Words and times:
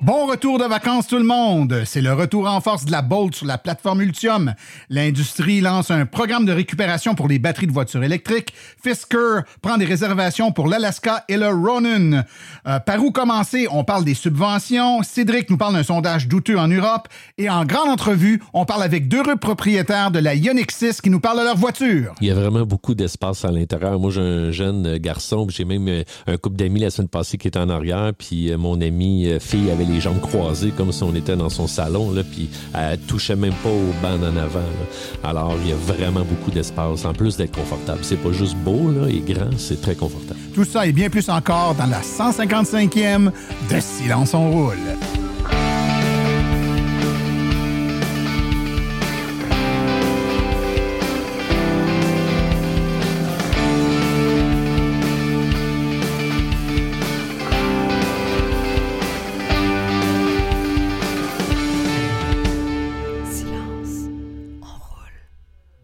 Bon 0.00 0.26
retour 0.26 0.60
de 0.60 0.64
vacances 0.64 1.08
tout 1.08 1.16
le 1.16 1.24
monde. 1.24 1.82
C'est 1.84 2.00
le 2.00 2.12
retour 2.12 2.46
en 2.46 2.60
force 2.60 2.84
de 2.84 2.92
la 2.92 3.02
Bolt 3.02 3.34
sur 3.34 3.46
la 3.46 3.58
plateforme 3.58 4.02
Ultium. 4.02 4.54
L'industrie 4.90 5.60
lance 5.60 5.90
un 5.90 6.06
programme 6.06 6.44
de 6.44 6.52
récupération 6.52 7.16
pour 7.16 7.26
les 7.26 7.40
batteries 7.40 7.66
de 7.66 7.72
voitures 7.72 8.04
électriques. 8.04 8.54
Fisker 8.80 9.40
prend 9.60 9.76
des 9.76 9.84
réservations 9.84 10.52
pour 10.52 10.68
l'Alaska 10.68 11.24
et 11.28 11.36
le 11.36 11.48
Ronin. 11.48 12.22
Euh, 12.68 12.78
par 12.78 13.02
où 13.02 13.10
commencer? 13.10 13.66
On 13.72 13.82
parle 13.82 14.04
des 14.04 14.14
subventions. 14.14 15.02
Cédric 15.02 15.50
nous 15.50 15.56
parle 15.56 15.74
d'un 15.74 15.82
sondage 15.82 16.28
douteux 16.28 16.56
en 16.56 16.68
Europe. 16.68 17.08
Et 17.36 17.50
en 17.50 17.64
grande 17.64 17.88
entrevue, 17.88 18.40
on 18.52 18.64
parle 18.64 18.84
avec 18.84 19.08
deux 19.08 19.24
propriétaires 19.40 20.12
de 20.12 20.20
la 20.20 20.36
Ioniq 20.36 20.70
6 20.70 21.00
qui 21.00 21.10
nous 21.10 21.20
parlent 21.20 21.40
de 21.40 21.44
leur 21.44 21.56
voiture. 21.56 22.14
Il 22.20 22.28
y 22.28 22.30
a 22.30 22.34
vraiment 22.34 22.64
beaucoup 22.64 22.94
d'espace 22.94 23.44
à 23.44 23.50
l'intérieur. 23.50 23.98
Moi, 23.98 24.12
j'ai 24.12 24.20
un 24.20 24.52
jeune 24.52 24.98
garçon, 24.98 25.48
j'ai 25.50 25.64
même 25.64 25.88
euh, 25.88 26.04
un 26.28 26.36
couple 26.36 26.56
d'amis 26.56 26.78
la 26.78 26.90
semaine 26.90 27.08
passée 27.08 27.36
qui 27.36 27.48
était 27.48 27.58
en 27.58 27.68
arrière, 27.68 28.12
puis 28.16 28.52
euh, 28.52 28.58
mon 28.58 28.80
ami 28.80 29.28
fille 29.40 29.72
avait 29.72 29.87
les 29.88 30.00
jambes 30.00 30.20
croisées 30.20 30.72
comme 30.76 30.92
si 30.92 31.02
on 31.02 31.14
était 31.14 31.36
dans 31.36 31.48
son 31.48 31.66
salon, 31.66 32.12
là, 32.12 32.22
puis 32.22 32.48
elle 32.74 32.98
touchait 33.00 33.36
même 33.36 33.54
pas 33.62 33.70
au 33.70 33.92
banc 34.02 34.22
en 34.22 34.36
avant. 34.36 34.60
Alors, 35.24 35.54
il 35.62 35.70
y 35.70 35.72
a 35.72 35.76
vraiment 35.76 36.24
beaucoup 36.24 36.50
d'espace, 36.50 37.04
en 37.04 37.12
plus 37.12 37.36
d'être 37.36 37.56
confortable. 37.56 38.00
C'est 38.02 38.22
pas 38.22 38.32
juste 38.32 38.56
beau 38.56 38.90
et 39.08 39.20
grand, 39.20 39.50
c'est 39.56 39.80
très 39.80 39.94
confortable. 39.94 40.40
Tout 40.54 40.64
ça 40.64 40.86
et 40.86 40.92
bien 40.92 41.10
plus 41.10 41.28
encore 41.28 41.74
dans 41.74 41.86
la 41.86 42.00
155e 42.00 43.30
de 43.70 43.80
Silence 43.80 44.34
on 44.34 44.50
roule. 44.50 44.76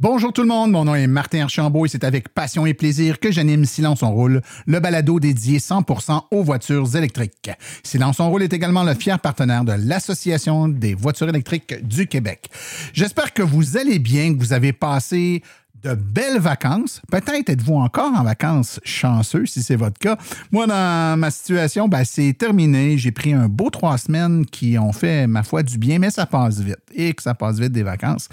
Bonjour 0.05 0.35
tout 0.35 0.43
le 0.43 0.49
monde, 0.49 0.71
mon 0.71 0.85
nom 0.85 0.95
est 0.95 1.07
Martin 1.07 1.45
Archambault 1.45 1.87
et 1.87 1.89
c'est 1.89 2.05
avec 2.05 2.29
passion 2.29 2.67
et 2.67 2.75
plaisir 2.75 3.19
que 3.19 3.33
j'anime 3.33 3.65
Silence 3.65 4.03
on 4.03 4.11
roule, 4.11 4.43
le 4.67 4.79
balado 4.79 5.19
dédié 5.19 5.61
100% 5.61 6.25
aux 6.31 6.43
voitures 6.43 6.95
électriques. 6.95 7.51
Silence 7.83 8.21
on 8.21 8.29
roule 8.29 8.43
est 8.43 8.53
également 8.53 8.83
le 8.85 8.93
fier 8.93 9.19
partenaire 9.19 9.65
de 9.65 9.73
l'Association 9.73 10.69
des 10.69 10.93
voitures 10.93 11.31
électriques 11.31 11.83
du 11.89 12.07
Québec. 12.07 12.51
J'espère 12.93 13.33
que 13.33 13.41
vous 13.41 13.79
allez 13.79 13.99
bien, 13.99 14.35
que 14.35 14.39
vous 14.39 14.53
avez 14.53 14.75
passé 14.75 15.43
de 15.85 15.95
belles 15.95 16.39
vacances. 16.39 17.03
Peut-être 17.11 17.51
êtes-vous 17.51 17.75
encore 17.75 18.13
en 18.15 18.25
vacances 18.25 18.81
chanceux 18.85 19.47
si 19.47 19.63
c'est 19.63 19.77
votre 19.77 19.99
cas. 19.99 20.17
Moi, 20.51 20.67
dans 20.67 21.19
ma 21.19 21.31
situation, 21.31 21.89
ben, 21.89 22.05
c'est 22.05 22.33
terminé. 22.33 22.97
J'ai 22.97 23.13
pris 23.13 23.35
un 23.35 23.49
beau 23.49 23.71
trois 23.71 23.99
semaines 23.99 24.47
qui 24.47 24.79
ont 24.79 24.93
fait, 24.93 25.27
ma 25.27 25.43
foi, 25.43 25.63
du 25.63 25.77
bien, 25.79 25.99
mais 25.99 26.11
ça 26.11 26.27
passe 26.27 26.61
vite. 26.61 26.79
Et 26.95 27.13
que 27.13 27.23
ça 27.23 27.35
passe 27.35 27.59
vite 27.59 27.73
des 27.73 27.83
vacances. 27.83 28.29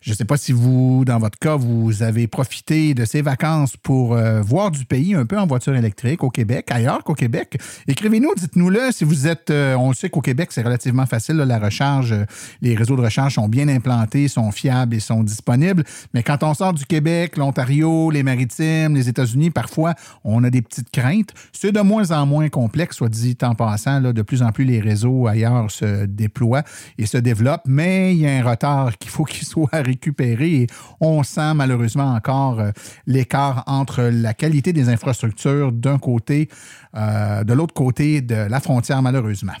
Je 0.00 0.12
ne 0.12 0.16
sais 0.16 0.24
pas 0.24 0.36
si 0.36 0.52
vous, 0.52 1.04
dans 1.04 1.18
votre 1.18 1.38
cas, 1.38 1.56
vous 1.56 2.02
avez 2.02 2.28
profité 2.28 2.94
de 2.94 3.04
ces 3.04 3.22
vacances 3.22 3.76
pour 3.76 4.14
euh, 4.14 4.40
voir 4.40 4.70
du 4.70 4.84
pays 4.84 5.14
un 5.14 5.26
peu 5.26 5.38
en 5.38 5.46
voiture 5.46 5.74
électrique 5.74 6.22
au 6.22 6.30
Québec, 6.30 6.70
ailleurs 6.70 7.02
qu'au 7.02 7.14
Québec. 7.14 7.58
Écrivez-nous, 7.88 8.34
dites-nous-le 8.36 8.92
si 8.92 9.04
vous 9.04 9.26
êtes. 9.26 9.50
Euh, 9.50 9.74
on 9.74 9.88
le 9.88 9.94
sait 9.94 10.10
qu'au 10.10 10.20
Québec, 10.20 10.50
c'est 10.52 10.62
relativement 10.62 11.06
facile. 11.06 11.36
la 11.36 11.58
recharge, 11.58 12.12
euh, 12.12 12.24
les 12.62 12.76
réseaux 12.76 12.96
de 12.96 13.02
recharge 13.02 13.34
sont 13.34 13.48
bien 13.48 13.68
implantés, 13.68 14.28
sont 14.28 14.52
fiables 14.52 14.94
et 14.94 15.00
sont 15.00 15.24
disponibles. 15.24 15.84
Mais 16.12 16.22
quand 16.22 16.42
on 16.42 16.54
sort 16.54 16.72
du 16.72 16.83
Québec, 16.86 17.36
l'Ontario, 17.36 18.10
les 18.10 18.22
Maritimes, 18.22 18.94
les 18.94 19.08
États-Unis, 19.08 19.50
parfois, 19.50 19.94
on 20.24 20.44
a 20.44 20.50
des 20.50 20.62
petites 20.62 20.90
craintes. 20.90 21.30
C'est 21.52 21.72
de 21.72 21.80
moins 21.80 22.10
en 22.10 22.26
moins 22.26 22.48
complexe, 22.48 22.96
soit 22.96 23.08
dit 23.08 23.36
en 23.42 23.54
passant. 23.54 24.00
Là, 24.00 24.12
de 24.12 24.22
plus 24.22 24.42
en 24.42 24.52
plus, 24.52 24.64
les 24.64 24.80
réseaux 24.80 25.26
ailleurs 25.26 25.70
se 25.70 26.06
déploient 26.06 26.64
et 26.98 27.06
se 27.06 27.18
développent, 27.18 27.64
mais 27.66 28.14
il 28.14 28.20
y 28.20 28.26
a 28.26 28.32
un 28.32 28.42
retard 28.42 28.96
qu'il 28.98 29.10
faut 29.10 29.24
qu'il 29.34 29.46
soit 29.46 29.68
récupéré 29.72 30.54
et 30.54 30.66
on 31.00 31.22
sent 31.22 31.54
malheureusement 31.54 32.14
encore 32.14 32.60
euh, 32.60 32.70
l'écart 33.06 33.64
entre 33.66 34.02
la 34.02 34.34
qualité 34.34 34.72
des 34.72 34.88
infrastructures 34.88 35.72
d'un 35.72 35.98
côté, 35.98 36.48
euh, 36.96 37.44
de 37.44 37.52
l'autre 37.52 37.74
côté 37.74 38.20
de 38.20 38.34
la 38.34 38.60
frontière, 38.60 39.02
malheureusement. 39.02 39.54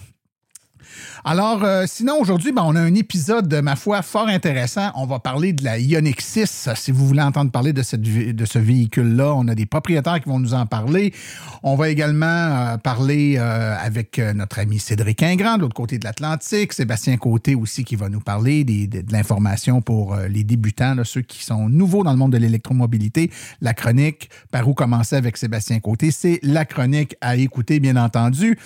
Alors, 1.24 1.64
euh, 1.64 1.84
sinon, 1.86 2.20
aujourd'hui, 2.20 2.52
ben, 2.52 2.62
on 2.66 2.76
a 2.76 2.80
un 2.80 2.94
épisode, 2.94 3.48
de 3.48 3.60
ma 3.60 3.76
foi, 3.76 4.02
fort 4.02 4.28
intéressant. 4.28 4.90
On 4.94 5.06
va 5.06 5.18
parler 5.18 5.54
de 5.54 5.64
la 5.64 5.78
Ioniq 5.78 6.20
6. 6.20 6.68
Si 6.74 6.92
vous 6.92 7.06
voulez 7.06 7.22
entendre 7.22 7.50
parler 7.50 7.72
de 7.72 7.82
ce 7.82 8.58
véhicule-là, 8.58 9.34
on 9.34 9.48
a 9.48 9.54
des 9.54 9.64
propriétaires 9.64 10.20
qui 10.20 10.28
vont 10.28 10.38
nous 10.38 10.52
en 10.52 10.66
parler. 10.66 11.14
On 11.62 11.76
va 11.76 11.88
également 11.88 12.26
euh, 12.26 12.76
parler 12.76 13.36
euh, 13.38 13.74
avec 13.80 14.18
notre 14.18 14.58
ami 14.58 14.78
Cédric 14.78 15.22
Ingrand, 15.22 15.56
de 15.56 15.62
l'autre 15.62 15.74
côté 15.74 15.98
de 15.98 16.04
l'Atlantique. 16.04 16.74
Sébastien 16.74 17.16
Côté 17.16 17.54
aussi 17.54 17.84
qui 17.84 17.96
va 17.96 18.08
nous 18.10 18.20
parler 18.20 18.64
de, 18.64 19.02
l'information 19.10 19.80
pour 19.80 20.16
les 20.16 20.44
débutants, 20.44 20.96
ceux 21.04 21.22
qui 21.22 21.42
sont 21.42 21.68
nouveaux 21.68 22.04
dans 22.04 22.10
le 22.10 22.18
monde 22.18 22.32
de 22.32 22.38
l'électromobilité. 22.38 23.30
La 23.60 23.72
chronique, 23.72 24.28
par 24.50 24.68
où 24.68 24.74
commencer 24.74 25.16
avec 25.16 25.36
Sébastien 25.36 25.80
Côté, 25.80 26.10
c'est 26.10 26.38
la 26.42 26.64
chronique 26.64 27.16
à 27.20 27.36
écouter, 27.36 27.80
bien 27.80 27.96
entendu. 27.96 28.58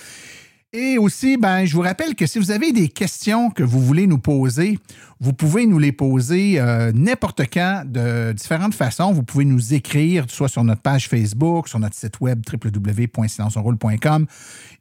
Et 0.71 0.99
aussi, 0.99 1.35
ben, 1.37 1.65
je 1.65 1.73
vous 1.73 1.81
rappelle 1.81 2.13
que 2.13 2.27
si 2.27 2.37
vous 2.37 2.51
avez 2.51 2.71
des 2.71 2.89
questions 2.89 3.49
que 3.49 3.63
vous 3.63 3.81
voulez 3.81 4.05
nous 4.05 4.19
poser, 4.19 4.77
vous 5.21 5.33
pouvez 5.33 5.65
nous 5.65 5.79
les 5.79 5.91
poser 5.91 6.59
euh, 6.59 6.93
n'importe 6.93 7.41
quand 7.51 7.83
de 7.85 8.31
différentes 8.31 8.73
façons. 8.73 9.11
Vous 9.11 9.23
pouvez 9.23 9.43
nous 9.43 9.73
écrire 9.73 10.25
soit 10.29 10.47
sur 10.47 10.63
notre 10.63 10.81
page 10.81 11.09
Facebook, 11.09 11.67
sur 11.67 11.79
notre 11.79 11.95
site 11.95 12.21
web 12.21 12.41
www.silenceonroule.com 12.49 14.25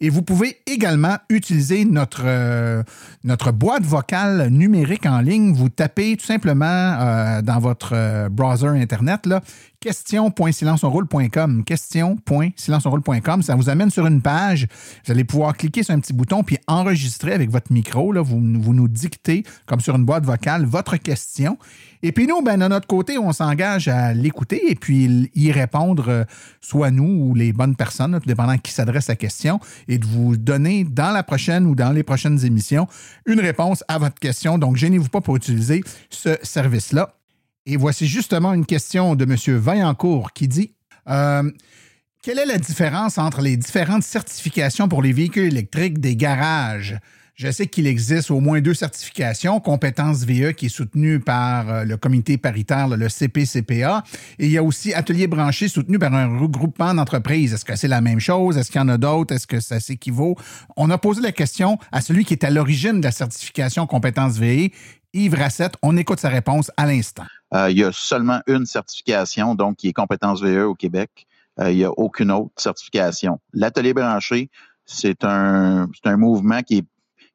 et 0.01 0.11
vous 0.11 0.23
pouvez 0.23 0.59
également 0.67 1.17
utiliser 1.29 1.85
notre, 1.85 2.23
euh, 2.25 2.85
notre 3.25 3.51
boîte 3.51 3.85
vocale 3.85 4.49
numérique 4.51 5.07
en 5.07 5.21
ligne. 5.21 5.53
Vous 5.55 5.71
tapez 5.71 6.17
tout 6.17 6.27
simplement 6.27 6.67
euh, 6.67 7.43
dans 7.43 7.59
votre 7.59 8.29
browser 8.29 8.69
Internet 8.69 9.27
là, 9.27 9.43
question.silenceonroule.com. 9.81 11.65
Question.silenceonroule.com. 11.65 13.43
Ça 13.43 13.55
vous 13.55 13.69
amène 13.69 13.91
sur 13.91 14.07
une 14.07 14.23
page. 14.23 14.67
Vous 15.05 15.13
allez 15.13 15.25
pouvoir 15.25 15.57
cliquer 15.57 15.83
sur 15.83 15.95
un 15.95 16.01
petit 16.01 16.13
bouton 16.13 16.43
puis 16.43 16.59
enregistrer 16.67 17.33
avec 17.33 17.51
votre 17.51 17.73
micro. 17.73 18.13
Là, 18.13 18.23
vous, 18.23 18.41
vous 18.41 18.75
nous 18.75 18.89
dictez, 18.89 19.45
comme 19.67 19.81
sur 19.81 19.97
une 19.97 20.05
boîte 20.05 20.25
votre 20.65 20.97
question. 20.97 21.59
Et 22.03 22.13
puis 22.13 22.27
nous, 22.27 22.43
ben, 22.43 22.59
de 22.59 22.69
notre 22.69 22.87
côté, 22.87 23.19
on 23.19 23.33
s'engage 23.33 23.89
à 23.89 24.15
l'écouter 24.15 24.71
et 24.71 24.75
puis 24.75 25.31
y 25.35 25.51
répondre, 25.51 26.09
euh, 26.09 26.25
soit 26.61 26.91
nous 26.91 27.29
ou 27.29 27.35
les 27.35 27.53
bonnes 27.53 27.75
personnes, 27.75 28.19
tout 28.21 28.27
dépendant 28.27 28.57
qui 28.59 28.73
s'adresse 28.73 29.09
à 29.11 29.13
la 29.13 29.17
question, 29.17 29.59
et 29.89 29.99
de 29.99 30.07
vous 30.07 30.37
donner 30.37 30.85
dans 30.85 31.11
la 31.11 31.23
prochaine 31.23 31.67
ou 31.67 31.75
dans 31.75 31.91
les 31.91 32.05
prochaines 32.05 32.45
émissions 32.45 32.87
une 33.27 33.41
réponse 33.41 33.83
à 33.89 33.99
votre 33.99 34.19
question. 34.21 34.59
Donc, 34.59 34.77
gênez-vous 34.77 35.09
pas 35.09 35.21
pour 35.21 35.37
utiliser 35.37 35.83
ce 36.11 36.37
service-là. 36.43 37.15
Et 37.67 37.77
voici 37.77 38.07
justement 38.07 38.55
une 38.55 38.65
question 38.65 39.15
de 39.15 39.25
M. 39.25 39.59
Vaillancourt 39.59 40.33
qui 40.33 40.49
dit 40.49 40.75
euh, 41.09 41.51
Quelle 42.23 42.39
est 42.39 42.47
la 42.47 42.59
différence 42.59 43.19
entre 43.19 43.41
les 43.41 43.57
différentes 43.57 44.05
certifications 44.05 44.89
pour 44.89 45.03
les 45.03 45.13
véhicules 45.13 45.45
électriques 45.45 45.99
des 45.99 46.17
garages? 46.17 46.99
Je 47.39 47.49
sais 47.53 47.69
qu'il 47.69 47.87
existe 47.87 48.33
au 48.33 48.41
moins 48.41 48.61
deux 48.61 48.75
certifications, 48.75 49.61
compétences 49.61 50.25
VE 50.25 50.51
qui 50.51 50.67
est 50.67 50.69
soutenue 50.69 51.21
par 51.21 51.71
euh, 51.71 51.85
le 51.85 51.97
comité 51.97 52.37
paritaire, 52.37 52.89
le 52.89 53.09
CPCPA, 53.09 54.03
et 54.41 54.47
il 54.47 54.51
y 54.51 54.59
a 54.59 54.63
aussi 54.63 54.93
Atelier 54.93 55.29
branché 55.29 55.69
soutenu 55.69 56.01
par 56.01 56.13
un 56.13 56.37
regroupement 56.37 56.93
d'entreprises. 56.95 57.55
Est-ce 57.55 57.65
que 57.65 57.77
c'est 57.77 57.87
la 57.87 58.01
même 58.01 58.19
chose? 58.19 58.59
Est-ce 58.59 58.73
qu'il 58.73 58.81
y 58.81 58.85
en 58.85 58.89
a 58.89 58.99
d'autres? 58.99 59.33
Est-ce 59.33 59.47
que 59.47 59.61
ça 59.61 59.79
s'équivaut? 59.79 60.35
On 60.77 60.91
a 60.91 60.99
posé 60.99 61.23
la 61.23 61.31
question 61.31 61.79
à 61.93 62.01
celui 62.01 62.25
qui 62.25 62.35
est 62.35 62.43
à 62.43 62.51
l'origine 62.51 62.99
de 62.99 63.05
la 63.05 63.13
certification 63.13 63.87
compétences 63.87 64.37
VE, 64.37 64.71
Yves 65.13 65.35
Rassette. 65.35 65.75
On 65.83 65.97
écoute 65.97 66.19
sa 66.19 66.31
réponse 66.31 66.73
à 66.77 66.87
l'instant. 66.87 67.27
Euh, 67.55 67.71
il 67.71 67.79
y 67.79 67.85
a 67.85 67.93
seulement 67.93 68.41
une 68.49 68.67
certification, 68.67 69.55
donc 69.55 69.77
qui 69.77 69.89
est 69.89 69.93
compétences 69.93 70.43
VE 70.43 70.65
au 70.65 70.75
Québec. 70.75 71.29
Euh, 71.61 71.71
il 71.71 71.77
n'y 71.77 71.85
a 71.85 71.93
aucune 71.93 72.33
autre 72.33 72.51
certification. 72.57 73.39
L'atelier 73.53 73.95
branché, 73.95 74.51
c'est 74.87 75.23
un, 75.23 75.89
un 76.05 76.17
mouvement 76.17 76.63
qui 76.63 76.79
est 76.79 76.85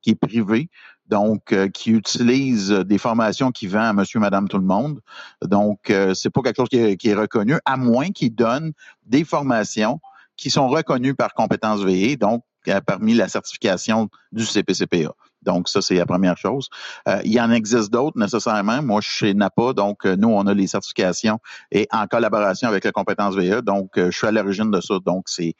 qui 0.03 0.11
est 0.11 0.15
privé, 0.15 0.69
donc 1.07 1.51
euh, 1.51 1.67
qui 1.69 1.91
utilise 1.91 2.69
des 2.69 2.97
formations 2.97 3.51
qui 3.51 3.67
vend 3.67 3.83
à 3.83 3.93
monsieur, 3.93 4.19
madame, 4.19 4.47
tout 4.47 4.57
le 4.57 4.65
monde. 4.65 4.99
Donc, 5.43 5.89
euh, 5.89 6.13
c'est 6.13 6.29
pas 6.29 6.41
quelque 6.41 6.57
chose 6.57 6.69
qui 6.69 7.09
est, 7.09 7.15
reconnu, 7.15 7.55
à 7.65 7.77
moins 7.77 8.11
qu'il 8.11 8.35
donne 8.35 8.73
des 9.05 9.23
formations 9.23 9.99
qui 10.37 10.49
sont 10.49 10.67
reconnues 10.67 11.15
par 11.15 11.33
compétences 11.33 11.81
VE, 11.81 12.15
donc 12.17 12.43
euh, 12.67 12.81
parmi 12.81 13.13
la 13.13 13.27
certification 13.27 14.09
du 14.31 14.45
CPCPA. 14.45 15.13
Donc, 15.43 15.69
ça, 15.69 15.81
c'est 15.81 15.95
la 15.95 16.05
première 16.05 16.37
chose. 16.37 16.69
Euh, 17.07 17.19
il 17.23 17.33
y 17.33 17.41
en 17.41 17.51
existe 17.51 17.91
d'autres 17.91 18.17
nécessairement. 18.17 18.81
Moi, 18.81 19.01
je 19.01 19.09
suis 19.09 19.17
chez 19.27 19.33
NAPA, 19.33 19.73
donc 19.73 20.05
nous, 20.05 20.29
on 20.29 20.47
a 20.47 20.53
les 20.53 20.67
certifications 20.67 21.39
et 21.71 21.87
en 21.91 22.07
collaboration 22.07 22.67
avec 22.67 22.83
la 22.83 22.91
compétence 22.91 23.35
VE. 23.35 23.61
Donc, 23.61 23.91
je 23.95 24.11
suis 24.11 24.27
à 24.27 24.31
l'origine 24.31 24.71
de 24.71 24.81
ça. 24.81 24.95
Donc, 25.05 25.25
c'est 25.27 25.55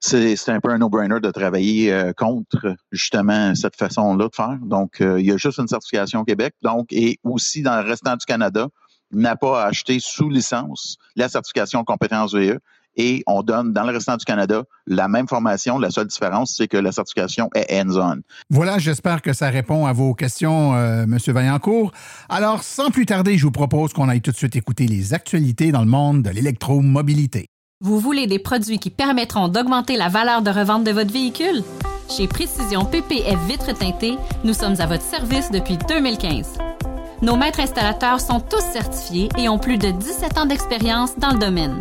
c'est 0.00 0.48
un 0.50 0.60
peu 0.60 0.70
un 0.70 0.78
no-brainer 0.78 1.20
de 1.20 1.30
travailler 1.30 1.92
euh, 1.92 2.12
contre 2.12 2.74
justement 2.92 3.54
cette 3.54 3.76
façon-là 3.76 4.28
de 4.28 4.34
faire. 4.34 4.58
Donc, 4.62 5.00
euh, 5.00 5.20
il 5.20 5.26
y 5.26 5.32
a 5.32 5.36
juste 5.36 5.58
une 5.58 5.68
certification 5.68 6.20
au 6.20 6.24
Québec. 6.24 6.54
Donc, 6.62 6.92
et 6.92 7.18
aussi 7.24 7.62
dans 7.62 7.80
le 7.80 7.88
restant 7.88 8.16
du 8.16 8.24
Canada, 8.24 8.68
n'a 9.12 9.36
pas 9.36 9.64
acheté 9.64 9.98
sous 10.00 10.28
licence 10.28 10.96
la 11.14 11.28
certification 11.28 11.84
compétence 11.84 12.34
VE 12.34 12.58
et 12.96 13.22
on 13.26 13.42
donne 13.42 13.72
dans 13.72 13.84
le 13.84 13.92
restant 13.92 14.16
du 14.16 14.24
Canada 14.24 14.64
la 14.86 15.08
même 15.08 15.28
formation. 15.28 15.78
La 15.78 15.90
seule 15.90 16.06
différence, 16.06 16.54
c'est 16.56 16.68
que 16.68 16.76
la 16.76 16.92
certification 16.92 17.50
est 17.54 17.72
hands-on. 17.72 18.20
Voilà, 18.50 18.78
j'espère 18.78 19.22
que 19.22 19.32
ça 19.32 19.50
répond 19.50 19.86
à 19.86 19.92
vos 19.92 20.14
questions, 20.14 20.74
euh, 20.74 21.04
M. 21.04 21.18
Vaillancourt. 21.28 21.92
Alors, 22.28 22.62
sans 22.62 22.90
plus 22.90 23.06
tarder, 23.06 23.36
je 23.38 23.44
vous 23.44 23.52
propose 23.52 23.92
qu'on 23.92 24.08
aille 24.08 24.22
tout 24.22 24.32
de 24.32 24.36
suite 24.36 24.56
écouter 24.56 24.86
les 24.86 25.14
actualités 25.14 25.72
dans 25.72 25.80
le 25.80 25.86
monde 25.86 26.22
de 26.22 26.30
l'électromobilité. 26.30 27.48
Vous 27.82 28.00
voulez 28.00 28.26
des 28.26 28.38
produits 28.38 28.78
qui 28.78 28.88
permettront 28.88 29.48
d'augmenter 29.48 29.96
la 29.96 30.08
valeur 30.08 30.40
de 30.40 30.50
revente 30.50 30.84
de 30.84 30.92
votre 30.92 31.12
véhicule? 31.12 31.62
Chez 32.08 32.26
Précision 32.26 32.84
PPF 32.84 33.38
Vitres 33.46 33.76
teintées, 33.76 34.16
nous 34.44 34.54
sommes 34.54 34.80
à 34.80 34.86
votre 34.86 35.02
service 35.02 35.50
depuis 35.50 35.76
2015. 35.88 36.58
Nos 37.22 37.36
maîtres 37.36 37.60
installateurs 37.60 38.20
sont 38.20 38.40
tous 38.40 38.62
certifiés 38.72 39.28
et 39.38 39.48
ont 39.48 39.58
plus 39.58 39.78
de 39.78 39.90
17 39.90 40.38
ans 40.38 40.46
d'expérience 40.46 41.18
dans 41.18 41.32
le 41.32 41.38
domaine. 41.38 41.78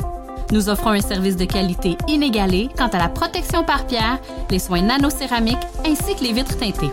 Nous 0.51 0.69
offrons 0.69 0.91
un 0.91 1.01
service 1.01 1.37
de 1.37 1.45
qualité 1.45 1.97
inégalé 2.07 2.69
quant 2.77 2.87
à 2.87 2.99
la 2.99 3.09
protection 3.09 3.63
par 3.63 3.87
pierre, 3.87 4.19
les 4.49 4.59
soins 4.59 4.81
nanocéramiques 4.81 5.57
ainsi 5.85 6.15
que 6.15 6.23
les 6.23 6.33
vitres 6.33 6.57
teintées. 6.57 6.91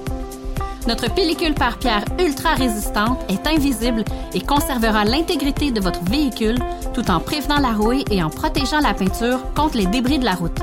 Notre 0.89 1.13
pellicule 1.15 1.55
par 1.55 1.79
pierre 1.79 2.05
ultra 2.19 2.55
résistante 2.55 3.21
est 3.29 3.47
invisible 3.47 4.05
et 4.35 4.41
conservera 4.41 5.05
l'intégrité 5.05 5.71
de 5.71 5.81
votre 5.81 6.03
véhicule 6.05 6.59
tout 6.93 7.09
en 7.11 7.21
prévenant 7.21 7.61
la 7.61 7.73
rouille 7.73 8.05
et 8.11 8.23
en 8.23 8.31
protégeant 8.31 8.81
la 8.81 8.95
peinture 8.95 9.41
contre 9.55 9.77
les 9.77 9.87
débris 9.87 10.19
de 10.19 10.25
la 10.25 10.35
route. 10.35 10.59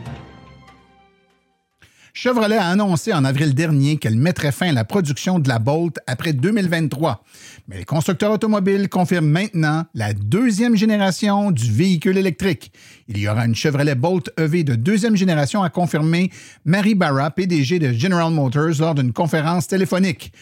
Chevrolet 2.16 2.58
a 2.58 2.69
annoncé 2.69 3.12
en 3.12 3.25
avril 3.25 3.56
dernier 3.56 3.96
qu'elle 3.96 4.14
mettrait 4.14 4.52
fin 4.52 4.69
à 4.69 4.72
la 4.72 4.84
production 4.84 5.40
de 5.40 5.49
la 5.49 5.58
Bolt 5.58 5.99
après 6.06 6.32
2023. 6.32 7.25
Mais 7.66 7.78
les 7.78 7.84
constructeurs 7.84 8.31
automobiles 8.31 8.88
confirment 8.88 9.28
maintenant 9.28 9.84
la 9.94 10.12
deuxième 10.12 10.76
génération 10.76 11.50
du 11.50 11.72
véhicule 11.72 12.16
électrique. 12.16 12.70
Il 13.08 13.19
y 13.19 13.26
aura 13.26 13.44
une 13.44 13.56
Chevrolet 13.56 13.96
Bolt 13.96 14.31
EV 14.38 14.62
de 14.62 14.76
deuxième 14.76 15.16
génération, 15.16 15.64
a 15.64 15.70
confirmé 15.70 16.31
Mary 16.64 16.94
Barra, 16.94 17.32
PDG 17.32 17.81
de 17.81 17.93
General 17.93 18.32
Motors, 18.32 18.78
lors 18.78 18.94
d'une 18.94 19.12
conférence 19.12 19.67
téléphonique. 19.67 20.32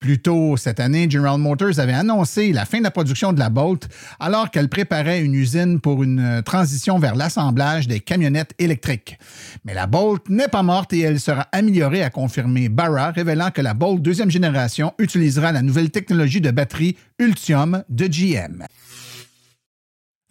Plus 0.00 0.18
tôt 0.18 0.56
cette 0.56 0.80
année, 0.80 1.10
General 1.10 1.38
Motors 1.38 1.78
avait 1.78 1.92
annoncé 1.92 2.54
la 2.54 2.64
fin 2.64 2.78
de 2.78 2.84
la 2.84 2.90
production 2.90 3.34
de 3.34 3.38
la 3.38 3.50
Bolt 3.50 3.86
alors 4.18 4.50
qu'elle 4.50 4.70
préparait 4.70 5.20
une 5.20 5.34
usine 5.34 5.78
pour 5.78 6.02
une 6.02 6.20
euh, 6.20 6.40
transition 6.40 6.98
vers 6.98 7.14
l'assemblage 7.14 7.86
des 7.86 8.00
camionnettes 8.00 8.54
électriques. 8.58 9.18
Mais 9.66 9.74
la 9.74 9.86
Bolt 9.86 10.26
n'est 10.30 10.48
pas 10.48 10.62
morte 10.62 10.94
et 10.94 11.00
elle 11.00 11.20
sera 11.20 11.42
améliorée, 11.52 12.02
a 12.02 12.08
confirmé 12.08 12.70
Barra, 12.70 13.10
révélant 13.10 13.50
que 13.50 13.60
la 13.60 13.74
Bolt 13.74 14.00
deuxième 14.00 14.30
génération 14.30 14.94
utilisera 14.98 15.52
la 15.52 15.60
nouvelle 15.60 15.90
technologie 15.90 16.40
de 16.40 16.50
batterie 16.50 16.96
Ultium 17.18 17.84
de 17.90 18.06
GM. 18.06 18.64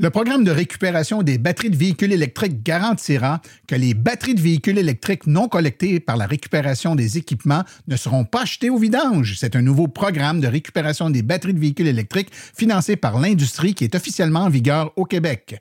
Le 0.02 0.10
programme 0.12 0.46
de 0.46 0.52
récupération 0.52 1.24
des 1.24 1.38
batteries 1.38 1.72
de 1.72 1.76
véhicules 1.76 2.14
électriques 2.14 2.64
garantira 2.64 3.42
que 3.68 3.76
les 3.76 3.94
batteries 3.94 4.34
de 4.34 4.40
véhicules 4.40 4.78
électriques 4.78 5.28
non 5.28 5.50
collectées 5.50 6.00
par 6.00 6.16
la 6.16 6.26
récupération 6.26 6.96
des 6.96 7.18
équipements 7.18 7.66
ne 7.90 7.98
seront 7.98 8.24
pas 8.24 8.44
achetées 8.44 8.70
au 8.70 8.78
vidange. 8.78 9.36
C'est 9.38 9.58
un 9.58 9.62
nouveau 9.62 9.90
programme 9.90 10.40
de 10.40 10.48
récupération 10.48 11.10
des 11.10 11.22
batteries 11.22 11.54
de 11.54 11.60
véhicules 11.60 11.88
électriques 11.88 12.30
financé 12.32 12.96
par 12.96 13.20
l'industrie 13.20 13.74
qui 13.74 13.84
est 13.84 13.94
officiellement 13.94 14.44
en 14.44 14.50
vigueur 14.50 14.94
au 14.96 15.04
Québec. 15.04 15.60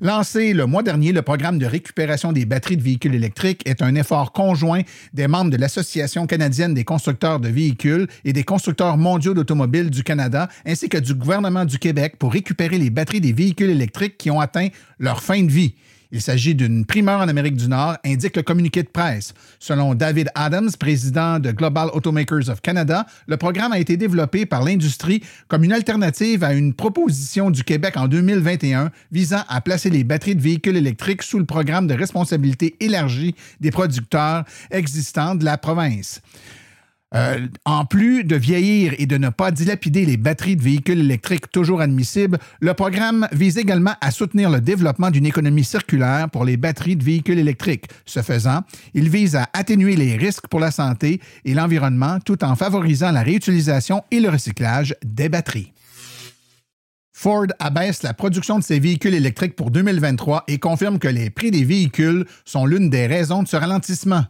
Lancé 0.00 0.52
le 0.52 0.66
mois 0.66 0.82
dernier, 0.82 1.12
le 1.12 1.22
programme 1.22 1.58
de 1.58 1.64
récupération 1.64 2.32
des 2.32 2.44
batteries 2.44 2.76
de 2.76 2.82
véhicules 2.82 3.14
électriques 3.14 3.62
est 3.66 3.80
un 3.80 3.94
effort 3.94 4.32
conjoint 4.32 4.82
des 5.14 5.26
membres 5.26 5.50
de 5.50 5.56
l'Association 5.56 6.26
canadienne 6.26 6.74
des 6.74 6.84
constructeurs 6.84 7.40
de 7.40 7.48
véhicules 7.48 8.06
et 8.26 8.34
des 8.34 8.44
constructeurs 8.44 8.98
mondiaux 8.98 9.32
d'automobiles 9.32 9.88
du 9.88 10.02
Canada, 10.02 10.50
ainsi 10.66 10.90
que 10.90 10.98
du 10.98 11.14
gouvernement 11.14 11.64
du 11.64 11.78
Québec 11.78 12.16
pour 12.18 12.32
récupérer 12.32 12.76
les 12.76 12.90
batteries 12.90 13.22
des 13.22 13.32
véhicules 13.32 13.70
électriques 13.70 14.18
qui 14.18 14.30
ont 14.30 14.40
atteint 14.40 14.68
leur 14.98 15.22
fin 15.22 15.42
de 15.42 15.50
vie. 15.50 15.74
Il 16.12 16.22
s'agit 16.22 16.54
d'une 16.54 16.86
primeur 16.86 17.20
en 17.20 17.28
Amérique 17.28 17.56
du 17.56 17.68
Nord, 17.68 17.96
indique 18.04 18.36
le 18.36 18.42
communiqué 18.42 18.82
de 18.82 18.88
presse. 18.88 19.34
Selon 19.58 19.94
David 19.94 20.30
Adams, 20.34 20.70
président 20.78 21.38
de 21.38 21.50
Global 21.50 21.90
Automakers 21.92 22.48
of 22.48 22.60
Canada, 22.60 23.06
le 23.26 23.36
programme 23.36 23.72
a 23.72 23.78
été 23.78 23.96
développé 23.96 24.46
par 24.46 24.62
l'industrie 24.62 25.22
comme 25.48 25.64
une 25.64 25.72
alternative 25.72 26.44
à 26.44 26.54
une 26.54 26.74
proposition 26.74 27.50
du 27.50 27.64
Québec 27.64 27.96
en 27.96 28.08
2021 28.08 28.90
visant 29.10 29.42
à 29.48 29.60
placer 29.60 29.90
les 29.90 30.04
batteries 30.04 30.36
de 30.36 30.42
véhicules 30.42 30.76
électriques 30.76 31.22
sous 31.22 31.38
le 31.38 31.46
programme 31.46 31.86
de 31.86 31.94
responsabilité 31.94 32.76
élargie 32.80 33.34
des 33.60 33.70
producteurs 33.70 34.44
existants 34.70 35.34
de 35.34 35.44
la 35.44 35.58
province. 35.58 36.20
Euh, 37.14 37.46
en 37.64 37.84
plus 37.84 38.24
de 38.24 38.34
vieillir 38.34 38.92
et 38.98 39.06
de 39.06 39.16
ne 39.16 39.28
pas 39.28 39.52
dilapider 39.52 40.04
les 40.04 40.16
batteries 40.16 40.56
de 40.56 40.62
véhicules 40.62 40.98
électriques 40.98 41.50
toujours 41.52 41.80
admissibles, 41.80 42.38
le 42.60 42.74
programme 42.74 43.28
vise 43.30 43.58
également 43.58 43.94
à 44.00 44.10
soutenir 44.10 44.50
le 44.50 44.60
développement 44.60 45.10
d'une 45.10 45.24
économie 45.24 45.62
circulaire 45.62 46.28
pour 46.28 46.44
les 46.44 46.56
batteries 46.56 46.96
de 46.96 47.04
véhicules 47.04 47.38
électriques. 47.38 47.86
Ce 48.06 48.22
faisant, 48.22 48.62
il 48.92 49.08
vise 49.08 49.36
à 49.36 49.48
atténuer 49.52 49.94
les 49.94 50.16
risques 50.16 50.48
pour 50.48 50.58
la 50.58 50.72
santé 50.72 51.20
et 51.44 51.54
l'environnement 51.54 52.18
tout 52.18 52.42
en 52.42 52.56
favorisant 52.56 53.12
la 53.12 53.22
réutilisation 53.22 54.02
et 54.10 54.18
le 54.18 54.28
recyclage 54.28 54.96
des 55.04 55.28
batteries. 55.28 55.72
Ford 57.12 57.46
abaisse 57.60 58.02
la 58.02 58.12
production 58.12 58.58
de 58.58 58.64
ses 58.64 58.78
véhicules 58.78 59.14
électriques 59.14 59.56
pour 59.56 59.70
2023 59.70 60.44
et 60.48 60.58
confirme 60.58 60.98
que 60.98 61.08
les 61.08 61.30
prix 61.30 61.50
des 61.50 61.64
véhicules 61.64 62.26
sont 62.44 62.66
l'une 62.66 62.90
des 62.90 63.06
raisons 63.06 63.42
de 63.42 63.48
ce 63.48 63.56
ralentissement. 63.56 64.26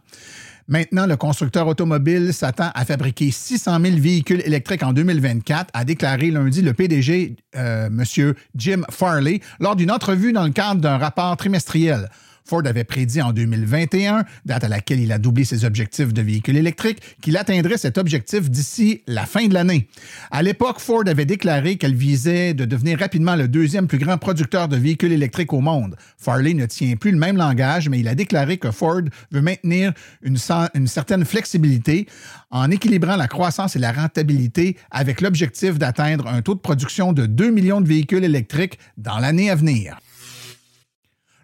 Maintenant, 0.69 1.05
le 1.05 1.15
constructeur 1.15 1.65
automobile 1.67 2.33
s'attend 2.33 2.71
à 2.75 2.83
fabriquer 2.83 3.31
600 3.31 3.79
000 3.81 3.97
véhicules 3.99 4.41
électriques 4.45 4.83
en 4.83 4.91
2024, 4.91 5.69
a 5.73 5.85
déclaré 5.85 6.29
lundi 6.29 6.61
le 6.61 6.73
PDG, 6.73 7.37
euh, 7.55 7.87
M. 7.87 8.33
Jim 8.53 8.81
Farley, 8.89 9.39
lors 9.61 9.77
d'une 9.77 9.91
entrevue 9.91 10.33
dans 10.33 10.43
le 10.43 10.51
cadre 10.51 10.81
d'un 10.81 10.97
rapport 10.97 11.37
trimestriel. 11.37 12.09
Ford 12.47 12.61
avait 12.65 12.85
prédit 12.85 13.21
en 13.21 13.33
2021, 13.33 14.23
date 14.45 14.63
à 14.63 14.69
laquelle 14.69 15.01
il 15.01 15.11
a 15.11 15.17
doublé 15.17 15.43
ses 15.43 15.65
objectifs 15.65 16.13
de 16.13 16.21
véhicules 16.21 16.55
électriques, 16.55 17.01
qu'il 17.21 17.35
atteindrait 17.35 17.77
cet 17.77 17.97
objectif 17.97 18.49
d'ici 18.49 19.01
la 19.05 19.25
fin 19.25 19.47
de 19.47 19.53
l'année. 19.53 19.89
À 20.31 20.41
l'époque, 20.43 20.79
Ford 20.79 21.03
avait 21.07 21.25
déclaré 21.25 21.75
qu'elle 21.75 21.95
visait 21.95 22.53
de 22.53 22.63
devenir 22.63 22.99
rapidement 22.99 23.35
le 23.35 23.49
deuxième 23.49 23.87
plus 23.87 23.97
grand 23.97 24.17
producteur 24.17 24.69
de 24.69 24.77
véhicules 24.77 25.11
électriques 25.11 25.51
au 25.51 25.59
monde. 25.59 25.97
Farley 26.17 26.53
ne 26.53 26.65
tient 26.65 26.95
plus 26.95 27.11
le 27.11 27.17
même 27.17 27.35
langage, 27.35 27.89
mais 27.89 27.99
il 27.99 28.07
a 28.07 28.15
déclaré 28.15 28.57
que 28.57 28.71
Ford 28.71 29.01
veut 29.31 29.41
maintenir 29.41 29.93
une, 30.21 30.37
certaine 30.37 31.25
flexibilité 31.25 32.07
en 32.49 32.71
équilibrant 32.71 33.17
la 33.17 33.27
croissance 33.27 33.75
et 33.75 33.79
la 33.79 33.91
rentabilité 33.91 34.77
avec 34.89 35.19
l'objectif 35.19 35.77
d'atteindre 35.77 36.27
un 36.27 36.41
taux 36.41 36.55
de 36.55 36.59
production 36.59 37.11
de 37.11 37.25
2 37.25 37.49
millions 37.49 37.81
de 37.81 37.87
véhicules 37.87 38.23
électriques 38.23 38.79
dans 38.97 39.19
l'année 39.19 39.49
à 39.49 39.55
venir. 39.55 39.97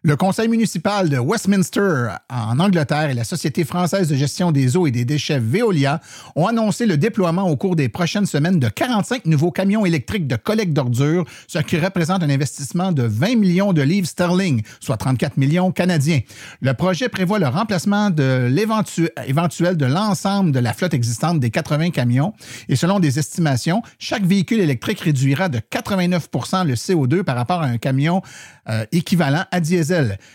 Le 0.06 0.18
conseil 0.18 0.50
municipal 0.50 1.08
de 1.08 1.18
Westminster 1.18 2.10
en 2.30 2.60
Angleterre 2.60 3.10
et 3.10 3.14
la 3.14 3.24
Société 3.24 3.64
française 3.64 4.10
de 4.10 4.18
gestion 4.18 4.52
des 4.52 4.76
eaux 4.76 4.86
et 4.86 4.92
des 4.92 5.06
déchets 5.06 5.40
Veolia 5.40 6.02
ont 6.36 6.46
annoncé 6.46 6.86
le 6.86 6.98
déploiement 6.98 7.48
au 7.48 7.56
cours 7.56 7.78
des 7.78 7.88
prochaines 7.88 8.26
semaines 8.26 8.60
de 8.60 8.68
45 8.68 9.26
nouveaux 9.28 9.52
camions 9.52 9.86
électriques 9.86 10.28
de 10.28 10.36
collecte 10.36 10.74
d'ordures, 10.74 11.24
ce 11.48 11.60
qui 11.60 11.78
représente 11.78 12.22
un 12.22 12.30
investissement 12.30 12.92
de 12.92 13.04
20 13.04 13.38
millions 13.38 13.72
de 13.72 13.82
livres 13.82 14.06
sterling, 14.06 14.64
soit 14.82 14.98
34 14.98 15.38
millions 15.38 15.72
canadiens. 15.72 16.20
Le 16.60 16.74
projet 16.74 17.08
prévoit 17.08 17.40
le 17.40 17.48
remplacement 17.48 18.10
de 18.10 18.50
l'éventuel 18.52 19.78
de 19.78 19.86
l'ensemble 19.86 20.52
de 20.52 20.60
la 20.60 20.74
flotte 20.74 20.94
existante 20.94 21.40
des 21.40 21.50
80 21.50 21.92
camions 21.92 22.34
et 22.68 22.76
selon 22.76 23.00
des 23.00 23.20
estimations, 23.20 23.82
chaque 24.00 24.26
véhicule 24.26 24.60
électrique 24.60 25.00
réduira 25.00 25.48
de 25.48 25.60
89% 25.60 26.68
le 26.68 26.74
CO2 26.74 27.24
par 27.24 27.38
rapport 27.38 27.62
à 27.62 27.68
un 27.68 27.78
camion 27.78 28.22
euh, 28.68 28.86
équivalent 28.92 29.46
à 29.50 29.62
diesel. 29.62 29.93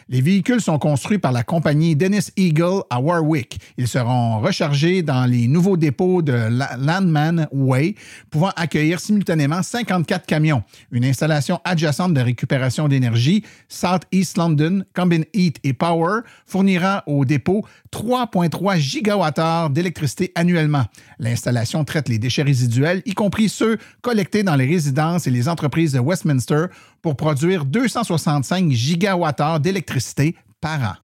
Les 0.08 0.20
véhicules 0.20 0.60
sont 0.60 0.78
construits 0.78 1.18
par 1.18 1.32
la 1.32 1.42
compagnie 1.42 1.96
Dennis 1.96 2.30
Eagle 2.36 2.82
à 2.90 3.00
Warwick. 3.00 3.58
Ils 3.76 3.88
seront 3.88 4.40
rechargés 4.40 5.02
dans 5.02 5.26
les 5.26 5.48
nouveaux 5.48 5.76
dépôts 5.76 6.22
de 6.22 6.48
Landman 6.78 7.48
Way, 7.52 7.94
pouvant 8.30 8.50
accueillir 8.56 9.00
simultanément 9.00 9.62
54 9.62 10.26
camions. 10.26 10.62
Une 10.92 11.04
installation 11.04 11.60
adjacente 11.64 12.14
de 12.14 12.20
récupération 12.20 12.88
d'énergie, 12.88 13.44
South 13.68 14.02
East 14.12 14.36
London, 14.36 14.84
Combine 14.94 15.24
Heat 15.34 15.58
et 15.64 15.72
Power, 15.72 16.20
fournira 16.46 17.02
au 17.06 17.24
dépôt 17.24 17.64
3,3 17.92 18.76
gigawattheures 18.78 19.70
d'électricité 19.70 20.32
annuellement. 20.34 20.84
L'installation 21.18 21.84
traite 21.84 22.08
les 22.08 22.18
déchets 22.18 22.42
résiduels, 22.42 23.02
y 23.04 23.14
compris 23.14 23.48
ceux 23.48 23.78
collectés 24.02 24.42
dans 24.42 24.56
les 24.56 24.66
résidences 24.66 25.26
et 25.26 25.30
les 25.30 25.48
entreprises 25.48 25.92
de 25.92 25.98
Westminster, 25.98 26.66
pour 27.02 27.16
produire 27.16 27.64
265 27.64 28.70
gigawattheures 28.70 29.60
d'électricité 29.60 30.36
par 30.60 30.82
an. 30.82 30.94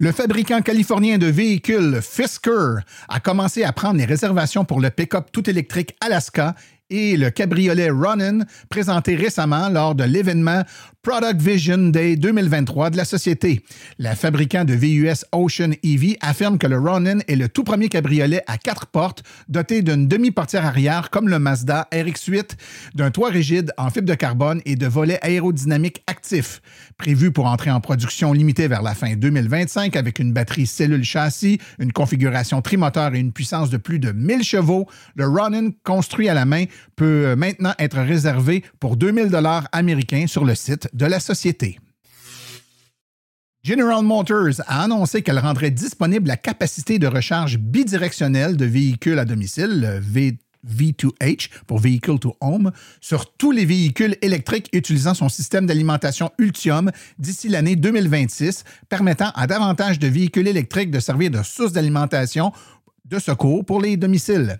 Le 0.00 0.12
fabricant 0.12 0.62
californien 0.62 1.18
de 1.18 1.26
véhicules 1.26 2.00
Fisker 2.00 2.76
a 3.08 3.18
commencé 3.18 3.64
à 3.64 3.72
prendre 3.72 3.98
les 3.98 4.04
réservations 4.04 4.64
pour 4.64 4.80
le 4.80 4.90
pick-up 4.90 5.30
tout 5.32 5.50
électrique 5.50 5.96
Alaska 6.00 6.54
et 6.88 7.16
le 7.16 7.30
cabriolet 7.30 7.90
Ronin 7.90 8.44
présenté 8.68 9.16
récemment 9.16 9.68
lors 9.68 9.96
de 9.96 10.04
l'événement 10.04 10.62
Product 11.08 11.40
Vision 11.40 11.88
Day 11.88 12.16
2023 12.16 12.90
de 12.90 12.98
la 12.98 13.06
société. 13.06 13.62
La 13.98 14.14
fabricant 14.14 14.66
de 14.66 14.74
VUS 14.74 15.24
Ocean 15.32 15.70
EV 15.82 16.18
affirme 16.20 16.58
que 16.58 16.66
le 16.66 16.78
Ronin 16.78 17.20
est 17.26 17.34
le 17.34 17.48
tout 17.48 17.64
premier 17.64 17.88
cabriolet 17.88 18.42
à 18.46 18.58
quatre 18.58 18.84
portes 18.84 19.22
doté 19.48 19.80
d'une 19.80 20.06
demi-portière 20.06 20.66
arrière 20.66 21.08
comme 21.08 21.30
le 21.30 21.38
Mazda 21.38 21.88
RX-8, 21.92 22.50
d'un 22.94 23.10
toit 23.10 23.30
rigide 23.30 23.72
en 23.78 23.88
fibre 23.88 24.06
de 24.06 24.14
carbone 24.14 24.60
et 24.66 24.76
de 24.76 24.86
volets 24.86 25.18
aérodynamiques 25.22 26.02
actifs. 26.06 26.60
Prévu 26.98 27.32
pour 27.32 27.46
entrer 27.46 27.70
en 27.70 27.80
production 27.80 28.34
limitée 28.34 28.68
vers 28.68 28.82
la 28.82 28.94
fin 28.94 29.16
2025 29.16 29.96
avec 29.96 30.18
une 30.18 30.34
batterie 30.34 30.66
cellule 30.66 31.04
châssis, 31.04 31.58
une 31.78 31.92
configuration 31.92 32.60
trimoteur 32.60 33.14
et 33.14 33.18
une 33.18 33.32
puissance 33.32 33.70
de 33.70 33.78
plus 33.78 33.98
de 33.98 34.12
1000 34.12 34.42
chevaux, 34.42 34.86
le 35.14 35.26
Ronin 35.26 35.70
construit 35.84 36.28
à 36.28 36.34
la 36.34 36.44
main 36.44 36.64
peut 36.96 37.34
maintenant 37.34 37.72
être 37.78 37.98
réservé 37.98 38.62
pour 38.78 38.98
2000 38.98 39.30
dollars 39.30 39.68
américains 39.72 40.26
sur 40.26 40.44
le 40.44 40.54
site 40.54 40.90
de 40.98 41.06
la 41.06 41.20
société. 41.20 41.78
General 43.62 44.02
Motors 44.02 44.60
a 44.66 44.82
annoncé 44.84 45.22
qu'elle 45.22 45.38
rendrait 45.38 45.70
disponible 45.70 46.28
la 46.28 46.36
capacité 46.36 46.98
de 46.98 47.06
recharge 47.06 47.58
bidirectionnelle 47.58 48.56
de 48.56 48.64
véhicules 48.64 49.18
à 49.18 49.24
domicile, 49.24 49.80
le 49.80 49.98
v 50.00 50.38
V2H 50.66 51.50
pour 51.66 51.78
Vehicle 51.78 52.18
to 52.18 52.36
Home 52.40 52.72
sur 53.00 53.32
tous 53.34 53.52
les 53.52 53.64
véhicules 53.64 54.16
électriques 54.22 54.68
utilisant 54.72 55.14
son 55.14 55.28
système 55.28 55.66
d'alimentation 55.66 56.30
Ultium 56.36 56.90
d'ici 57.18 57.48
l'année 57.48 57.76
2026, 57.76 58.64
permettant 58.88 59.30
à 59.36 59.46
davantage 59.46 60.00
de 60.00 60.08
véhicules 60.08 60.48
électriques 60.48 60.90
de 60.90 61.00
servir 61.00 61.30
de 61.30 61.42
source 61.44 61.72
d'alimentation 61.72 62.52
de 63.08 63.18
secours 63.18 63.64
pour 63.64 63.80
les 63.80 63.96
domiciles. 63.96 64.58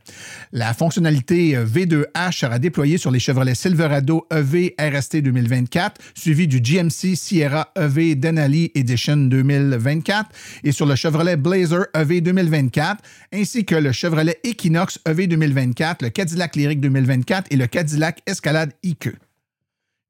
La 0.53 0.75
fonctionnalité 0.75 1.57
V2H 1.57 2.33
sera 2.33 2.59
déployée 2.59 2.99
sur 2.99 3.11
les 3.11 3.19
Chevrolet 3.19 3.55
Silverado 3.55 4.27
EV 4.31 4.75
RST 4.79 5.19
2024, 5.19 6.01
suivi 6.15 6.47
du 6.49 6.61
GMC 6.61 7.15
Sierra 7.15 7.71
EV 7.77 8.15
Denali 8.15 8.71
Edition 8.75 9.17
2024 9.17 10.31
et 10.65 10.73
sur 10.73 10.87
le 10.87 10.95
Chevrolet 10.95 11.37
Blazer 11.37 11.87
EV 11.95 12.21
2024, 12.21 13.03
ainsi 13.33 13.65
que 13.65 13.75
le 13.75 13.93
Chevrolet 13.93 14.39
Equinox 14.45 14.99
EV 15.07 15.27
2024, 15.27 16.03
le 16.03 16.11
Cadillac 16.11 16.57
Lyric 16.57 16.81
2024 16.81 17.49
et 17.51 17.57
le 17.57 17.67
Cadillac 17.67 18.21
Escalade 18.27 18.73
IQ. 18.83 19.28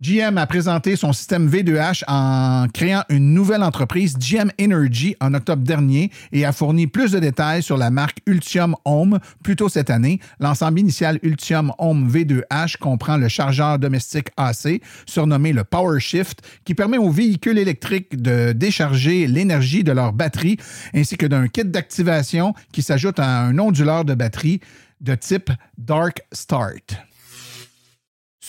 GM 0.01 0.39
a 0.39 0.47
présenté 0.47 0.95
son 0.95 1.13
système 1.13 1.49
V2H 1.49 2.05
en 2.07 2.69
créant 2.73 3.03
une 3.09 3.35
nouvelle 3.35 3.65
entreprise, 3.65 4.17
GM 4.17 4.49
Energy, 4.61 5.17
en 5.21 5.35
octobre 5.35 5.65
dernier 5.65 6.13
et 6.31 6.45
a 6.45 6.53
fourni 6.53 6.87
plus 6.87 7.11
de 7.11 7.19
détails 7.19 7.65
sur 7.65 7.77
la 7.77 7.91
marque 7.91 8.19
Ultium 8.27 8.77
Home 8.85 9.19
plus 9.43 9.57
tôt 9.57 9.69
cette 9.69 9.91
année. 9.91 10.21
L'ensemble 10.39 10.79
initial 10.79 11.19
Ultium 11.25 11.73
Home 11.79 12.09
V2H 12.09 12.79
comprend 12.79 13.17
le 13.17 13.27
chargeur 13.27 13.81
domestique 13.81 14.29
AC, 14.37 14.81
surnommé 15.05 15.53
le 15.53 15.65
PowerShift, 15.65 16.43
qui 16.65 16.77
permet 16.77 16.99
aux 16.99 17.11
véhicules 17.11 17.59
électriques 17.59 18.23
de 18.23 18.53
décharger 18.53 19.27
l'énergie 19.27 19.83
de 19.83 19.91
leur 19.91 20.13
batterie, 20.13 20.59
ainsi 20.95 21.17
que 21.17 21.27
d'un 21.27 21.49
kit 21.49 21.65
d'activation 21.65 22.55
qui 22.71 22.83
s'ajoute 22.83 23.19
à 23.19 23.41
un 23.41 23.59
onduleur 23.59 24.05
de 24.05 24.15
batterie 24.15 24.61
de 25.01 25.17
type 25.17 25.51
Dark 25.77 26.21
Start. 26.33 27.09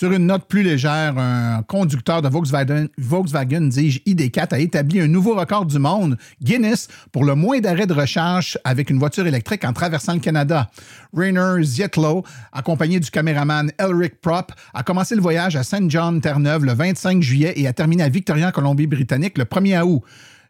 Sur 0.00 0.12
une 0.12 0.24
note 0.24 0.46
plus 0.48 0.62
légère, 0.62 1.18
un 1.18 1.62
conducteur 1.62 2.22
de 2.22 2.28
Volkswagen, 2.30 3.60
dis-je, 3.68 3.98
ID4 4.06 4.54
a 4.54 4.58
établi 4.58 4.98
un 4.98 5.06
nouveau 5.06 5.34
record 5.34 5.66
du 5.66 5.78
monde, 5.78 6.16
Guinness, 6.42 6.88
pour 7.12 7.22
le 7.22 7.34
moins 7.34 7.60
d'arrêt 7.60 7.86
de 7.86 7.92
recharge 7.92 8.56
avec 8.64 8.88
une 8.88 8.98
voiture 8.98 9.26
électrique 9.26 9.62
en 9.62 9.74
traversant 9.74 10.14
le 10.14 10.20
Canada. 10.20 10.70
Rainer 11.14 11.62
Zietlow, 11.62 12.24
accompagné 12.50 12.98
du 12.98 13.10
caméraman 13.10 13.72
Elric 13.78 14.22
Prop, 14.22 14.50
a 14.72 14.82
commencé 14.82 15.14
le 15.14 15.20
voyage 15.20 15.54
à 15.56 15.64
Saint 15.64 15.86
John, 15.86 16.22
Terre-Neuve, 16.22 16.64
le 16.64 16.72
25 16.72 17.20
juillet 17.20 17.52
et 17.56 17.68
a 17.68 17.74
terminé 17.74 18.02
à 18.02 18.08
Victoria, 18.08 18.52
Colombie-Britannique, 18.52 19.36
le 19.36 19.44
1er 19.44 19.82
août. 19.82 20.02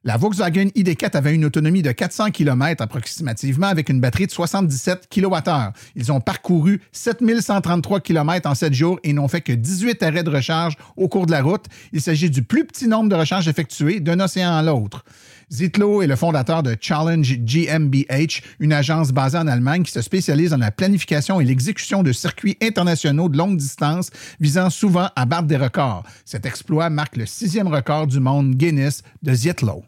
La 0.02 0.16
Volkswagen 0.16 0.68
ID4 0.74 1.14
avait 1.14 1.34
une 1.34 1.44
autonomie 1.44 1.82
de 1.82 1.92
400 1.92 2.30
km 2.30 2.82
approximativement 2.82 3.66
avec 3.66 3.90
une 3.90 4.00
batterie 4.00 4.26
de 4.26 4.30
77 4.30 5.10
kWh. 5.14 5.72
Ils 5.94 6.10
ont 6.10 6.22
parcouru 6.22 6.80
7133 6.92 8.00
km 8.00 8.48
en 8.48 8.54
7 8.54 8.72
jours 8.72 8.98
et 9.04 9.12
n'ont 9.12 9.28
fait 9.28 9.42
que 9.42 9.52
18 9.52 10.02
arrêts 10.02 10.22
de 10.22 10.30
recharge 10.30 10.78
au 10.96 11.08
cours 11.08 11.26
de 11.26 11.32
la 11.32 11.42
route. 11.42 11.66
Il 11.92 12.00
s'agit 12.00 12.30
du 12.30 12.42
plus 12.42 12.64
petit 12.64 12.88
nombre 12.88 13.10
de 13.10 13.14
recharges 13.14 13.46
effectuées 13.46 14.00
d'un 14.00 14.20
océan 14.20 14.56
à 14.56 14.62
l'autre. 14.62 15.04
Zitlo 15.52 16.00
est 16.00 16.06
le 16.06 16.16
fondateur 16.16 16.62
de 16.62 16.78
Challenge 16.80 17.38
GmbH, 17.38 18.40
une 18.58 18.72
agence 18.72 19.12
basée 19.12 19.36
en 19.36 19.48
Allemagne 19.48 19.82
qui 19.82 19.92
se 19.92 20.00
spécialise 20.00 20.52
dans 20.52 20.56
la 20.56 20.70
planification 20.70 21.42
et 21.42 21.44
l'exécution 21.44 22.02
de 22.02 22.12
circuits 22.12 22.56
internationaux 22.62 23.28
de 23.28 23.36
longue 23.36 23.58
distance 23.58 24.08
visant 24.40 24.70
souvent 24.70 25.10
à 25.14 25.26
battre 25.26 25.48
des 25.48 25.58
records. 25.58 26.04
Cet 26.24 26.46
exploit 26.46 26.88
marque 26.88 27.18
le 27.18 27.26
sixième 27.26 27.68
record 27.68 28.06
du 28.06 28.18
monde 28.18 28.54
Guinness 28.54 29.02
de 29.22 29.34
Zitlo. 29.34 29.84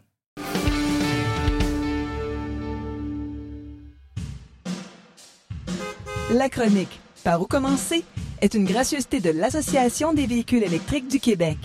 La 6.31 6.49
chronique 6.49 7.01
Par 7.23 7.41
où 7.41 7.45
commencer 7.45 8.05
est 8.41 8.53
une 8.53 8.63
gracieuseté 8.65 9.19
de 9.19 9.29
l'Association 9.29 10.13
des 10.13 10.25
véhicules 10.25 10.63
électriques 10.63 11.09
du 11.09 11.19
Québec. 11.19 11.57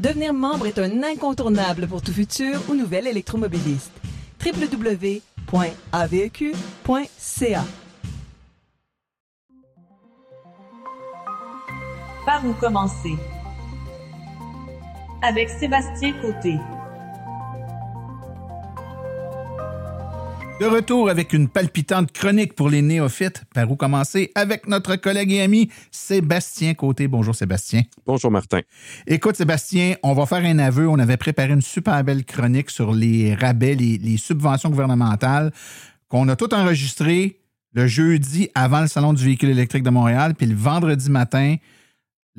Devenir 0.00 0.34
membre 0.34 0.66
est 0.66 0.78
un 0.78 1.02
incontournable 1.02 1.86
pour 1.86 2.02
tout 2.02 2.12
futur 2.12 2.60
ou 2.68 2.74
nouvel 2.74 3.06
électromobiliste. 3.06 3.92
www.aveq.ca 4.44 5.24
Par 12.26 12.44
où 12.44 12.52
commencer? 12.54 13.14
Avec 15.22 15.50
Sébastien 15.50 16.14
Côté. 16.20 16.58
De 20.60 20.66
retour 20.66 21.08
avec 21.08 21.32
une 21.32 21.48
palpitante 21.48 22.12
chronique 22.12 22.52
pour 22.52 22.68
les 22.68 22.82
néophytes. 22.82 23.44
Par 23.54 23.70
où 23.70 23.76
commencer? 23.76 24.30
Avec 24.34 24.68
notre 24.68 24.96
collègue 24.96 25.32
et 25.32 25.40
ami 25.40 25.70
Sébastien 25.90 26.74
Côté. 26.74 27.08
Bonjour 27.08 27.34
Sébastien. 27.34 27.84
Bonjour 28.04 28.30
Martin. 28.30 28.60
Écoute 29.06 29.36
Sébastien, 29.36 29.94
on 30.02 30.12
va 30.12 30.26
faire 30.26 30.44
un 30.44 30.58
aveu. 30.58 30.86
On 30.86 30.98
avait 30.98 31.16
préparé 31.16 31.54
une 31.54 31.62
super 31.62 32.04
belle 32.04 32.26
chronique 32.26 32.68
sur 32.68 32.92
les 32.92 33.34
rabais, 33.34 33.74
les, 33.74 33.96
les 33.96 34.18
subventions 34.18 34.68
gouvernementales 34.68 35.50
qu'on 36.10 36.28
a 36.28 36.36
tout 36.36 36.52
enregistré 36.52 37.40
le 37.72 37.86
jeudi 37.86 38.50
avant 38.54 38.82
le 38.82 38.86
Salon 38.86 39.14
du 39.14 39.24
véhicule 39.24 39.48
électrique 39.48 39.82
de 39.82 39.88
Montréal. 39.88 40.34
Puis 40.34 40.46
le 40.46 40.56
vendredi 40.56 41.10
matin, 41.10 41.56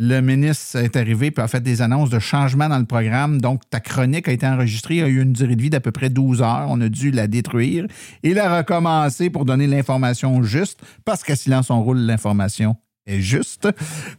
le 0.03 0.20
ministre 0.20 0.77
est 0.77 0.96
arrivé 0.96 1.27
et 1.27 1.39
a 1.39 1.48
fait 1.48 1.62
des 1.62 1.84
annonces 1.84 2.10
de 2.10 2.17
changement 2.17 2.67
dans 2.67 2.79
le 2.79 2.86
programme. 2.86 3.39
Donc, 3.39 3.62
ta 3.70 3.79
chronique 3.79 4.27
a 4.27 4.31
été 4.31 4.48
enregistrée, 4.48 5.03
a 5.03 5.08
eu 5.08 5.22
une 5.22 5.34
durée 5.34 5.55
de 5.55 5.62
vie 5.62 5.70
d'à 5.70 5.79
peu 5.79 5.91
près 5.91 6.10
12 6.10 6.41
heures. 6.41 6.65
On 6.70 6.81
a 6.81 6.89
dû 6.89 7.12
la 7.12 7.27
détruire 7.27 7.86
et 8.24 8.34
la 8.34 8.58
recommencer 8.58 9.29
pour 9.29 9.46
donner 9.46 9.67
l'information 9.67 10.41
juste, 10.41 10.81
parce 11.05 11.22
qu'à 11.22 11.36
silence 11.36 11.70
on 11.70 11.84
roule, 11.84 12.00
l'information 12.00 12.77
est 13.05 13.22
juste. 13.22 13.67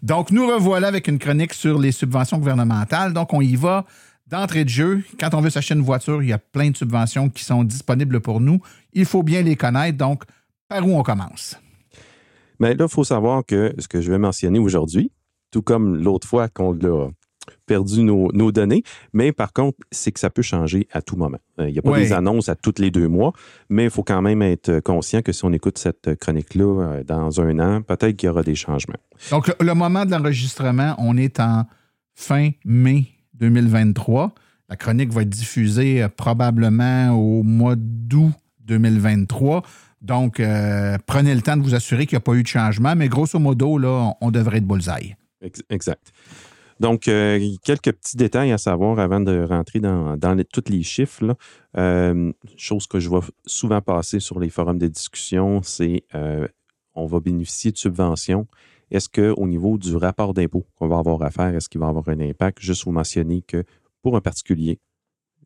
Donc, 0.05 0.31
nous 0.31 0.47
revoilà 0.47 0.87
avec 0.87 1.09
une 1.09 1.19
chronique 1.19 1.53
sur 1.53 1.81
les 1.81 1.91
subventions 1.91 2.39
gouvernementales. 2.39 3.13
Donc, 3.13 3.33
on 3.35 3.41
y 3.41 3.57
va 3.57 3.85
D'entrée 4.29 4.65
de 4.65 4.71
jeu, 4.71 5.03
quand 5.19 5.35
on 5.35 5.41
veut 5.41 5.51
s'acheter 5.51 5.75
une 5.75 5.83
voiture, 5.83 6.23
il 6.23 6.29
y 6.29 6.33
a 6.33 6.39
plein 6.39 6.71
de 6.71 6.77
subventions 6.77 7.29
qui 7.29 7.45
sont 7.45 7.65
disponibles 7.65 8.21
pour 8.21 8.41
nous. 8.41 8.61
Il 8.93 9.05
faut 9.05 9.25
bien 9.25 9.43
les 9.43 9.57
connaître. 9.57 9.99
Donc, 9.99 10.23
par 10.69 10.87
où 10.87 10.97
on 10.97 11.03
commence? 11.03 11.59
Mais 12.61 12.75
là, 12.75 12.87
il 12.89 12.91
faut 12.91 13.05
savoir 13.05 13.45
que 13.45 13.75
ce 13.79 13.89
que 13.89 14.01
je 14.01 14.11
vais 14.11 14.19
mentionner 14.19 14.59
aujourd'hui, 14.61 15.11
tout 15.53 15.63
comme 15.63 15.97
l'autre 15.97 16.27
fois 16.27 16.49
qu'on 16.49 16.73
l'a 16.73 17.09
perdu 17.67 18.03
nos, 18.03 18.31
nos 18.33 18.53
données, 18.53 18.83
mais 19.13 19.33
par 19.33 19.53
contre, 19.53 19.79
c'est 19.91 20.13
que 20.13 20.21
ça 20.21 20.31
peut 20.31 20.43
changer 20.43 20.87
à 20.93 21.03
tout 21.03 21.17
moment. 21.17 21.39
Euh, 21.61 21.69
Il 21.69 21.73
n'y 21.73 21.79
a 21.79 21.83
pas 21.83 21.99
des 21.99 22.13
annonces 22.13 22.49
à 22.49 22.55
tous 22.55 22.75
les 22.79 22.91
deux 22.91 23.09
mois, 23.09 23.33
mais 23.69 23.85
il 23.85 23.91
faut 23.91 24.05
quand 24.05 24.23
même 24.23 24.43
être 24.43 24.81
conscient 24.81 25.23
que 25.23 25.33
si 25.33 25.45
on 25.45 25.53
écoute 25.53 25.79
cette 25.79 26.15
chronique-là 26.17 26.65
euh, 26.83 27.05
dans 27.05 27.41
un 27.41 27.59
an, 27.59 27.83
peut-être 27.83 28.17
qu'il 28.17 28.29
y 28.29 28.31
aura 28.31 28.43
des 28.43 28.55
changements. 28.55 28.97
Donc, 29.31 29.49
le, 29.49 29.55
le 29.61 29.75
moment 29.75 30.05
de 30.05 30.13
l'enregistrement, 30.13 30.95
on 30.99 31.17
est 31.17 31.41
en 31.41 31.65
fin 32.15 32.51
mai 32.65 33.07
2023. 33.35 34.33
La 34.69 34.77
chronique 34.77 35.13
va 35.13 35.23
être 35.23 35.29
diffusée 35.29 36.03
euh, 36.03 36.09
probablement 36.09 37.11
au 37.11 37.43
mois 37.43 37.75
d'août 37.77 38.33
2023. 38.61 39.63
Donc, 40.01 40.43
prenez 41.07 41.33
le 41.35 41.43
temps 41.43 41.57
de 41.57 41.63
vous 41.63 41.77
assurer 41.77 42.07
qu'il 42.07 42.17
n'y 42.17 42.23
a 42.23 42.25
pas 42.25 42.35
eu 42.35 42.43
de 42.43 42.49
changement, 42.49 42.97
mais 42.97 43.09
grosso 43.09 43.39
modo, 43.39 43.79
là, 43.79 43.89
on, 44.21 44.27
on 44.27 44.31
devrait 44.33 44.59
être 44.59 44.67
bullseye. 44.67 45.15
Ex- 45.43 45.63
Exact. 45.71 46.13
Donc, 46.81 47.07
euh, 47.07 47.39
quelques 47.63 47.93
petits 47.93 48.17
détails 48.17 48.51
à 48.53 48.59
savoir 48.59 48.99
avant 48.99 49.21
de 49.21 49.45
rentrer 49.45 49.79
dans, 49.79 50.17
les- 50.37 50.45
tous 50.45 50.65
les 50.69 50.83
chiffres. 50.83 51.37
Euh, 51.77 52.33
chose 52.57 52.87
que 52.87 52.99
je 52.99 53.09
vois 53.09 53.25
souvent 53.47 53.81
passer 53.81 54.19
sur 54.21 54.41
les 54.41 54.51
forums 54.51 54.79
de 54.79 54.89
discussion, 54.89 55.63
c'est 55.63 56.05
euh, 56.15 56.49
on 56.95 57.07
va 57.07 57.21
bénéficier 57.21 57.71
de 57.73 57.77
subventions. 57.79 58.47
Est-ce 58.91 59.09
qu'au 59.09 59.47
niveau 59.47 59.79
du 59.79 59.97
rapport 59.97 60.35
d'impôt 60.35 60.67
qu'on 60.77 60.89
va 60.89 60.99
avoir 60.99 61.23
à 61.23 61.31
faire, 61.31 61.55
est-ce 61.55 61.69
qu'il 61.69 61.81
va 61.81 61.89
avoir 61.89 62.09
un 62.09 62.21
impact? 62.21 62.59
Juste 62.61 62.85
vous 62.85 62.93
mentionner 62.93 63.43
que 63.43 63.65
pour 64.03 64.17
un 64.17 64.21
particulier, 64.21 64.81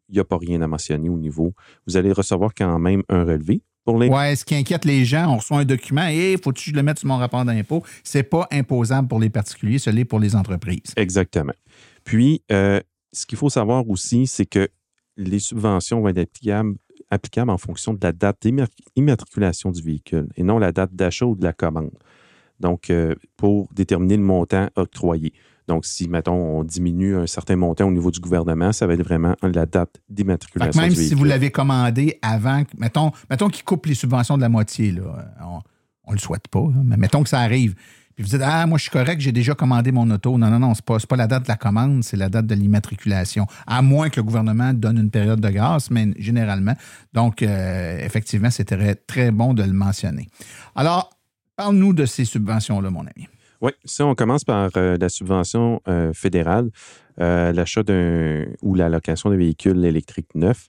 il 0.08 0.14
n'y 0.14 0.20
a 0.20 0.24
pas 0.24 0.38
rien 0.38 0.62
à 0.62 0.66
mentionner 0.66 1.08
au 1.08 1.18
niveau. 1.18 1.52
Vous 1.86 1.96
allez 1.96 2.12
recevoir 2.12 2.54
quand 2.54 2.78
même 2.78 3.02
un 3.08 3.24
relevé 3.24 3.62
pour 3.86 3.98
les 3.98 4.08
Ouais, 4.08 4.36
ce 4.36 4.44
qui 4.44 4.54
inquiète 4.54 4.84
les 4.84 5.04
gens, 5.04 5.32
on 5.32 5.36
reçoit 5.36 5.60
un 5.60 5.64
document 5.64 6.06
et 6.08 6.36
faut-tu 6.42 6.64
que 6.64 6.70
je 6.72 6.76
le 6.76 6.82
mette 6.82 6.98
sur 6.98 7.08
mon 7.08 7.16
rapport 7.16 7.44
d'impôt? 7.44 7.82
C'est 8.04 8.24
pas 8.24 8.46
imposable 8.50 9.08
pour 9.08 9.20
les 9.20 9.30
particuliers, 9.30 9.78
ce 9.78 9.88
l'est 9.88 10.04
pour 10.04 10.18
les 10.18 10.34
entreprises. 10.34 10.92
Exactement. 10.96 11.54
Puis, 12.04 12.42
euh, 12.52 12.80
ce 13.12 13.24
qu'il 13.24 13.38
faut 13.38 13.48
savoir 13.48 13.88
aussi, 13.88 14.26
c'est 14.26 14.44
que 14.44 14.68
les 15.16 15.38
subventions 15.38 16.00
vont 16.00 16.08
être 16.08 16.18
applicables, 16.18 16.74
applicables 17.10 17.50
en 17.50 17.58
fonction 17.58 17.94
de 17.94 18.00
la 18.02 18.12
date 18.12 18.46
d'immatriculation 18.94 19.70
du 19.70 19.80
véhicule 19.80 20.28
et 20.36 20.42
non 20.42 20.58
la 20.58 20.72
date 20.72 20.92
d'achat 20.92 21.24
ou 21.24 21.36
de 21.36 21.44
la 21.44 21.52
commande. 21.52 21.92
Donc, 22.58 22.90
euh, 22.90 23.14
pour 23.36 23.68
déterminer 23.72 24.16
le 24.16 24.22
montant 24.22 24.68
octroyé. 24.74 25.32
Donc, 25.68 25.84
si, 25.84 26.08
mettons, 26.08 26.58
on 26.58 26.64
diminue 26.64 27.16
un 27.16 27.26
certain 27.26 27.56
montant 27.56 27.86
au 27.86 27.92
niveau 27.92 28.10
du 28.10 28.20
gouvernement, 28.20 28.72
ça 28.72 28.86
va 28.86 28.94
être 28.94 29.02
vraiment 29.02 29.34
la 29.42 29.66
date 29.66 30.00
d'immatriculation 30.08 30.80
même 30.80 30.92
du 30.92 30.96
si 31.02 31.14
vous 31.14 31.24
l'avez 31.24 31.50
commandé 31.50 32.18
avant, 32.22 32.62
mettons, 32.78 33.10
mettons 33.28 33.48
qu'ils 33.48 33.64
coupent 33.64 33.86
les 33.86 33.94
subventions 33.94 34.36
de 34.36 34.42
la 34.42 34.48
moitié, 34.48 34.92
là, 34.92 35.02
on 36.04 36.10
ne 36.12 36.16
le 36.16 36.20
souhaite 36.20 36.48
pas, 36.48 36.60
là, 36.60 36.82
mais 36.84 36.96
mettons 36.96 37.22
que 37.22 37.28
ça 37.28 37.40
arrive. 37.40 37.74
Puis 38.16 38.24
vous 38.24 38.30
dites, 38.30 38.40
ah, 38.42 38.66
moi, 38.66 38.78
je 38.78 38.84
suis 38.84 38.90
correct, 38.90 39.20
j'ai 39.20 39.32
déjà 39.32 39.54
commandé 39.54 39.92
mon 39.92 40.10
auto. 40.10 40.38
Non, 40.38 40.48
non, 40.48 40.58
non, 40.58 40.72
ce 40.72 40.80
n'est 40.80 40.84
pas, 40.86 40.98
c'est 40.98 41.08
pas 41.08 41.16
la 41.16 41.26
date 41.26 41.42
de 41.42 41.48
la 41.48 41.56
commande, 41.56 42.02
c'est 42.02 42.16
la 42.16 42.30
date 42.30 42.46
de 42.46 42.54
l'immatriculation. 42.54 43.46
À 43.66 43.82
moins 43.82 44.08
que 44.08 44.16
le 44.16 44.22
gouvernement 44.22 44.72
donne 44.72 44.96
une 44.96 45.10
période 45.10 45.38
de 45.38 45.50
grâce, 45.50 45.90
mais 45.90 46.14
généralement. 46.18 46.72
Donc, 47.12 47.42
euh, 47.42 47.98
effectivement, 47.98 48.50
c'était 48.50 48.74
très, 48.74 48.94
très 48.94 49.30
bon 49.32 49.52
de 49.52 49.62
le 49.62 49.74
mentionner. 49.74 50.28
Alors, 50.74 51.10
parle-nous 51.56 51.92
de 51.92 52.06
ces 52.06 52.24
subventions-là, 52.24 52.88
mon 52.88 53.02
ami. 53.02 53.28
Oui, 53.62 53.72
ça, 53.84 54.06
on 54.06 54.14
commence 54.14 54.44
par 54.44 54.70
euh, 54.76 54.96
la 55.00 55.08
subvention 55.08 55.80
euh, 55.88 56.12
fédérale, 56.12 56.70
euh, 57.20 57.52
l'achat 57.52 57.82
d'un 57.82 58.44
ou 58.62 58.74
la 58.74 58.88
location 58.88 59.30
de 59.30 59.36
véhicules 59.36 59.84
électriques 59.84 60.34
neufs. 60.34 60.68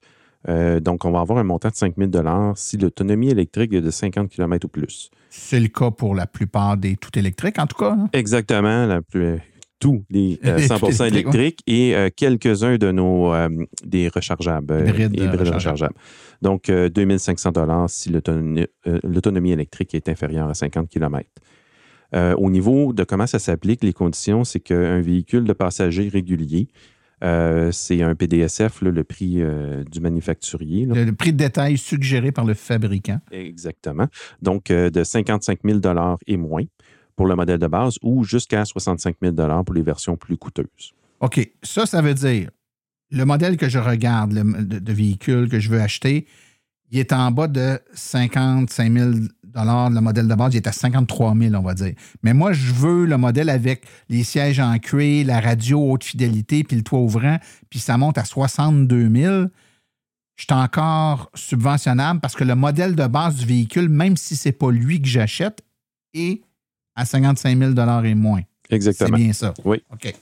Donc, 0.82 1.04
on 1.04 1.12
va 1.12 1.20
avoir 1.20 1.40
un 1.40 1.44
montant 1.44 1.68
de 1.68 1.76
5 1.76 1.96
000 1.98 2.54
si 2.56 2.78
l'autonomie 2.78 3.30
électrique 3.30 3.74
est 3.74 3.82
de 3.82 3.90
50 3.92 4.30
km 4.30 4.66
ou 4.66 4.70
plus. 4.70 5.10
C'est 5.30 5.60
le 5.60 5.68
cas 5.68 5.92
pour 5.92 6.16
la 6.16 6.26
plupart 6.26 6.78
des 6.78 6.96
tout 6.96 7.20
électriques, 7.20 7.60
en 7.60 7.68
tout 7.68 7.76
cas. 7.76 7.92
hein? 7.92 8.10
Exactement, 8.14 8.86
la 8.86 9.02
plus- 9.02 9.40
tous 9.80 10.04
les 10.10 10.40
euh, 10.46 10.58
Les 10.58 10.68
100 10.68 10.80
tout 10.80 11.04
électriques, 11.04 11.60
et 11.68 11.96
euh, 11.96 12.10
quelques-uns 12.16 12.78
de 12.78 12.92
nos 12.92 13.34
euh, 13.34 13.50
des 13.84 14.08
rechargeables, 14.08 14.72
euh, 14.74 14.86
Hybrides, 14.88 15.20
rechargeables. 15.20 15.56
rechargeables. 15.56 15.96
Donc, 16.42 16.70
euh, 16.70 16.90
2500 16.90 17.88
si 17.88 18.10
l'autonomie 18.10 18.66
euh, 18.88 19.00
l'autonomie 19.04 19.52
électrique 19.52 19.94
est 19.96 20.08
inférieure 20.10 20.48
à 20.50 20.54
50 20.54 20.88
km. 20.90 21.30
Euh, 22.16 22.36
au 22.36 22.50
niveau 22.50 22.94
de 22.94 23.04
comment 23.04 23.28
ça 23.28 23.40
s'applique, 23.40 23.84
les 23.84 23.94
conditions, 23.94 24.44
c'est 24.44 24.60
qu'un 24.60 25.02
véhicule 25.02 25.44
de 25.44 25.54
passager 25.54 26.08
régulier, 26.10 26.68
euh, 27.24 27.72
c'est 27.72 28.02
un 28.04 28.16
PDSF, 28.16 28.82
là, 28.82 28.92
le 28.92 29.04
prix 29.04 29.42
euh, 29.42 29.84
du 29.84 30.00
manufacturier. 30.00 30.86
là. 30.86 30.96
Le, 30.96 31.06
le 31.06 31.16
prix 31.16 31.34
de 31.34 31.38
détail 31.38 31.78
suggéré 31.78 32.32
par 32.32 32.46
le 32.46 32.54
fabricant. 32.54 33.20
Exactement. 33.32 34.08
Donc, 34.42 34.72
de 34.72 35.04
55 35.04 35.60
000 35.66 35.80
et 36.28 36.38
moins 36.38 36.64
pour 37.16 37.28
le 37.28 37.36
modèle 37.36 37.60
de 37.60 37.68
base 37.68 37.98
ou 38.04 38.24
jusqu'à 38.24 38.64
65 38.64 39.16
000 39.22 39.36
pour 39.64 39.74
les 39.74 39.82
versions 39.82 40.16
plus 40.16 40.38
coûteuses. 40.38 40.94
OK. 41.20 41.52
Ça, 41.64 41.86
ça 41.86 42.02
veut 42.02 42.14
dire 42.14 42.52
le 43.10 43.26
modèle 43.26 43.58
que 43.58 43.70
je 43.70 43.80
regarde, 43.80 44.34
le, 44.34 44.64
de, 44.64 44.80
de 44.80 44.94
véhicule 44.94 45.50
que 45.50 45.60
je 45.60 45.70
veux 45.70 45.82
acheter, 45.82 46.28
il 46.92 47.00
est 47.00 47.14
en 47.14 47.32
bas 47.32 47.48
de 47.48 47.80
55 47.94 48.94
000 48.94 49.12
Le 49.56 50.00
modèle 50.00 50.28
de 50.28 50.36
base, 50.36 50.54
il 50.54 50.58
est 50.58 50.68
à 50.68 50.72
53 50.72 51.36
000 51.36 51.56
on 51.56 51.62
va 51.62 51.74
dire. 51.74 51.94
Mais 52.24 52.34
moi, 52.34 52.54
je 52.54 52.74
veux 52.74 53.06
le 53.06 53.18
modèle 53.18 53.50
avec 53.50 53.86
les 54.10 54.24
sièges 54.24 54.60
en 54.60 54.78
cuir, 54.78 55.26
la 55.26 55.40
radio 55.40 55.92
haute 55.92 56.04
fidélité, 56.04 56.64
puis 56.64 56.78
le 56.78 56.84
toit 56.84 57.00
ouvrant, 57.00 57.38
puis 57.70 57.80
ça 57.80 57.98
monte 57.98 58.18
à 58.18 58.26
62 58.26 59.10
000 59.10 59.48
je 60.38 60.44
suis 60.44 60.54
encore 60.54 61.32
subventionnable 61.34 62.20
parce 62.20 62.36
que 62.36 62.44
le 62.44 62.56
modèle 62.56 62.96
de 62.96 63.08
base 63.08 63.38
du 63.38 63.46
véhicule, 63.46 63.90
même 63.90 64.16
si 64.16 64.36
ce 64.36 64.50
n'est 64.50 64.54
pas 64.54 64.72
lui 64.72 65.02
que 65.02 65.08
j'achète, 65.08 65.64
est 66.14 66.42
à 66.96 67.06
55 67.06 67.58
000 67.58 68.04
et 68.04 68.16
moins. 68.16 68.42
Exactement. 68.70 69.18
C'est 69.18 69.24
bien 69.24 69.34
ça. 69.34 69.54
Oui. 69.66 69.82
OK. 69.92 70.14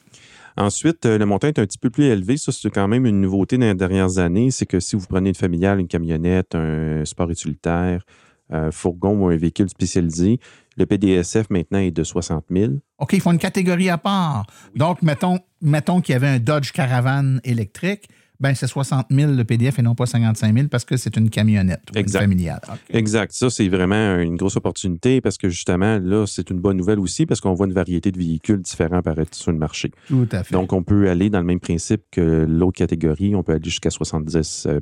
Ensuite, 0.57 1.05
euh, 1.05 1.17
le 1.17 1.25
montant 1.25 1.47
est 1.49 1.59
un 1.59 1.65
petit 1.65 1.77
peu 1.77 1.89
plus 1.89 2.05
élevé. 2.05 2.38
Ça, 2.38 2.53
c'est 2.53 2.69
quand 2.69 2.88
même 2.88 3.05
une 3.05 3.19
nouveauté 3.19 3.57
dans 3.57 3.65
les 3.65 3.75
dernières 3.75 4.17
années. 4.17 4.51
C'est 4.51 4.65
que 4.65 4.79
si 4.79 4.95
vous 4.95 5.05
prenez 5.05 5.29
une 5.29 5.35
familiale, 5.35 5.81
une 5.81 5.88
camionnette, 5.88 6.55
un 6.55 7.03
sport 7.03 7.29
utilitaire, 7.29 8.05
un 8.49 8.71
fourgon 8.71 9.17
ou 9.23 9.27
un 9.29 9.38
véhicule 9.38 9.69
spécialisé, 9.69 10.39
le 10.77 10.86
PDSF 10.86 11.49
maintenant 11.49 11.79
est 11.79 11.91
de 11.91 12.03
60 12.03 12.45
000. 12.51 12.73
OK, 12.99 13.13
ils 13.13 13.21
font 13.21 13.31
une 13.31 13.38
catégorie 13.39 13.89
à 13.89 13.97
part. 13.97 14.45
Donc, 14.75 15.01
mettons, 15.01 15.39
mettons 15.62 16.01
qu'il 16.01 16.13
y 16.13 16.15
avait 16.15 16.27
un 16.27 16.39
Dodge 16.39 16.71
Caravan 16.71 17.38
électrique, 17.43 18.10
ben 18.41 18.53
c'est 18.53 18.67
60 18.67 19.08
000 19.12 19.31
le 19.31 19.45
PDF 19.45 19.79
et 19.79 19.81
non 19.81 19.95
pas 19.95 20.05
55 20.05 20.53
000 20.53 20.67
parce 20.67 20.84
que 20.84 20.97
c'est 20.97 21.15
une 21.15 21.29
camionnette 21.29 21.84
ou 21.95 21.97
Exact. 21.97 22.19
une 22.19 22.29
familiale. 22.31 22.60
Exact. 22.89 23.31
Ça, 23.31 23.49
c'est 23.49 23.69
vraiment 23.69 24.17
une 24.19 24.36
grosse 24.36 24.58
opportunité 24.58 25.21
parce 25.21 25.38
que 25.38 25.47
justement, 25.47 25.99
là, 25.99 26.25
c'est 26.27 26.49
une 26.49 26.60
bonne 26.60 26.75
nouvelle 26.75 26.99
aussi 26.99 27.25
parce 27.25 27.39
qu'on 27.39 27.53
voit 27.53 27.65
une 27.67 27.71
variété 27.73 28.12
de 28.12 28.17
véhicules 28.17 28.62
différents 28.62 28.97
apparaître 28.97 29.38
sur 29.38 29.53
le 29.53 29.58
marché. 29.58 29.91
Tout 30.10 30.27
à 30.34 30.43
fait. 30.43 30.53
Donc, 30.53 30.73
on 30.73 30.84
peut 30.84 31.10
aller 31.10 31.29
dans 31.29 31.39
le 31.39 31.45
même 31.45 31.62
principe 31.62 32.01
que 32.12 32.45
l'autre 32.45 32.77
catégorie. 32.77 33.36
On 33.36 33.43
peut 33.43 33.53
aller 33.53 33.63
jusqu'à 33.63 33.89
70 33.89 34.63
000 34.63 34.81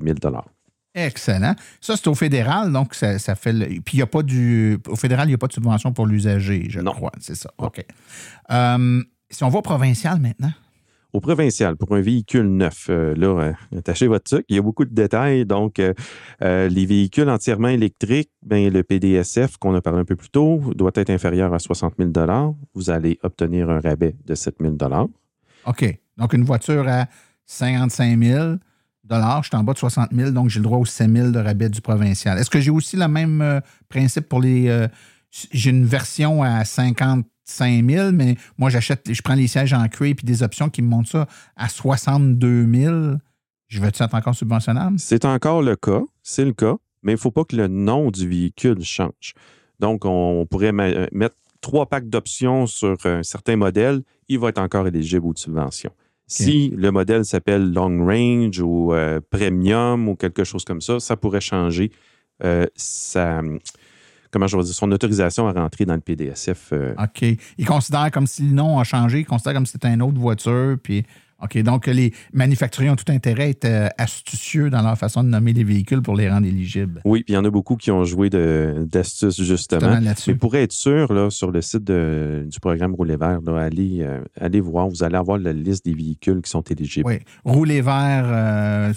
Excellent. 0.95 1.55
Ça, 1.81 1.95
c'est 1.97 2.07
au 2.07 2.13
fédéral, 2.15 2.71
donc 2.71 2.93
ça, 2.93 3.17
ça 3.19 3.35
fait. 3.35 3.53
le- 3.53 3.65
Puis, 3.81 3.93
il 3.93 3.95
n'y 3.97 4.01
a 4.03 4.07
pas 4.07 4.21
du. 4.23 4.77
Au 4.87 4.95
fédéral, 4.95 5.25
il 5.27 5.31
n'y 5.31 5.35
a 5.35 5.37
pas 5.39 5.47
de 5.47 5.53
subvention 5.53 5.91
pour 5.91 6.05
l'usager, 6.05 6.67
je 6.69 6.79
Non. 6.79 6.91
crois. 6.91 7.11
C'est 7.19 7.35
ça. 7.35 7.49
OK. 7.57 7.83
Euh, 8.51 9.03
si 9.29 9.43
on 9.43 9.49
va 9.49 9.59
au 9.59 9.61
provincial 9.63 10.19
maintenant? 10.19 10.51
Au 11.11 11.19
provincial, 11.19 11.75
pour 11.77 11.95
un 11.95 12.01
véhicule 12.01 12.47
neuf, 12.47 12.87
euh, 12.89 13.13
là, 13.15 13.27
euh, 13.39 13.77
attachez 13.77 14.07
votre 14.07 14.23
truc. 14.23 14.45
Il 14.49 14.55
y 14.55 14.59
a 14.59 14.63
beaucoup 14.63 14.83
de 14.85 14.93
détails. 14.93 15.45
Donc, 15.45 15.79
les 16.41 16.85
véhicules 16.85 17.29
entièrement 17.29 17.67
électriques, 17.69 18.31
ben, 18.43 18.71
le 18.73 18.83
PDSF 18.83 19.57
qu'on 19.57 19.75
a 19.75 19.81
parlé 19.81 19.99
un 19.99 20.05
peu 20.05 20.15
plus 20.15 20.29
tôt 20.29 20.59
doit 20.75 20.91
être 20.95 21.09
inférieur 21.11 21.53
à 21.53 21.59
60 21.59 21.93
000 21.99 22.11
Vous 22.73 22.89
allez 22.89 23.19
obtenir 23.23 23.69
un 23.69 23.79
rabais 23.79 24.15
de 24.25 24.33
7 24.35 24.55
000 24.59 24.75
OK. 25.67 25.99
Donc, 26.17 26.33
une 26.33 26.43
voiture 26.43 26.87
à 26.87 27.05
55 27.45 28.17
000 28.19 28.55
je 29.09 29.47
suis 29.47 29.55
en 29.57 29.63
bas 29.63 29.73
de 29.73 29.77
60 29.77 30.09
000 30.13 30.31
donc 30.31 30.49
j'ai 30.49 30.59
le 30.59 30.63
droit 30.63 30.77
aux 30.77 30.85
7 30.85 31.11
000 31.11 31.31
de 31.31 31.39
rabais 31.39 31.69
du 31.69 31.81
provincial. 31.81 32.37
Est-ce 32.39 32.49
que 32.49 32.59
j'ai 32.59 32.71
aussi 32.71 32.95
le 32.97 33.07
même 33.07 33.41
euh, 33.41 33.59
principe 33.89 34.29
pour 34.29 34.41
les. 34.41 34.67
euh, 34.69 34.87
j'ai 35.51 35.71
une 35.71 35.85
version 35.85 36.43
à 36.43 36.63
55 36.63 37.83
000 37.89 38.11
mais 38.11 38.35
moi, 38.57 38.69
j'achète, 38.69 39.11
je 39.11 39.21
prends 39.21 39.33
les 39.35 39.47
sièges 39.47 39.73
en 39.73 39.87
cuir 39.87 40.13
puis 40.15 40.25
des 40.25 40.43
options 40.43 40.69
qui 40.69 40.81
me 40.81 40.87
montent 40.87 41.07
ça 41.07 41.27
à 41.55 41.69
62 41.69 42.65
000 42.71 42.95
Je 43.67 43.81
veux-tu 43.81 44.03
être 44.03 44.13
encore 44.13 44.35
subventionnable? 44.35 44.97
C'est 44.99 45.25
encore 45.25 45.61
le 45.63 45.75
cas, 45.75 46.01
c'est 46.21 46.45
le 46.45 46.53
cas, 46.53 46.75
mais 47.01 47.13
il 47.13 47.15
ne 47.15 47.19
faut 47.19 47.31
pas 47.31 47.43
que 47.45 47.55
le 47.55 47.67
nom 47.67 48.11
du 48.11 48.27
véhicule 48.27 48.81
change. 48.83 49.33
Donc, 49.79 50.05
on 50.05 50.45
pourrait 50.49 50.71
ma- 50.71 51.07
mettre 51.11 51.35
trois 51.61 51.87
packs 51.87 52.07
d'options 52.07 52.67
sur 52.67 52.95
un 53.05 53.23
certain 53.23 53.55
modèle, 53.55 54.01
il 54.29 54.37
va 54.39 54.49
être 54.49 54.59
encore 54.61 54.87
éligible 54.87 55.25
aux 55.25 55.33
subventions. 55.35 55.91
Si 56.33 56.69
le 56.75 56.91
modèle 56.91 57.25
s'appelle 57.25 57.71
Long 57.71 58.05
Range 58.05 58.59
ou 58.59 58.93
euh, 58.93 59.19
Premium 59.29 60.09
ou 60.09 60.15
quelque 60.15 60.43
chose 60.43 60.65
comme 60.65 60.81
ça, 60.81 60.99
ça 60.99 61.15
pourrait 61.15 61.41
changer 61.41 61.91
euh, 62.43 62.65
sa, 62.75 63.41
comment 64.31 64.47
je 64.47 64.57
vais 64.57 64.63
dire, 64.63 64.73
son 64.73 64.91
autorisation 64.91 65.47
à 65.47 65.53
rentrer 65.53 65.85
dans 65.85 65.95
le 65.95 66.01
PDSF. 66.01 66.69
euh, 66.73 66.95
OK. 67.01 67.23
Ils 67.57 67.65
considèrent 67.65 68.11
comme 68.11 68.27
si 68.27 68.43
le 68.43 68.53
nom 68.53 68.79
a 68.79 68.83
changé, 68.83 69.19
ils 69.19 69.25
considèrent 69.25 69.53
comme 69.53 69.65
si 69.65 69.73
c'était 69.73 69.93
une 69.93 70.01
autre 70.01 70.19
voiture, 70.19 70.77
puis 70.81 71.05
OK, 71.43 71.57
donc 71.63 71.87
les 71.87 72.13
manufacturiers 72.33 72.89
ont 72.89 72.95
tout 72.95 73.11
intérêt 73.11 73.43
à 73.43 73.47
être 73.49 73.65
euh, 73.65 73.87
astucieux 73.97 74.69
dans 74.69 74.81
leur 74.81 74.97
façon 74.97 75.23
de 75.23 75.29
nommer 75.29 75.53
les 75.53 75.63
véhicules 75.63 76.01
pour 76.01 76.15
les 76.15 76.29
rendre 76.29 76.47
éligibles. 76.47 77.01
Oui, 77.05 77.23
puis 77.23 77.33
il 77.33 77.35
y 77.35 77.39
en 77.39 77.45
a 77.45 77.49
beaucoup 77.49 77.75
qui 77.75 77.91
ont 77.91 78.03
joué 78.05 78.29
d'astuces, 78.29 79.41
justement. 79.41 79.79
Justement 79.81 79.99
là-dessus. 79.99 80.31
Mais 80.31 80.37
pour 80.37 80.55
être 80.55 80.71
sûr, 80.71 81.11
là, 81.13 81.29
sur 81.29 81.51
le 81.51 81.61
site 81.61 81.83
de- 81.83 82.45
du 82.49 82.59
programme 82.59 82.93
Rouler 82.95 83.17
Vert, 83.17 83.39
là, 83.45 83.59
allez, 83.61 83.99
euh, 84.01 84.21
allez 84.39 84.59
voir, 84.61 84.87
vous 84.89 85.03
allez 85.03 85.15
avoir 85.17 85.37
la 85.37 85.53
liste 85.53 85.85
des 85.85 85.93
véhicules 85.93 86.41
qui 86.41 86.49
sont 86.49 86.61
éligibles. 86.61 87.07
Oui. 87.07 87.19
Rouler 87.45 87.81
vert, 87.81 88.23
euh, 88.25 88.93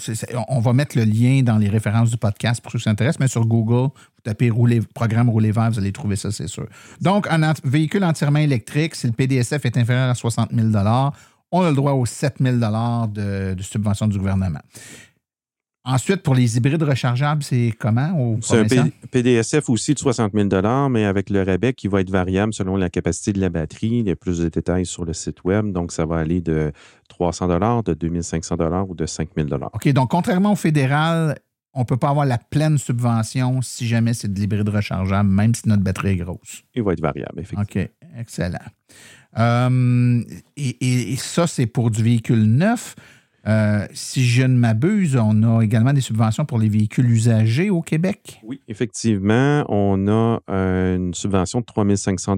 on 0.49 0.59
va 0.59 0.73
mettre 0.73 0.97
le 0.97 1.03
lien 1.03 1.41
dans 1.43 1.57
les 1.57 1.69
références 1.69 2.09
du 2.11 2.17
podcast 2.17 2.61
pour 2.61 2.71
ceux 2.71 2.77
qui 2.79 2.83
s'intéressent, 2.85 3.19
mais 3.19 3.27
sur 3.27 3.45
Google, 3.45 3.89
vous 3.93 4.21
tapez 4.23 4.49
rouler, 4.49 4.81
programme 4.93 5.29
rouler 5.29 5.51
vert, 5.51 5.69
vous 5.71 5.79
allez 5.79 5.91
trouver 5.91 6.15
ça, 6.15 6.31
c'est 6.31 6.47
sûr. 6.47 6.67
Donc, 7.01 7.27
un 7.29 7.43
ent- 7.43 7.53
véhicule 7.63 8.03
entièrement 8.03 8.39
électrique, 8.39 8.95
si 8.95 9.07
le 9.07 9.13
PDSF 9.13 9.65
est 9.65 9.77
inférieur 9.77 10.09
à 10.09 10.15
60 10.15 10.49
000 10.53 10.67
on 11.51 11.61
a 11.61 11.69
le 11.69 11.75
droit 11.75 11.93
aux 11.93 12.05
7 12.05 12.35
000 12.39 12.57
de, 12.57 13.53
de 13.53 13.63
subvention 13.63 14.07
du 14.07 14.17
gouvernement. 14.17 14.59
Ensuite, 15.89 16.21
pour 16.21 16.35
les 16.35 16.57
hybrides 16.57 16.83
rechargeables, 16.83 17.43
c'est 17.43 17.73
comment 17.79 18.11
au 18.19 18.39
C'est 18.41 18.77
un? 18.77 18.87
P- 18.89 18.91
PDSF 19.09 19.69
aussi 19.69 19.93
de 19.93 19.99
60 19.99 20.33
000 20.33 20.89
mais 20.89 21.05
avec 21.05 21.29
le 21.29 21.43
rabais 21.43 21.71
qui 21.71 21.87
va 21.87 22.01
être 22.01 22.09
variable 22.09 22.53
selon 22.53 22.75
la 22.75 22.89
capacité 22.89 23.31
de 23.31 23.39
la 23.39 23.47
batterie. 23.47 23.99
Il 23.99 24.07
y 24.07 24.11
a 24.11 24.17
plus 24.17 24.39
de 24.39 24.49
détails 24.49 24.85
sur 24.85 25.05
le 25.05 25.13
site 25.13 25.45
web. 25.45 25.71
Donc, 25.71 25.93
ça 25.93 26.05
va 26.05 26.17
aller 26.17 26.41
de 26.41 26.73
300 27.07 27.83
de 27.83 27.93
2500 27.93 28.57
ou 28.89 28.95
de 28.95 29.05
5 29.05 29.29
000 29.37 29.47
OK, 29.73 29.87
donc 29.93 30.09
contrairement 30.11 30.51
au 30.51 30.55
fédéral, 30.57 31.37
on 31.73 31.81
ne 31.81 31.85
peut 31.85 31.95
pas 31.95 32.09
avoir 32.09 32.25
la 32.25 32.37
pleine 32.37 32.77
subvention 32.77 33.61
si 33.61 33.87
jamais 33.87 34.13
c'est 34.13 34.27
de 34.33 34.37
l'hybride 34.37 34.67
rechargeable, 34.67 35.29
même 35.29 35.55
si 35.55 35.69
notre 35.69 35.83
batterie 35.83 36.09
est 36.09 36.15
grosse. 36.17 36.63
Il 36.75 36.83
va 36.83 36.91
être 36.91 37.01
variable, 37.01 37.39
effectivement. 37.39 37.61
OK, 37.61 37.89
excellent. 38.17 38.57
Euh, 39.37 40.21
et, 40.55 40.69
et- 40.81 41.13
et 41.13 41.15
ça, 41.17 41.47
c'est 41.47 41.65
pour 41.67 41.91
du 41.91 42.01
véhicule 42.03 42.43
neuf. 42.43 42.95
Euh, 43.47 43.87
si 43.93 44.25
je 44.25 44.43
ne 44.43 44.57
m'abuse, 44.57 45.15
on 45.15 45.41
a 45.43 45.61
également 45.63 45.93
des 45.93 46.01
subventions 46.01 46.43
pour 46.45 46.59
les 46.59 46.67
véhicules 46.69 47.09
usagés 47.09 47.69
au 47.69 47.81
Québec. 47.81 48.41
Oui, 48.43 48.59
effectivement, 48.67 49.63
on 49.69 50.07
a 50.07 50.39
euh, 50.49 50.97
une 50.97 51.13
subvention 51.13 51.61
de 51.61 51.65
3 51.65 51.85
500 51.95 52.35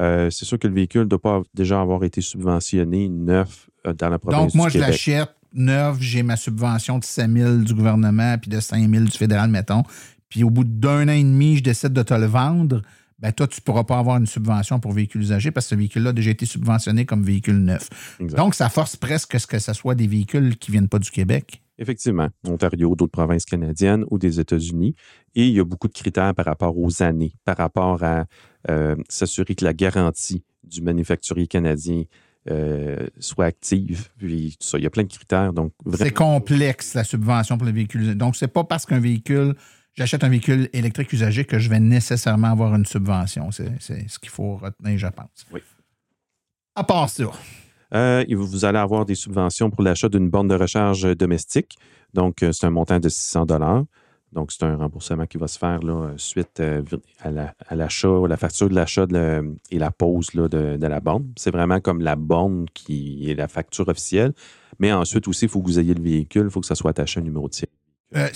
euh, 0.00 0.28
C'est 0.30 0.44
sûr 0.44 0.58
que 0.58 0.66
le 0.68 0.74
véhicule 0.74 1.02
ne 1.02 1.06
doit 1.06 1.22
pas 1.22 1.42
déjà 1.54 1.80
avoir 1.80 2.04
été 2.04 2.20
subventionné 2.20 3.08
neuf 3.08 3.70
dans 3.98 4.10
la 4.10 4.18
province 4.18 4.52
Donc, 4.52 4.54
moi, 4.54 4.66
du 4.68 4.74
je 4.74 4.78
l'achète 4.80 5.34
neuf, 5.54 5.96
j'ai 6.00 6.22
ma 6.22 6.36
subvention 6.36 6.98
de 6.98 7.04
7 7.04 7.30
000 7.30 7.56
du 7.58 7.72
gouvernement 7.74 8.36
puis 8.38 8.50
de 8.50 8.60
5 8.60 8.90
000 8.90 9.04
du 9.04 9.10
fédéral, 9.16 9.48
mettons. 9.50 9.84
Puis 10.28 10.42
au 10.44 10.50
bout 10.50 10.64
d'un 10.64 11.04
an 11.08 11.12
et 11.12 11.22
demi, 11.22 11.56
je 11.58 11.62
décide 11.62 11.92
de 11.92 12.02
te 12.02 12.12
le 12.12 12.26
vendre. 12.26 12.82
Ben, 13.24 13.32
toi, 13.32 13.46
tu 13.46 13.58
ne 13.58 13.64
pourras 13.64 13.84
pas 13.84 13.98
avoir 13.98 14.18
une 14.18 14.26
subvention 14.26 14.80
pour 14.80 14.92
véhicule 14.92 15.22
usagé 15.22 15.50
parce 15.50 15.64
que 15.64 15.70
ce 15.70 15.74
véhicule-là 15.76 16.10
a 16.10 16.12
déjà 16.12 16.30
été 16.30 16.44
subventionné 16.44 17.06
comme 17.06 17.22
véhicule 17.22 17.56
neuf. 17.56 17.88
Exact. 18.20 18.36
Donc, 18.36 18.54
ça 18.54 18.68
force 18.68 18.96
presque 18.96 19.40
ce 19.40 19.46
que 19.46 19.58
ce 19.58 19.72
soit 19.72 19.94
des 19.94 20.06
véhicules 20.06 20.58
qui 20.58 20.70
ne 20.70 20.72
viennent 20.72 20.88
pas 20.90 20.98
du 20.98 21.10
Québec. 21.10 21.62
Effectivement, 21.78 22.28
Ontario, 22.46 22.94
d'autres 22.94 23.12
provinces 23.12 23.46
canadiennes 23.46 24.04
ou 24.10 24.18
des 24.18 24.40
États-Unis. 24.40 24.94
Et 25.34 25.46
il 25.46 25.54
y 25.54 25.60
a 25.60 25.64
beaucoup 25.64 25.88
de 25.88 25.94
critères 25.94 26.34
par 26.34 26.44
rapport 26.44 26.76
aux 26.76 27.02
années, 27.02 27.32
par 27.46 27.56
rapport 27.56 28.04
à 28.04 28.26
euh, 28.68 28.94
s'assurer 29.08 29.54
que 29.54 29.64
la 29.64 29.72
garantie 29.72 30.44
du 30.62 30.82
manufacturier 30.82 31.46
canadien 31.46 32.02
euh, 32.50 33.06
soit 33.20 33.46
active. 33.46 34.10
Puis 34.18 34.58
tout 34.60 34.66
ça, 34.66 34.76
il 34.76 34.84
y 34.84 34.86
a 34.86 34.90
plein 34.90 35.04
de 35.04 35.08
critères. 35.08 35.54
Donc, 35.54 35.72
C'est 35.94 36.12
complexe, 36.12 36.92
la 36.92 37.04
subvention 37.04 37.56
pour 37.56 37.64
le 37.64 37.72
véhicule. 37.72 38.02
usagé. 38.02 38.16
Donc, 38.16 38.36
c'est 38.36 38.48
pas 38.48 38.64
parce 38.64 38.84
qu'un 38.84 39.00
véhicule, 39.00 39.54
j'achète 39.94 40.24
un 40.24 40.28
véhicule 40.28 40.68
électrique 40.72 41.12
usagé 41.12 41.44
que 41.44 41.58
je 41.58 41.68
vais 41.70 41.80
nécessairement 41.80 42.48
avoir 42.48 42.74
une 42.74 42.86
subvention. 42.86 43.50
C'est 43.50 44.08
ce 44.08 44.18
qu'il 44.18 44.30
faut 44.30 44.56
retenir, 44.56 44.98
je 44.98 45.06
pense. 45.06 45.46
Oui. 45.52 45.60
À 46.74 46.84
part 46.84 47.08
ça, 47.08 47.24
Euh, 47.94 48.24
vous 48.34 48.64
allez 48.64 48.78
avoir 48.78 49.04
des 49.04 49.14
subventions 49.14 49.70
pour 49.70 49.82
l'achat 49.82 50.08
d'une 50.08 50.28
borne 50.28 50.48
de 50.48 50.54
recharge 50.56 51.16
domestique. 51.16 51.76
Donc, 52.12 52.42
euh, 52.42 52.50
c'est 52.50 52.66
un 52.66 52.70
montant 52.70 52.98
de 52.98 53.08
600 53.08 53.46
Donc, 54.32 54.50
c'est 54.50 54.64
un 54.64 54.74
remboursement 54.76 55.26
qui 55.26 55.38
va 55.38 55.46
se 55.46 55.58
faire 55.58 55.78
là, 55.80 56.12
suite 56.16 56.58
euh, 56.58 56.82
à 57.20 57.30
la- 57.30 57.54
l'achat, 57.70 58.08
à 58.08 58.26
la 58.26 58.36
facture 58.36 58.68
de 58.68 58.74
l'achat 58.74 59.06
la- 59.08 59.42
et 59.70 59.78
la 59.78 59.92
pose 59.92 60.34
là, 60.34 60.48
de, 60.48 60.76
de 60.76 60.86
la 60.88 60.98
borne. 60.98 61.32
C'est 61.36 61.52
vraiment 61.52 61.78
comme 61.80 62.00
la 62.00 62.16
borne 62.16 62.66
qui 62.74 63.30
est 63.30 63.34
la 63.34 63.46
facture 63.46 63.86
officielle. 63.86 64.32
Mais 64.80 64.92
ensuite 64.92 65.28
aussi, 65.28 65.44
il 65.44 65.48
faut 65.48 65.60
que 65.60 65.66
vous 65.66 65.78
ayez 65.78 65.94
le 65.94 66.02
véhicule, 66.02 66.46
il 66.46 66.50
faut 66.50 66.60
que 66.60 66.66
ça 66.66 66.74
soit 66.74 66.90
attaché 66.90 67.20
à 67.20 67.22
un 67.22 67.24
numéro 67.26 67.48
de 67.48 67.54
série. 67.54 67.70
Euh, 68.16 68.28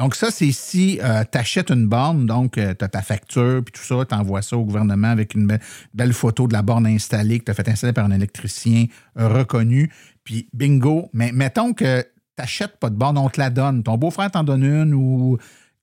donc, 0.00 0.14
ça, 0.16 0.30
c'est 0.30 0.50
si 0.50 0.98
tu 1.30 1.38
achètes 1.38 1.70
une 1.70 1.86
borne, 1.86 2.26
donc 2.26 2.52
tu 2.54 2.60
as 2.60 2.74
ta 2.74 3.02
facture, 3.02 3.62
puis 3.64 3.72
tout 3.72 3.82
ça, 3.84 4.04
tu 4.04 4.14
envoies 4.14 4.42
ça 4.42 4.56
au 4.56 4.64
gouvernement 4.64 5.08
avec 5.08 5.34
une 5.34 5.46
be- 5.46 5.60
belle 5.94 6.12
photo 6.14 6.48
de 6.48 6.52
la 6.54 6.62
borne 6.62 6.86
installée 6.86 7.38
que 7.38 7.44
tu 7.44 7.50
as 7.50 7.54
fait 7.54 7.68
installer 7.68 7.92
par 7.92 8.06
un 8.06 8.10
électricien 8.10 8.86
euh, 9.18 9.28
reconnu, 9.28 9.92
puis 10.24 10.48
bingo. 10.54 11.10
Mais 11.12 11.32
mettons 11.32 11.72
que 11.74 12.00
tu 12.02 12.08
n'achètes 12.38 12.78
pas 12.78 12.88
de 12.90 12.96
borne, 12.96 13.18
on 13.18 13.28
te 13.28 13.38
la 13.40 13.50
donne. 13.50 13.82
Ton 13.82 13.98
beau-frère 13.98 14.30
t'en 14.30 14.42
donne 14.42 14.64
une 14.64 14.94
ou 14.94 15.36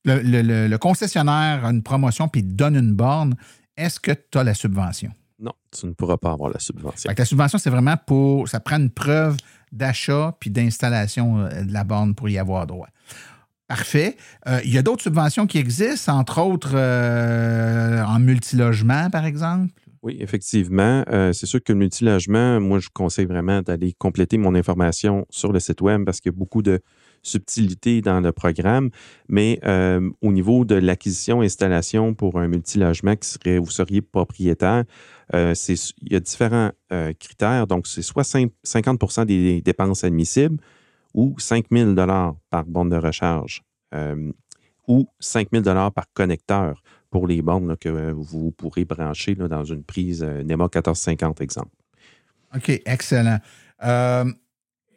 le, 0.04 0.20
le- 0.20 0.42
le- 0.42 0.66
le 0.68 0.78
concessionnaire 0.78 1.64
a 1.64 1.70
une 1.70 1.82
promotion 1.82 2.28
puis 2.28 2.40
il 2.40 2.48
te 2.48 2.54
donne 2.54 2.76
une 2.76 2.94
borne. 2.94 3.36
Est-ce 3.76 4.00
que 4.00 4.10
tu 4.12 4.36
as 4.38 4.42
la 4.44 4.54
subvention? 4.54 5.12
Non, 5.38 5.52
tu 5.70 5.86
ne 5.86 5.92
pourras 5.92 6.16
pas 6.16 6.32
avoir 6.32 6.50
la 6.50 6.58
subvention. 6.58 7.08
La 7.16 7.24
subvention, 7.24 7.58
c'est 7.58 7.70
vraiment 7.70 7.96
pour. 7.96 8.48
Ça 8.48 8.58
prend 8.58 8.76
une 8.78 8.90
preuve 8.90 9.36
d'achat 9.70 10.36
puis 10.40 10.50
d'installation 10.50 11.38
euh, 11.38 11.62
de 11.62 11.72
la 11.72 11.84
borne 11.84 12.14
pour 12.16 12.28
y 12.28 12.38
avoir 12.38 12.66
droit. 12.66 12.88
Parfait. 13.68 14.16
Euh, 14.46 14.60
il 14.64 14.72
y 14.72 14.78
a 14.78 14.82
d'autres 14.82 15.02
subventions 15.02 15.46
qui 15.46 15.58
existent, 15.58 16.18
entre 16.18 16.40
autres 16.40 16.72
euh, 16.74 18.02
en 18.02 18.18
multilogement, 18.18 19.10
par 19.10 19.26
exemple? 19.26 19.70
Oui, 20.02 20.16
effectivement. 20.20 21.04
Euh, 21.10 21.34
c'est 21.34 21.44
sûr 21.44 21.62
que 21.62 21.72
le 21.74 21.78
multilogement, 21.78 22.60
moi, 22.60 22.78
je 22.78 22.86
vous 22.86 22.92
conseille 22.94 23.26
vraiment 23.26 23.60
d'aller 23.60 23.92
compléter 23.98 24.38
mon 24.38 24.54
information 24.54 25.26
sur 25.28 25.52
le 25.52 25.60
site 25.60 25.82
web 25.82 26.04
parce 26.06 26.20
qu'il 26.20 26.32
y 26.32 26.34
a 26.34 26.38
beaucoup 26.38 26.62
de 26.62 26.80
subtilités 27.22 28.00
dans 28.00 28.20
le 28.20 28.32
programme. 28.32 28.88
Mais 29.28 29.60
au 30.22 30.32
niveau 30.32 30.64
de 30.64 30.76
l'acquisition 30.76 31.42
et 31.42 31.46
installation 31.46 32.14
pour 32.14 32.38
un 32.38 32.48
multilogement 32.48 33.16
qui 33.16 33.28
serait, 33.28 33.58
vous 33.58 33.70
seriez 33.70 34.00
propriétaire, 34.00 34.84
il 35.34 35.54
y 36.10 36.14
a 36.16 36.20
différents 36.20 36.70
critères. 37.18 37.66
Donc, 37.66 37.86
c'est 37.86 38.02
soit 38.02 38.22
cin- 38.22 38.50
50% 38.64 39.26
des 39.26 39.60
dépenses 39.60 40.04
admissibles 40.04 40.58
ou 41.14 41.34
5 41.38 41.66
000 41.70 41.94
par 41.94 42.64
borne 42.64 42.90
de 42.90 42.96
recharge 42.96 43.62
euh, 43.94 44.32
ou 44.86 45.08
5 45.20 45.48
000 45.52 45.64
par 45.90 46.04
connecteur 46.14 46.82
pour 47.10 47.26
les 47.26 47.42
bornes 47.42 47.76
que 47.76 48.12
vous 48.12 48.50
pourrez 48.52 48.84
brancher 48.84 49.34
dans 49.34 49.64
une 49.64 49.82
prise 49.82 50.22
euh, 50.22 50.42
NEMA 50.42 50.64
1450, 50.64 51.40
exemple. 51.40 51.70
OK, 52.54 52.82
excellent. 52.84 53.38
Euh, 53.84 54.24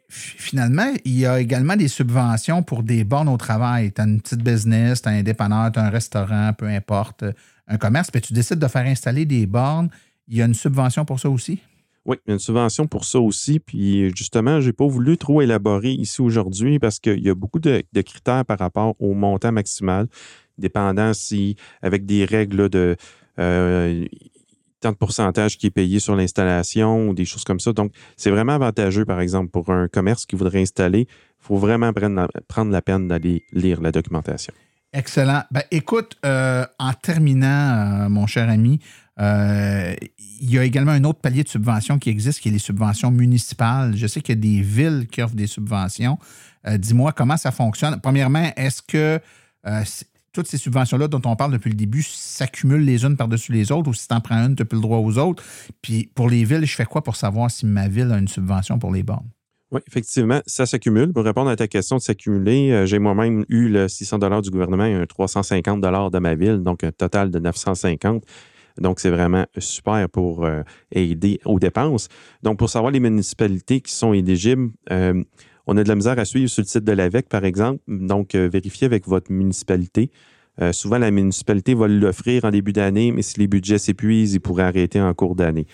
finalement, 0.08 0.92
il 1.04 1.18
y 1.18 1.26
a 1.26 1.40
également 1.40 1.76
des 1.76 1.88
subventions 1.88 2.62
pour 2.62 2.82
des 2.82 3.04
bornes 3.04 3.28
au 3.28 3.36
travail. 3.36 3.92
Tu 3.92 4.00
as 4.00 4.04
une 4.04 4.20
petite 4.20 4.42
business, 4.42 5.02
tu 5.02 5.08
as 5.08 5.12
un 5.12 5.22
dépanneur, 5.22 5.72
tu 5.72 5.78
as 5.78 5.84
un 5.84 5.90
restaurant, 5.90 6.52
peu 6.52 6.66
importe, 6.66 7.22
euh, 7.22 7.32
un 7.68 7.78
commerce, 7.78 8.10
puis 8.10 8.20
tu 8.20 8.32
décides 8.32 8.58
de 8.58 8.68
faire 8.68 8.86
installer 8.86 9.24
des 9.24 9.46
bornes. 9.46 9.88
Il 10.28 10.36
y 10.36 10.42
a 10.42 10.44
une 10.44 10.54
subvention 10.54 11.04
pour 11.04 11.20
ça 11.20 11.30
aussi? 11.30 11.60
Oui, 12.04 12.16
une 12.26 12.38
subvention 12.38 12.86
pour 12.86 13.04
ça 13.04 13.20
aussi. 13.20 13.60
Puis 13.60 14.10
justement, 14.16 14.60
je 14.60 14.66
n'ai 14.66 14.72
pas 14.72 14.86
voulu 14.86 15.16
trop 15.16 15.40
élaborer 15.40 15.92
ici 15.92 16.20
aujourd'hui 16.20 16.78
parce 16.78 16.98
qu'il 16.98 17.20
y 17.20 17.30
a 17.30 17.34
beaucoup 17.34 17.60
de, 17.60 17.82
de 17.92 18.00
critères 18.02 18.44
par 18.44 18.58
rapport 18.58 18.94
au 19.00 19.14
montant 19.14 19.52
maximal, 19.52 20.08
dépendant 20.58 21.14
si, 21.14 21.56
avec 21.80 22.04
des 22.04 22.24
règles 22.24 22.68
de 22.68 22.96
euh, 23.38 24.04
tant 24.80 24.90
de 24.90 24.96
pourcentage 24.96 25.56
qui 25.56 25.68
est 25.68 25.70
payé 25.70 26.00
sur 26.00 26.14
l'installation 26.16 27.08
ou 27.08 27.14
des 27.14 27.24
choses 27.24 27.44
comme 27.44 27.60
ça. 27.60 27.72
Donc, 27.72 27.92
c'est 28.16 28.30
vraiment 28.30 28.54
avantageux, 28.54 29.04
par 29.04 29.20
exemple, 29.20 29.50
pour 29.50 29.70
un 29.70 29.88
commerce 29.88 30.26
qui 30.26 30.36
voudrait 30.36 30.60
installer. 30.60 31.06
Il 31.08 31.46
faut 31.46 31.56
vraiment 31.56 31.92
prendre 31.92 32.16
la, 32.16 32.28
prendre 32.48 32.72
la 32.72 32.82
peine 32.82 33.08
d'aller 33.08 33.44
lire 33.52 33.80
la 33.80 33.92
documentation. 33.92 34.52
Excellent. 34.92 35.42
Ben, 35.50 35.62
écoute, 35.70 36.18
euh, 36.26 36.66
en 36.78 36.92
terminant, 36.92 37.46
euh, 38.04 38.08
mon 38.10 38.26
cher 38.26 38.50
ami, 38.50 38.80
euh, 39.20 39.94
il 40.40 40.50
y 40.50 40.58
a 40.58 40.64
également 40.64 40.92
un 40.92 41.04
autre 41.04 41.20
palier 41.20 41.42
de 41.42 41.48
subvention 41.48 41.98
qui 41.98 42.10
existe, 42.10 42.40
qui 42.40 42.48
est 42.48 42.52
les 42.52 42.58
subventions 42.58 43.10
municipales. 43.10 43.96
Je 43.96 44.06
sais 44.06 44.20
qu'il 44.20 44.34
y 44.34 44.38
a 44.38 44.40
des 44.40 44.62
villes 44.62 45.06
qui 45.10 45.22
offrent 45.22 45.34
des 45.34 45.46
subventions. 45.46 46.18
Euh, 46.66 46.78
Dis-moi 46.78 47.12
comment 47.12 47.36
ça 47.36 47.50
fonctionne. 47.50 48.00
Premièrement, 48.00 48.52
est-ce 48.56 48.82
que 48.82 49.20
euh, 49.66 49.84
toutes 50.32 50.46
ces 50.46 50.56
subventions-là 50.56 51.08
dont 51.08 51.20
on 51.24 51.36
parle 51.36 51.52
depuis 51.52 51.70
le 51.70 51.76
début 51.76 52.02
s'accumulent 52.02 52.84
les 52.84 53.04
unes 53.04 53.16
par-dessus 53.16 53.52
les 53.52 53.70
autres 53.70 53.90
ou 53.90 53.94
si 53.94 54.08
tu 54.08 54.14
en 54.14 54.20
prends 54.20 54.36
une, 54.36 54.56
tu 54.56 54.62
n'as 54.62 54.66
plus 54.66 54.76
le 54.76 54.82
droit 54.82 54.98
aux 54.98 55.18
autres? 55.18 55.42
Puis 55.82 56.10
pour 56.14 56.30
les 56.30 56.44
villes, 56.44 56.64
je 56.64 56.74
fais 56.74 56.86
quoi 56.86 57.02
pour 57.02 57.16
savoir 57.16 57.50
si 57.50 57.66
ma 57.66 57.88
ville 57.88 58.10
a 58.12 58.18
une 58.18 58.28
subvention 58.28 58.78
pour 58.78 58.92
les 58.92 59.02
bornes? 59.02 59.28
Oui, 59.70 59.80
effectivement, 59.88 60.40
ça 60.46 60.66
s'accumule. 60.66 61.12
Pour 61.12 61.24
répondre 61.24 61.48
à 61.48 61.56
ta 61.56 61.66
question 61.66 61.96
de 61.96 62.02
s'accumuler, 62.02 62.86
j'ai 62.86 62.98
moi-même 62.98 63.46
eu 63.48 63.68
le 63.68 63.88
600 63.88 64.40
du 64.40 64.50
gouvernement 64.50 64.84
et 64.84 64.92
un 64.92 65.06
350 65.06 65.80
de 65.80 66.18
ma 66.18 66.34
ville, 66.34 66.58
donc 66.58 66.84
un 66.84 66.92
total 66.92 67.30
de 67.30 67.38
950. 67.38 68.22
Donc, 68.78 69.00
c'est 69.00 69.10
vraiment 69.10 69.46
super 69.58 70.08
pour 70.08 70.44
euh, 70.44 70.62
aider 70.90 71.40
aux 71.44 71.58
dépenses. 71.58 72.08
Donc, 72.42 72.58
pour 72.58 72.70
savoir 72.70 72.92
les 72.92 73.00
municipalités 73.00 73.80
qui 73.80 73.92
sont 73.92 74.12
éligibles, 74.12 74.70
euh, 74.90 75.22
on 75.66 75.76
a 75.76 75.82
de 75.84 75.88
la 75.88 75.94
misère 75.94 76.18
à 76.18 76.24
suivre 76.24 76.48
sur 76.48 76.62
le 76.62 76.66
site 76.66 76.84
de 76.84 76.92
l'AVEC, 76.92 77.28
par 77.28 77.44
exemple. 77.44 77.80
Donc, 77.86 78.34
euh, 78.34 78.48
vérifiez 78.52 78.86
avec 78.86 79.06
votre 79.06 79.30
municipalité. 79.30 80.10
Souvent, 80.72 80.98
la 80.98 81.10
municipalité 81.10 81.72
va 81.72 81.88
l'offrir 81.88 82.44
en 82.44 82.50
début 82.50 82.74
d'année, 82.74 83.10
mais 83.10 83.22
si 83.22 83.40
les 83.40 83.46
budgets 83.46 83.78
s'épuisent, 83.78 84.34
ils 84.34 84.40
pourraient 84.40 84.64
arrêter 84.64 85.00
en 85.00 85.14
cours 85.14 85.34
d'année. 85.34 85.66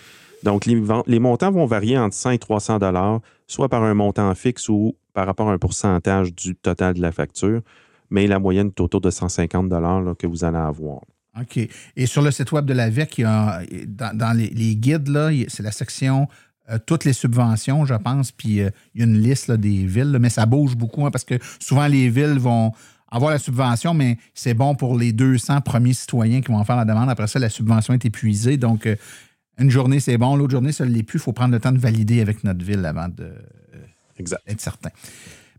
Donc, 0.43 0.65
les, 0.65 1.19
montants 1.19 1.51
vont 1.51 1.65
varier 1.65 1.97
entre 1.97 2.15
100 2.15 2.31
et 2.31 2.39
300 2.39 2.79
dollars, 2.79 3.19
soit 3.45 3.67
par 3.67 3.83
un 3.83 3.93
montant 3.93 4.33
fixe 4.35 4.69
ou 4.69 4.95
par 5.13 5.25
rapport 5.25 5.49
à 5.49 5.53
un 5.53 5.57
pourcentage 5.57 6.33
du 6.33 6.55
total 6.55 6.93
de 6.93 7.01
la 7.01 7.11
facture, 7.11 7.61
mais 8.09 8.25
la 8.25 8.39
moyenne 8.39 8.67
est 8.67 8.79
autour 8.79 9.01
de 9.01 9.09
150 9.09 9.67
dollars 9.67 10.15
que 10.17 10.27
vous 10.27 10.45
allez 10.45 10.57
avoir. 10.57 11.01
OK. 11.39 11.59
Et 11.95 12.05
sur 12.05 12.21
le 12.21 12.31
site 12.31 12.51
web 12.51 12.65
de 12.65 12.73
l'AVEC, 12.73 13.17
il 13.17 13.21
y 13.21 13.23
a, 13.25 13.61
dans, 13.87 14.17
dans 14.17 14.33
les, 14.33 14.49
les 14.49 14.75
guides, 14.75 15.09
là, 15.09 15.29
c'est 15.47 15.63
la 15.63 15.71
section 15.71 16.27
euh, 16.69 16.77
toutes 16.85 17.03
les 17.03 17.13
subventions, 17.13 17.85
je 17.85 17.95
pense, 17.95 18.31
puis 18.31 18.61
euh, 18.61 18.69
il 18.93 19.01
y 19.01 19.03
a 19.03 19.07
une 19.07 19.19
liste 19.19 19.47
là, 19.47 19.57
des 19.57 19.85
villes, 19.87 20.11
là, 20.11 20.19
mais 20.19 20.29
ça 20.29 20.45
bouge 20.45 20.75
beaucoup 20.75 21.03
hein, 21.05 21.09
parce 21.09 21.23
que 21.23 21.35
souvent 21.59 21.87
les 21.87 22.09
villes 22.09 22.37
vont 22.37 22.73
avoir 23.09 23.31
la 23.31 23.39
subvention, 23.39 23.95
mais 23.95 24.19
c'est 24.35 24.53
bon 24.53 24.75
pour 24.75 24.95
les 24.95 25.11
200 25.11 25.61
premiers 25.61 25.93
citoyens 25.93 26.41
qui 26.41 26.51
vont 26.51 26.59
en 26.59 26.63
faire 26.63 26.75
la 26.75 26.85
demande. 26.85 27.09
Après 27.09 27.25
ça, 27.25 27.39
la 27.39 27.49
subvention 27.49 27.95
est 27.95 28.05
épuisée. 28.05 28.57
Donc, 28.57 28.85
euh, 28.85 28.95
une 29.57 29.71
journée, 29.71 29.99
c'est 29.99 30.17
bon. 30.19 30.35
L'autre 30.35 30.51
journée, 30.51 30.71
ça 30.71 30.85
ne 30.85 30.91
l'est 30.91 31.01
plus. 31.01 31.17
Il 31.17 31.23
faut 31.23 31.33
prendre 31.33 31.53
le 31.53 31.59
temps 31.59 31.71
de 31.71 31.79
valider 31.79 32.21
avec 32.21 32.43
notre 32.43 32.63
ville 32.63 32.85
avant 32.85 33.07
de, 33.09 33.33
Exact. 34.19 34.41
être 34.47 34.61
certain. 34.61 34.89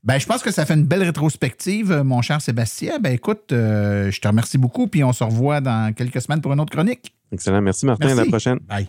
Ben, 0.03 0.19
je 0.19 0.25
pense 0.27 0.43
que 0.43 0.51
ça 0.51 0.65
fait 0.65 0.75
une 0.75 0.87
belle 0.87 1.03
rétrospective, 1.03 1.93
euh, 1.93 2.05
mon 2.05 2.23
cher 2.23 2.41
Sébastien. 2.41 2.99
Ben, 3.01 3.13
écoute, 3.13 3.53
euh, 3.53 4.11
je 4.11 4.19
te 4.21 4.27
remercie 4.27 4.57
beaucoup, 4.57 4.87
puis 4.87 5.05
on 5.05 5.13
se 5.13 5.23
revoit 5.23 5.61
dans 5.61 5.93
quelques 5.93 6.23
semaines 6.23 6.41
pour 6.41 6.53
une 6.53 6.61
autre 6.61 6.73
chronique. 6.73 7.15
Excellent. 7.33 7.61
Merci, 7.61 7.85
Martin. 7.85 8.07
À 8.07 8.09
la 8.11 8.15
Merci. 8.17 8.31
prochaine. 8.31 8.59
Bye. 8.61 8.89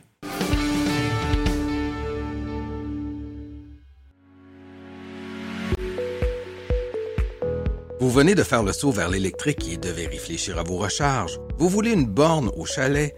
Vous 7.99 8.09
venez 8.09 8.33
de 8.33 8.43
faire 8.43 8.63
le 8.63 8.71
saut 8.71 8.91
vers 8.91 9.09
l'électrique 9.09 9.69
et 9.71 9.77
devez 9.77 10.07
réfléchir 10.07 10.57
à 10.57 10.63
vos 10.63 10.77
recharges. 10.77 11.39
Vous 11.59 11.69
voulez 11.69 11.91
une 11.91 12.07
borne 12.07 12.49
au 12.55 12.65
chalet? 12.65 13.13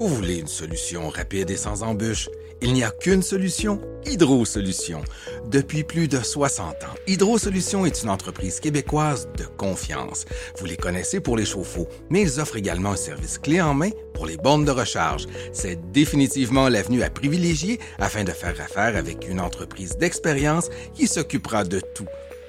Vous 0.00 0.08
voulez 0.08 0.38
une 0.38 0.48
solution 0.48 1.08
rapide 1.08 1.50
et 1.50 1.56
sans 1.56 1.82
embûches? 1.84 2.28
Il 2.66 2.72
n'y 2.72 2.82
a 2.82 2.90
qu'une 2.90 3.22
solution, 3.22 3.78
Hydro 4.06 4.46
Solutions. 4.46 5.04
Depuis 5.50 5.84
plus 5.84 6.08
de 6.08 6.18
60 6.18 6.82
ans, 6.84 6.94
Hydro 7.06 7.36
Solutions 7.36 7.84
est 7.84 8.02
une 8.02 8.08
entreprise 8.08 8.58
québécoise 8.58 9.28
de 9.36 9.44
confiance. 9.44 10.24
Vous 10.58 10.64
les 10.64 10.78
connaissez 10.78 11.20
pour 11.20 11.36
les 11.36 11.44
chauffe-eau, 11.44 11.86
mais 12.08 12.22
ils 12.22 12.40
offrent 12.40 12.56
également 12.56 12.92
un 12.92 12.96
service 12.96 13.36
clé 13.36 13.60
en 13.60 13.74
main 13.74 13.90
pour 14.14 14.24
les 14.24 14.38
bornes 14.38 14.64
de 14.64 14.70
recharge. 14.70 15.26
C'est 15.52 15.92
définitivement 15.92 16.70
l'avenue 16.70 17.02
à 17.02 17.10
privilégier 17.10 17.80
afin 17.98 18.24
de 18.24 18.30
faire 18.30 18.58
affaire 18.58 18.96
avec 18.96 19.28
une 19.28 19.40
entreprise 19.40 19.98
d'expérience 19.98 20.70
qui 20.94 21.06
s'occupera 21.06 21.64
de 21.64 21.80
tout. 21.94 22.08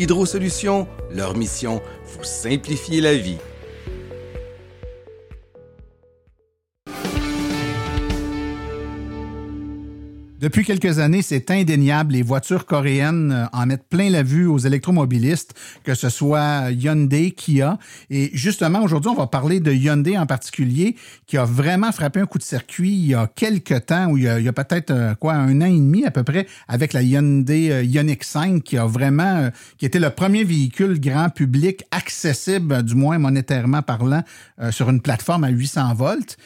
Hydro 0.00 0.24
Solutions, 0.24 0.88
leur 1.10 1.36
mission, 1.36 1.82
vous 2.06 2.24
simplifier 2.24 3.02
la 3.02 3.12
vie. 3.12 3.36
Depuis 10.40 10.64
quelques 10.64 11.00
années, 11.00 11.20
c'est 11.20 11.50
indéniable. 11.50 12.14
Les 12.14 12.22
voitures 12.22 12.64
coréennes 12.64 13.30
euh, 13.30 13.44
en 13.52 13.66
mettent 13.66 13.86
plein 13.90 14.08
la 14.08 14.22
vue 14.22 14.46
aux 14.46 14.56
électromobilistes, 14.56 15.52
que 15.84 15.94
ce 15.94 16.08
soit 16.08 16.70
Hyundai, 16.70 17.32
Kia. 17.32 17.78
Et 18.08 18.30
justement, 18.32 18.82
aujourd'hui, 18.82 19.10
on 19.10 19.16
va 19.16 19.26
parler 19.26 19.60
de 19.60 19.70
Hyundai 19.70 20.16
en 20.16 20.24
particulier, 20.24 20.96
qui 21.26 21.36
a 21.36 21.44
vraiment 21.44 21.92
frappé 21.92 22.20
un 22.20 22.26
coup 22.26 22.38
de 22.38 22.42
circuit 22.42 22.90
il 22.90 23.08
y 23.08 23.14
a 23.14 23.26
quelques 23.26 23.84
temps, 23.84 24.06
ou 24.06 24.16
il 24.16 24.22
y 24.22 24.48
a, 24.48 24.52
peut-être 24.54 24.92
euh, 24.92 25.14
quoi, 25.14 25.34
un 25.34 25.60
an 25.60 25.66
et 25.66 25.76
demi 25.76 26.06
à 26.06 26.10
peu 26.10 26.22
près, 26.22 26.46
avec 26.68 26.94
la 26.94 27.02
Hyundai 27.02 27.70
euh, 27.70 27.82
Ioniq 27.82 28.24
5, 28.24 28.62
qui 28.62 28.78
a 28.78 28.86
vraiment, 28.86 29.50
qui 29.76 29.84
était 29.84 30.00
le 30.00 30.08
premier 30.08 30.44
véhicule 30.44 30.98
grand 30.98 31.28
public 31.28 31.84
accessible, 31.90 32.82
du 32.82 32.94
moins 32.94 33.18
monétairement 33.18 33.82
parlant, 33.82 34.22
sur 34.70 34.88
une 34.88 35.02
plateforme 35.02 35.44
à 35.44 35.50
800 35.50 35.94
volts. 35.94 36.38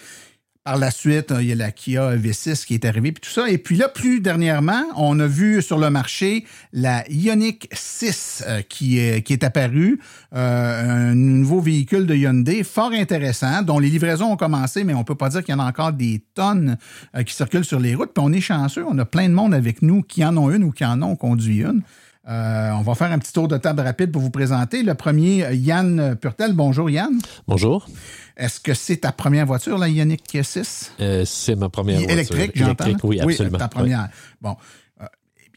Par 0.65 0.79
la 0.79 0.91
suite, 0.91 1.31
euh, 1.31 1.43
il 1.43 1.49
y 1.49 1.53
a 1.53 1.57
la 1.57 1.71
Kia 1.73 2.17
V6 2.17 2.65
qui 2.65 2.73
est 2.73 2.87
arrivée, 2.87 3.13
puis 3.13 3.21
tout 3.21 3.29
ça. 3.29 3.51
Et 3.51 3.59
puis 3.59 3.77
là, 3.77 3.87
plus 3.87 4.21
dernièrement, 4.21 4.83
on 4.97 5.21
a 5.21 5.27
vu 5.27 5.61
sur 5.61 5.77
le 5.77 5.91
marché 5.91 6.47
la 6.73 7.05
Ioniq 7.11 7.69
6 7.71 8.45
euh, 8.47 8.63
qui, 8.63 8.99
est, 8.99 9.45
apparue, 9.45 10.01
euh, 10.35 11.11
un 11.11 11.15
nouveau 11.15 11.61
véhicule 11.61 12.07
de 12.07 12.15
Hyundai, 12.15 12.65
fort 12.65 12.93
intéressant, 12.93 13.61
dont 13.61 13.79
les 13.79 13.91
livraisons 13.91 14.33
ont 14.33 14.37
commencé, 14.39 14.85
mais 14.85 14.95
on 14.95 15.05
peut 15.05 15.15
pas 15.15 15.29
dire 15.29 15.45
qu'il 15.45 15.55
y 15.55 15.55
en 15.55 15.61
a 15.61 15.69
encore 15.69 15.93
des 15.93 16.25
tonnes 16.33 16.79
qui 17.27 17.35
circulent 17.35 17.67
sur 17.67 17.79
les 17.79 17.95
routes. 17.95 18.15
Puis 18.15 18.25
on 18.25 18.33
est 18.33 18.41
chanceux, 18.41 18.87
on 18.89 18.97
a 18.97 19.05
plein 19.05 19.29
de 19.29 19.35
monde 19.35 19.53
avec 19.53 19.83
nous 19.83 20.01
qui 20.01 20.25
en 20.25 20.35
ont 20.39 20.51
une 20.51 20.65
ou 20.65 20.71
qui 20.71 20.87
en 20.87 21.03
ont 21.03 21.15
conduit 21.15 21.61
une. 21.61 21.83
Euh, 22.29 22.71
on 22.79 22.81
va 22.83 22.95
faire 22.95 23.13
un 23.13 23.19
petit 23.19 23.33
tour 23.33 23.49
de 23.49 23.57
table 23.59 23.83
rapide 23.83 24.11
pour 24.11 24.23
vous 24.23 24.31
présenter. 24.31 24.83
Le 24.83 24.95
premier, 24.95 25.47
Yann 25.55 26.17
Purtel. 26.19 26.55
Bonjour 26.55 26.89
Yann. 26.89 27.13
Bonjour. 27.47 27.87
Est-ce 28.37 28.61
que 28.61 28.73
c'est 28.73 28.97
ta 28.99 29.13
première 29.13 29.45
voiture, 29.47 29.77
la 29.77 29.89
Ioniq 29.89 30.23
6? 30.43 30.93
Euh, 31.01 31.25
c'est 31.27 31.55
ma 31.55 31.69
première 31.69 31.97
voiture. 31.99 32.13
Électrique, 32.15 32.53
j'entends. 32.55 32.85
Électrique, 32.87 33.05
oui, 33.05 33.21
absolument. 33.21 33.59
ta 33.59 33.69
première. 33.69 34.09
Bon. 34.41 34.57
Euh, 35.03 35.05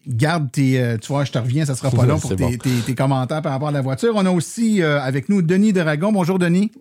Garde 0.06 0.52
tes. 0.52 0.98
tu 1.02 1.08
vois, 1.08 1.24
je 1.24 1.32
te 1.32 1.38
reviens, 1.38 1.66
ça 1.66 1.74
sera 1.76 1.90
pas 1.90 2.06
long 2.06 2.20
pour 2.20 2.30
tes, 2.32 2.36
bon. 2.36 2.52
tes- 2.52 2.82
tes 2.86 2.96
commentaires 2.96 3.42
par 3.42 3.54
rapport 3.54 3.70
à 3.70 3.72
la 3.72 3.82
voiture. 3.82 4.14
On 4.16 4.26
a 4.26 4.32
aussi 4.32 4.82
euh, 4.82 5.02
avec 5.02 5.30
nous 5.30 5.42
Denis 5.42 5.72
Dragon. 5.74 6.12
Bonjour, 6.12 6.38
Denis. 6.38 6.72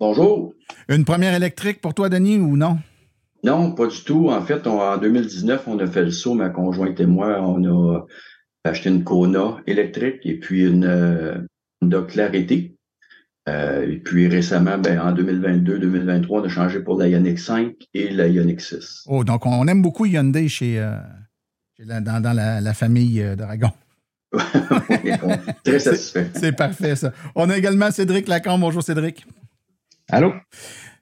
Bonjour. 0.00 0.54
Une 0.88 1.04
première 1.04 1.34
électrique 1.34 1.80
pour 1.82 1.92
toi, 1.92 2.08
Denis, 2.08 2.38
ou 2.38 2.56
non? 2.56 2.78
Non, 3.44 3.72
pas 3.72 3.86
du 3.88 4.02
tout. 4.04 4.30
En 4.30 4.40
fait, 4.42 4.66
on- 4.66 4.80
en 4.80 4.96
2019, 4.96 5.62
on 5.66 5.78
a 5.80 5.86
fait 5.86 6.02
le 6.04 6.10
saut, 6.10 6.34
ma 6.34 6.48
conjointe 6.48 6.98
et 7.00 7.06
moi, 7.06 7.40
on 7.42 7.62
a 7.64 8.04
acheté 8.68 8.88
une 8.90 9.04
Kona 9.04 9.58
électrique 9.66 10.20
et 10.24 10.38
puis 10.38 10.64
une 10.66 10.84
euh, 10.84 11.38
Honda 11.82 12.02
Clarity. 12.02 12.74
Euh, 13.48 13.90
et 13.90 13.96
puis 13.96 14.28
récemment, 14.28 14.76
ben, 14.78 15.00
en 15.00 15.12
2022-2023, 15.14 16.26
on 16.30 16.44
a 16.44 16.48
changé 16.48 16.80
pour 16.80 16.98
la 16.98 17.08
Ioniq 17.08 17.38
5 17.38 17.72
et 17.94 18.10
la 18.10 18.26
Ioniq 18.28 18.60
6. 18.60 19.04
Oh, 19.06 19.24
donc 19.24 19.46
on 19.46 19.66
aime 19.66 19.80
beaucoup 19.80 20.04
Hyundai 20.04 20.48
chez, 20.48 20.78
euh, 20.78 20.96
chez 21.76 21.84
la- 21.86 22.00
dans, 22.02 22.20
dans 22.20 22.34
la, 22.34 22.60
la 22.60 22.74
famille 22.74 23.22
euh, 23.22 23.36
Dragon. 23.36 23.70
Très 25.64 25.78
satisfait. 25.78 26.28
C'est 26.34 26.52
parfait, 26.52 26.94
ça. 26.96 27.12
On 27.34 27.48
a 27.48 27.56
également 27.56 27.90
Cédric 27.90 28.28
Lacombe. 28.28 28.60
Bonjour, 28.60 28.82
Cédric. 28.82 29.26
Allô? 30.10 30.34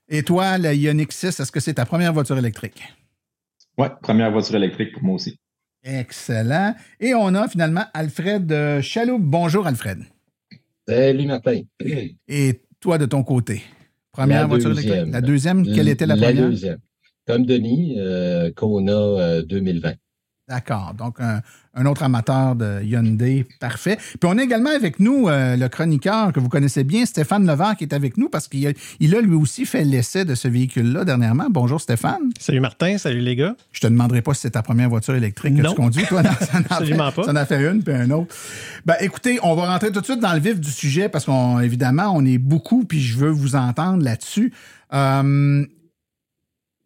Et 0.09 0.23
toi, 0.23 0.57
la 0.59 0.73
Ioniq 0.73 1.11
6, 1.13 1.41
est-ce 1.41 1.51
que 1.51 1.59
c'est 1.61 1.75
ta 1.75 1.85
première 1.85 2.13
voiture 2.13 2.39
électrique? 2.39 2.83
Ouais, 3.77 3.91
première 4.03 4.31
voiture 4.31 4.55
électrique 4.55 4.93
pour 4.93 5.03
moi 5.03 5.17
aussi. 5.17 5.37
Excellent. 5.87 6.75
Et 6.99 7.15
on 7.15 7.33
a 7.35 7.47
finalement 7.47 7.85
Alfred 7.95 8.51
euh, 8.51 8.83
Chaloup. 8.83 9.19
Bonjour, 9.21 9.67
Alfred. 9.69 10.01
Salut, 10.89 11.27
Martin. 11.27 11.61
Et 12.29 12.61
toi, 12.81 12.99
de 12.99 13.07
ton 13.07 13.23
côté? 13.23 13.63
Première 14.11 14.41
La 14.43 14.47
voiture 14.47 14.71
deuxième. 14.71 14.93
électrique? 14.93 15.13
La 15.15 15.21
deuxième, 15.21 15.65
quelle 15.65 15.89
était 15.89 16.07
la, 16.07 16.17
La 16.17 16.27
première? 16.27 16.49
deuxième. 16.51 16.79
Comme 17.27 17.47
Denis, 17.47 17.95
euh, 17.99 18.51
Kona 18.55 18.93
euh, 18.93 19.43
2020. 19.43 19.95
D'accord. 20.49 20.93
Donc, 20.95 21.21
un, 21.21 21.41
un 21.77 21.87
autre 21.87 22.03
amateur 22.03 22.57
de 22.57 22.83
Hyundai, 22.83 23.47
parfait. 23.61 23.97
Puis 23.99 24.19
on 24.25 24.39
a 24.39 24.43
également 24.43 24.71
avec 24.71 24.99
nous 24.99 25.29
euh, 25.29 25.57
le 25.57 25.69
chroniqueur 25.69 26.33
que 26.33 26.41
vous 26.41 26.49
connaissez 26.49 26.85
bien, 26.85 27.05
Stéphane 27.05 27.47
Levent, 27.47 27.75
qui 27.75 27.85
est 27.85 27.93
avec 27.93 28.17
nous 28.17 28.29
parce 28.31 28.49
qu'il 28.49 28.67
a, 28.67 28.71
il 28.99 29.15
a 29.15 29.21
lui 29.21 29.35
aussi 29.35 29.67
fait 29.67 29.85
l'essai 29.85 30.25
de 30.25 30.35
ce 30.35 30.49
véhicule-là 30.49 31.05
dernièrement. 31.05 31.47
Bonjour 31.51 31.81
Stéphane. 31.81 32.31
Salut 32.41 32.61
Martin, 32.61 32.97
salut 32.99 33.21
les 33.21 33.37
gars. 33.37 33.55
Je 33.73 33.81
te 33.81 33.87
demanderai 33.87 34.23
pas 34.23 34.33
si 34.35 34.41
c'est 34.41 34.51
ta 34.53 34.63
première 34.63 34.89
voiture 34.89 35.15
électrique 35.15 35.55
que 35.63 35.69
tu 35.69 35.75
conduis, 35.75 36.05
toi. 36.07 36.23
Non, 36.23 36.31
ça 36.41 36.59
Absolument 36.71 37.11
fait- 37.11 37.17
pas. 37.17 37.25
Ça 37.25 37.33
en 37.33 37.37
a 37.37 37.45
fait 37.45 37.71
une, 37.71 37.83
puis 37.83 37.95
un 37.95 38.11
autre. 38.11 38.35
Ben, 38.87 38.97
écoutez, 39.01 39.39
on 39.43 39.55
va 39.55 39.67
rentrer 39.71 39.93
tout 39.93 40.01
de 40.01 40.05
suite 40.07 40.21
dans 40.21 40.33
le 40.33 40.41
vif 40.41 40.59
du 40.59 40.71
sujet 40.71 41.09
parce 41.11 41.27
qu'on, 41.27 41.61
évidemment, 41.61 42.11
on 42.15 42.25
est 42.25 42.39
beaucoup, 42.39 42.85
puis 42.85 43.01
je 43.03 43.19
veux 43.19 43.31
vous 43.31 43.55
entendre 43.55 44.03
là-dessus. 44.03 44.53
Euh, 44.95 45.65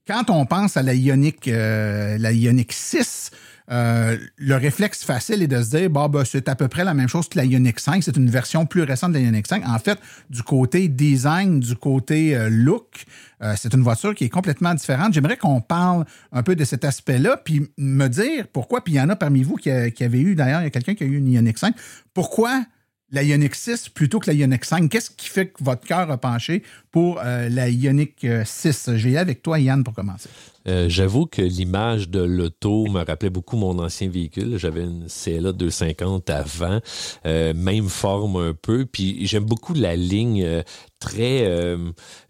quand 0.07 0.31
on 0.31 0.47
pense 0.47 0.77
à 0.77 0.83
la 0.83 0.95
Ioniq, 0.95 1.47
euh, 1.49 2.19
la 2.19 2.33
Ioniq 2.33 2.73
6, 2.73 3.31
euh, 3.71 4.17
le 4.37 4.55
réflexe 4.57 5.05
facile 5.05 5.43
est 5.43 5.47
de 5.47 5.63
se 5.63 5.77
dire, 5.77 5.89
bah, 5.91 6.09
bah, 6.09 6.25
c'est 6.25 6.49
à 6.49 6.57
peu 6.57 6.67
près 6.69 6.83
la 6.85 6.93
même 6.95 7.09
chose 7.09 7.29
que 7.29 7.39
la 7.39 7.45
Ioniq 7.45 7.79
5. 7.79 8.03
C'est 8.03 8.17
une 8.17 8.29
version 8.29 8.67
plus 8.67 8.83
récente 8.83 9.13
de 9.13 9.19
la 9.19 9.25
Ioniq 9.25 9.47
5. 9.47 9.65
En 9.67 9.79
fait, 9.79 9.99
du 10.29 10.43
côté 10.43 10.89
design, 10.89 11.61
du 11.61 11.77
côté 11.77 12.35
euh, 12.37 12.49
look, 12.51 13.05
euh, 13.43 13.55
c'est 13.57 13.73
une 13.73 13.83
voiture 13.83 14.15
qui 14.15 14.25
est 14.25 14.29
complètement 14.29 14.75
différente. 14.75 15.15
J'aimerais 15.15 15.37
qu'on 15.37 15.61
parle 15.61 16.05
un 16.33 16.43
peu 16.43 16.57
de 16.57 16.65
cet 16.65 16.85
aspect-là, 16.85 17.37
puis 17.45 17.69
me 17.79 18.09
dire 18.09 18.47
pourquoi, 18.53 18.83
puis 18.83 18.95
il 18.95 18.97
y 18.97 19.01
en 19.01 19.09
a 19.09 19.17
parmi 19.17 19.43
vous 19.45 19.55
qui, 19.57 19.71
a- 19.71 19.85
avait 20.01 20.21
eu, 20.21 20.35
d'ailleurs, 20.35 20.61
il 20.63 20.65
y 20.65 20.67
a 20.67 20.71
quelqu'un 20.71 20.95
qui 20.95 21.05
a 21.05 21.07
eu 21.07 21.17
une 21.17 21.31
Ioniq 21.31 21.57
5. 21.59 21.75
Pourquoi 22.13 22.65
la 23.13 23.23
Ioniq 23.25 23.55
6 23.55 23.89
plutôt 23.89 24.21
que 24.21 24.27
la 24.29 24.35
Ioniq 24.35 24.65
5? 24.65 24.89
Qu'est-ce 24.89 25.11
qui 25.11 25.29
fait 25.29 25.47
que 25.49 25.63
votre 25.65 25.85
cœur 25.87 26.11
a 26.11 26.17
penché 26.19 26.63
pour 26.93 27.21
la 27.23 27.69
Ioniq 27.69 28.25
euh, 28.25 28.43
6? 28.45 28.91
Je 28.97 29.05
vais 29.05 29.11
y 29.11 29.17
aller 29.17 29.19
avec 29.19 29.43
toi, 29.43 29.59
Yann, 29.59 29.83
pour 29.85 29.95
commencer. 29.95 30.29
Euh, 30.69 30.89
J'avoue 30.89 31.27
que 31.27 31.43
l'image 31.43 32.09
de 32.09 32.21
l'auto 32.21 32.87
me 32.87 33.03
rappelait 33.05 33.31
beaucoup 33.31 33.57
mon 33.57 33.79
ancien 33.79 34.09
véhicule. 34.09 34.59
J'avais 34.59 34.83
une 34.83 35.07
CLA 35.07 35.53
250 35.53 36.29
avant, 36.31 36.81
euh, 37.27 37.55
même 37.55 37.89
forme 37.89 38.37
un 38.37 38.55
peu. 38.55 38.87
Puis 38.87 39.27
j'aime 39.27 39.45
beaucoup 39.45 39.75
la 39.75 39.97
ligne 39.97 40.45
euh, 40.45 40.63
très, 40.99 41.47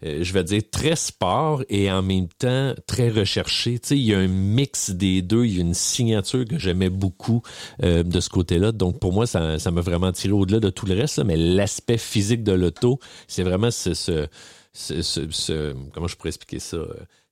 je 0.01 0.33
vais 0.33 0.43
dire, 0.45 0.61
très 0.71 0.95
sport 0.95 1.63
et 1.67 1.91
en 1.91 2.01
même 2.01 2.29
temps 2.29 2.73
très 2.87 3.09
recherché. 3.09 3.79
Tu 3.79 3.87
sais, 3.89 3.97
il 3.97 4.05
y 4.05 4.13
a 4.13 4.19
un 4.19 4.27
mix 4.27 4.91
des 4.91 5.21
deux. 5.21 5.45
Il 5.45 5.55
y 5.55 5.57
a 5.57 5.61
une 5.61 5.73
signature 5.73 6.45
que 6.45 6.57
j'aimais 6.57 6.89
beaucoup 6.89 7.41
de 7.81 8.19
ce 8.19 8.29
côté-là. 8.29 8.71
Donc 8.71 8.99
pour 8.99 9.11
moi, 9.11 9.27
ça 9.27 9.57
m'a 9.71 9.81
vraiment 9.81 10.13
tiré 10.13 10.31
au-delà 10.31 10.61
de 10.61 10.69
tout 10.69 10.85
le 10.85 10.95
reste. 10.95 11.19
mais 11.19 11.35
l'aspect 11.35 11.97
physique 11.97 12.43
de 12.43 12.53
l'auto, 12.53 12.99
c'est 13.27 13.43
vraiment 13.43 13.71
ce, 13.71 13.93
ce, 13.93 14.27
ce, 14.73 15.75
comment 15.93 16.07
je 16.07 16.15
pourrais 16.15 16.29
expliquer 16.29 16.59
ça, 16.59 16.77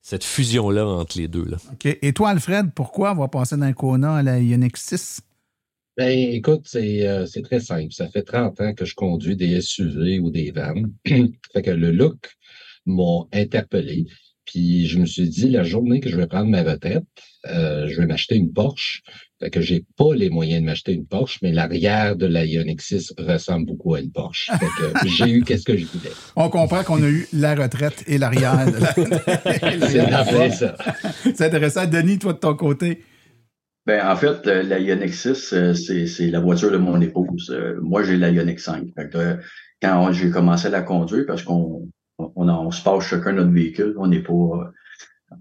cette 0.02 0.24
fusion-là 0.24 0.86
entre 0.86 1.18
les 1.18 1.28
deux. 1.28 1.44
Là. 1.44 1.56
OK. 1.72 1.98
Et 2.00 2.12
toi, 2.12 2.30
Alfred, 2.30 2.72
pourquoi 2.74 3.10
avoir 3.10 3.30
passé 3.30 3.56
d'un 3.56 3.72
Kona 3.72 4.16
à 4.16 4.22
la 4.22 4.40
Ioniq 4.40 4.76
6? 4.76 5.20
Ben, 5.96 6.10
écoute, 6.10 6.62
c'est 6.64 7.06
euh, 7.06 7.26
c'est 7.26 7.42
très 7.42 7.60
simple. 7.60 7.92
Ça 7.92 8.08
fait 8.08 8.22
30 8.22 8.60
ans 8.60 8.74
que 8.74 8.84
je 8.84 8.94
conduis 8.94 9.36
des 9.36 9.60
SUV 9.60 10.18
ou 10.18 10.30
des 10.30 10.50
vannes. 10.50 10.92
fait 11.06 11.62
que 11.62 11.70
le 11.70 11.90
look 11.90 12.30
m'a 12.86 13.26
interpellé. 13.32 14.06
Puis 14.44 14.86
je 14.86 14.98
me 14.98 15.06
suis 15.06 15.28
dit, 15.28 15.48
la 15.48 15.62
journée 15.62 16.00
que 16.00 16.08
je 16.08 16.16
vais 16.16 16.26
prendre 16.26 16.48
ma 16.48 16.62
retraite, 16.62 17.04
euh, 17.48 17.86
je 17.88 18.00
vais 18.00 18.06
m'acheter 18.06 18.36
une 18.36 18.52
Porsche. 18.52 19.02
Fait 19.40 19.48
que 19.50 19.60
j'ai 19.62 19.84
pas 19.96 20.14
les 20.14 20.28
moyens 20.28 20.60
de 20.60 20.66
m'acheter 20.66 20.92
une 20.92 21.06
Porsche, 21.06 21.38
mais 21.42 21.52
l'arrière 21.52 22.14
de 22.16 22.26
la 22.26 22.44
Ioniq 22.44 22.80
6 22.82 23.14
ressemble 23.18 23.66
beaucoup 23.66 23.94
à 23.94 24.00
une 24.00 24.10
Porsche. 24.12 24.50
Fait 24.58 24.66
que 24.78 25.08
j'ai 25.08 25.30
eu 25.30 25.42
qu'est-ce 25.42 25.64
que 25.64 25.76
je 25.76 25.86
voulais. 25.86 26.10
On 26.36 26.50
comprend 26.50 26.82
qu'on 26.84 27.02
a 27.02 27.08
eu 27.08 27.26
la 27.32 27.54
retraite 27.54 28.04
et 28.06 28.18
l'arrière. 28.18 28.66
de 28.66 28.78
la- 28.78 30.24
C'est 30.50 30.50
ça. 30.50 30.76
C'est 31.34 31.40
intéressant. 31.46 31.86
Denis, 31.86 32.18
toi, 32.18 32.32
de 32.34 32.38
ton 32.38 32.54
côté? 32.54 33.02
Ben, 33.86 34.06
en 34.06 34.14
fait, 34.16 34.46
euh, 34.46 34.62
la 34.62 34.78
Ioniq 34.78 35.12
6, 35.14 35.52
euh, 35.54 35.72
c'est 35.74 36.26
la 36.30 36.40
voiture 36.40 36.70
de 36.70 36.76
mon 36.76 37.00
épouse. 37.00 37.56
Moi, 37.80 38.02
j'ai 38.04 38.16
la 38.18 38.28
Ioniq 38.30 38.60
5. 38.60 38.84
Fait 38.94 39.08
que, 39.08 39.16
euh, 39.16 39.34
quand 39.80 40.12
j'ai 40.12 40.28
commencé 40.30 40.66
à 40.66 40.70
la 40.70 40.82
conduire, 40.82 41.24
parce 41.26 41.42
qu'on 41.42 41.88
on, 42.18 42.48
a- 42.48 42.52
on 42.52 42.70
se 42.70 42.82
passe 42.82 43.04
chacun 43.04 43.32
notre 43.32 43.50
véhicule, 43.50 43.94
on 43.98 44.06
n'est 44.08 44.22
pas 44.22 44.70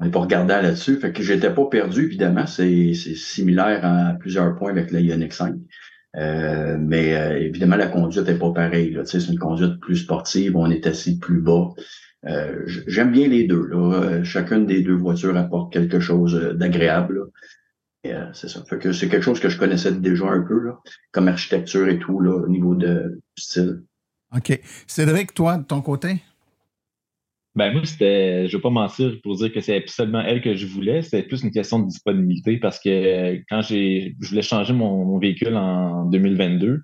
n'est 0.02 0.12
pas 0.12 0.20
regardant 0.20 0.62
là-dessus. 0.62 0.98
Fait 0.98 1.12
que 1.12 1.24
j'étais 1.24 1.54
pas 1.54 1.66
perdu, 1.66 2.06
évidemment. 2.06 2.46
C'est 2.46 2.94
similaire 2.94 3.84
à 3.84 4.14
plusieurs 4.20 4.56
points 4.56 4.72
avec 4.72 4.92
la 4.92 5.00
Ioniq 5.00 5.34
5. 5.34 5.56
Euh, 6.16 6.78
mais 6.80 7.16
euh, 7.16 7.40
évidemment, 7.40 7.76
la 7.76 7.88
conduite 7.88 8.28
n'est 8.28 8.38
pas 8.38 8.52
pareille. 8.52 8.98
C'est 9.06 9.28
une 9.28 9.38
conduite 9.38 9.80
plus 9.80 9.98
sportive, 9.98 10.56
on 10.58 10.70
est 10.70 10.88
assis 10.88 11.20
plus 11.20 11.42
bas. 11.42 11.70
Euh, 12.28 12.64
J'aime 12.88 13.12
bien 13.12 13.28
les 13.28 13.46
deux. 13.46 13.66
Là. 13.68 13.94
Euh, 13.94 14.24
Chacune 14.24 14.66
des 14.66 14.82
deux 14.82 14.96
voitures 14.96 15.38
apporte 15.38 15.72
quelque 15.72 16.00
chose 16.00 16.36
euh, 16.36 16.54
d'agréable. 16.54 17.28
euh, 18.08 18.26
c'est 18.34 18.50
ça. 18.50 18.64
Fait 18.66 18.78
que 18.80 18.92
c'est 18.92 19.08
quelque 19.08 19.24
chose 19.24 19.40
que 19.40 19.50
je 19.50 19.58
connaissais 19.58 19.92
déjà 19.94 20.26
un 20.26 20.42
peu, 20.42 20.60
là, 20.60 20.80
comme 21.12 21.28
architecture 21.28 21.88
et 21.88 22.00
tout, 22.00 22.20
là, 22.20 22.32
au 22.32 22.48
niveau 22.48 22.76
de 22.76 23.22
du 23.38 23.44
style. 23.44 23.84
OK. 24.36 24.60
Cédric, 24.88 25.34
toi, 25.34 25.58
de 25.58 25.64
ton 25.64 25.82
côté? 25.82 26.22
Ben 27.60 27.74
moi, 27.74 27.82
c'était, 27.84 28.48
je 28.48 28.56
vais 28.56 28.62
pas 28.62 28.70
mentir 28.70 29.18
pour 29.22 29.36
dire 29.36 29.52
que 29.52 29.60
c'est 29.60 29.76
absolument 29.76 30.22
elle 30.22 30.42
que 30.42 30.56
je 30.56 30.66
voulais. 30.66 31.02
C'était 31.02 31.24
plus 31.24 31.44
une 31.44 31.52
question 31.52 31.80
de 31.80 31.88
disponibilité 31.88 32.56
parce 32.56 32.80
que 32.80 32.88
euh, 32.88 33.38
quand 33.50 33.62
j'ai, 33.62 34.16
je 34.22 34.30
voulais 34.30 34.42
changer 34.42 34.72
mon, 34.72 35.20
véhicule 35.20 35.58
en 35.58 36.06
2022, 36.06 36.80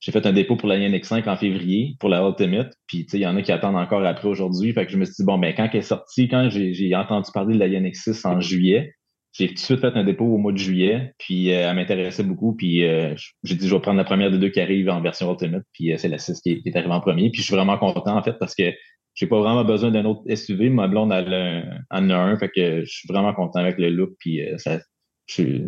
j'ai 0.00 0.10
fait 0.10 0.26
un 0.26 0.32
dépôt 0.32 0.56
pour 0.56 0.68
la 0.68 0.78
Ioniq 0.78 1.04
5 1.04 1.28
en 1.28 1.36
février 1.36 1.94
pour 2.00 2.08
la 2.08 2.26
Ultimate. 2.26 2.74
Puis 2.88 3.06
il 3.12 3.20
y 3.20 3.26
en 3.26 3.36
a 3.36 3.42
qui 3.42 3.52
attendent 3.52 3.76
encore 3.76 4.04
après 4.04 4.26
aujourd'hui. 4.26 4.72
Fait 4.72 4.84
que 4.84 4.90
je 4.90 4.96
me 4.96 5.04
suis 5.04 5.14
dit 5.16 5.24
bon 5.24 5.38
ben 5.38 5.54
quand 5.56 5.68
elle 5.72 5.78
est 5.78 5.82
sortie, 5.82 6.26
quand 6.26 6.48
j'ai, 6.50 6.74
j'ai 6.74 6.92
entendu 6.96 7.30
parler 7.32 7.54
de 7.54 7.60
la 7.60 7.68
Ioniq 7.68 7.94
6 7.94 8.24
en 8.24 8.40
juillet, 8.40 8.94
j'ai 9.30 9.46
tout 9.46 9.54
de 9.54 9.58
suite 9.60 9.80
fait 9.80 9.94
un 9.94 10.02
dépôt 10.02 10.24
au 10.24 10.38
mois 10.38 10.50
de 10.50 10.58
juillet. 10.58 11.12
Puis 11.18 11.52
euh, 11.52 11.70
elle 11.70 11.76
m'intéressait 11.76 12.24
beaucoup. 12.24 12.56
Puis 12.56 12.84
euh, 12.84 13.14
j'ai 13.44 13.54
dit 13.54 13.68
je 13.68 13.72
vais 13.76 13.80
prendre 13.80 13.98
la 13.98 14.04
première 14.04 14.32
des 14.32 14.38
deux 14.38 14.48
qui 14.48 14.60
arrive 14.60 14.88
en 14.88 15.00
version 15.00 15.30
Ultimate. 15.30 15.62
Puis 15.72 15.92
c'est 15.98 16.08
la 16.08 16.18
6 16.18 16.40
qui 16.40 16.50
est, 16.50 16.62
qui 16.62 16.68
est 16.68 16.76
arrivée 16.76 16.92
en 16.92 17.00
premier. 17.00 17.30
Puis 17.30 17.42
je 17.42 17.46
suis 17.46 17.54
vraiment 17.54 17.78
content 17.78 18.18
en 18.18 18.22
fait 18.24 18.34
parce 18.40 18.56
que 18.56 18.72
j'ai 19.16 19.26
pas 19.26 19.40
vraiment 19.40 19.64
besoin 19.64 19.90
d'un 19.90 20.04
autre 20.04 20.22
SUV. 20.32 20.70
Ma 20.70 20.86
blonde 20.86 21.10
elle 21.10 21.26
en 21.28 21.32
a 21.32 22.06
un, 22.06 22.06
en 22.06 22.10
a 22.10 22.16
un, 22.16 22.36
fait 22.38 22.50
que 22.54 22.84
je 22.84 22.90
suis 22.90 23.08
vraiment 23.08 23.34
content 23.34 23.58
avec 23.60 23.78
le 23.78 23.90
look. 23.90 24.10
Puis 24.20 24.42
euh, 24.42 24.56
ça, 24.58 24.78
c'est 25.26 25.64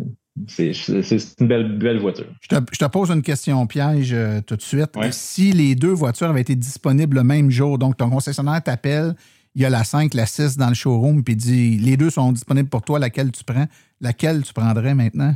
une 1.41 1.47
belle, 1.47 1.77
belle 1.77 1.99
voiture. 1.99 2.27
Je 2.41 2.47
te, 2.47 2.55
je 2.71 2.77
te 2.77 2.85
pose 2.85 3.09
une 3.09 3.23
question 3.23 3.65
piège 3.67 4.13
euh, 4.13 4.39
tout 4.45 4.55
de 4.55 4.61
suite. 4.61 4.91
Si 5.11 5.51
les 5.51 5.75
deux 5.75 5.91
voitures 5.91 6.29
avaient 6.29 6.41
été 6.41 6.55
disponibles 6.55 7.17
le 7.17 7.23
même 7.23 7.49
jour, 7.49 7.77
donc 7.77 7.97
ton 7.97 8.09
concessionnaire 8.09 8.61
t'appelle, 8.63 9.15
il 9.55 9.63
y 9.63 9.65
a 9.65 9.69
la 9.69 9.83
5, 9.83 10.13
la 10.13 10.27
6 10.27 10.55
dans 10.55 10.69
le 10.69 10.75
showroom, 10.75 11.23
puis 11.23 11.35
dit 11.35 11.77
les 11.79 11.97
deux 11.97 12.11
sont 12.11 12.31
disponibles 12.31 12.69
pour 12.69 12.83
toi, 12.83 12.99
laquelle 12.99 13.31
tu 13.31 13.43
prends, 13.43 13.65
laquelle 13.99 14.43
tu 14.43 14.53
prendrais 14.53 14.93
maintenant? 14.93 15.33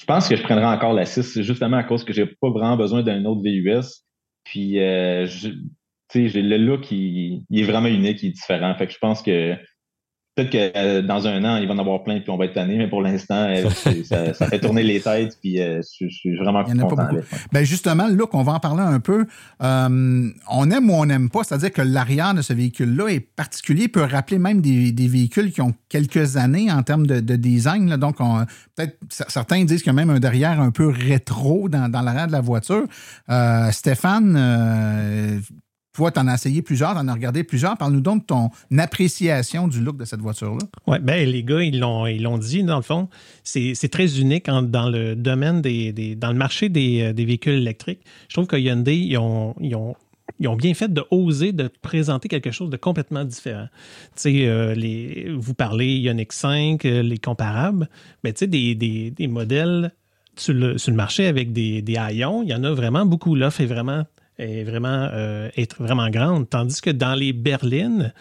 Je 0.00 0.06
pense 0.06 0.28
que 0.28 0.36
je 0.36 0.42
prendrais 0.42 0.64
encore 0.66 0.92
la 0.94 1.04
6, 1.04 1.42
justement 1.42 1.78
à 1.78 1.84
cause 1.84 2.04
que 2.04 2.12
j'ai 2.12 2.26
pas 2.26 2.50
vraiment 2.50 2.76
besoin 2.76 3.02
d'un 3.02 3.24
autre 3.24 3.42
VUS. 3.42 4.04
Puis, 4.44 4.80
euh, 4.80 5.26
je- 5.26 5.50
le 6.14 6.56
look, 6.58 6.90
il, 6.90 7.44
il 7.50 7.60
est 7.60 7.64
vraiment 7.64 7.88
unique, 7.88 8.22
il 8.22 8.28
est 8.28 8.32
différent. 8.32 8.74
Fait 8.76 8.86
que 8.86 8.92
je 8.92 8.98
pense 8.98 9.22
que 9.22 9.54
peut-être 10.34 10.50
que 10.50 10.78
euh, 10.78 11.02
dans 11.02 11.26
un 11.26 11.44
an, 11.44 11.58
il 11.58 11.68
va 11.68 11.74
en 11.74 11.78
avoir 11.78 12.02
plein, 12.04 12.18
puis 12.20 12.30
on 12.30 12.38
va 12.38 12.46
être 12.46 12.54
tanné, 12.54 12.78
mais 12.78 12.88
pour 12.88 13.02
l'instant, 13.02 13.48
euh, 13.50 13.68
ça, 14.02 14.32
ça 14.32 14.46
fait 14.46 14.60
tourner 14.60 14.82
les 14.82 14.98
têtes, 14.98 15.36
puis 15.42 15.60
euh, 15.60 15.82
je, 16.00 16.06
je 16.08 16.14
suis 16.14 16.36
vraiment 16.38 16.64
Il 16.66 16.72
n'y 16.72 16.80
en 16.80 16.86
a 16.86 16.88
content 16.88 17.04
pas. 17.04 17.36
Ben 17.52 17.64
justement, 17.64 18.08
le 18.08 18.14
look, 18.14 18.32
on 18.32 18.42
va 18.42 18.52
en 18.54 18.58
parler 18.58 18.80
un 18.82 18.98
peu. 18.98 19.26
On 19.60 20.70
aime 20.70 20.88
ou 20.88 20.94
on 20.94 21.04
n'aime 21.04 21.28
pas, 21.28 21.44
c'est-à-dire 21.44 21.70
que 21.70 21.82
l'arrière 21.82 22.32
de 22.32 22.40
ce 22.40 22.54
véhicule-là 22.54 23.08
est 23.08 23.20
particulier, 23.20 23.88
peut 23.88 24.04
rappeler 24.04 24.38
même 24.38 24.62
des, 24.62 24.90
des 24.92 25.06
véhicules 25.06 25.52
qui 25.52 25.60
ont 25.60 25.74
quelques 25.90 26.38
années 26.38 26.72
en 26.72 26.82
termes 26.82 27.06
de, 27.06 27.20
de 27.20 27.36
design. 27.36 27.90
là. 27.90 27.98
Donc, 27.98 28.16
on- 28.20 28.46
peut-être 28.74 28.96
certains 29.10 29.62
disent 29.66 29.82
qu'il 29.82 29.92
y 29.92 29.96
a 29.96 30.02
même 30.02 30.08
un 30.08 30.18
derrière 30.18 30.62
un 30.62 30.70
peu 30.70 30.88
rétro 30.88 31.68
dans, 31.68 31.90
dans 31.90 32.00
l'arrière 32.00 32.26
de 32.28 32.32
la 32.32 32.40
voiture. 32.40 32.84
Stéphane, 33.70 35.42
toi, 35.92 36.10
tu 36.10 36.18
en 36.20 36.26
as 36.28 36.34
essayé 36.34 36.62
plusieurs, 36.62 36.92
tu 36.94 36.98
en 36.98 37.08
as 37.08 37.12
regardé 37.12 37.44
plusieurs. 37.44 37.76
Parle-nous 37.76 38.00
donc 38.00 38.22
de 38.22 38.26
ton 38.26 38.50
appréciation 38.78 39.68
du 39.68 39.80
look 39.80 39.96
de 39.96 40.04
cette 40.04 40.20
voiture-là. 40.20 40.66
Oui, 40.86 40.98
ben 41.00 41.28
les 41.28 41.44
gars, 41.44 41.62
ils 41.62 41.78
l'ont, 41.78 42.06
ils 42.06 42.22
l'ont 42.22 42.38
dit, 42.38 42.62
dans 42.64 42.76
le 42.76 42.82
fond, 42.82 43.08
c'est, 43.44 43.74
c'est 43.74 43.88
très 43.88 44.18
unique 44.20 44.46
dans 44.46 44.88
le 44.90 45.14
domaine 45.16 45.60
des, 45.62 45.92
des- 45.92 46.14
dans 46.14 46.32
le 46.32 46.38
marché 46.38 46.68
des, 46.68 47.02
euh, 47.02 47.12
des 47.12 47.24
véhicules 47.24 47.54
électriques. 47.54 48.00
Je 48.28 48.34
trouve 48.34 48.46
que 48.46 48.56
Hyundai, 48.56 48.96
ils 48.96 49.18
ont, 49.18 49.54
ils 49.60 49.74
ont, 49.76 49.94
ils 50.40 50.48
ont 50.48 50.56
bien 50.56 50.74
fait 50.74 50.92
de 50.92 51.04
oser 51.10 51.52
de 51.52 51.70
présenter 51.82 52.28
quelque 52.28 52.50
chose 52.50 52.70
de 52.70 52.76
complètement 52.76 53.24
différent. 53.24 53.66
Tu 54.16 54.22
sais, 54.22 54.46
euh, 54.46 54.74
les, 54.74 55.30
vous 55.36 55.54
parlez 55.54 55.96
Ioniq 55.98 56.32
5, 56.32 56.84
euh, 56.84 57.02
les 57.02 57.18
comparables, 57.18 57.88
mais 58.24 58.32
tu 58.32 58.40
sais, 58.40 58.46
des, 58.46 58.74
des, 58.74 59.10
des 59.10 59.28
modèles 59.28 59.92
sur 60.36 60.54
le, 60.54 60.76
marché 60.94 61.26
avec 61.26 61.52
des, 61.52 61.82
des 61.82 61.96
il 62.10 62.16
y 62.16 62.24
en 62.54 62.64
a 62.64 62.72
vraiment 62.72 63.04
beaucoup. 63.04 63.34
L'offre 63.34 63.60
est 63.60 63.66
vraiment, 63.66 64.04
est 64.38 64.64
vraiment, 64.64 65.08
euh, 65.12 65.48
vraiment 65.78 66.08
grande. 66.10 66.48
Tandis 66.48 66.80
que 66.80 66.90
dans 66.90 67.14
les 67.14 67.32
berlines, 67.32 68.12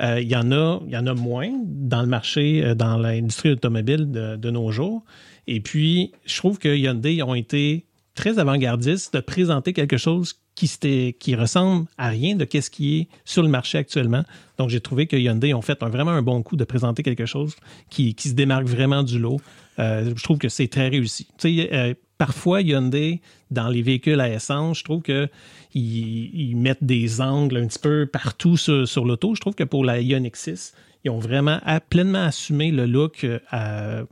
euh, 0.00 0.20
il, 0.20 0.28
y 0.28 0.36
en 0.36 0.52
a, 0.52 0.80
y 0.86 0.96
en 0.96 1.06
a 1.06 1.14
moins 1.14 1.50
dans 1.64 2.02
le 2.02 2.08
marché, 2.08 2.64
euh, 2.64 2.74
dans 2.74 2.96
l'industrie 2.96 3.50
automobile 3.50 4.10
de, 4.10 4.50
nos 4.50 4.70
jours. 4.70 5.04
Et 5.46 5.60
puis, 5.60 6.12
je 6.24 6.36
trouve 6.36 6.58
que 6.58 6.74
Hyundai 6.74 7.22
ont 7.22 7.34
été 7.34 7.86
très 8.14 8.38
avant-gardistes 8.38 9.14
de 9.14 9.20
présenter 9.20 9.72
quelque 9.72 9.96
chose 9.96 10.34
qui, 10.54 11.14
qui 11.18 11.34
ressemble 11.36 11.86
à 11.98 12.08
rien 12.08 12.34
de 12.34 12.46
ce 12.50 12.68
qui 12.68 12.98
est 12.98 13.08
sur 13.24 13.42
le 13.42 13.48
marché 13.48 13.78
actuellement. 13.78 14.24
Donc, 14.58 14.70
j'ai 14.70 14.80
trouvé 14.80 15.06
que 15.06 15.16
Hyundai 15.16 15.54
ont 15.54 15.62
fait 15.62 15.80
vraiment 15.80 16.10
un 16.10 16.22
bon 16.22 16.42
coup 16.42 16.56
de 16.56 16.64
présenter 16.64 17.02
quelque 17.02 17.26
chose 17.26 17.54
qui, 17.90 18.14
qui 18.14 18.28
se 18.28 18.34
démarque 18.34 18.66
vraiment 18.66 19.04
du 19.04 19.18
lot. 19.18 19.40
Je 19.78 20.22
trouve 20.24 20.38
que 20.38 20.48
c'est 20.48 20.66
très 20.66 20.88
réussi. 20.88 21.28
Tu 21.38 21.60
sais, 21.60 21.96
parfois, 22.18 22.60
Hyundai, 22.60 23.20
dans 23.50 23.68
les 23.68 23.82
véhicules 23.82 24.20
à 24.20 24.28
essence, 24.28 24.80
je 24.80 24.84
trouve 24.84 25.02
que 25.02 25.28
ils, 25.74 26.30
ils 26.34 26.56
mettent 26.56 26.84
des 26.84 27.20
angles 27.20 27.56
un 27.56 27.66
petit 27.66 27.78
peu 27.78 28.06
partout 28.06 28.56
sur, 28.56 29.04
l'auto. 29.04 29.34
Je 29.34 29.40
trouve 29.40 29.54
que 29.54 29.64
pour 29.64 29.84
la 29.84 30.00
Ioniq 30.00 30.36
6, 30.36 30.74
ils 31.04 31.10
ont 31.10 31.18
vraiment 31.18 31.60
pleinement 31.88 32.24
assumé 32.24 32.70
le 32.70 32.86
look 32.86 33.24
euh, 33.24 33.38
à- 33.50 34.02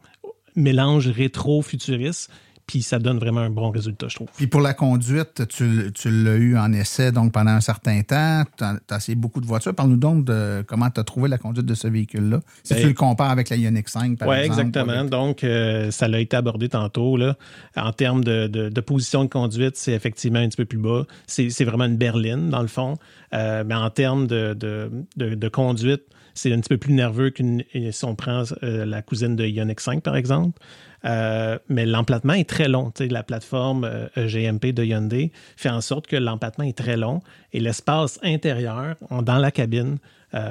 mélange 0.54 1.08
rétro-futuriste, 1.08 2.30
puis 2.66 2.82
ça 2.82 2.98
donne 2.98 3.18
vraiment 3.18 3.40
un 3.42 3.50
bon 3.50 3.70
résultat, 3.70 4.08
je 4.08 4.16
trouve. 4.16 4.28
Puis 4.36 4.48
pour 4.48 4.60
la 4.60 4.74
conduite, 4.74 5.46
tu, 5.48 5.92
tu 5.94 6.10
l'as 6.10 6.34
eu 6.34 6.56
en 6.58 6.72
essai 6.72 7.12
donc 7.12 7.32
pendant 7.32 7.52
un 7.52 7.60
certain 7.60 8.02
temps. 8.02 8.42
Tu 8.58 8.64
as, 8.64 8.96
essayé 8.96 9.14
beaucoup 9.14 9.40
de 9.40 9.46
voitures. 9.46 9.74
Parle-nous 9.74 9.96
donc 9.96 10.24
de 10.24 10.64
comment 10.66 10.90
tu 10.90 10.98
as 10.98 11.04
trouvé 11.04 11.28
la 11.28 11.38
conduite 11.38 11.64
de 11.66 11.74
ce 11.74 11.86
véhicule-là. 11.86 12.40
Si 12.64 12.74
Ben, 12.74 12.80
tu 12.82 12.88
le 12.88 12.94
compares 12.94 13.30
avec 13.30 13.50
la 13.50 13.56
Ioniq 13.56 13.88
5, 13.88 14.18
par 14.18 14.28
Oui, 14.28 14.36
exemple. 14.38 14.60
exactement. 14.68 15.04
Donc, 15.04 15.44
euh, 15.44 15.90
ça 15.92 16.08
l'a 16.08 16.18
été 16.18 16.36
abordé 16.36 16.68
tantôt. 16.68 17.16
Là. 17.16 17.36
En 17.76 17.92
termes 17.92 18.24
de, 18.24 18.48
de- 18.48 18.68
de 18.68 18.80
position 18.80 19.24
de 19.24 19.28
conduite, 19.30 19.76
c'est 19.76 19.92
effectivement 19.92 20.40
un 20.40 20.48
petit 20.48 20.56
peu 20.56 20.64
plus 20.64 20.78
bas. 20.78 21.04
C'est 21.28 21.64
vraiment 21.64 21.84
une 21.84 21.96
berline, 21.98 22.50
dans 22.50 22.62
le 22.62 22.68
fond. 22.68 22.96
Euh, 23.32 23.62
mais 23.64 23.74
en 23.76 23.90
termes 23.90 24.26
de, 24.26 24.54
de- 24.54 24.90
de- 25.16 25.34
de 25.36 25.48
conduite, 25.48 26.02
c'est 26.34 26.52
un 26.52 26.60
petit 26.60 26.68
peu 26.68 26.76
plus 26.78 26.92
nerveux 26.92 27.30
qu'une 27.30 27.62
si 27.92 28.04
on 28.04 28.14
prend 28.14 28.42
euh, 28.62 28.84
la 28.84 29.02
cousine 29.02 29.36
de 29.36 29.46
Ioniq 29.46 29.80
5, 29.80 30.02
par 30.02 30.16
exemple. 30.16 30.58
Euh, 31.04 31.58
mais 31.68 31.86
l'emplattement 31.86 32.32
est 32.32 32.48
très 32.48 32.68
long. 32.68 32.92
la 32.98 33.22
plateforme 33.22 34.08
EGMP 34.16 34.72
de 34.72 34.84
Hyundai 34.84 35.32
fait 35.56 35.68
en 35.68 35.80
sorte 35.80 36.06
que 36.06 36.16
l'emplattement 36.16 36.64
est 36.64 36.76
très 36.76 36.96
long 36.96 37.20
et 37.52 37.60
l'espace 37.60 38.18
intérieur 38.22 38.96
dans 39.10 39.38
la 39.38 39.50
cabine, 39.50 39.98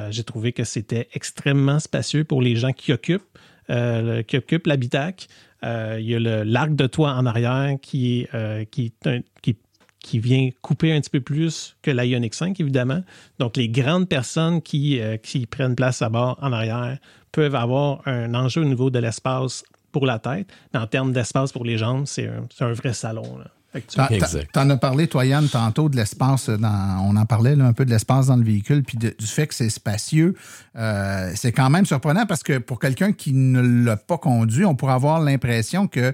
j'ai 0.09 0.23
trouvé 0.23 0.51
que 0.51 0.63
c'était 0.63 1.09
extrêmement 1.13 1.79
spacieux 1.79 2.23
pour 2.23 2.41
les 2.41 2.55
gens 2.55 2.71
qui 2.71 2.91
occupent, 2.91 3.37
qui 3.67 4.37
occupent 4.37 4.67
l'habitacle. 4.67 5.27
il 5.63 6.01
y 6.01 6.15
a 6.15 6.43
l'arc 6.43 6.75
de 6.75 6.87
toit 6.87 7.11
en 7.11 7.25
arrière 7.25 7.75
qui, 7.81 8.27
qui, 8.71 10.19
vient 10.19 10.49
couper 10.61 10.93
un 10.93 11.01
petit 11.01 11.09
peu 11.09 11.21
plus 11.21 11.75
que 11.81 11.91
la 11.91 12.05
Ioniq 12.05 12.33
5, 12.33 12.59
évidemment. 12.59 13.03
Donc, 13.39 13.57
les 13.57 13.69
grandes 13.69 14.07
personnes 14.07 14.61
qui, 14.61 14.99
euh, 14.99 15.17
qui 15.17 15.47
prennent 15.47 15.75
place 15.75 16.01
à 16.01 16.09
bord 16.09 16.37
en 16.41 16.53
arrière 16.53 16.99
peuvent 17.31 17.55
avoir 17.55 18.01
un 18.07 18.33
enjeu 18.35 18.61
au 18.61 18.65
niveau 18.65 18.89
de 18.89 18.99
l'espace 18.99 19.63
pour 19.95 20.05
la 20.05 20.19
tête, 20.19 20.49
mais 20.73 20.79
en 20.81 20.87
termes 20.87 21.13
d'espace 21.13 21.53
pour 21.53 21.63
les 21.63 21.77
jambes, 21.77 22.03
c'est 22.05 22.29
un, 22.59 22.73
vrai 22.73 22.91
salon. 22.91 23.39
Tu 23.73 23.97
en 24.59 24.69
as 24.69 24.75
parlé, 24.75 25.07
toi, 25.07 25.25
Yann, 25.25 25.47
tantôt 25.47 25.87
de 25.87 25.95
l'espace. 25.95 26.49
On 26.49 27.15
en 27.15 27.25
parlait 27.25 27.57
un 27.57 27.71
peu 27.71 27.85
de 27.85 27.91
l'espace 27.91 28.27
dans 28.27 28.35
le 28.35 28.43
véhicule, 28.43 28.83
puis 28.83 28.97
du 28.97 29.13
fait 29.25 29.47
que 29.47 29.55
c'est 29.55 29.69
spacieux. 29.69 30.35
Euh, 30.75 31.31
c'est 31.35 31.53
quand 31.53 31.69
même 31.69 31.85
surprenant 31.85 32.25
parce 32.25 32.43
que 32.43 32.57
pour 32.57 32.77
quelqu'un 32.77 33.13
qui 33.13 33.31
ne 33.31 33.85
l'a 33.85 33.95
pas 33.95 34.17
conduit, 34.17 34.65
on 34.65 34.75
pourrait 34.75 34.95
avoir 34.95 35.21
l'impression 35.21 35.87
que 35.87 36.13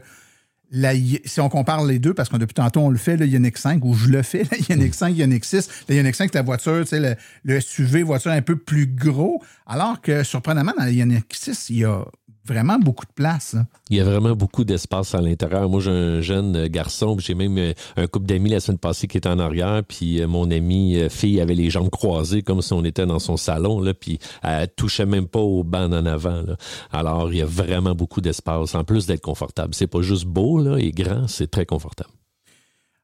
si 1.25 1.41
on 1.41 1.49
compare 1.49 1.83
les 1.83 1.97
deux, 1.97 2.13
parce 2.13 2.29
que 2.29 2.37
depuis 2.37 2.53
tantôt 2.53 2.81
on 2.81 2.89
le 2.89 2.99
fait, 2.99 3.17
le 3.17 3.25
Ioniq 3.25 3.57
5, 3.57 3.83
ou 3.83 3.95
je 3.95 4.09
le 4.09 4.21
fais, 4.21 4.43
le 4.51 4.57
Ioniq 4.69 4.93
5, 4.93 5.17
Ioniq 5.17 5.43
6, 5.43 5.85
le 5.89 5.95
Ioniq 5.95 6.15
5, 6.15 6.29
c'est 6.31 6.37
la 6.37 6.43
voiture, 6.43 6.83
le, 6.91 7.15
le 7.43 7.59
SUV, 7.59 8.03
voiture 8.03 8.31
un 8.31 8.41
peu 8.41 8.55
plus 8.55 8.85
gros, 8.85 9.43
alors 9.65 10.01
que 10.01 10.23
surprenamment, 10.23 10.73
dans 10.77 10.85
le 10.85 10.91
Ioniq 10.91 11.25
6, 11.31 11.71
il 11.71 11.77
y 11.77 11.85
a 11.85 12.05
vraiment 12.45 12.79
beaucoup 12.79 13.05
de 13.05 13.11
place. 13.13 13.55
Il 13.89 13.97
y 13.97 13.99
a 13.99 14.03
vraiment 14.03 14.35
beaucoup 14.35 14.63
d'espace 14.63 15.15
à 15.15 15.21
l'intérieur. 15.21 15.69
Moi, 15.69 15.81
j'ai 15.81 15.91
un 15.91 16.21
jeune 16.21 16.67
garçon, 16.67 17.17
j'ai 17.19 17.35
même 17.35 17.57
euh, 17.57 17.73
un 17.97 18.07
couple 18.07 18.25
d'amis 18.25 18.49
la 18.49 18.59
semaine 18.59 18.77
passée 18.77 19.07
qui 19.07 19.17
était 19.17 19.29
en 19.29 19.39
arrière, 19.39 19.83
puis 19.87 20.21
euh, 20.21 20.27
mon 20.27 20.49
ami 20.49 20.97
euh, 20.97 21.09
fille 21.09 21.39
avait 21.41 21.55
les 21.55 21.69
jambes 21.69 21.89
croisées 21.89 22.41
comme 22.41 22.61
si 22.61 22.73
on 22.73 22.83
était 22.83 23.05
dans 23.05 23.19
son 23.19 23.37
salon, 23.37 23.81
là, 23.81 23.93
puis 23.93 24.19
elle 24.43 24.69
touchait 24.69 25.05
même 25.05 25.27
pas 25.27 25.39
au 25.39 25.63
banc 25.63 25.91
en 25.91 26.05
avant. 26.05 26.43
Alors, 26.91 27.31
il 27.31 27.39
y 27.39 27.41
a 27.41 27.45
vraiment 27.45 27.95
beaucoup 27.95 28.21
d'espace, 28.21 28.75
en 28.75 28.83
plus 28.83 29.05
d'être 29.05 29.21
confortable. 29.21 29.73
C'est 29.73 29.87
pas 29.87 30.01
juste 30.01 30.25
beau 30.25 30.51
et 30.77 30.91
grand, 30.91 31.27
c'est 31.27 31.49
très 31.49 31.65
confortable. 31.65 32.09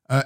Euh, 0.09 0.21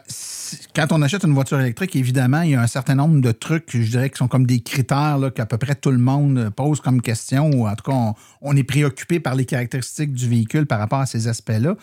quand 0.75 0.91
on 0.91 1.01
achète 1.01 1.23
une 1.23 1.34
voiture 1.34 1.59
électrique, 1.59 1.95
évidemment, 1.95 2.41
il 2.41 2.51
y 2.51 2.55
a 2.55 2.61
un 2.61 2.67
certain 2.67 2.93
nombre 2.93 3.19
de 3.19 3.32
trucs, 3.32 3.69
je 3.71 3.89
dirais, 3.89 4.11
qui 4.11 4.17
sont 4.17 4.27
comme 4.27 4.45
des 4.45 4.61
critères 4.61 5.17
qu'à 5.36 5.47
peu 5.47 5.57
près 5.57 5.73
tout 5.73 5.89
le 5.89 5.97
monde 5.97 6.51
pose 6.55 6.82
comme 6.82 7.01
question, 7.01 7.49
ou 7.49 7.67
en 7.67 7.75
tout 7.75 7.91
cas, 7.91 8.13
on, 8.41 8.55
est 8.55 8.63
préoccupé 8.63 9.19
par 9.19 9.34
les 9.34 9.45
caractéristiques 9.45 10.13
du 10.13 10.29
véhicule 10.29 10.67
par 10.67 10.77
rapport 10.77 10.99
à 10.99 11.07
ces 11.07 11.27
aspects-là. 11.27 11.75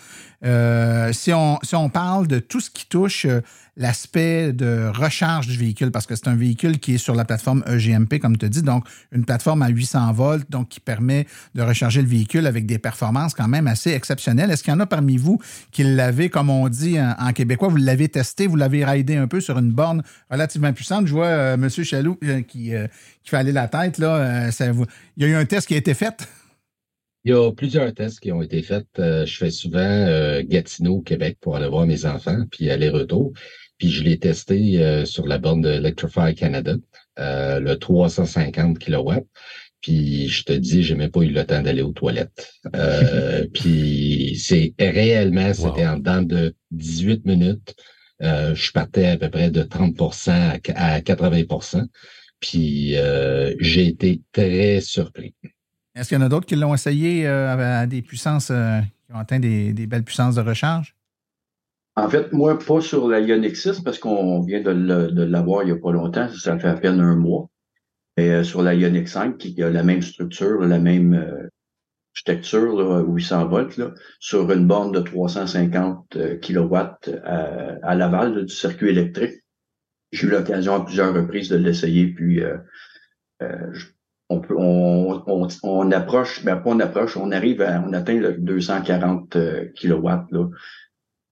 Euh, 0.44 1.12
si, 1.12 1.32
on, 1.32 1.58
si 1.64 1.74
on 1.74 1.88
parle 1.88 2.28
de 2.28 2.38
tout 2.38 2.60
ce 2.60 2.70
qui 2.70 2.86
touche 2.86 3.24
euh, 3.24 3.40
l'aspect 3.78 4.52
de 4.52 4.90
recharge 4.92 5.46
du 5.46 5.56
véhicule, 5.56 5.92
parce 5.92 6.04
que 6.04 6.16
c'est 6.16 6.28
un 6.28 6.34
véhicule 6.34 6.80
qui 6.80 6.96
est 6.96 6.98
sur 6.98 7.14
la 7.14 7.24
plateforme 7.24 7.62
EGMP, 7.66 8.18
comme 8.18 8.36
tu 8.36 8.48
dit, 8.48 8.62
donc 8.62 8.84
une 9.12 9.24
plateforme 9.24 9.62
à 9.62 9.68
800 9.68 10.12
volts, 10.12 10.50
donc 10.50 10.68
qui 10.68 10.80
permet 10.80 11.26
de 11.54 11.62
recharger 11.62 12.02
le 12.02 12.08
véhicule 12.08 12.46
avec 12.46 12.66
des 12.66 12.78
performances 12.78 13.34
quand 13.34 13.46
même 13.46 13.68
assez 13.68 13.92
exceptionnelles. 13.92 14.50
Est-ce 14.50 14.64
qu'il 14.64 14.72
y 14.72 14.76
en 14.76 14.80
a 14.80 14.86
parmi 14.86 15.16
vous 15.16 15.40
qui 15.70 15.84
l'avez, 15.84 16.28
comme 16.28 16.50
on 16.50 16.68
dit 16.68 16.96
en, 17.00 17.32
québécois, 17.32 17.68
vous 17.68 17.76
l'avez 17.76 18.08
testé, 18.08 18.48
vous 18.48 18.56
l'avez 18.56 18.84
raidé 18.84 19.16
un 19.16 19.28
peu 19.28 19.40
sur 19.40 19.58
une 19.58 19.70
borne 19.70 20.02
relativement 20.28 20.72
puissante? 20.72 21.06
Je 21.06 21.12
vois 21.12 21.26
euh, 21.26 21.54
M. 21.54 21.70
Chaloux 21.70 22.18
euh, 22.24 22.42
qui, 22.42 22.74
euh, 22.74 22.88
qui, 23.22 23.30
fait 23.30 23.36
aller 23.36 23.52
la 23.52 23.68
tête. 23.68 23.98
Là, 23.98 24.50
il 25.16 25.22
y 25.22 25.24
a 25.24 25.28
eu 25.28 25.34
un 25.34 25.44
test 25.44 25.68
qui 25.68 25.74
a 25.74 25.78
été 25.78 25.94
fait? 25.94 26.28
Il 27.24 27.30
y 27.30 27.34
a 27.34 27.52
plusieurs 27.52 27.92
tests 27.94 28.20
qui 28.20 28.32
ont 28.32 28.42
été 28.42 28.62
faits. 28.62 28.86
je 28.96 29.36
fais 29.36 29.50
souvent 29.50 30.40
Gatineau, 30.42 31.00
Québec, 31.00 31.38
pour 31.40 31.56
aller 31.56 31.68
voir 31.68 31.86
mes 31.86 32.06
enfants, 32.06 32.44
puis 32.50 32.70
aller-retour. 32.70 33.32
Puis 33.78 33.90
je 33.90 34.02
l'ai 34.02 34.18
testé 34.18 34.82
euh, 34.82 35.04
sur 35.04 35.26
la 35.26 35.38
borne 35.38 35.62
de 35.62 35.70
Electrify 35.70 36.34
Canada, 36.34 36.74
euh, 37.18 37.60
le 37.60 37.78
350 37.78 38.78
kW. 38.78 39.12
Puis 39.80 40.28
je 40.28 40.42
te 40.42 40.52
dis, 40.52 40.82
j'ai 40.82 40.96
même 40.96 41.10
pas 41.10 41.20
eu 41.20 41.30
le 41.30 41.44
temps 41.44 41.62
d'aller 41.62 41.82
aux 41.82 41.92
toilettes. 41.92 42.52
Euh, 42.74 43.46
puis 43.54 44.36
c'est 44.42 44.74
réellement, 44.78 45.54
c'était 45.54 45.86
en 45.86 45.96
dedans 45.96 46.22
de 46.22 46.54
18 46.72 47.24
minutes. 47.24 47.76
je 48.20 48.72
partais 48.72 49.06
à 49.06 49.16
peu 49.16 49.30
près 49.30 49.50
de 49.50 49.62
30% 49.62 50.60
à 50.74 51.00
80% 51.00 51.86
Puis 52.40 52.94
j'ai 53.60 53.86
été 53.86 54.20
très 54.32 54.80
surpris. 54.80 55.34
Est-ce 55.94 56.08
qu'il 56.08 56.18
y 56.18 56.20
en 56.20 56.26
a 56.26 56.28
d'autres 56.28 56.46
qui 56.46 56.56
l'ont 56.56 56.74
essayé 56.74 57.28
à 57.28 57.86
des 57.86 58.02
puissances 58.02 58.48
qui 58.48 59.12
ont 59.12 59.18
atteint 59.18 59.38
des 59.38 59.86
belles 59.86 60.02
puissances 60.02 60.34
de 60.34 60.40
recharge? 60.40 60.97
En 61.98 62.08
fait, 62.08 62.32
moi, 62.32 62.56
pas 62.56 62.80
sur 62.80 63.08
la 63.08 63.18
Ioniq 63.18 63.56
6 63.56 63.80
parce 63.80 63.98
qu'on 63.98 64.40
vient 64.42 64.60
de 64.60 65.22
l'avoir 65.24 65.64
il 65.64 65.66
n'y 65.66 65.72
a 65.72 65.80
pas 65.80 65.90
longtemps, 65.90 66.28
ça 66.28 66.56
fait 66.56 66.68
à 66.68 66.74
peine 66.74 67.00
un 67.00 67.16
mois. 67.16 67.50
Et 68.16 68.30
euh, 68.30 68.44
sur 68.44 68.62
la 68.62 68.74
Ioniq 68.74 69.08
5, 69.08 69.36
qui 69.36 69.60
a 69.64 69.68
la 69.68 69.82
même 69.82 70.00
structure, 70.00 70.60
la 70.60 70.78
même 70.78 71.14
euh, 71.14 71.48
architecture, 72.14 73.04
800 73.08 73.48
volts, 73.48 73.80
sur 74.20 74.50
une 74.52 74.68
borne 74.68 74.92
de 74.92 75.00
350 75.00 76.16
kW 76.40 76.76
à, 77.24 77.94
Laval 77.96 78.46
du 78.46 78.54
circuit 78.54 78.90
électrique. 78.90 79.42
J'ai 80.12 80.28
eu 80.28 80.30
l'occasion 80.30 80.74
à 80.74 80.84
plusieurs 80.84 81.12
reprises 81.12 81.48
de 81.48 81.56
l'essayer, 81.56 82.06
puis 82.14 82.44
euh, 82.44 82.58
on, 84.28 84.40
peut, 84.40 84.54
on, 84.56 85.90
approche, 85.90 86.44
ben 86.44 86.56
pas 86.58 86.70
on 86.70 86.78
approche, 86.78 87.16
on 87.16 87.32
arrive 87.32 87.60
à, 87.60 87.82
on 87.84 87.92
atteint 87.92 88.20
le 88.20 88.34
240 88.34 89.36
kW 89.74 90.08
là, 90.30 90.48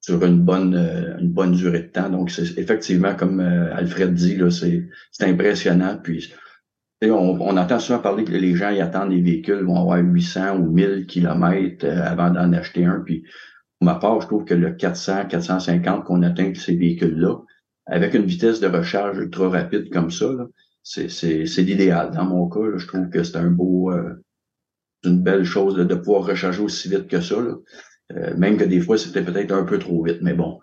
sur 0.07 0.25
une 0.25 0.41
bonne 0.41 0.77
euh, 0.77 1.19
une 1.19 1.33
bonne 1.33 1.51
durée 1.51 1.81
de 1.81 1.89
temps. 1.89 2.09
Donc, 2.09 2.31
c'est 2.31 2.57
effectivement, 2.59 3.17
comme 3.17 3.41
euh, 3.41 3.75
Alfred 3.75 4.15
dit, 4.15 4.37
là, 4.37 4.51
c'est, 4.53 4.87
impressionnant. 5.21 5.99
Puis 6.01 6.33
on, 7.03 7.37
on, 7.41 7.57
entend 7.57 7.81
souvent 7.81 7.99
parler 7.99 8.23
que 8.23 8.31
les 8.31 8.55
gens 8.55 8.71
y 8.71 8.81
attendent 8.81 9.11
des 9.11 9.21
véhicules 9.21 9.65
vont 9.65 9.81
avoir 9.81 9.99
800 9.99 10.59
ou 10.59 10.71
1000 10.71 11.07
kilomètres 11.07 11.85
euh, 11.85 12.05
avant 12.05 12.31
d'en 12.31 12.53
acheter 12.53 12.85
un. 12.85 13.01
Puis 13.01 13.25
pour 13.81 13.87
ma 13.87 13.97
part, 13.97 14.21
je 14.21 14.29
trouve 14.29 14.45
que 14.45 14.55
le 14.55 14.71
400, 14.71 15.27
450 15.27 16.05
qu'on 16.05 16.23
atteint 16.23 16.53
ces 16.55 16.77
véhicules-là, 16.77 17.39
avec 17.87 18.15
une 18.15 18.27
vitesse 18.27 18.61
de 18.61 18.69
recharge 18.69 19.19
ultra 19.19 19.49
rapide 19.49 19.91
comme 19.93 20.13
ça, 20.13 20.29
c'est, 20.85 21.09
c'est, 21.09 21.63
l'idéal. 21.63 22.13
Dans 22.13 22.27
mon 22.27 22.49
cas, 22.49 22.77
je 22.77 22.87
trouve 22.87 23.11
que 23.11 23.25
c'est 23.25 23.39
un 23.39 23.51
beau, 23.51 23.91
une 25.05 25.23
belle 25.23 25.45
chose 25.45 25.75
de 25.75 25.95
pouvoir 25.97 26.27
recharger 26.27 26.63
aussi 26.63 26.89
vite 26.89 27.09
que 27.09 27.21
ça. 27.21 27.41
Là. 27.41 27.55
Euh, 28.15 28.35
même 28.37 28.57
que 28.57 28.63
des 28.63 28.81
fois, 28.81 28.97
c'était 28.97 29.23
peut-être 29.23 29.51
un 29.51 29.65
peu 29.65 29.81
trop 29.81 30.05
vite, 30.05 30.19
mais 30.23 30.33
bon, 30.33 30.61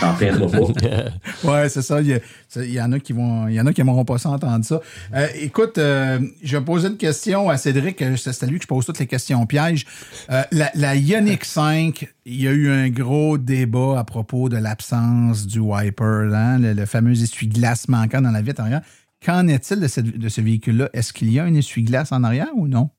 t'en 0.00 0.14
plaindras 0.14 0.48
pas. 0.48 1.44
ouais, 1.52 1.68
c'est 1.68 1.80
ça. 1.80 2.00
Il 2.00 2.20
y, 2.56 2.80
en 2.80 2.90
a 2.90 2.98
qui 2.98 3.12
vont, 3.12 3.46
il 3.46 3.54
y 3.54 3.60
en 3.60 3.66
a 3.66 3.72
qui 3.72 3.82
pas 3.84 4.18
s'entendre 4.18 4.64
ça. 4.64 4.80
Euh, 5.14 5.28
écoute, 5.36 5.78
euh, 5.78 6.18
je 6.42 6.56
vais 6.56 6.64
poser 6.64 6.88
une 6.88 6.96
question 6.96 7.48
à 7.48 7.56
Cédric. 7.56 8.02
C'est 8.16 8.42
à 8.42 8.46
lui 8.46 8.58
que 8.58 8.64
je 8.64 8.68
pose 8.68 8.84
toutes 8.84 8.98
les 8.98 9.06
questions 9.06 9.46
pièges. 9.46 9.86
la, 10.28 10.72
la 10.74 10.96
Ioniq 10.96 11.44
5, 11.44 12.08
il 12.26 12.42
y 12.42 12.48
a 12.48 12.50
eu 12.50 12.68
un 12.68 12.88
gros 12.90 13.38
débat 13.38 14.00
à 14.00 14.04
propos 14.04 14.48
de 14.48 14.56
l'absence 14.56 15.46
du 15.46 15.60
wiper, 15.60 16.34
hein, 16.34 16.58
le, 16.58 16.84
fameux 16.86 17.22
essuie-glace 17.22 17.86
manquant 17.88 18.22
dans 18.22 18.32
la 18.32 18.42
vitre 18.42 18.60
arrière. 18.60 18.82
Qu'en 19.24 19.46
est-il 19.46 19.78
de 19.78 20.28
ce 20.28 20.40
véhicule-là? 20.40 20.90
Est-ce 20.92 21.12
qu'il 21.12 21.32
y 21.32 21.38
a 21.38 21.44
un 21.44 21.54
essuie-glace 21.54 22.10
en 22.10 22.24
arrière 22.24 22.50
ou 22.56 22.66
non? 22.66 22.90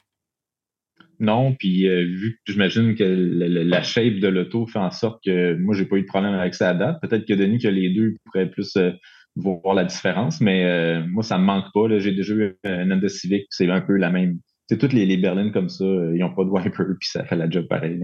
Non, 1.24 1.56
puis 1.58 1.88
euh, 1.88 2.04
vu 2.04 2.34
que 2.46 2.52
j'imagine 2.52 2.96
que 2.96 3.04
la, 3.06 3.82
shape 3.82 4.20
de 4.20 4.28
l'auto 4.28 4.68
fait 4.68 4.80
en 4.80 4.92
sorte 4.92 5.24
que 5.24 5.56
moi, 5.56 5.74
j'ai 5.74 5.86
pas 5.86 5.96
eu 5.96 6.02
de 6.02 6.08
problème 6.08 6.34
avec 6.34 6.54
ça 6.54 6.72
à 6.72 6.74
date. 6.74 7.00
Peut-être 7.02 7.26
que 7.26 7.34
Denis, 7.34 7.60
que 7.60 7.70
les 7.70 7.94
deux 7.94 8.18
pourraient 8.26 8.50
plus 8.50 8.76
euh, 8.76 8.92
voir 9.38 9.74
la 9.74 9.86
différence, 9.86 10.42
mais 10.42 10.66
euh, 10.66 11.02
moi, 11.08 11.24
ça 11.24 11.38
me 11.38 11.46
manque 11.46 11.72
pas. 11.74 11.88
J'ai 11.98 12.12
déjà 12.12 12.34
eu 12.34 12.58
un 12.66 12.92
Honda 12.92 13.08
Civic, 13.08 13.46
c'est 13.52 13.70
un 13.70 13.80
peu 13.80 13.96
la 13.96 14.10
même. 14.10 14.40
C'est 14.68 14.78
toutes 14.78 14.92
les, 14.92 15.16
berlines 15.16 15.54
comme 15.54 15.70
ça, 15.70 15.86
ils 15.86 16.20
n'ont 16.20 16.36
pas 16.36 16.44
de 16.44 16.50
wiper, 16.50 16.84
puis 17.00 17.08
ça 17.10 17.24
fait 17.24 17.38
la 17.38 17.50
job 17.50 17.68
pareil. 17.70 17.98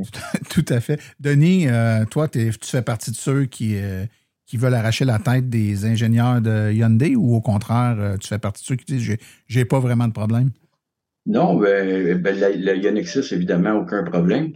Tout 0.49 0.65
à 0.69 0.79
fait. 0.79 1.01
Denis, 1.19 1.67
toi, 2.11 2.29
tu 2.29 2.51
fais 2.63 2.81
partie 2.81 3.11
de 3.11 3.15
ceux 3.15 3.45
qui, 3.45 3.75
qui 4.45 4.57
veulent 4.57 4.73
arracher 4.73 5.03
la 5.03 5.19
tête 5.19 5.49
des 5.49 5.85
ingénieurs 5.85 6.41
de 6.41 6.71
Hyundai 6.71 7.15
ou 7.15 7.33
au 7.33 7.41
contraire, 7.41 8.17
tu 8.19 8.27
fais 8.27 8.39
partie 8.39 8.61
de 8.61 8.67
ceux 8.67 8.75
qui 8.75 8.85
disent 8.85 9.17
j'ai 9.47 9.65
pas 9.65 9.79
vraiment 9.79 10.07
de 10.07 10.13
problème? 10.13 10.51
Non, 11.25 11.55
ben, 11.55 12.21
ben 12.21 12.39
la, 12.39 12.49
la 12.49 12.73
évidemment, 12.73 13.73
aucun 13.73 14.03
problème. 14.03 14.53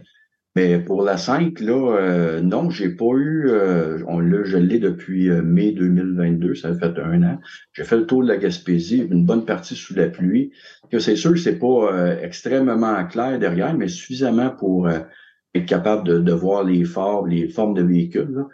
Mais 0.56 0.78
pour 0.78 1.02
la 1.02 1.16
5, 1.16 1.58
là, 1.60 1.96
euh, 1.98 2.40
non, 2.40 2.70
j'ai 2.70 2.90
pas 2.90 3.12
eu. 3.16 3.48
Euh, 3.48 3.98
on 4.06 4.20
l'a, 4.20 4.44
je 4.44 4.56
l'ai 4.56 4.78
depuis 4.78 5.28
euh, 5.28 5.42
mai 5.42 5.72
2022, 5.72 6.54
ça 6.54 6.72
fait 6.74 6.96
un 7.00 7.22
an. 7.24 7.40
J'ai 7.72 7.82
fait 7.82 7.96
le 7.96 8.06
tour 8.06 8.22
de 8.22 8.28
la 8.28 8.36
Gaspésie, 8.36 9.04
une 9.10 9.26
bonne 9.26 9.44
partie 9.44 9.74
sous 9.74 9.94
la 9.94 10.08
pluie. 10.08 10.52
Que 10.92 11.00
c'est 11.00 11.16
sûr 11.16 11.36
c'est 11.36 11.58
pas 11.58 12.16
extrêmement 12.22 13.04
clair 13.06 13.38
derrière, 13.40 13.74
mais 13.74 13.88
suffisamment 13.88 14.50
pour 14.50 14.88
être 14.88 15.66
capable 15.66 16.22
de, 16.22 16.32
voir 16.32 16.62
les 16.62 16.84
formes, 16.84 17.28
les 17.28 17.48
formes 17.48 17.74
de 17.74 17.82
véhicules. 17.82 18.44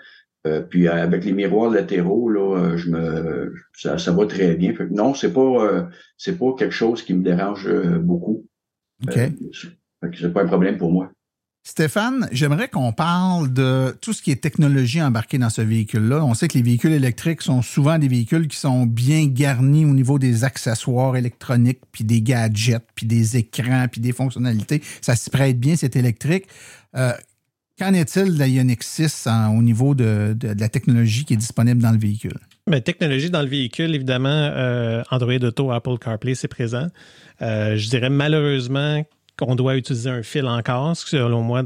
Euh, 0.47 0.63
puis 0.63 0.89
avec 0.89 1.25
les 1.25 1.33
miroirs 1.33 1.71
latéraux, 1.71 2.31
là, 2.31 2.57
euh, 2.57 2.77
je 2.79 2.91
me 2.91 3.55
ça, 3.75 3.99
ça 3.99 4.13
va 4.13 4.25
très 4.25 4.55
bien. 4.55 4.73
non, 4.91 5.13
c'est 5.13 5.33
pas 5.33 5.41
euh, 5.41 5.85
c'est 6.17 6.39
pas 6.39 6.55
quelque 6.59 6.73
chose 6.73 7.03
qui 7.03 7.13
me 7.13 7.23
dérange 7.23 7.69
beaucoup. 8.01 8.47
OK. 9.07 9.19
c'est 10.15 10.33
pas 10.33 10.43
un 10.43 10.47
problème 10.47 10.79
pour 10.79 10.93
moi. 10.93 11.11
Stéphane, 11.63 12.27
j'aimerais 12.33 12.69
qu'on 12.69 12.93
parle 12.93 13.53
de 13.53 13.95
tout 14.01 14.15
ce 14.15 14.23
qui 14.23 14.31
est 14.31 14.41
technologie 14.41 15.03
embarquée 15.03 15.37
dans 15.37 15.51
ce 15.51 15.61
véhicule-là. 15.61 16.25
On 16.25 16.33
sait 16.33 16.49
que 16.49 16.55
les 16.55 16.63
véhicules 16.63 16.93
électriques 16.93 17.43
sont 17.43 17.61
souvent 17.61 17.99
des 17.99 18.09
véhicules 18.09 18.49
qui 18.49 18.57
sont 18.57 18.87
bien 18.87 19.27
garnis 19.27 19.85
au 19.85 19.93
niveau 19.93 20.19
des 20.19 20.45
accessoires 20.45 21.17
électroniques, 21.17 21.81
puis 21.93 22.03
des 22.03 22.23
gadgets, 22.23 22.87
puis 22.95 23.05
des 23.05 23.37
écrans, 23.37 23.87
puis 23.93 24.01
des 24.01 24.13
fonctionnalités. 24.13 24.81
Ça 25.03 25.15
se 25.17 25.29
prête 25.29 25.61
bien, 25.61 25.77
c'est 25.77 25.97
électrique. 25.97 26.47
Euh, 26.97 27.13
qu'en 27.81 27.95
est-il 27.95 28.35
de 28.35 28.39
la 28.39 28.47
Ioniq 28.47 28.83
6 28.83 29.27
au 29.57 29.63
niveau 29.63 29.95
de, 29.95 30.37
la 30.43 30.69
technologie 30.69 31.25
qui 31.25 31.33
est 31.33 31.39
disponible 31.39 31.81
dans 31.81 31.93
le 31.93 31.99
véhicule? 31.99 32.39
Bien, 32.67 32.81
technologie 32.81 33.31
dans 33.31 33.41
le 33.41 33.49
véhicule, 33.49 33.95
évidemment, 33.95 34.29
euh, 34.29 35.03
Android 35.11 35.43
Auto, 35.43 35.73
Apple 35.73 35.97
CarPlay, 35.99 36.35
c'est 36.35 36.47
présent. 36.47 36.89
Euh, 37.41 37.77
je 37.77 37.89
dirais 37.89 38.11
malheureusement 38.11 39.03
qu'on 39.41 39.55
doit 39.55 39.77
utiliser 39.77 40.11
un 40.11 40.23
fil 40.23 40.47
encore. 40.47 40.97
Selon 40.97 41.43
moi, 41.43 41.63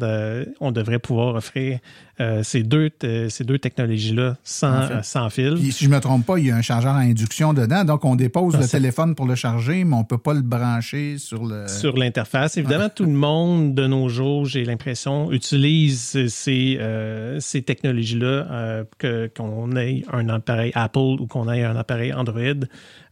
on 0.60 0.70
devrait 0.70 1.00
pouvoir 1.00 1.34
offrir 1.34 1.80
euh, 2.20 2.44
ces 2.44 2.62
deux, 2.62 2.90
ces 3.28 3.42
deux 3.42 3.58
technologies-là 3.58 4.36
sans, 4.44 5.02
sans 5.02 5.28
fil. 5.30 5.54
Puis, 5.54 5.72
si 5.72 5.84
je 5.84 5.90
ne 5.90 5.96
me 5.96 6.00
trompe 6.00 6.24
pas, 6.24 6.38
il 6.38 6.46
y 6.46 6.50
a 6.52 6.56
un 6.56 6.62
chargeur 6.62 6.94
à 6.94 7.00
induction 7.00 7.52
dedans. 7.52 7.84
Donc, 7.84 8.04
on 8.04 8.14
dépose 8.14 8.56
le 8.56 8.68
téléphone 8.68 9.16
pour 9.16 9.26
le 9.26 9.34
charger, 9.34 9.82
mais 9.82 9.96
on 9.96 10.00
ne 10.00 10.04
peut 10.04 10.18
pas 10.18 10.34
le 10.34 10.42
brancher 10.42 11.18
sur 11.18 11.44
le... 11.44 11.66
Sur 11.66 11.96
l'interface. 11.96 12.56
Évidemment, 12.56 12.88
tout 12.88 13.04
le 13.04 13.12
monde 13.12 13.74
de 13.74 13.86
nos 13.88 14.08
jours, 14.08 14.46
j'ai 14.46 14.64
l'impression, 14.64 15.32
utilise 15.32 16.28
ces, 16.28 16.78
euh, 16.80 17.40
ces 17.40 17.62
technologies-là, 17.62 18.84
euh, 19.02 19.28
qu'on 19.36 19.76
ait 19.76 20.04
un 20.12 20.28
appareil 20.28 20.70
Apple 20.74 20.98
ou 20.98 21.26
qu'on 21.26 21.50
ait 21.50 21.64
un 21.64 21.76
appareil 21.76 22.12
Android, 22.12 22.40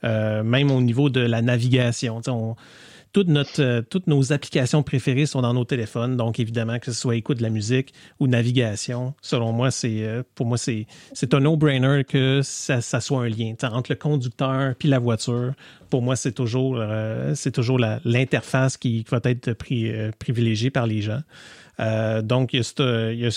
même 0.02 0.70
au 0.70 0.80
niveau 0.80 1.10
de 1.10 1.20
la 1.20 1.42
navigation. 1.42 2.20
On, 2.28 2.54
notre, 3.16 3.60
euh, 3.62 3.82
toutes 3.82 4.06
nos 4.06 4.32
applications 4.32 4.82
préférées 4.82 5.26
sont 5.26 5.42
dans 5.42 5.54
nos 5.54 5.64
téléphones. 5.64 6.16
Donc, 6.16 6.40
évidemment, 6.40 6.78
que 6.78 6.86
ce 6.86 6.92
soit 6.92 7.16
écoute 7.16 7.38
de 7.38 7.42
la 7.42 7.50
musique 7.50 7.92
ou 8.20 8.26
navigation, 8.26 9.14
selon 9.20 9.52
moi, 9.52 9.70
c'est 9.70 10.02
euh, 10.02 10.22
pour 10.34 10.46
moi, 10.46 10.56
c'est, 10.56 10.86
un 11.32 11.40
no-brainer 11.40 12.04
que 12.04 12.40
ça, 12.42 12.80
ça, 12.80 13.00
soit 13.00 13.22
un 13.22 13.28
lien 13.28 13.54
entre 13.62 13.92
le 13.92 13.96
conducteur 13.96 14.74
puis 14.78 14.88
la 14.88 14.98
voiture. 14.98 15.52
Pour 15.90 16.02
moi, 16.02 16.16
c'est 16.16 16.32
toujours, 16.32 16.76
euh, 16.78 17.34
c'est 17.34 17.52
toujours 17.52 17.78
l'interface 17.78 18.76
qui 18.76 19.04
va 19.10 19.20
être 19.24 19.52
privilégiée 20.18 20.70
par 20.70 20.86
les 20.86 21.02
gens. 21.02 21.20
Euh, 21.80 22.22
donc, 22.22 22.52
il 22.52 22.58
y 22.58 23.26
a, 23.26 23.30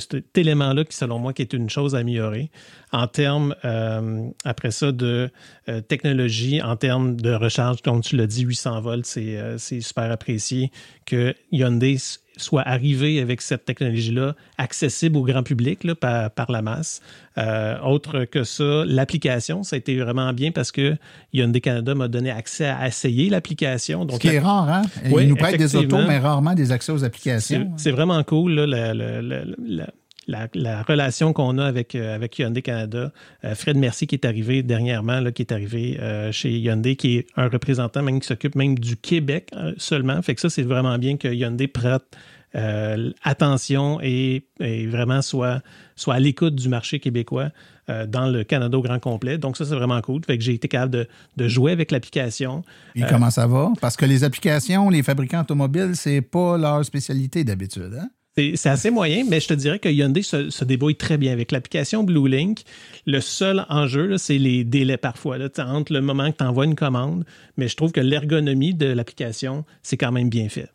cet 0.00 0.38
élément-là 0.38 0.84
qui, 0.84 0.96
selon 0.96 1.18
moi, 1.18 1.32
qui 1.32 1.42
est 1.42 1.52
une 1.52 1.68
chose 1.68 1.94
à 1.94 1.98
améliorer. 1.98 2.50
En 2.92 3.06
termes, 3.06 3.54
euh, 3.64 4.28
après 4.44 4.70
ça, 4.70 4.92
de 4.92 5.30
euh, 5.68 5.80
technologie, 5.80 6.62
en 6.62 6.76
termes 6.76 7.16
de 7.16 7.32
recharge, 7.32 7.82
comme 7.82 8.00
tu 8.00 8.16
l'as 8.16 8.26
dit, 8.26 8.42
800 8.42 8.80
volts, 8.80 9.06
c'est 9.06 9.80
super 9.80 10.10
apprécié 10.10 10.70
que 11.06 11.34
Hyundai 11.50 11.98
soit 12.42 12.62
arrivé 12.62 13.20
avec 13.20 13.40
cette 13.40 13.64
technologie-là 13.64 14.34
accessible 14.58 15.16
au 15.16 15.22
grand 15.22 15.42
public 15.42 15.84
là, 15.84 15.94
par, 15.94 16.30
par, 16.30 16.50
la 16.50 16.62
masse. 16.62 17.00
Euh, 17.38 17.78
autre 17.80 18.24
que 18.24 18.44
ça, 18.44 18.84
l'application, 18.86 19.62
ça 19.62 19.76
a 19.76 19.78
été 19.78 19.98
vraiment 19.98 20.32
bien 20.32 20.50
parce 20.50 20.72
que 20.72 20.96
Hyundai 21.32 21.60
Canada 21.60 21.94
m'a 21.94 22.08
donné 22.08 22.30
accès 22.30 22.66
à 22.66 22.86
essayer 22.86 23.30
l'application. 23.30 24.06
Ce 24.08 24.18
qui 24.18 24.28
est 24.28 24.38
rare, 24.38 24.68
hein? 24.68 24.82
Il 25.04 25.28
nous 25.28 25.36
prête 25.36 25.56
des 25.56 25.76
autos, 25.76 25.98
mais 26.06 26.18
rarement 26.18 26.54
des 26.54 26.72
accès 26.72 26.92
aux 26.92 27.04
applications. 27.04 27.72
C'est 27.76 27.92
vraiment 27.92 28.22
cool, 28.24 28.54
là, 28.54 28.94
la, 28.94 29.86
relation 30.28 31.32
qu'on 31.32 31.58
a 31.58 31.64
avec, 31.64 31.94
euh, 31.94 32.14
avec 32.14 32.38
Hyundai 32.38 32.62
Canada. 32.62 33.12
Euh, 33.44 33.54
Fred 33.54 33.76
Mercier 33.76 34.06
qui 34.06 34.14
est 34.14 34.24
arrivé 34.24 34.62
dernièrement, 34.62 35.20
là, 35.20 35.32
qui 35.32 35.42
est 35.42 35.52
arrivé 35.52 35.98
chez 36.32 36.50
Hyundai, 36.58 36.96
qui 36.96 37.18
est 37.18 37.26
un 37.36 37.48
représentant 37.48 38.02
même 38.02 38.20
qui 38.20 38.26
s'occupe 38.26 38.54
même 38.54 38.78
du 38.78 38.96
Québec 38.96 39.50
seulement. 39.76 40.20
Fait 40.22 40.34
que 40.34 40.40
ça, 40.40 40.50
c'est 40.50 40.62
vraiment 40.62 40.98
bien 40.98 41.16
que 41.16 41.28
Hyundai 41.28 41.68
prête 41.68 42.04
euh, 42.54 43.10
attention 43.22 43.98
et, 44.02 44.44
vraiment 44.60 45.22
soit, 45.22 45.62
soit 45.96 46.14
à 46.14 46.20
l'écoute 46.20 46.54
du 46.54 46.68
marché 46.68 47.00
québécois 47.00 47.48
euh, 47.88 48.06
dans 48.06 48.26
le 48.26 48.44
Canada 48.44 48.76
au 48.76 48.82
grand 48.82 48.98
complet. 48.98 49.38
Donc 49.38 49.56
ça, 49.56 49.64
c'est 49.64 49.74
vraiment 49.74 50.00
cool. 50.02 50.22
Fait 50.26 50.36
que 50.36 50.44
j'ai 50.44 50.52
été 50.52 50.68
capable 50.68 51.06
de, 51.36 51.48
jouer 51.48 51.72
avec 51.72 51.90
l'application. 51.90 52.62
Et 52.94 53.02
comment 53.08 53.30
ça 53.30 53.46
va? 53.46 53.72
Parce 53.80 53.96
que 53.96 54.04
les 54.04 54.22
applications, 54.22 54.90
les 54.90 55.02
fabricants 55.02 55.40
automobiles, 55.40 55.92
c'est 55.94 56.20
pas 56.20 56.58
leur 56.58 56.84
spécialité 56.84 57.42
d'habitude. 57.42 57.98
Hein? 57.98 58.10
C'est 58.34 58.70
assez 58.70 58.90
moyen, 58.90 59.24
mais 59.28 59.40
je 59.40 59.48
te 59.48 59.54
dirais 59.54 59.78
que 59.78 59.90
Hyundai 59.90 60.22
se, 60.22 60.64
débrouille 60.64 60.96
très 60.96 61.18
bien 61.18 61.32
avec 61.32 61.52
l'application 61.52 62.02
Blue 62.02 62.28
Link. 62.28 62.62
Le 63.06 63.20
seul 63.20 63.66
enjeu, 63.68 64.16
c'est 64.16 64.38
les 64.38 64.64
délais 64.64 64.96
parfois, 64.96 65.36
là, 65.36 65.48
entre 65.58 65.92
le 65.92 66.00
moment 66.00 66.32
que 66.32 66.38
tu 66.38 66.44
envoies 66.44 66.64
une 66.64 66.74
commande, 66.74 67.26
mais 67.58 67.68
je 67.68 67.76
trouve 67.76 67.92
que 67.92 68.00
l'ergonomie 68.00 68.72
de 68.72 68.86
l'application, 68.86 69.66
c'est 69.82 69.98
quand 69.98 70.12
même 70.12 70.30
bien 70.30 70.48
fait. 70.48 70.70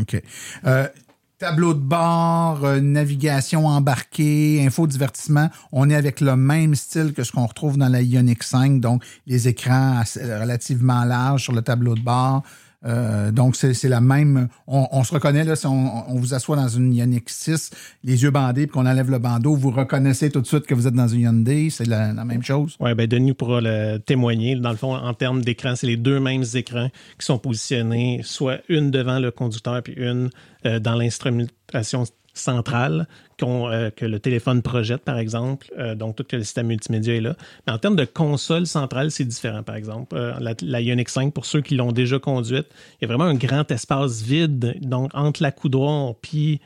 OK. 0.00 0.22
Euh, 0.64 0.88
tableau 1.42 1.74
de 1.74 1.80
bord, 1.80 2.64
euh, 2.64 2.80
navigation 2.80 3.66
embarquée, 3.66 4.64
infodivertissement. 4.64 5.50
On 5.72 5.90
est 5.90 5.94
avec 5.96 6.20
le 6.20 6.36
même 6.36 6.76
style 6.76 7.12
que 7.12 7.24
ce 7.24 7.32
qu'on 7.32 7.46
retrouve 7.46 7.76
dans 7.76 7.88
la 7.88 8.00
Ioniq 8.00 8.44
5, 8.44 8.80
donc 8.80 9.04
les 9.26 9.48
écrans 9.48 10.02
relativement 10.16 11.04
larges 11.04 11.42
sur 11.42 11.52
le 11.52 11.60
tableau 11.60 11.94
de 11.94 12.00
bord, 12.00 12.42
euh, 12.84 13.30
donc, 13.30 13.56
c'est 13.56 13.88
la 13.88 14.00
même. 14.00 14.48
On, 14.66 15.04
se 15.04 15.14
reconnaît, 15.14 15.44
là, 15.44 15.56
si 15.56 15.66
on, 15.66 16.14
vous 16.14 16.34
assoit 16.34 16.56
dans 16.56 16.68
une 16.68 16.92
Ioniq 16.94 17.28
6, 17.28 17.70
les 18.04 18.22
yeux 18.22 18.30
bandés, 18.30 18.66
puis 18.66 18.74
qu'on 18.74 18.86
enlève 18.86 19.10
le 19.10 19.18
bandeau, 19.18 19.54
vous 19.54 19.70
reconnaissez 19.70 20.30
tout 20.30 20.40
de 20.40 20.46
suite 20.46 20.66
que 20.66 20.74
vous 20.74 20.86
êtes 20.86 20.94
dans 20.94 21.08
une 21.08 21.20
Hyundai. 21.20 21.70
C'est 21.70 21.86
la, 21.86 22.12
même 22.24 22.42
chose? 22.42 22.76
Oui, 22.80 22.94
bien, 22.94 23.06
Denis 23.06 23.34
pourra 23.34 23.60
le 23.60 23.98
témoigner. 23.98 24.56
Dans 24.56 24.70
le 24.70 24.76
fond, 24.76 24.94
en 24.94 25.14
termes 25.14 25.42
d'écran, 25.42 25.74
c'est 25.76 25.86
les 25.86 25.96
deux 25.96 26.20
mêmes 26.20 26.44
écrans 26.54 26.88
qui 27.18 27.26
sont 27.26 27.38
positionnés, 27.38 28.20
soit 28.24 28.58
une 28.68 28.90
devant 28.90 29.18
le 29.18 29.30
conducteur, 29.30 29.82
puis 29.82 29.94
une 29.94 30.30
euh, 30.66 30.78
dans 30.78 30.94
l'instrumentation 30.94 32.04
centrale 32.34 33.06
euh, 33.42 33.90
que 33.90 34.04
le 34.04 34.20
téléphone 34.20 34.62
projette, 34.62 35.02
par 35.02 35.18
exemple. 35.18 35.68
Euh, 35.78 35.94
donc, 35.94 36.16
tout 36.16 36.24
le 36.32 36.42
système 36.42 36.68
multimédia 36.68 37.14
est 37.14 37.20
là. 37.20 37.36
Mais 37.66 37.72
en 37.72 37.78
termes 37.78 37.96
de 37.96 38.04
console 38.04 38.66
centrale, 38.66 39.10
c'est 39.10 39.24
différent, 39.24 39.62
par 39.62 39.74
exemple. 39.74 40.14
Euh, 40.16 40.34
la, 40.40 40.54
la, 40.62 40.80
Ioniq 40.80 41.08
5, 41.08 41.32
pour 41.32 41.46
ceux 41.46 41.60
qui 41.60 41.74
l'ont 41.74 41.92
déjà 41.92 42.18
conduite, 42.18 42.66
il 43.00 43.02
y 43.02 43.04
a 43.04 43.08
vraiment 43.08 43.28
un 43.28 43.34
grand 43.34 43.68
espace 43.70 44.22
vide 44.22 44.76
donc 44.80 45.10
entre 45.14 45.42
la 45.42 45.50
coudron 45.50 46.16
puis 46.20 46.60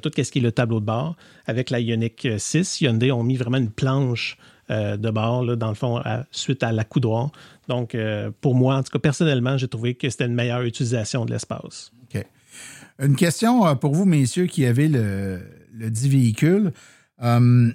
tout 0.00 0.10
ce 0.16 0.30
qui 0.30 0.38
est 0.38 0.42
le 0.42 0.52
tableau 0.52 0.78
de 0.78 0.84
bord. 0.84 1.16
Avec 1.46 1.70
la 1.70 1.80
Ioniq 1.80 2.28
6, 2.38 2.82
Hyundai 2.82 3.10
ont 3.10 3.24
mis 3.24 3.36
vraiment 3.36 3.56
une 3.56 3.70
planche 3.70 4.38
de 4.70 5.10
bord, 5.10 5.44
là, 5.44 5.56
dans 5.56 5.70
le 5.70 5.74
fond, 5.74 6.00
suite 6.30 6.62
à 6.62 6.70
la 6.70 6.84
coudron. 6.84 7.32
Donc, 7.66 7.96
pour 8.40 8.54
moi, 8.54 8.76
en 8.76 8.82
tout 8.84 8.92
cas, 8.92 9.00
personnellement, 9.00 9.58
j'ai 9.58 9.66
trouvé 9.66 9.94
que 9.94 10.08
c'était 10.08 10.26
une 10.26 10.34
meilleure 10.34 10.62
utilisation 10.62 11.24
de 11.24 11.32
l'espace. 11.32 11.90
Une 13.02 13.16
question 13.16 13.74
pour 13.76 13.94
vous, 13.94 14.04
messieurs, 14.04 14.46
qui 14.46 14.64
avez 14.64 14.86
le, 14.86 15.40
le 15.72 15.90
dit 15.90 16.08
véhicule. 16.08 16.72
Euh, 17.20 17.72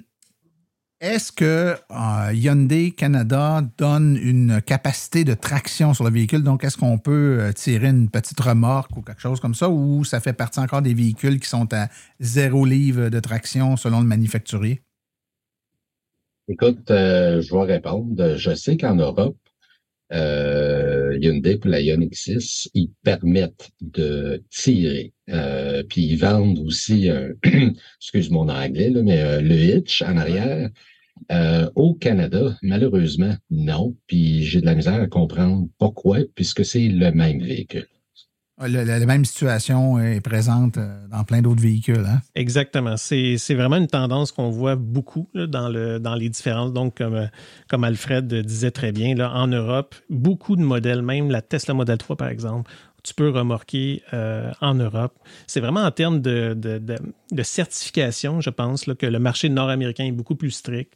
est-ce 1.00 1.30
que 1.30 1.76
euh, 1.90 2.32
Hyundai 2.32 2.92
Canada 2.92 3.62
donne 3.76 4.16
une 4.16 4.62
capacité 4.62 5.24
de 5.24 5.34
traction 5.34 5.92
sur 5.92 6.04
le 6.04 6.10
véhicule? 6.10 6.42
Donc, 6.42 6.64
est-ce 6.64 6.78
qu'on 6.78 6.96
peut 6.96 7.40
euh, 7.40 7.52
tirer 7.52 7.88
une 7.88 8.08
petite 8.08 8.40
remorque 8.40 8.96
ou 8.96 9.02
quelque 9.02 9.20
chose 9.20 9.38
comme 9.38 9.54
ça, 9.54 9.68
ou 9.68 10.02
ça 10.02 10.18
fait 10.20 10.32
partie 10.32 10.60
encore 10.60 10.80
des 10.80 10.94
véhicules 10.94 11.38
qui 11.38 11.48
sont 11.48 11.74
à 11.74 11.88
zéro 12.20 12.64
livre 12.64 13.10
de 13.10 13.20
traction 13.20 13.76
selon 13.76 14.00
le 14.00 14.06
manufacturier? 14.06 14.80
Écoute, 16.48 16.84
je 16.88 17.54
vais 17.54 17.72
répondre. 17.74 18.36
Je 18.36 18.54
sais 18.54 18.78
qu'en 18.78 18.94
Europe, 18.94 19.36
euh, 21.08 21.18
Hyundai 21.20 21.56
pour 21.56 21.70
la 21.70 21.80
Ioniq 21.80 22.14
6, 22.14 22.70
ils 22.74 22.90
permettent 23.02 23.70
de 23.80 24.42
tirer. 24.50 25.12
Euh, 25.30 25.82
puis 25.88 26.02
ils 26.02 26.16
vendent 26.16 26.58
aussi, 26.60 27.08
excuse 28.00 28.30
mon 28.30 28.48
anglais, 28.48 28.90
là, 28.90 29.02
mais 29.02 29.20
euh, 29.20 29.40
le 29.40 29.54
hitch 29.54 30.02
en 30.02 30.16
arrière. 30.16 30.70
Euh, 31.32 31.68
au 31.74 31.94
Canada, 31.94 32.56
malheureusement, 32.62 33.34
non. 33.50 33.96
Puis 34.06 34.44
j'ai 34.44 34.60
de 34.60 34.66
la 34.66 34.74
misère 34.74 35.00
à 35.00 35.06
comprendre 35.06 35.68
pourquoi, 35.78 36.20
puisque 36.34 36.64
c'est 36.64 36.88
le 36.88 37.10
même 37.12 37.42
véhicule. 37.42 37.88
La, 38.60 39.06
même 39.06 39.24
situation 39.24 40.00
est 40.00 40.20
présente 40.20 40.78
euh, 40.78 41.06
dans 41.08 41.22
plein 41.22 41.42
d'autres 41.42 41.62
véhicules. 41.62 42.04
Hein? 42.04 42.20
Exactement. 42.34 42.96
C'est 42.96 43.36
vraiment 43.54 43.76
une 43.76 43.86
tendance 43.86 44.32
qu'on 44.32 44.50
voit 44.50 44.74
beaucoup 44.74 45.28
dans, 45.34 45.68
le, 45.68 46.00
dans 46.00 46.16
les 46.16 46.28
différences. 46.28 46.72
Donc, 46.72 46.96
comme, 46.96 47.14
euh, 47.14 47.26
comme 47.68 47.84
Alfred 47.84 48.26
disait 48.26 48.72
très 48.72 48.90
bien, 48.90 49.14
là, 49.14 49.32
en 49.32 49.46
Europe, 49.46 49.94
beaucoup 50.10 50.56
de 50.56 50.62
modèles, 50.62 51.02
même 51.02 51.30
la 51.30 51.40
Tesla 51.40 51.74
Model 51.74 51.98
3 51.98 52.16
par 52.16 52.28
exemple, 52.28 52.70
tu 53.04 53.14
peux 53.14 53.30
remorquer 53.30 54.02
euh, 54.12 54.50
en 54.60 54.74
Europe. 54.74 55.14
C'est 55.46 55.60
vraiment 55.60 55.84
en 55.84 55.92
termes 55.92 56.20
de, 56.20 56.52
de, 56.54 57.42
certification, 57.44 58.40
je 58.40 58.50
pense, 58.50 58.86
là, 58.86 58.96
que 58.96 59.06
le 59.06 59.20
marché 59.20 59.48
nord-américain 59.48 60.04
est 60.04 60.12
beaucoup 60.12 60.34
plus 60.34 60.50
strict. 60.50 60.94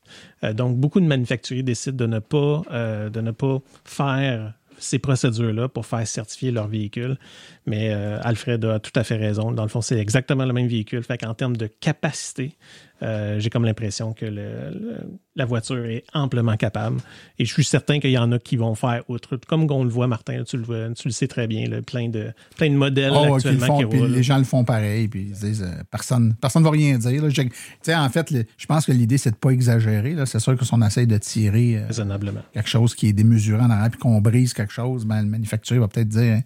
donc, 0.53 0.79
beaucoup 0.79 1.01
de 1.01 1.07
manufacturiers 1.07 1.63
décident 1.63 1.97
de 1.97 2.07
ne 2.07 2.19
pas, 2.19 2.63
de 3.09 3.21
ne 3.21 3.31
pas 3.31 3.59
faire 3.85 4.53
ces 4.83 4.99
procédures-là 4.99 5.69
pour 5.69 5.87
faire 5.87 6.07
certifier 6.07 6.51
leur 6.51 6.69
véhicule. 6.69 7.19
Mais 7.67 7.93
euh, 7.93 8.19
Alfred 8.23 8.65
a 8.65 8.81
tout 8.81 8.93
à 8.95 9.05
fait 9.05 9.17
raison. 9.17 9.53
Dans 9.53 9.63
le 9.63 9.69
fond, 9.69 9.81
c'est 9.81 9.99
exactement 9.99 10.45
le 10.45 10.53
même 10.53 10.69
véhicule. 10.69 11.03
Fait 11.03 11.19
qu'en 11.19 11.35
termes 11.35 11.57
de 11.57 11.67
capacité, 11.67 12.57
euh, 13.03 13.41
j'ai 13.41 13.51
comme 13.51 13.65
l'impression 13.65 14.13
que 14.13 14.25
le, 14.25 14.71
le- 14.71 15.19
la 15.35 15.45
voiture 15.45 15.85
est 15.87 16.05
amplement 16.15 16.57
capable. 16.57 16.99
Et 17.39 17.45
je 17.45 17.53
suis 17.53 17.65
certain 17.65 17.99
qu'il 17.99 18.11
y 18.11 18.19
en 18.19 18.31
a 18.33 18.39
qui 18.39 18.57
vont 18.57 18.75
faire 18.75 19.03
outre. 19.09 19.37
Comme 19.49 19.67
on 19.71 19.83
le 19.85 19.91
voit, 19.91 20.07
Martin, 20.07 20.45
tu 20.45 20.57
le, 20.57 20.63
vois- 20.63 20.91
tu 20.95 21.09
le 21.09 21.13
sais 21.13 21.27
très 21.27 21.47
bien, 21.47 21.67
là, 21.69 21.83
plein, 21.83 22.09
de, 22.09 22.33
plein 22.57 22.71
de 22.71 22.77
modèles 22.77 23.13
Oh, 23.15 23.27
le 23.27 23.33
actuellement 23.35 23.67
font, 23.67 23.79
qui 23.79 23.85
roulent. 23.85 24.11
les 24.13 24.23
gens 24.23 24.39
le 24.39 24.45
font 24.45 24.63
pareil, 24.65 25.09
puis 25.09 25.29
ils 25.31 25.37
se 25.37 25.47
disent 25.47 25.63
euh, 25.63 25.83
personne 25.91 26.35
personne 26.41 26.63
ne 26.63 26.67
va 26.67 26.73
rien 26.73 26.97
dire. 26.99 27.23
là. 27.23 27.29
Je- 27.29 27.93
en 27.93 28.09
fait, 28.11 28.31
le- 28.31 28.45
je 28.57 28.67
pense 28.67 28.87
que 28.87 28.93
l'idée, 28.93 29.19
c'est 29.19 29.31
de 29.33 29.37
pas 29.37 29.51
exagérer. 29.51 30.15
C'est 30.27 30.39
sûr 30.39 30.57
que 30.57 30.65
si 30.65 30.73
on 30.75 30.83
essaye 30.83 31.07
de 31.07 31.19
tirer 31.19 31.79
euh, 31.79 31.87
Raisonnablement. 31.87 32.43
quelque 32.53 32.69
chose 32.69 32.95
qui 32.95 33.09
est 33.09 33.13
démesuré 33.13 33.61
en 33.63 33.71
arrière, 33.71 33.91
puis 33.91 33.99
qu'on 33.99 34.21
brise 34.21 34.53
quelque 34.55 34.73
chose, 34.73 35.05
ben, 35.07 35.23
le 35.23 35.29
manufacturier 35.29 35.81
va 35.81 35.89
peut-être 35.89 36.09
dire 36.09 36.35
hein, 36.37 36.41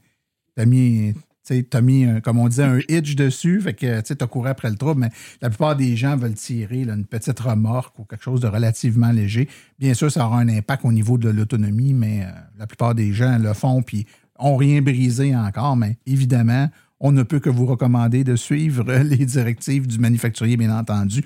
T'as 0.54 0.64
mis, 0.64 1.12
tu 1.46 1.82
mis 1.82 2.04
un- 2.04 2.20
comme 2.20 2.38
on 2.38 2.48
disait, 2.48 2.64
un 2.64 2.78
hitch 2.88 3.14
dessus, 3.16 3.60
fait 3.60 3.74
que 3.74 4.00
tu 4.00 4.12
as 4.20 4.26
couru 4.26 4.48
après 4.48 4.68
le 4.70 4.76
trouble, 4.76 5.00
mais 5.00 5.10
la 5.40 5.48
plupart 5.48 5.76
des 5.76 5.96
gens 5.96 6.16
veulent 6.16 6.34
tirer 6.34 6.82
une 6.82 7.04
petite 7.04 7.38
remorque 7.40 7.98
ou 7.98 8.04
quelque 8.04 8.22
chose 8.22 8.40
de 8.40 8.48
relativement 8.48 9.12
léger. 9.12 9.48
Bien 9.78 9.94
sûr, 9.94 10.10
ça 10.10 10.26
aura 10.26 10.40
un 10.40 10.48
impact 10.48 10.84
au 10.84 10.92
niveau 10.92 11.18
de 11.18 11.28
l'autonomie, 11.28 11.94
mais 11.94 12.22
euh, 12.24 12.30
la 12.58 12.66
plupart 12.66 12.94
des 12.94 13.12
gens 13.12 13.38
le 13.38 13.52
font 13.54 13.82
puis 13.82 14.06
ont 14.38 14.56
rien 14.56 14.82
brisé 14.82 15.34
encore, 15.34 15.76
mais 15.76 15.96
évidemment, 16.06 16.68
on 17.00 17.12
ne 17.12 17.22
peut 17.22 17.40
que 17.40 17.50
vous 17.50 17.66
recommander 17.66 18.24
de 18.24 18.36
suivre 18.36 18.84
les 19.02 19.24
directives 19.26 19.86
du 19.86 19.98
manufacturier, 19.98 20.56
bien 20.56 20.76
entendu. 20.76 21.24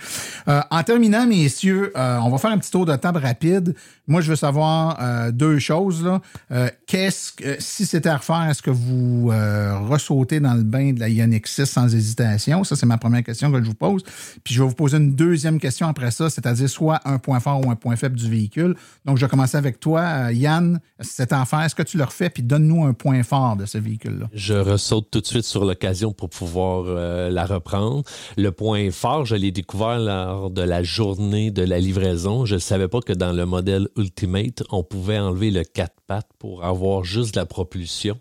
Euh, 0.48 0.60
en 0.70 0.82
terminant, 0.82 1.26
messieurs, 1.26 1.92
euh, 1.96 2.18
on 2.18 2.30
va 2.30 2.38
faire 2.38 2.50
un 2.50 2.58
petit 2.58 2.70
tour 2.70 2.86
de 2.86 2.96
table 2.96 3.18
rapide. 3.18 3.74
Moi, 4.08 4.20
je 4.20 4.30
veux 4.30 4.36
savoir 4.36 4.98
euh, 5.00 5.30
deux 5.30 5.58
choses. 5.58 6.08
Qu'est-ce 6.86 7.32
que, 7.32 7.56
si 7.60 7.86
c'était 7.86 8.08
à 8.08 8.16
refaire, 8.16 8.48
est-ce 8.50 8.62
que 8.62 8.70
vous 8.70 9.30
ressautez 9.88 10.40
dans 10.40 10.54
le 10.54 10.62
bain 10.62 10.92
de 10.92 11.00
la 11.00 11.08
Ioniq 11.08 11.46
6 11.46 11.66
sans 11.66 11.94
hésitation? 11.94 12.64
Ça, 12.64 12.74
c'est 12.76 12.86
ma 12.86 12.98
première 12.98 13.22
question 13.22 13.52
que 13.52 13.62
je 13.62 13.66
vous 13.66 13.74
pose. 13.74 14.02
Puis 14.42 14.54
je 14.54 14.62
vais 14.62 14.68
vous 14.68 14.74
poser 14.74 14.96
une 14.96 15.14
deuxième 15.14 15.60
question 15.60 15.86
après 15.86 16.10
ça, 16.10 16.30
c'est-à-dire 16.30 16.68
soit 16.68 17.00
un 17.04 17.18
point 17.18 17.40
fort 17.40 17.64
ou 17.64 17.70
un 17.70 17.76
point 17.76 17.96
faible 17.96 18.16
du 18.16 18.28
véhicule. 18.28 18.74
Donc, 19.04 19.16
je 19.18 19.24
vais 19.24 19.30
commencer 19.30 19.56
avec 19.56 19.78
toi, 19.78 20.32
Yann. 20.32 20.80
Si 21.00 21.14
c'était 21.14 21.34
à 21.34 21.44
faire, 21.44 21.62
est-ce 21.62 21.74
que 21.74 21.82
tu 21.82 21.96
le 21.96 22.04
refais? 22.04 22.30
Puis 22.30 22.42
donne-nous 22.42 22.84
un 22.84 22.92
point 22.92 23.22
fort 23.22 23.56
de 23.56 23.66
ce 23.66 23.78
véhicule-là. 23.78 24.26
Je 24.32 24.54
ressaute 24.54 25.10
tout 25.10 25.20
de 25.20 25.26
suite 25.26 25.44
sur 25.44 25.59
l'occasion 25.64 26.12
pour 26.12 26.30
pouvoir 26.30 26.84
euh, 26.86 27.30
la 27.30 27.46
reprendre. 27.46 28.02
Le 28.36 28.52
point 28.52 28.90
fort, 28.90 29.24
je 29.24 29.36
l'ai 29.36 29.52
découvert 29.52 29.98
lors 29.98 30.50
de 30.50 30.62
la 30.62 30.82
journée 30.82 31.50
de 31.50 31.62
la 31.62 31.78
livraison. 31.78 32.44
Je 32.44 32.54
ne 32.54 32.60
savais 32.60 32.88
pas 32.88 33.00
que 33.00 33.12
dans 33.12 33.32
le 33.32 33.46
modèle 33.46 33.88
Ultimate, 33.96 34.62
on 34.70 34.82
pouvait 34.82 35.18
enlever 35.18 35.50
le 35.50 35.64
4 35.64 35.92
pattes 36.06 36.30
pour 36.38 36.64
avoir 36.64 37.04
juste 37.04 37.36
la 37.36 37.46
propulsion. 37.46 38.18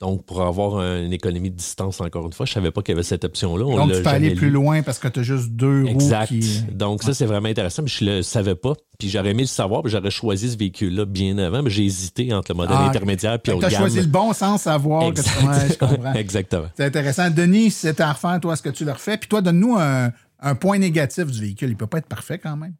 Donc, 0.00 0.24
pour 0.26 0.42
avoir 0.42 0.80
une 0.80 1.12
économie 1.12 1.50
de 1.50 1.56
distance, 1.56 2.00
encore 2.00 2.24
une 2.26 2.32
fois, 2.32 2.46
je 2.46 2.52
ne 2.52 2.54
savais 2.54 2.70
pas 2.70 2.82
qu'il 2.82 2.92
y 2.92 2.96
avait 2.96 3.02
cette 3.02 3.24
option-là. 3.24 3.64
On 3.66 3.76
Donc, 3.76 3.92
tu 3.92 4.00
peux 4.02 4.08
aller 4.08 4.32
plus 4.36 4.46
lu. 4.46 4.52
loin 4.52 4.82
parce 4.82 5.00
que 5.00 5.08
tu 5.08 5.18
as 5.18 5.22
juste 5.24 5.48
deux 5.50 5.86
Exact. 5.86 6.30
roues 6.30 6.38
qui. 6.38 6.62
Donc, 6.72 7.02
ça, 7.02 7.14
c'est 7.14 7.26
vraiment 7.26 7.48
intéressant. 7.48 7.82
Mais 7.82 7.88
je 7.88 8.04
le 8.04 8.22
savais 8.22 8.54
pas. 8.54 8.74
Puis 8.96 9.08
j'aurais 9.08 9.30
aimé 9.30 9.42
le 9.42 9.48
savoir. 9.48 9.82
Puis 9.82 9.90
j'aurais 9.90 10.10
choisi 10.12 10.50
ce 10.52 10.56
véhicule-là 10.56 11.04
bien 11.04 11.36
avant. 11.38 11.64
Mais 11.64 11.70
j'ai 11.70 11.84
hésité 11.84 12.32
entre 12.32 12.52
le 12.52 12.56
modèle 12.58 12.76
Ah, 12.78 12.86
intermédiaire 12.88 13.40
puis 13.40 13.50
Fait 13.50 13.56
haut 13.56 13.60
de 13.60 13.64
t'as 13.64 13.70
gamme. 13.70 13.80
choisi 13.80 14.00
le 14.00 14.06
bon 14.06 14.32
sans 14.32 14.56
savoir 14.56 15.12
que 15.12 15.20
tu. 15.20 15.46
Ouais, 15.46 15.68
je 15.68 15.78
comprends. 15.78 16.12
Exactement. 16.14 16.68
C'est 16.76 16.84
intéressant. 16.84 17.30
Denis, 17.30 17.70
c'était 17.72 18.04
à 18.04 18.12
refaire, 18.12 18.38
toi, 18.40 18.52
est-ce 18.52 18.62
que 18.62 18.68
tu 18.70 18.84
le 18.84 18.92
refais? 18.92 19.16
Puis 19.18 19.28
toi, 19.28 19.40
donne-nous 19.42 19.76
un, 19.78 20.12
un 20.38 20.54
point 20.54 20.78
négatif 20.78 21.26
du 21.26 21.40
véhicule. 21.40 21.70
Il 21.70 21.76
peut 21.76 21.88
pas 21.88 21.98
être 21.98 22.06
parfait 22.06 22.38
quand 22.38 22.56
même. 22.56 22.74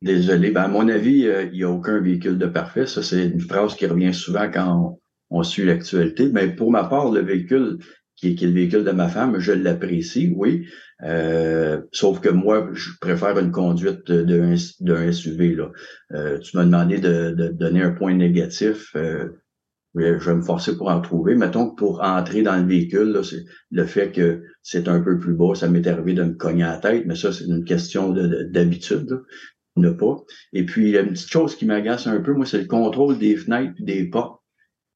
Désolé. 0.00 0.50
Ben, 0.50 0.62
à 0.62 0.68
mon 0.68 0.88
avis, 0.88 1.26
euh, 1.26 1.44
il 1.52 1.58
n'y 1.58 1.64
a 1.64 1.68
aucun 1.70 2.00
véhicule 2.00 2.38
de 2.38 2.46
parfait. 2.46 2.86
Ça, 2.86 3.02
c'est 3.02 3.26
une 3.26 3.40
phrase 3.40 3.74
qui 3.74 3.84
revient 3.86 4.14
souvent 4.14 4.48
quand 4.52 4.72
on, 4.94 4.98
on 5.30 5.42
suit 5.42 5.64
l'actualité. 5.64 6.28
Mais 6.32 6.48
pour 6.54 6.70
ma 6.70 6.84
part, 6.84 7.10
le 7.10 7.20
véhicule, 7.20 7.78
qui 8.16 8.28
est, 8.28 8.42
le 8.42 8.52
véhicule 8.52 8.84
de 8.84 8.90
ma 8.90 9.08
femme, 9.08 9.38
je 9.38 9.52
l'apprécie, 9.52 10.32
oui. 10.36 10.66
Euh, 11.04 11.80
sauf 11.92 12.20
que 12.20 12.28
moi, 12.28 12.68
je 12.72 12.90
préfère 13.00 13.38
une 13.38 13.52
conduite 13.52 14.10
d'un 14.10 14.56
SUV. 15.12 15.54
Là. 15.54 15.70
Euh, 16.14 16.38
tu 16.38 16.56
m'as 16.56 16.64
demandé 16.64 16.98
de, 16.98 17.30
de 17.30 17.48
donner 17.48 17.82
un 17.82 17.92
point 17.92 18.14
négatif. 18.14 18.90
Euh, 18.96 19.28
je 19.94 20.02
vais 20.30 20.34
me 20.34 20.42
forcer 20.42 20.76
pour 20.76 20.90
en 20.90 21.00
trouver. 21.00 21.34
Mettons 21.34 21.70
que 21.70 21.76
pour 21.76 22.02
entrer 22.02 22.42
dans 22.42 22.56
le 22.56 22.66
véhicule, 22.66 23.12
là, 23.12 23.20
le 23.70 23.84
fait 23.84 24.12
que 24.12 24.42
c'est 24.62 24.88
un 24.88 25.00
peu 25.00 25.18
plus 25.18 25.34
bas, 25.34 25.54
ça 25.54 25.68
m'est 25.68 25.86
arrivé 25.86 26.14
de 26.14 26.22
me 26.24 26.34
cogner 26.34 26.64
à 26.64 26.72
la 26.72 26.78
tête, 26.78 27.04
mais 27.06 27.16
ça, 27.16 27.32
c'est 27.32 27.44
une 27.46 27.64
question 27.64 28.10
de- 28.12 28.26
de- 28.26 28.42
d'habitude. 28.44 29.20
ne 29.76 29.90
pas. 29.90 30.16
Et 30.52 30.66
puis, 30.66 30.96
une 30.98 31.10
petite 31.12 31.30
chose 31.30 31.54
qui 31.54 31.64
m'agace 31.64 32.08
un 32.08 32.20
peu, 32.20 32.32
moi, 32.32 32.44
c'est 32.44 32.58
le 32.58 32.66
contrôle 32.66 33.16
des 33.16 33.36
fenêtres 33.36 33.74
et 33.78 33.84
des 33.84 34.04
portes 34.10 34.37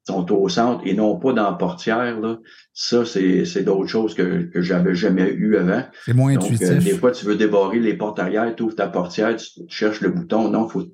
sont 0.06 0.32
au 0.32 0.48
centre 0.48 0.82
et 0.84 0.94
non 0.94 1.18
pas 1.18 1.32
dans 1.32 1.50
la 1.50 1.52
portière. 1.52 2.18
Là. 2.20 2.38
Ça, 2.72 3.04
c'est 3.04 3.44
c'est 3.44 3.62
d'autres 3.62 3.86
choses 3.88 4.14
que, 4.14 4.42
que 4.52 4.60
j'avais 4.60 4.94
jamais 4.94 5.28
eu 5.30 5.56
avant. 5.56 5.84
C'est 6.04 6.14
moins 6.14 6.34
Donc, 6.34 6.44
intuitif. 6.44 6.68
euh, 6.68 6.78
des 6.78 6.96
fois, 6.98 7.12
tu 7.12 7.24
veux 7.24 7.36
débarrer 7.36 7.78
les 7.78 7.94
portes 7.94 8.18
arrière, 8.18 8.54
tu 8.56 8.64
ouvres 8.64 8.74
ta 8.74 8.88
portière, 8.88 9.36
tu, 9.36 9.46
tu 9.46 9.62
cherches 9.68 10.00
le 10.00 10.10
bouton. 10.10 10.48
Non, 10.50 10.68
faut, 10.68 10.84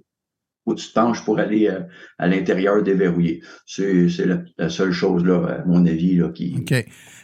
faut 0.65 0.75
que 0.75 0.81
tu 0.81 0.89
te 0.89 0.93
penches 0.93 1.25
pour 1.25 1.39
aller 1.39 1.69
euh, 1.69 1.81
à 2.19 2.27
l'intérieur 2.27 2.83
déverrouiller. 2.83 3.43
C'est 3.65 4.09
c'est 4.11 4.27
la, 4.27 4.43
la 4.59 4.69
seule 4.69 4.93
chose, 4.93 5.25
là, 5.25 5.61
à 5.63 5.65
mon 5.65 5.87
avis, 5.87 6.17
là, 6.17 6.29
qui, 6.29 6.57
OK. 6.59 6.75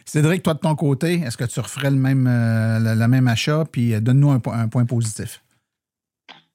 Cédric, 0.05 0.43
toi, 0.43 0.53
de 0.53 0.59
ton 0.59 0.75
côté, 0.75 1.21
est-ce 1.25 1.35
que 1.37 1.45
tu 1.45 1.59
referais 1.59 1.89
le 1.91 1.97
même, 1.97 2.27
euh, 2.27 2.79
le, 2.79 2.99
le 2.99 3.07
même 3.07 3.27
achat? 3.27 3.63
Puis 3.71 3.93
euh, 3.93 3.99
donne-nous 3.99 4.31
un, 4.31 4.41
un 4.53 4.67
point 4.67 4.85
positif. 4.85 5.43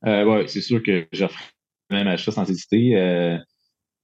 Euh, 0.06 0.24
ouais, 0.24 0.44
c'est 0.48 0.60
sûr 0.60 0.82
que 0.82 1.06
j'offre 1.12 1.38
le 1.90 1.96
même 1.96 2.06
achat 2.08 2.32
sans 2.32 2.48
hésiter. 2.48 3.38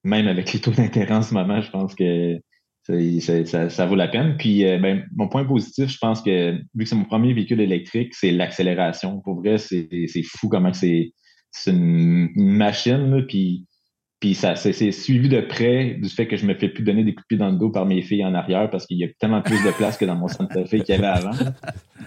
Même 0.07 0.29
avec 0.29 0.53
les 0.53 0.61
taux 0.61 0.71
d'intérêt 0.71 1.15
en 1.15 1.23
ce 1.23 1.35
moment, 1.35 1.61
je 1.61 1.71
pense 1.71 1.95
que 1.95 2.39
c'est- 2.85 3.45
ça, 3.47 3.69
ça 3.69 3.87
vaut 3.87 3.97
la 3.97 4.07
peine. 4.07 4.37
Puis, 4.39 4.65
euh, 4.65 4.79
ben, 4.79 5.05
mon 5.17 5.27
point 5.29 5.45
positif, 5.45 5.89
je 5.89 5.99
pense 5.99 6.23
que 6.23 6.53
vu 6.53 6.85
que 6.85 6.89
c'est 6.89 6.95
mon 6.95 7.05
premier 7.05 7.33
véhicule 7.35 7.61
électrique, 7.61 8.15
c'est 8.15 8.31
l'accélération. 8.31 9.21
Pour 9.21 9.41
vrai, 9.41 9.59
c'est 9.59 9.89
fou 10.23 10.49
comment 10.49 10.73
c'est 10.73 11.11
une, 11.67 12.29
machine. 12.37 13.11
là, 13.11 13.23
puis, 13.23 13.67
puis 14.21 14.35
ça 14.35 14.55
c'est 14.57 14.93
suivi 14.93 15.29
de 15.29 15.41
près 15.41 15.95
du 16.01 16.09
fait 16.09 16.27
que 16.27 16.37
je 16.37 16.47
me 16.47 16.55
fais 16.55 16.69
plus 16.69 16.85
donner 16.85 17.03
des 17.05 17.15
coups 17.15 17.25
de 17.25 17.37
pied 17.37 17.39
dans 17.39 17.51
le 17.51 17.59
dos 17.59 17.71
par 17.71 17.85
mes 17.87 18.01
filles 18.03 18.25
en 18.25 18.35
arrière 18.35 18.71
parce 18.71 18.87
qu'il 18.87 18.99
y 18.99 19.05
a 19.05 19.09
tellement 19.19 19.43
plus 19.43 19.63
de 19.65 19.71
place 19.73 19.97
que 19.99 20.05
dans 20.05 20.15
mon 20.17 20.29
Santa 20.29 20.65
Fe 20.65 20.83
qu'il 20.83 20.89
y 20.89 20.93
avait 20.93 21.07
avant. 21.07 21.37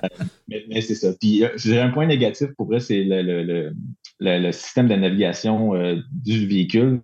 Euh, 0.03 0.07
mais 0.47 0.63
mais 0.69 0.81
c'est 0.81 0.95
ça. 0.95 1.09
Puis 1.19 1.43
euh, 1.43 1.49
j'ai 1.57 1.79
un 1.79 1.89
point 1.89 2.05
négatif 2.07 2.47
pour 2.57 2.67
vrai, 2.67 2.79
c'est 2.79 3.03
le, 3.03 3.21
le, 3.21 3.43
le, 3.43 3.73
le- 4.21 4.51
système 4.53 4.87
de 4.87 4.95
navigation 4.95 5.73
du 6.11 6.47
véhicule. 6.47 7.01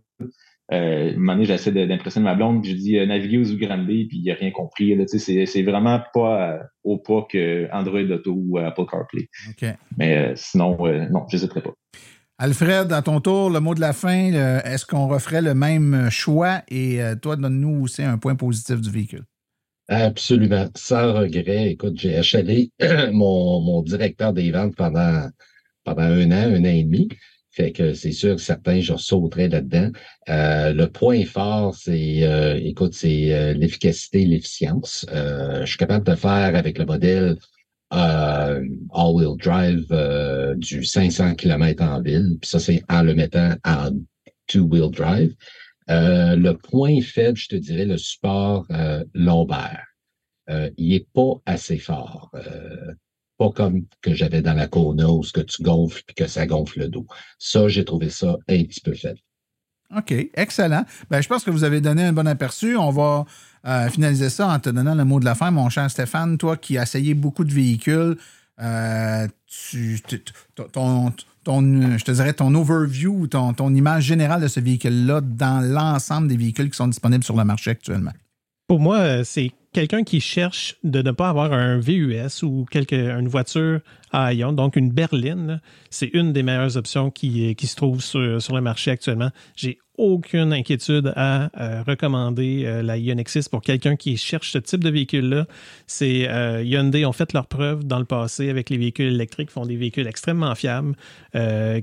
Euh, 0.72 1.12
un 1.12 1.18
moment 1.18 1.34
donné, 1.34 1.46
j'essaie 1.46 1.72
d'impressionner 1.72 2.24
ma 2.24 2.36
blonde, 2.36 2.64
puis 2.64 2.72
je 2.72 2.76
dis 2.76 2.98
euh, 2.98 3.06
naviguer 3.06 3.38
aux 3.38 3.56
Grande, 3.56 3.86
puis 3.86 4.10
il 4.12 4.32
a 4.32 4.34
rien 4.34 4.50
compris. 4.52 4.98
C'est, 5.08 5.64
vraiment 5.64 6.02
pas 6.14 6.54
euh, 6.54 6.60
au 6.84 6.98
pas 6.98 7.26
que 7.30 7.68
Android 7.72 8.00
Auto 8.00 8.34
ou 8.36 8.58
euh, 8.58 8.68
Apple 8.68 8.86
CarPlay. 8.90 9.28
OK. 9.50 9.70
Mais 9.98 10.18
euh, 10.18 10.34
sinon, 10.36 10.78
euh, 10.88 11.08
non, 11.10 11.26
je 11.30 11.36
n'hésiterai 11.36 11.62
pas. 11.62 11.74
Alfred, 12.38 12.92
à 12.92 13.02
ton 13.02 13.22
tour, 13.22 13.50
le 13.50 13.60
mot 13.60 13.76
de 13.76 13.80
la 13.80 13.94
fin, 13.94 14.34
est-ce 14.66 14.86
qu'on 14.86 15.08
referait 15.08 15.42
le 15.42 15.54
même 15.54 16.10
choix? 16.10 16.64
Et 16.68 17.02
euh, 17.02 17.16
toi, 17.16 17.38
donne-nous 17.38 17.84
aussi 17.84 18.04
un 18.04 18.18
point 18.18 18.36
positif 18.36 18.82
du 18.82 18.90
véhicule. 18.90 19.24
Absolument, 19.88 20.68
sans 20.76 21.14
regret. 21.14 21.70
Écoute, 21.72 21.94
j'ai 21.96 22.18
achalé 22.18 22.72
mon, 23.14 23.62
mon 23.62 23.82
directeur 23.84 24.34
des 24.34 24.52
ventes 24.52 24.76
pendant, 24.76 25.30
pendant 25.86 26.02
un 26.02 26.32
an, 26.32 26.56
un 26.56 26.62
an 26.62 26.66
et 26.66 26.84
demi. 26.84 27.08
Fait 27.56 27.72
que 27.72 27.94
c'est 27.94 28.12
sûr 28.12 28.36
que 28.36 28.42
certains, 28.42 28.82
je 28.82 28.98
sauterais 28.98 29.48
là-dedans. 29.48 29.90
Euh, 30.28 30.74
le 30.74 30.88
point 30.88 31.24
fort, 31.24 31.74
c'est, 31.74 32.24
euh, 32.24 32.60
écoute, 32.62 32.94
c'est 32.94 33.34
euh, 33.34 33.54
l'efficacité 33.54 34.24
et 34.24 34.26
l'efficience. 34.26 35.06
Euh, 35.14 35.62
je 35.62 35.68
suis 35.68 35.78
capable 35.78 36.06
de 36.06 36.16
faire 36.16 36.54
avec 36.54 36.78
le 36.78 36.84
modèle 36.84 37.38
euh, 37.94 38.62
all-wheel 38.94 39.38
drive 39.38 39.88
du 40.58 40.84
500 40.84 41.36
km 41.36 41.82
en 41.82 42.02
ville. 42.02 42.38
Puis 42.42 42.50
ça, 42.50 42.60
c'est 42.60 42.84
en 42.90 43.04
le 43.04 43.16
mettant 43.16 43.54
en 43.64 43.92
two-wheel 44.48 44.92
drive. 44.92 45.34
Le 45.88 46.52
point 46.52 47.00
faible, 47.00 47.38
je 47.38 47.48
te 47.48 47.56
dirais, 47.56 47.86
le 47.86 47.98
support 47.98 48.68
lombaire. 49.14 49.86
Il 50.78 50.94
est 50.94 51.08
pas 51.14 51.36
assez 51.46 51.78
fort. 51.78 52.32
Pas 53.38 53.50
comme 53.52 53.84
que 54.02 54.14
j'avais 54.14 54.42
dans 54.42 54.54
la 54.54 54.68
Kona 54.68 55.10
où 55.10 55.24
ce 55.24 55.34
que 55.34 55.42
tu 55.42 55.62
gonfles 55.62 56.02
puis 56.08 56.16
que 56.16 56.28
ça 56.28 56.46
gonfle 56.46 56.80
le 56.80 56.88
dos. 56.90 57.06
Ça, 57.38 57.68
j'ai 57.68 57.84
trouvé 57.84 58.10
ça 58.10 58.36
un 58.48 58.64
petit 58.64 58.82
peu 58.82 58.94
faible. 58.94 59.20
OK, 59.96 60.14
excellent. 60.34 60.84
Ben, 61.10 61.22
je 61.22 61.28
pense 61.28 61.44
que 61.44 61.52
vous 61.52 61.64
avez 61.64 61.80
donné 61.82 62.04
un 62.04 62.14
bon 62.14 62.28
aperçu. 62.28 62.76
On 62.76 62.90
va 62.92 63.26
euh, 63.68 63.90
finaliser 63.90 64.30
ça 64.30 64.48
en 64.48 64.60
te 64.60 64.70
donnant 64.70 64.96
le 64.96 65.06
mot 65.06 65.20
de 65.20 65.26
la 65.26 65.36
fin, 65.36 65.52
mon 65.52 65.70
cher 65.70 65.90
Stéphane. 65.92 66.38
Toi 66.38 66.58
qui 66.58 66.78
as 66.78 66.84
essayé 66.84 67.14
beaucoup 67.14 67.44
de 67.44 67.54
véhicules, 67.54 68.18
euh, 68.62 69.28
tu- 69.46 70.02
ton, 70.72 71.12
ton- 71.44 71.98
je 71.98 72.04
te 72.04 72.12
dirais 72.12 72.34
ton 72.34 72.54
overview, 72.56 73.28
ton, 73.28 73.54
ton 73.54 73.74
image 73.76 74.04
générale 74.06 74.42
de 74.42 74.48
ce 74.48 74.60
véhicule-là 74.60 75.22
dans 75.22 75.62
l'ensemble 75.62 76.30
des 76.30 76.38
véhicules 76.38 76.70
qui 76.72 76.78
sont 76.78 76.88
disponibles 76.88 77.24
sur 77.24 77.36
le 77.36 77.44
marché 77.44 77.72
actuellement. 77.72 78.12
Pour 78.68 78.80
moi, 78.80 78.98
euh, 78.98 79.24
c'est 79.24 79.52
quelqu'un 79.74 80.04
qui 80.04 80.20
cherche 80.20 80.78
de 80.84 81.02
ne 81.02 81.12
pas 81.12 81.30
avoir 81.30 81.54
un 81.54 81.80
VUS 81.80 82.44
ou 82.44 82.66
quelque, 82.66 82.96
une 82.96 83.28
voiture 83.28 83.82
à 84.12 84.34
ion, 84.34 84.54
donc 84.54 84.76
une 84.76 84.92
berline, 84.92 85.62
c'est 85.90 86.10
une 86.14 86.34
des 86.34 86.42
meilleures 86.42 86.78
options 86.78 87.12
qui, 87.12 87.56
qui 87.56 87.68
se 87.68 87.76
trouve 87.76 88.02
sur, 88.02 88.42
sur 88.42 88.56
le 88.56 88.62
marché 88.62 88.90
actuellement. 88.90 89.30
J'ai 89.56 89.80
aucune 89.98 90.54
inquiétude 90.54 91.14
à 91.16 91.50
euh, 91.60 91.84
recommander 91.84 92.64
euh, 92.66 92.82
la 92.82 92.98
Ionexis 92.98 93.50
pour 93.50 93.62
quelqu'un 93.62 93.96
qui 93.96 94.18
cherche 94.18 94.52
ce 94.52 94.58
type 94.58 94.84
de 94.84 94.90
véhicule-là. 94.90 95.46
C'est 95.88 96.28
euh, 96.30 96.64
Hyundai 96.64 97.06
ont 97.06 97.14
fait 97.14 97.34
leur 97.34 97.48
preuve 97.48 97.84
dans 97.84 98.00
le 98.00 98.06
passé 98.06 98.50
avec 98.50 98.70
les 98.70 98.78
véhicules 98.78 99.14
électriques, 99.14 99.52
font 99.52 99.66
des 99.66 99.76
véhicules 99.76 100.08
extrêmement 100.08 100.54
fiables, 100.56 100.96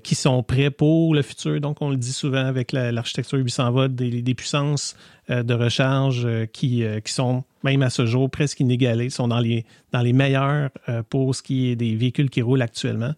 qui 0.03 0.15
sont 0.15 0.43
prêts 0.43 0.71
pour 0.71 1.15
le 1.15 1.23
futur. 1.23 1.61
Donc, 1.61 1.83
on 1.83 1.91
le 1.91 1.97
dit 1.97 2.13
souvent 2.13 2.47
avec 2.47 2.73
l'architecture 2.73 3.39
800 3.39 3.71
volts, 3.71 3.95
des, 3.95 4.23
des 4.23 4.35
puissances 4.35 4.97
de 5.29 5.55
recharge 5.55 6.27
qui, 6.53 6.83
qui 7.05 7.13
sont 7.13 7.45
même 7.63 7.83
à 7.83 7.91
ce 7.91 8.07
jour 8.07 8.31
presque 8.31 8.61
inégalées, 8.61 9.11
sont 9.11 9.29
dans 9.29 9.41
les, 9.41 9.67
dans 9.93 10.01
les 10.01 10.15
meilleurs 10.15 10.71
pour 11.11 11.35
ce 11.35 11.43
qui 11.43 11.69
est 11.69 11.77
des 11.77 11.95
véhicules 11.95 12.31
qui 12.31 12.41
roulent 12.41 12.63
actuellement. 12.63 13.13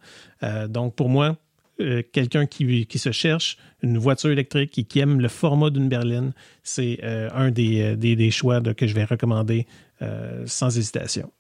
donc, 0.68 0.97
pour 0.97 1.09
moi, 1.09 1.36
euh, 1.81 2.03
quelqu'un 2.12 2.47
qui, 2.47 2.87
qui, 2.87 2.99
se 2.99 3.11
cherche 3.11 3.57
une 3.83 3.99
voiture 3.99 4.31
électrique 4.31 4.70
qui, 4.70 4.85
qui 4.85 5.01
aime 5.01 5.20
le 5.20 5.29
format 5.29 5.70
d'une 5.70 5.89
berline, 5.89 6.33
c'est 6.62 7.01
euh, 7.03 7.29
un 7.35 7.51
des, 7.51 7.83
euh, 7.83 7.97
des, 7.97 8.14
des 8.14 8.31
choix 8.31 8.61
que 8.61 8.87
je 8.87 8.95
vais 8.95 9.05
recommander 9.05 9.66
sans 10.45 10.77
hésitation. 10.77 11.33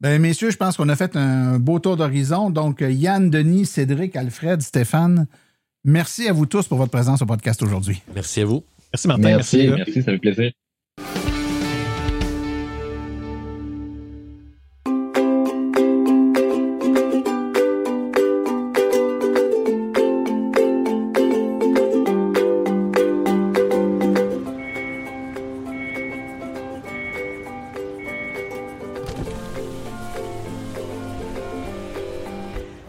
Bien, 0.00 0.18
messieurs, 0.18 0.50
je 0.50 0.58
pense 0.58 0.76
qu'on 0.76 0.90
a 0.90 0.96
fait 0.96 1.16
un 1.16 1.58
beau 1.58 1.78
tour 1.78 1.96
d'horizon. 1.96 2.50
Donc, 2.50 2.84
Yann, 2.86 3.30
Denis, 3.30 3.64
Cédric, 3.64 4.14
Alfred, 4.14 4.60
Stéphane, 4.60 5.26
merci 5.84 6.28
à 6.28 6.34
vous 6.34 6.44
tous 6.44 6.68
pour 6.68 6.76
votre 6.76 6.90
présence 6.90 7.22
au 7.22 7.26
podcast 7.26 7.62
aujourd'hui. 7.62 8.02
Merci 8.14 8.42
à 8.42 8.44
vous. 8.44 8.62
Merci, 8.92 9.08
Martin. 9.08 9.22
Merci, 9.22 9.56
merci, 9.56 9.76
merci 9.76 10.02
ça 10.02 10.12
fait 10.12 10.18
plaisir. 10.18 10.52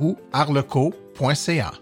ou 0.00 0.16
arleco.ca. 0.32 1.72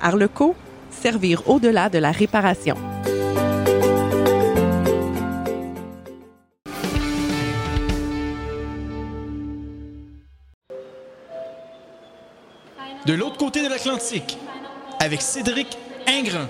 Arleco, 0.00 0.54
servir 0.90 1.48
au-delà 1.48 1.88
de 1.88 1.98
la 1.98 2.10
réparation. 2.12 2.76
De 13.06 13.12
l'autre 13.12 13.36
côté 13.36 13.62
de 13.62 13.68
l'Atlantique, 13.68 14.38
avec 14.98 15.20
Cédric 15.20 15.76
Ingrand. 16.06 16.48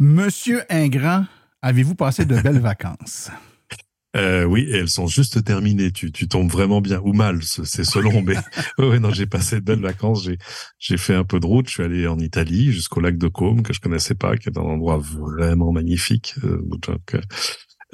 Monsieur 0.00 0.64
Ingrand, 0.68 1.24
avez-vous 1.62 1.94
passé 1.94 2.24
de 2.24 2.40
belles 2.40 2.58
vacances? 2.70 3.30
Euh, 4.14 4.44
oui, 4.44 4.68
elles 4.70 4.90
sont 4.90 5.06
juste 5.06 5.42
terminées. 5.44 5.90
Tu, 5.90 6.12
tu 6.12 6.28
tombes 6.28 6.50
vraiment 6.50 6.80
bien 6.80 7.00
ou 7.04 7.12
mal, 7.12 7.42
c'est 7.42 7.84
selon. 7.84 8.22
mais 8.22 8.36
ouais, 8.78 8.98
non, 8.98 9.10
j'ai 9.10 9.26
passé 9.26 9.56
de 9.56 9.60
belles 9.60 9.80
vacances. 9.80 10.24
J'ai, 10.24 10.38
j'ai 10.78 10.96
fait 10.96 11.14
un 11.14 11.24
peu 11.24 11.40
de 11.40 11.46
route. 11.46 11.68
Je 11.68 11.74
suis 11.74 11.82
allé 11.82 12.06
en 12.06 12.18
Italie 12.18 12.72
jusqu'au 12.72 13.00
lac 13.00 13.16
de 13.16 13.28
Côme 13.28 13.62
que 13.62 13.72
je 13.72 13.80
connaissais 13.80 14.14
pas, 14.14 14.36
qui 14.36 14.48
est 14.48 14.58
un 14.58 14.62
endroit 14.62 14.98
vraiment 14.98 15.72
magnifique. 15.72 16.34
Euh, 16.44 16.60
donc, 16.64 17.16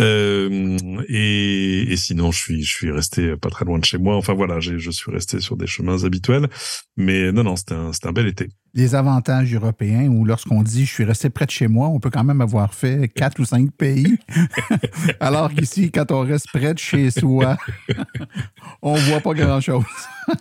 euh, 0.00 0.76
et, 1.08 1.92
et, 1.92 1.96
sinon, 1.96 2.30
je 2.30 2.38
suis, 2.38 2.62
je 2.62 2.72
suis 2.72 2.90
resté 2.90 3.36
pas 3.36 3.50
très 3.50 3.64
loin 3.64 3.78
de 3.78 3.84
chez 3.84 3.98
moi. 3.98 4.16
Enfin 4.16 4.34
voilà, 4.34 4.60
je 4.60 4.90
suis 4.90 5.10
resté 5.10 5.40
sur 5.40 5.56
des 5.56 5.66
chemins 5.66 6.04
habituels. 6.04 6.48
Mais 6.96 7.32
non, 7.32 7.44
non, 7.44 7.56
c'était 7.56 7.74
un, 7.74 7.90
un 8.04 8.12
bel 8.12 8.26
été. 8.26 8.48
Les 8.78 8.94
avantages 8.94 9.52
européens, 9.52 10.06
où 10.06 10.24
lorsqu'on 10.24 10.62
dit 10.62 10.86
je 10.86 10.92
suis 10.92 11.02
resté 11.02 11.30
près 11.30 11.46
de 11.46 11.50
chez 11.50 11.66
moi, 11.66 11.88
on 11.88 11.98
peut 11.98 12.10
quand 12.10 12.22
même 12.22 12.40
avoir 12.40 12.72
fait 12.72 13.08
quatre 13.12 13.40
ou 13.40 13.44
cinq 13.44 13.72
pays. 13.72 14.18
Alors 15.20 15.52
qu'ici, 15.52 15.90
quand 15.90 16.12
on 16.12 16.20
reste 16.20 16.46
près 16.52 16.74
de 16.74 16.78
chez 16.78 17.10
soi, 17.10 17.56
on 18.82 18.94
voit 18.94 19.18
pas 19.18 19.34
grand-chose. 19.34 19.82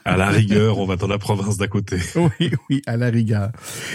à 0.06 0.18
la 0.18 0.30
rigueur, 0.30 0.78
on 0.78 0.86
va 0.86 0.98
dans 0.98 1.08
la 1.08 1.18
province 1.18 1.58
d'à 1.58 1.68
côté. 1.68 1.98
oui, 2.16 2.52
oui, 2.70 2.84
à 2.86 2.96
la 2.96 3.08
rigueur. 3.08 3.50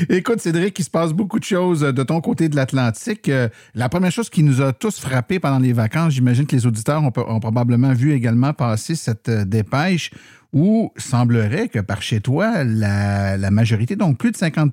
Écoute, 0.09 0.41
Cédric, 0.41 0.77
il 0.77 0.85
se 0.85 0.91
passe 0.91 1.13
beaucoup 1.13 1.39
de 1.39 1.45
choses 1.45 1.83
de 1.83 2.03
ton 2.03 2.21
côté 2.21 2.49
de 2.49 2.57
l'Atlantique. 2.57 3.29
Euh, 3.29 3.49
la 3.77 3.89
première 3.89 4.11
chose 4.11 4.29
qui 4.29 4.43
nous 4.43 4.61
a 4.61 4.73
tous 4.73 4.99
frappés 4.99 5.39
pendant 5.39 5.61
les 5.61 5.73
vacances, 5.73 6.15
j'imagine 6.15 6.47
que 6.47 6.57
les 6.57 6.67
auditeurs 6.67 7.01
ont, 7.01 7.13
ont 7.17 7.39
probablement 7.39 7.93
vu 7.93 8.13
également 8.13 8.53
passer 8.53 8.97
cette 8.97 9.29
euh, 9.29 9.45
dépêche 9.45 10.11
où 10.53 10.93
semblerait 10.97 11.69
que 11.69 11.79
par 11.79 12.03
chez 12.03 12.21
toi, 12.21 12.65
la, 12.65 13.51
majorité, 13.51 13.97
donc 13.97 14.19
plus 14.19 14.31
de 14.31 14.37
50 14.37 14.73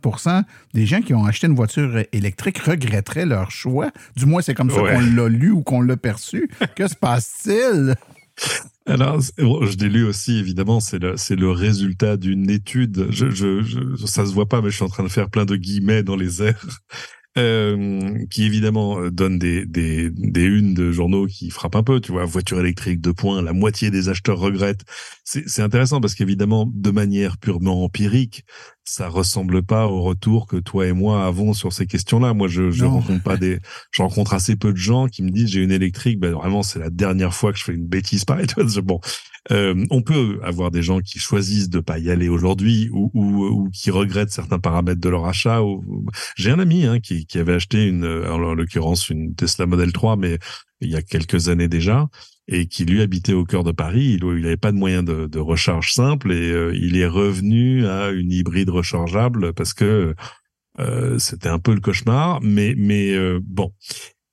des 0.74 0.86
gens 0.86 1.02
qui 1.02 1.14
ont 1.14 1.26
acheté 1.26 1.48
une 1.48 1.56
voiture 1.56 2.04
électrique 2.12 2.60
regretteraient 2.60 3.26
leur 3.26 3.52
choix? 3.52 3.92
Du 4.16 4.26
moins, 4.26 4.42
c'est 4.42 4.54
comme 4.54 4.70
ça 4.70 4.80
qu'on 4.80 5.16
l'a 5.16 5.30
lu 5.30 5.52
ou 5.52 5.62
qu'on 5.62 5.82
l'a 5.82 5.98
perçu. 5.98 6.50
que 6.76 6.88
se 6.88 6.96
passe-t-il? 6.96 7.96
Alors, 8.86 9.22
je 9.22 9.78
l'ai 9.78 9.90
lu 9.90 10.04
aussi, 10.04 10.38
évidemment, 10.38 10.80
c'est 10.80 11.00
le, 11.00 11.52
résultat 11.52 12.18
d'une 12.18 12.50
étude. 12.50 13.08
Je, 13.10 13.30
je, 13.30 13.62
je, 13.62 14.06
ça 14.06 14.26
se 14.26 14.34
voit 14.34 14.48
pas, 14.48 14.62
mais 14.62 14.70
je 14.70 14.76
suis 14.76 14.86
en 14.86 14.90
train 14.90 15.04
de 15.04 15.10
faire 15.10 15.30
plein 15.30 15.46
de 15.46 15.56
guillemets 15.56 16.04
dans 16.04 16.16
les 16.16 16.42
airs. 16.42 16.66
Euh, 17.38 18.26
qui 18.32 18.44
évidemment 18.44 19.00
euh, 19.00 19.12
donne 19.12 19.38
des, 19.38 19.64
des, 19.68 20.10
des 20.10 20.44
unes 20.44 20.74
de 20.74 20.92
journaux 20.92 21.28
qui 21.28 21.52
frappent 21.52 21.76
un 21.76 21.84
peu, 21.84 22.02
tu 22.02 22.12
vois, 22.12 22.26
voiture 22.26 22.60
électrique, 22.60 23.02
de 23.02 23.12
points, 23.12 23.44
la 23.44 23.54
moitié 23.54 23.92
des 23.92 24.10
acheteurs 24.10 24.40
regrettent. 24.40 24.84
C'est 25.24 25.62
intéressant 25.62 26.02
parce 26.02 26.16
qu'évidemment, 26.16 26.70
de 26.74 26.90
manière 26.90 27.38
purement 27.38 27.84
empirique, 27.84 28.46
ça 28.90 29.08
ressemble 29.08 29.62
pas 29.62 29.86
au 29.86 30.02
retour 30.02 30.48
que 30.48 30.58
toi 30.58 30.88
et 30.88 30.94
moi 30.94 31.26
avons 31.26 31.54
sur 31.54 31.72
ces 31.74 31.86
questions-là. 31.86 32.34
Moi, 32.34 32.48
je, 32.48 32.72
je 32.72 32.86
rencontre 32.86 33.24
pas 33.24 33.38
des, 33.38 33.60
je 33.92 34.02
rencontre 34.02 34.34
assez 34.34 34.56
peu 34.56 34.72
de 34.72 34.78
gens 34.78 35.08
qui 35.08 35.22
me 35.22 35.30
disent 35.30 35.50
j'ai 35.50 35.62
une 35.62 35.72
électrique. 35.72 36.20
Ben 36.20 36.34
vraiment, 36.34 36.64
c'est 36.64 36.80
la 36.80 36.90
dernière 36.90 37.34
fois 37.34 37.54
que 37.54 37.60
je 37.60 37.66
fais 37.66 37.74
une 37.74 37.88
bêtise 37.88 38.26
pareille. 38.26 38.48
Bon, 38.84 39.00
euh, 39.52 39.86
on 39.92 40.02
peut 40.02 40.40
avoir 40.42 40.72
des 40.72 40.82
gens 40.82 41.00
qui 41.02 41.20
choisissent 41.20 41.70
de 41.70 41.80
pas 41.80 42.00
y 42.00 42.10
aller 42.10 42.30
aujourd'hui 42.30 42.90
ou, 42.92 43.12
ou, 43.14 43.46
ou, 43.46 43.70
qui 43.70 43.92
regrettent 43.92 44.32
certains 44.32 44.58
paramètres 44.58 45.02
de 45.02 45.10
leur 45.10 45.26
achat. 45.26 45.62
J'ai 46.36 46.50
un 46.50 46.60
ami 46.60 46.86
hein, 46.86 47.00
qui, 47.00 47.26
qui 47.26 47.38
avait 47.38 47.54
acheté 47.54 47.86
une, 47.86 48.06
en 48.06 48.38
l'occurrence 48.38 49.10
une 49.10 49.36
Tesla 49.36 49.66
Model 49.66 49.92
3, 49.92 50.16
mais 50.16 50.40
il 50.82 50.90
y 50.90 50.96
a 50.96 51.02
quelques 51.02 51.50
années 51.50 51.68
déjà 51.68 52.08
et 52.52 52.66
qui 52.66 52.84
lui 52.84 53.02
habitait 53.02 53.34
au 53.34 53.46
cœur 53.46 53.64
de 53.64 53.72
Paris. 53.72 54.18
Il 54.20 54.26
n'avait 54.42 54.58
pas 54.58 54.72
de 54.72 54.78
moyen 54.78 55.04
de, 55.04 55.40
recharge 55.40 55.94
simple 55.94 56.32
et 56.32 56.52
euh, 56.52 56.76
il 56.76 56.98
est 56.98 57.08
revenu 57.08 57.86
à 57.86 58.10
une 58.10 58.32
hybride 58.32 58.70
rechargeable 58.70 59.54
parce 59.54 59.74
que 59.74 60.16
euh, 60.80 61.20
c'était 61.20 61.50
un 61.50 61.60
peu 61.60 61.74
le 61.74 61.80
cauchemar. 61.80 62.40
Mais, 62.42 62.74
mais 62.76 63.14
euh, 63.14 63.40
bon, 63.44 63.72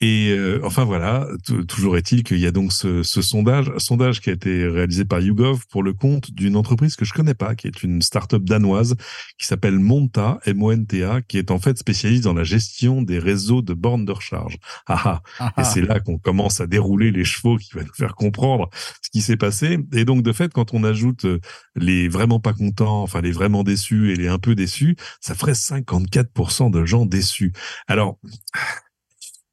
Et 0.03 0.29
euh, 0.31 0.61
enfin 0.63 0.85
voilà, 0.85 1.27
toujours 1.69 1.97
est-il 1.97 2.23
qu'il 2.23 2.39
y 2.39 2.47
a 2.47 2.51
donc 2.51 2.73
ce, 2.73 3.03
ce, 3.03 3.23
sondage, 3.23 3.73
sondage 3.79 4.21
qui 4.21 4.29
a 4.29 4.35
été 4.35 4.69
réalisé 4.69 5.07
par 5.07 5.21
YouGov 5.21 5.67
pour 5.71 5.83
le 5.83 5.95
compte 5.95 6.31
d'une 6.33 6.55
entreprise 6.55 6.97
que 6.97 7.07
je 7.07 7.15
connais 7.15 7.33
pas, 7.33 7.55
qui 7.55 7.67
est 7.67 7.83
une 7.83 8.03
start-up 8.03 8.43
danoise 8.45 8.95
qui 9.39 9.47
s'appelle 9.47 9.79
Monta, 9.79 10.39
M-O-N-T-A, 10.45 11.23
qui 11.23 11.39
est 11.39 11.51
en 11.51 11.59
fait 11.59 11.79
spécialiste 11.79 12.25
dans 12.25 12.35
la 12.35 12.45
gestion 12.45 13.01
des 13.01 13.19
réseaux 13.19 13.63
de 13.63 13.73
bornes 13.73 14.05
de 14.05 14.13
recharge. 14.13 14.59
Ah, 14.87 15.23
ah. 15.39 15.53
Et 15.59 15.65
c'est 15.65 15.81
là 15.81 15.99
qu'on 16.01 16.19
commence 16.19 16.61
à 16.61 16.67
dérouler 16.67 17.11
les 17.11 17.25
chevaux 17.25 17.57
qui 17.57 17.71
va 17.75 17.83
nous 17.83 17.95
faire 17.95 18.15
comprendre 18.15 18.69
ce 19.01 19.09
qui 19.11 19.23
s'est 19.23 19.39
passé. 19.39 19.79
Et 19.95 20.05
donc 20.05 20.23
de 20.23 20.33
fait, 20.33 20.53
quand 20.53 20.75
on 20.75 20.85
ajoute 20.85 21.25
euh, 21.25 21.41
les 21.75 22.09
vraiment 22.09 22.39
pas 22.39 22.53
contents, 22.53 23.03
enfin 23.03 23.23
les 23.23 23.33
vraiment 23.33 23.65
déçus 23.65 24.13
et 24.13 24.17
les 24.17 24.29
un 24.29 24.39
peu 24.39 24.55
déçus, 24.55 24.97
ça 25.21 25.35
ferait 25.35 25.53
54% 25.53 26.71
de 26.71 26.85
gens 26.85 27.07
déçus. 27.07 27.53
Alors 27.89 28.19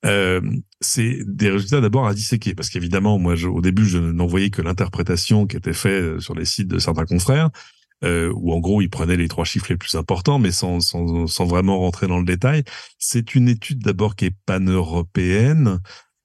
euh, 0.05 0.41
c'est 0.81 1.19
des 1.25 1.49
résultats 1.49 1.79
d'abord 1.79 2.07
à 2.07 2.13
disséquer 2.13 2.55
parce 2.55 2.69
qu'évidemment 2.69 3.17
moi 3.19 3.35
au 3.45 3.61
début 3.61 3.85
je 3.85 3.97
n'en 3.97 4.25
voyais 4.25 4.49
que 4.49 4.61
l'interprétation 4.61 5.47
qui 5.47 5.55
était 5.55 5.73
faite 5.73 6.03
euh, 6.03 6.19
sur 6.19 6.35
les 6.35 6.45
sites 6.45 6.67
de 6.67 6.77
certains 6.77 7.05
confrères 7.05 7.49
euh, 8.03 8.31
où 8.35 8.53
en 8.53 8.59
gros 8.59 8.81
ils 8.81 8.89
prenaient 8.89 9.15
les 9.15 9.29
trois 9.29 9.45
chiffres 9.45 9.67
les 9.69 9.77
plus 9.77 9.95
importants 9.95 10.39
mais 10.39 10.51
sans, 10.51 10.81
sans, 10.81 11.25
sans 11.27 11.45
vraiment 11.45 11.79
rentrer 11.79 12.07
dans 12.07 12.19
le 12.19 12.25
détail. 12.25 12.63
C'est 12.99 13.33
une 13.33 13.47
étude 13.47 13.79
d'abord 13.79 14.15
qui 14.15 14.25
est 14.25 14.35
pan-européenne 14.45 15.79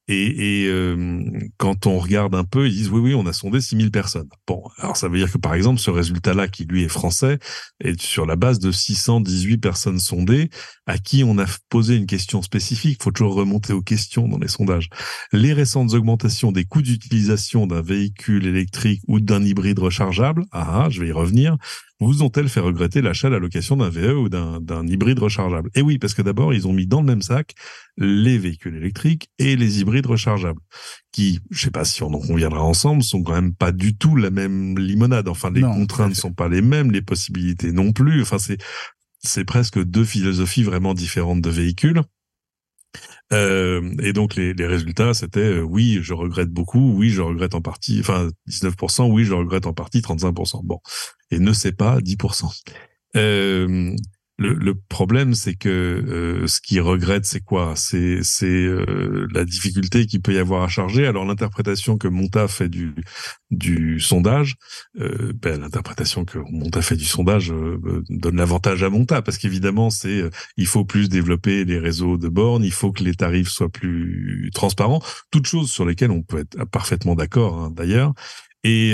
et, 0.08 0.62
et 0.62 0.68
euh, 0.68 1.22
quand 1.58 1.86
on 1.86 1.98
regarde 1.98 2.34
un 2.34 2.44
peu, 2.44 2.66
ils 2.66 2.74
disent 2.74 2.90
oui, 2.90 3.00
oui, 3.00 3.14
on 3.14 3.26
a 3.26 3.32
sondé 3.32 3.60
6000 3.60 3.90
personnes. 3.90 4.28
Bon, 4.46 4.62
alors 4.78 4.96
ça 4.96 5.08
veut 5.08 5.18
dire 5.18 5.30
que 5.30 5.38
par 5.38 5.54
exemple, 5.54 5.80
ce 5.80 5.90
résultat-là, 5.90 6.48
qui 6.48 6.64
lui 6.64 6.82
est 6.82 6.88
français, 6.88 7.38
est 7.80 8.00
sur 8.00 8.24
la 8.24 8.36
base 8.36 8.58
de 8.58 8.72
618 8.72 9.58
personnes 9.58 9.98
sondées, 9.98 10.48
à 10.86 10.98
qui 10.98 11.24
on 11.24 11.38
a 11.38 11.44
posé 11.68 11.96
une 11.96 12.06
question 12.06 12.40
spécifique. 12.40 12.98
Il 13.00 13.04
faut 13.04 13.12
toujours 13.12 13.34
remonter 13.34 13.74
aux 13.74 13.82
questions 13.82 14.28
dans 14.28 14.38
les 14.38 14.48
sondages. 14.48 14.88
Les 15.32 15.52
récentes 15.52 15.92
augmentations 15.92 16.52
des 16.52 16.64
coûts 16.64 16.82
d'utilisation 16.82 17.66
d'un 17.66 17.82
véhicule 17.82 18.46
électrique 18.46 19.02
ou 19.08 19.20
d'un 19.20 19.44
hybride 19.44 19.78
rechargeable, 19.78 20.44
ah, 20.52 20.84
ah 20.84 20.90
je 20.90 21.00
vais 21.00 21.08
y 21.08 21.12
revenir, 21.12 21.56
vous 22.00 22.22
ont-elles 22.22 22.48
fait 22.48 22.60
regretter 22.60 23.02
l'achat, 23.02 23.28
la 23.28 23.38
location 23.38 23.76
d'un 23.76 23.88
VE 23.88 24.14
ou 24.14 24.28
d'un 24.28 24.86
hybride 24.86 25.18
rechargeable? 25.18 25.70
Et 25.74 25.82
oui, 25.82 25.98
parce 25.98 26.14
que 26.14 26.22
d'abord, 26.22 26.54
ils 26.54 26.68
ont 26.68 26.72
mis 26.72 26.86
dans 26.86 27.00
le 27.00 27.06
même 27.06 27.22
sac 27.22 27.54
les 27.96 28.38
véhicules 28.38 28.76
électriques 28.76 29.28
et 29.38 29.56
les 29.56 29.80
hybrides 29.80 30.06
rechargeables, 30.06 30.60
qui, 31.10 31.40
je 31.50 31.60
sais 31.60 31.70
pas 31.70 31.84
si 31.84 32.02
on 32.02 32.14
en 32.14 32.20
conviendra 32.20 32.62
ensemble, 32.62 33.02
sont 33.02 33.22
quand 33.22 33.32
même 33.32 33.54
pas 33.54 33.72
du 33.72 33.96
tout 33.96 34.14
la 34.14 34.30
même 34.30 34.78
limonade. 34.78 35.28
Enfin, 35.28 35.50
les 35.50 35.62
contraintes 35.62 36.10
ne 36.10 36.14
sont 36.14 36.32
pas 36.32 36.48
les 36.48 36.62
mêmes, 36.62 36.92
les 36.92 37.02
possibilités 37.02 37.72
non 37.72 37.92
plus. 37.92 38.22
Enfin, 38.22 38.38
c'est 38.38 38.58
c'est 39.20 39.44
presque 39.44 39.82
deux 39.82 40.04
philosophies 40.04 40.62
vraiment 40.62 40.94
différentes 40.94 41.40
de 41.40 41.50
véhicules. 41.50 42.02
Euh, 43.32 43.94
et 44.02 44.12
donc 44.12 44.36
les, 44.36 44.54
les 44.54 44.66
résultats, 44.66 45.12
c'était 45.12 45.40
euh, 45.40 45.60
oui, 45.60 45.98
je 46.02 46.14
regrette 46.14 46.48
beaucoup, 46.48 46.94
oui, 46.96 47.10
je 47.10 47.20
regrette 47.20 47.54
en 47.54 47.60
partie, 47.60 48.00
enfin 48.00 48.30
19%, 48.48 49.10
oui, 49.10 49.24
je 49.24 49.34
regrette 49.34 49.66
en 49.66 49.74
partie 49.74 50.00
35%. 50.00 50.64
Bon, 50.64 50.80
et 51.30 51.38
ne 51.38 51.52
sait 51.52 51.72
pas 51.72 52.00
10%. 52.00 52.46
Euh, 53.16 53.94
le, 54.38 54.54
le, 54.54 54.74
problème, 54.76 55.34
c'est 55.34 55.54
que 55.54 55.68
euh, 55.68 56.46
ce 56.46 56.60
qu'ils 56.60 56.80
regrettent, 56.80 57.24
c'est 57.24 57.40
quoi? 57.40 57.74
C'est 57.76 58.22
euh, 58.44 59.26
la 59.32 59.44
difficulté 59.44 60.06
qu'il 60.06 60.22
peut 60.22 60.32
y 60.32 60.38
avoir 60.38 60.62
à 60.62 60.68
charger. 60.68 61.08
Alors 61.08 61.24
l'interprétation 61.24 61.98
que 61.98 62.06
Monta 62.06 62.46
fait 62.46 62.68
du 62.68 62.94
du 63.50 63.98
sondage, 63.98 64.54
euh, 65.00 65.32
ben, 65.34 65.60
l'interprétation 65.60 66.24
que 66.24 66.38
Monta 66.38 66.82
fait 66.82 66.94
du 66.94 67.04
sondage 67.04 67.52
donne 68.08 68.36
l'avantage 68.36 68.84
à 68.84 68.90
Monta 68.90 69.22
parce 69.22 69.38
qu'évidemment, 69.38 69.90
c'est 69.90 70.22
il 70.56 70.66
faut 70.66 70.84
plus 70.84 71.08
développer 71.08 71.64
les 71.64 71.78
réseaux 71.78 72.16
de 72.16 72.28
bornes, 72.28 72.62
il 72.62 72.72
faut 72.72 72.92
que 72.92 73.02
les 73.02 73.14
tarifs 73.14 73.48
soient 73.48 73.68
plus 73.68 74.50
transparents, 74.54 75.02
toutes 75.32 75.46
choses 75.46 75.70
sur 75.70 75.84
lesquelles 75.84 76.12
on 76.12 76.22
peut 76.22 76.38
être 76.38 76.64
parfaitement 76.66 77.16
d'accord 77.16 77.58
hein, 77.58 77.72
d'ailleurs. 77.74 78.14
Et 78.62 78.92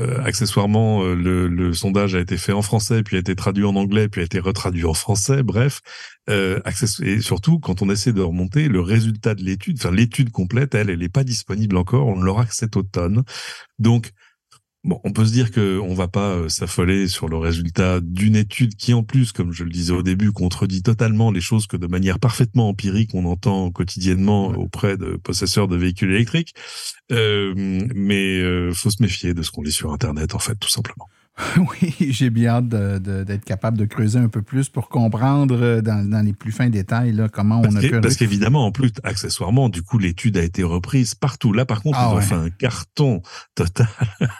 euh, 0.00 0.20
accessoirement, 0.24 1.04
euh, 1.04 1.14
le, 1.14 1.46
le, 1.46 1.72
sondage 1.72 2.16
a 2.16 2.20
été 2.20 2.36
fait 2.36 2.52
en 2.52 2.62
français, 2.62 3.04
puis 3.04 3.16
a 3.16 3.20
été 3.20 3.36
traduit 3.36 3.64
en 3.64 3.76
anglais, 3.76 4.08
puis 4.08 4.22
a 4.22 4.24
été 4.24 4.40
retraduit 4.40 4.84
en 4.84 4.94
français. 4.94 5.44
Bref, 5.44 5.80
euh, 6.28 6.60
et 7.02 7.20
surtout 7.20 7.60
quand 7.60 7.80
on 7.80 7.88
essaie 7.90 8.12
de 8.12 8.20
remonter 8.20 8.68
le 8.68 8.80
résultat 8.80 9.36
de 9.36 9.42
l'étude, 9.42 9.76
enfin 9.78 9.94
l'étude 9.94 10.30
complète, 10.30 10.74
elle, 10.74 10.90
elle 10.90 10.98
n'est 10.98 11.08
pas 11.08 11.22
disponible 11.22 11.76
encore. 11.76 12.08
On 12.08 12.20
l'aura 12.20 12.44
que 12.44 12.54
cet 12.54 12.76
automne. 12.76 13.22
Donc 13.78 14.10
Bon, 14.84 15.00
on 15.02 15.12
peut 15.12 15.24
se 15.24 15.32
dire 15.32 15.50
que 15.50 15.78
on 15.78 15.94
va 15.94 16.08
pas 16.08 16.34
euh, 16.34 16.50
s'affoler 16.50 17.08
sur 17.08 17.26
le 17.26 17.38
résultat 17.38 18.00
d'une 18.02 18.36
étude 18.36 18.74
qui, 18.76 18.92
en 18.92 19.02
plus, 19.02 19.32
comme 19.32 19.50
je 19.50 19.64
le 19.64 19.70
disais 19.70 19.94
au 19.94 20.02
début, 20.02 20.30
contredit 20.30 20.82
totalement 20.82 21.30
les 21.30 21.40
choses 21.40 21.66
que 21.66 21.78
de 21.78 21.86
manière 21.86 22.18
parfaitement 22.18 22.68
empirique 22.68 23.14
on 23.14 23.24
entend 23.24 23.70
quotidiennement 23.70 24.48
auprès 24.48 24.98
de 24.98 25.16
possesseurs 25.16 25.68
de 25.68 25.76
véhicules 25.76 26.12
électriques. 26.12 26.54
Euh, 27.12 27.54
mais 27.94 28.40
euh, 28.40 28.72
faut 28.74 28.90
se 28.90 29.02
méfier 29.02 29.32
de 29.32 29.42
ce 29.42 29.50
qu'on 29.50 29.62
lit 29.62 29.72
sur 29.72 29.90
Internet, 29.90 30.34
en 30.34 30.38
fait, 30.38 30.56
tout 30.56 30.68
simplement. 30.68 31.08
Oui, 31.56 31.94
j'ai 31.98 32.30
bien 32.30 32.56
hâte 32.56 32.68
d'être 32.68 33.44
capable 33.44 33.76
de 33.76 33.84
creuser 33.84 34.18
un 34.18 34.28
peu 34.28 34.42
plus 34.42 34.68
pour 34.68 34.88
comprendre 34.88 35.56
euh, 35.60 35.80
dans, 35.80 36.24
les 36.24 36.32
plus 36.32 36.52
fins 36.52 36.70
détails 36.70 37.12
là, 37.12 37.28
comment 37.28 37.60
on 37.60 37.76
a 37.76 37.80
pu... 37.80 38.00
Parce 38.00 38.16
qu'évidemment, 38.16 38.66
en 38.66 38.72
plus, 38.72 38.92
accessoirement, 39.02 39.68
du 39.68 39.82
coup, 39.82 39.98
l'étude 39.98 40.36
a 40.36 40.42
été 40.42 40.62
reprise 40.62 41.14
partout. 41.14 41.52
Là, 41.52 41.64
par 41.64 41.82
contre, 41.82 41.98
ah 42.00 42.10
ils 42.12 42.16
ont 42.16 42.20
fait 42.20 42.34
un 42.34 42.50
carton 42.50 43.22
total. 43.54 43.88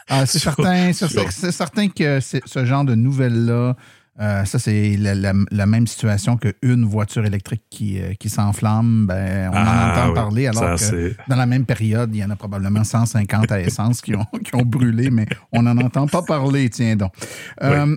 Ah, 0.07 0.25
c'est 0.25 0.39
certain, 0.39 0.93
c'est 0.93 1.51
certain 1.51 1.89
que 1.89 2.19
ce 2.19 2.65
genre 2.65 2.85
de 2.85 2.95
nouvelles-là, 2.95 3.75
euh, 4.21 4.45
ça, 4.45 4.59
c'est 4.59 4.95
la, 4.97 5.65
même 5.65 5.87
situation 5.87 6.37
qu'une 6.37 6.85
voiture 6.85 7.25
électrique 7.25 7.63
qui, 7.69 8.01
euh, 8.01 8.13
qui 8.13 8.29
s'enflamme. 8.29 9.07
Ben, 9.07 9.49
on 9.51 9.57
en 9.57 9.63
ah 9.65 9.91
entend 9.91 10.13
parler, 10.13 10.47
alors 10.47 10.79
que 10.79 11.13
dans 11.27 11.35
la 11.35 11.45
même 11.45 11.65
période, 11.65 12.15
il 12.15 12.19
y 12.19 12.23
en 12.23 12.29
a 12.29 12.35
probablement 12.37 12.83
150 12.83 13.51
à 13.51 13.59
essence 13.59 14.01
qui 14.01 14.15
ont, 14.15 14.25
qui 14.43 14.55
ont 14.55 14.63
brûlé, 14.63 15.09
mais 15.09 15.25
on 15.51 15.63
n'en 15.63 15.77
entend 15.77 16.07
pas 16.07 16.21
parler, 16.21 16.69
tiens 16.69 16.95
donc. 16.95 17.11
Euh, 17.61 17.95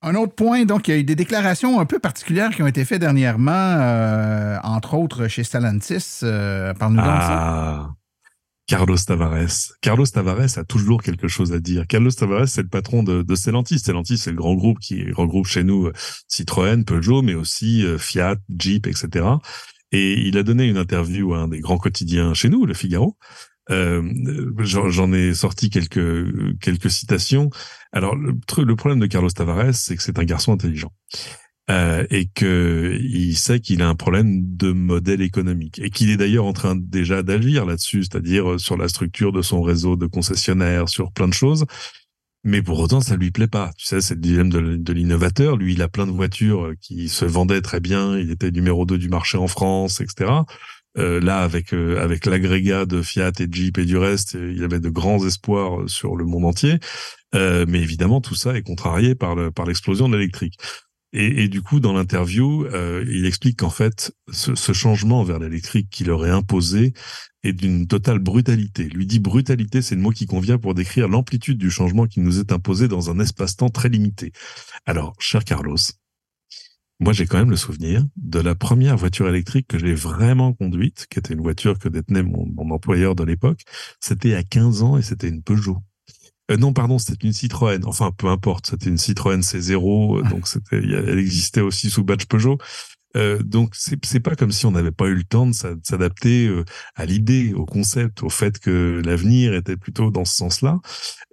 un 0.00 0.14
autre 0.14 0.34
point, 0.34 0.64
donc, 0.64 0.86
il 0.88 0.90
y 0.92 0.96
a 0.96 1.00
eu 1.00 1.04
des 1.04 1.16
déclarations 1.16 1.80
un 1.80 1.84
peu 1.84 1.98
particulières 1.98 2.50
qui 2.50 2.62
ont 2.62 2.68
été 2.68 2.84
faites 2.84 3.00
dernièrement, 3.00 4.60
entre 4.62 4.94
autres 4.94 5.26
chez 5.26 5.42
Stellantis. 5.42 6.20
Parle-nous 6.20 7.02
donc 7.02 7.22
ça. 7.22 7.28
Ah. 7.30 7.90
Carlos 8.68 8.98
Tavares. 8.98 9.72
Carlos 9.80 10.06
Tavares 10.06 10.58
a 10.58 10.64
toujours 10.64 11.02
quelque 11.02 11.26
chose 11.26 11.52
à 11.54 11.58
dire. 11.58 11.86
Carlos 11.86 12.10
Tavares, 12.10 12.48
c'est 12.48 12.62
le 12.62 12.68
patron 12.68 13.02
de, 13.02 13.22
de 13.22 13.34
Stellantis. 13.34 13.78
Stellantis, 13.78 14.18
c'est 14.18 14.30
le 14.30 14.36
grand 14.36 14.54
groupe 14.54 14.78
qui 14.78 15.10
regroupe 15.10 15.46
chez 15.46 15.64
nous 15.64 15.86
euh, 15.86 15.92
Citroën, 16.28 16.84
Peugeot, 16.84 17.22
mais 17.22 17.34
aussi 17.34 17.84
euh, 17.84 17.96
Fiat, 17.96 18.36
Jeep, 18.56 18.86
etc. 18.86 19.26
Et 19.90 20.20
il 20.20 20.36
a 20.36 20.42
donné 20.42 20.66
une 20.66 20.76
interview 20.76 21.32
à 21.32 21.38
un 21.38 21.48
des 21.48 21.60
grands 21.60 21.78
quotidiens 21.78 22.34
chez 22.34 22.50
nous, 22.50 22.66
Le 22.66 22.74
Figaro. 22.74 23.16
Euh, 23.70 24.02
J'en 24.58 25.12
ai 25.14 25.32
sorti 25.32 25.70
quelques 25.70 26.58
quelques 26.60 26.90
citations. 26.90 27.48
Alors 27.92 28.16
le, 28.16 28.34
le 28.58 28.76
problème 28.76 29.00
de 29.00 29.06
Carlos 29.06 29.30
Tavares, 29.30 29.74
c'est 29.74 29.96
que 29.96 30.02
c'est 30.02 30.18
un 30.18 30.24
garçon 30.24 30.52
intelligent 30.52 30.92
euh, 31.70 32.06
et 32.08 32.26
que 32.26 32.98
il 32.98 33.36
sait 33.36 33.60
qu'il 33.60 33.82
a 33.82 33.88
un 33.88 33.94
problème 33.94 34.56
de 34.56 34.72
modèle 34.72 35.20
économique 35.20 35.78
et 35.78 35.90
qu'il 35.90 36.08
est 36.08 36.16
d'ailleurs 36.16 36.46
en 36.46 36.54
train 36.54 36.74
déjà 36.74 37.22
d'agir 37.22 37.66
là-dessus, 37.66 38.04
c'est-à-dire 38.04 38.52
euh, 38.52 38.58
sur 38.58 38.78
la 38.78 38.88
structure 38.88 39.32
de 39.32 39.42
son 39.42 39.60
réseau 39.60 39.94
de 39.94 40.06
concessionnaires, 40.06 40.88
sur 40.88 41.12
plein 41.12 41.28
de 41.28 41.34
choses. 41.34 41.66
Mais 42.42 42.62
pour 42.62 42.78
autant, 42.78 43.02
ça 43.02 43.16
lui 43.16 43.30
plaît 43.30 43.48
pas. 43.48 43.72
Tu 43.76 43.84
sais, 43.84 44.00
c'est 44.00 44.14
le 44.14 44.20
dilemme 44.20 44.48
de, 44.48 44.92
l'innovateur. 44.94 45.58
Lui, 45.58 45.74
il 45.74 45.82
a 45.82 45.88
plein 45.88 46.06
de 46.06 46.10
voitures 46.12 46.68
euh, 46.68 46.74
qui 46.80 47.10
se 47.10 47.26
vendaient 47.26 47.60
très 47.60 47.80
bien. 47.80 48.16
Il 48.16 48.30
était 48.30 48.50
numéro 48.50 48.86
2 48.86 48.96
du 48.96 49.10
marché 49.10 49.36
en 49.36 49.48
France, 49.48 50.00
etc. 50.00 50.30
Là, 50.96 51.42
avec 51.44 51.72
avec 51.72 52.26
l'agrégat 52.26 52.84
de 52.84 53.02
Fiat 53.02 53.30
et 53.38 53.46
Jeep 53.48 53.78
et 53.78 53.84
du 53.84 53.96
reste, 53.96 54.34
il 54.34 54.64
avait 54.64 54.80
de 54.80 54.88
grands 54.88 55.24
espoirs 55.24 55.88
sur 55.88 56.16
le 56.16 56.24
monde 56.24 56.44
entier. 56.44 56.80
Mais 57.34 57.78
évidemment, 57.80 58.20
tout 58.20 58.34
ça 58.34 58.56
est 58.56 58.62
contrarié 58.62 59.14
par 59.14 59.36
par 59.52 59.64
l'explosion 59.64 60.08
de 60.08 60.16
l'électrique. 60.16 60.58
Et, 61.12 61.44
et, 61.44 61.48
du 61.48 61.62
coup, 61.62 61.80
dans 61.80 61.94
l'interview, 61.94 62.66
euh, 62.66 63.04
il 63.08 63.24
explique 63.24 63.60
qu'en 63.60 63.70
fait, 63.70 64.12
ce, 64.30 64.72
changement 64.72 65.22
vers 65.22 65.38
l'électrique 65.38 65.88
qu'il 65.90 66.10
aurait 66.10 66.30
imposé 66.30 66.92
est 67.42 67.54
d'une 67.54 67.86
totale 67.86 68.18
brutalité. 68.18 68.84
lui 68.84 69.06
dit 69.06 69.18
brutalité, 69.18 69.80
c'est 69.80 69.94
le 69.94 70.02
mot 70.02 70.10
qui 70.10 70.26
convient 70.26 70.58
pour 70.58 70.74
décrire 70.74 71.08
l'amplitude 71.08 71.56
du 71.56 71.70
changement 71.70 72.06
qui 72.06 72.20
nous 72.20 72.40
est 72.40 72.52
imposé 72.52 72.88
dans 72.88 73.10
un 73.10 73.20
espace-temps 73.20 73.70
très 73.70 73.88
limité. 73.88 74.32
Alors, 74.84 75.14
cher 75.18 75.44
Carlos, 75.44 75.78
moi 77.00 77.12
j'ai 77.12 77.26
quand 77.26 77.38
même 77.38 77.50
le 77.50 77.56
souvenir 77.56 78.04
de 78.16 78.40
la 78.40 78.54
première 78.54 78.96
voiture 78.96 79.28
électrique 79.28 79.68
que 79.68 79.78
j'ai 79.78 79.94
vraiment 79.94 80.52
conduite, 80.52 81.06
qui 81.08 81.18
était 81.18 81.32
une 81.32 81.40
voiture 81.40 81.78
que 81.78 81.88
détenait 81.88 82.24
mon, 82.24 82.44
mon 82.46 82.70
employeur 82.70 83.14
de 83.14 83.24
l'époque. 83.24 83.62
C'était 84.00 84.34
à 84.34 84.42
15 84.42 84.82
ans 84.82 84.98
et 84.98 85.02
c'était 85.02 85.28
une 85.28 85.42
Peugeot. 85.42 85.78
Euh, 86.50 86.56
non, 86.56 86.72
pardon, 86.72 86.98
c'était 86.98 87.26
une 87.26 87.32
Citroën. 87.32 87.84
Enfin, 87.84 88.10
peu 88.16 88.28
importe, 88.28 88.68
c'était 88.68 88.88
une 88.88 88.98
Citroën 88.98 89.40
C0, 89.40 90.18
euh, 90.18 90.28
donc 90.30 90.48
c'était, 90.48 90.76
elle 90.76 91.18
existait 91.18 91.60
aussi 91.60 91.90
sous 91.90 92.04
badge 92.04 92.26
Peugeot. 92.26 92.58
Euh, 93.16 93.42
donc 93.42 93.74
c'est 93.74 94.04
c'est 94.04 94.20
pas 94.20 94.36
comme 94.36 94.52
si 94.52 94.66
on 94.66 94.70
n'avait 94.70 94.92
pas 94.92 95.06
eu 95.06 95.14
le 95.14 95.24
temps 95.24 95.46
de 95.46 95.52
s'adapter 95.52 96.46
euh, 96.46 96.64
à 96.94 97.06
l'idée, 97.06 97.54
au 97.54 97.64
concept, 97.64 98.22
au 98.22 98.28
fait 98.28 98.58
que 98.58 99.00
l'avenir 99.04 99.54
était 99.54 99.76
plutôt 99.78 100.10
dans 100.10 100.24
ce 100.24 100.34
sens-là. 100.36 100.78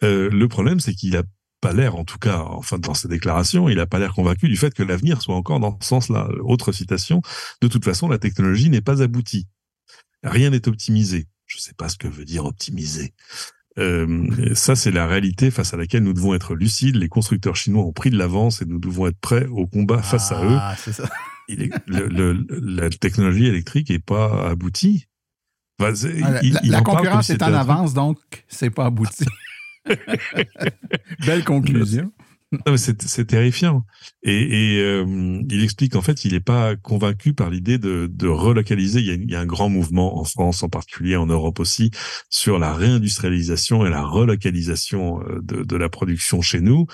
le 0.02 0.46
problème, 0.48 0.80
c'est 0.80 0.94
qu'il 0.94 1.18
a 1.18 1.24
pas 1.62 1.74
l'air, 1.74 1.96
en 1.96 2.06
tout 2.06 2.20
cas, 2.20 2.40
enfin 2.48 2.78
dans 2.78 2.94
ses 2.94 3.08
déclarations, 3.08 3.70
il 3.70 3.78
n'a 3.78 3.88
pas 3.88 4.00
l'air 4.00 4.14
convaincu 4.14 4.48
du 4.48 4.58
fait 4.58 4.74
que 4.74 4.84
l'avenir 4.84 5.22
soit 5.22 5.36
encore 5.36 5.60
dans 5.60 5.78
ce 5.82 5.88
sens-là. 5.88 6.30
Autre 6.44 6.72
citation, 6.72 7.22
de 7.62 7.68
toute 7.68 7.84
façon, 7.84 8.08
la 8.08 8.20
technologie 8.20 8.70
n'est 8.70 8.82
pas 8.82 9.02
aboutie. 9.02 9.48
Rien 10.24 10.50
n'est 10.52 10.68
optimisé. 10.68 11.28
Je 11.46 11.58
ne 11.58 11.62
sais 11.62 11.74
pas 11.74 11.90
ce 11.90 11.98
que 11.98 12.08
veut 12.08 12.26
dire 12.26 12.46
optimiser. 12.46 13.14
Euh, 13.78 14.28
ça, 14.56 14.76
c'est 14.76 14.92
la 14.92 15.06
réalité 15.06 15.52
face 15.52 15.74
à 15.74 15.78
laquelle 15.78 16.04
nous 16.04 16.14
devons 16.14 16.34
être 16.34 16.56
lucides. 16.56 16.96
Les 16.96 17.10
constructeurs 17.10 17.56
chinois 17.58 17.84
ont 17.84 17.92
pris 17.92 18.10
de 18.10 18.18
l'avance 18.18 18.62
et 18.62 18.66
nous 18.66 18.80
devons 18.80 19.08
être 19.08 19.20
prêts 19.20 19.46
au 19.48 19.68
combat 19.68 20.02
face 20.02 20.32
à 20.32 20.44
eux. 20.46 20.58
Ah, 20.58 20.76
c'est 20.78 20.94
ça. 20.94 21.10
Il 21.50 21.62
est- 21.62 21.72
le- 21.86 22.08
le- 22.08 22.46
la 22.50 22.90
technologie 22.90 23.46
électrique 23.48 23.92
est 23.92 24.00
pas 24.04 24.48
aboutie. 24.50 25.08
Enfin, 25.80 25.94
Ah, 26.24 26.32
la 26.32 26.44
il- 26.44 26.54
la- 26.54 26.62
il 26.64 26.72
concurrence 26.84 27.30
est 27.30 27.44
en 27.44 27.54
avance, 27.54 27.94
donc 27.94 28.18
c'est 28.48 28.70
pas 28.70 28.86
abouti. 28.86 29.26
Belle 31.26 31.44
conclusion. 31.44 32.12
C'est 32.78 33.26
terrifiant. 33.26 33.86
Et, 34.24 34.76
et, 34.76 34.80
euh, 34.80 35.42
il 35.50 35.64
explique 35.64 35.96
en 35.96 36.02
fait, 36.02 36.26
il 36.26 36.34
n'est 36.34 36.40
pas 36.40 36.76
convaincu 36.76 37.34
par 37.34 37.50
l'idée 37.50 37.78
de, 37.78 38.08
de 38.12 38.28
relocaliser. 38.28 39.00
Il 39.00 39.06
y, 39.06 39.12
a, 39.12 39.14
il 39.16 39.30
y 39.30 39.36
a 39.36 39.40
un 39.40 39.46
grand 39.46 39.70
mouvement 39.70 40.20
en 40.20 40.24
France, 40.24 40.64
en 40.64 40.70
particulier 40.70 41.16
en 41.16 41.26
Europe 41.26 41.60
aussi, 41.60 41.92
sur 42.30 42.60
la 42.60 42.74
réindustrialisation 42.74 43.86
et 43.86 43.90
la 43.90 44.04
relocalisation 44.04 45.22
euh, 45.22 45.42
de, 45.42 45.64
de 45.64 45.76
la 45.76 45.90
production 45.90 46.42
chez 46.42 46.62
nous. 46.62 46.86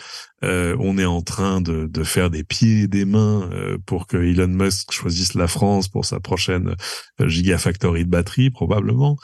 Euh, 0.44 0.76
on 0.80 0.98
est 0.98 1.06
en 1.06 1.22
train 1.22 1.62
de, 1.62 1.86
de 1.86 2.04
faire 2.04 2.32
des 2.32 2.44
pieds 2.44 2.82
et 2.82 2.88
des 2.88 3.06
mains 3.06 3.48
euh, 3.52 3.78
pour 3.86 4.08
que 4.08 4.18
Elon 4.18 4.48
Musk 4.48 4.92
choisisse 4.92 5.36
la 5.36 5.48
France 5.48 5.88
pour 5.88 6.06
sa 6.06 6.20
prochaine 6.20 6.76
euh, 7.20 7.28
gigafactory 7.28 8.06
de 8.06 8.10
batterie, 8.10 8.50
probablement. 8.50 9.18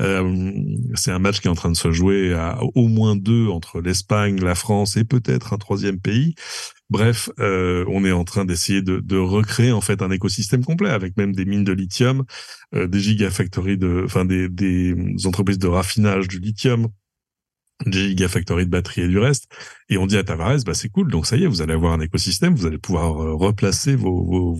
Euh, 0.00 0.52
c'est 0.94 1.12
un 1.12 1.20
match 1.20 1.40
qui 1.40 1.46
est 1.46 1.50
en 1.50 1.54
train 1.54 1.70
de 1.70 1.76
se 1.76 1.92
jouer 1.92 2.34
à 2.34 2.58
au 2.74 2.88
moins 2.88 3.14
deux 3.14 3.46
entre 3.48 3.80
l'Espagne, 3.80 4.40
la 4.40 4.56
France 4.56 4.96
et 4.96 5.04
peut-être 5.04 5.52
un 5.52 5.58
troisième 5.58 5.73
pays. 6.00 6.34
Bref, 6.90 7.30
euh, 7.40 7.84
on 7.88 8.04
est 8.04 8.12
en 8.12 8.24
train 8.24 8.44
d'essayer 8.44 8.82
de, 8.82 9.16
recréer 9.16 9.72
en 9.72 9.80
fait 9.80 10.02
un 10.02 10.10
écosystème 10.10 10.64
complet 10.64 10.90
avec 10.90 11.16
même 11.16 11.34
des 11.34 11.44
mines 11.44 11.64
de 11.64 11.72
lithium, 11.72 12.24
euh, 12.74 12.86
des 12.86 13.00
gigafactories 13.00 13.78
de, 13.78 14.02
enfin 14.04 14.24
des, 14.24 14.94
entreprises 15.24 15.58
de 15.58 15.66
raffinage 15.66 16.28
du 16.28 16.38
lithium, 16.38 16.88
des 17.86 18.10
gigafactories 18.10 18.66
de 18.66 18.70
batteries 18.70 19.02
et 19.02 19.08
du 19.08 19.18
reste. 19.18 19.46
Et 19.88 19.98
on 19.98 20.06
dit 20.06 20.16
à 20.16 20.24
Tavares, 20.24 20.62
bah 20.66 20.74
c'est 20.74 20.88
cool, 20.90 21.10
donc 21.10 21.26
ça 21.26 21.36
y 21.36 21.44
est, 21.44 21.46
vous 21.46 21.62
allez 21.62 21.72
avoir 21.74 21.92
un 21.94 22.00
écosystème, 22.00 22.54
vous 22.54 22.66
allez 22.66 22.78
pouvoir 22.78 23.22
euh, 23.22 23.34
replacer 23.34 23.96
vos, 23.96 24.56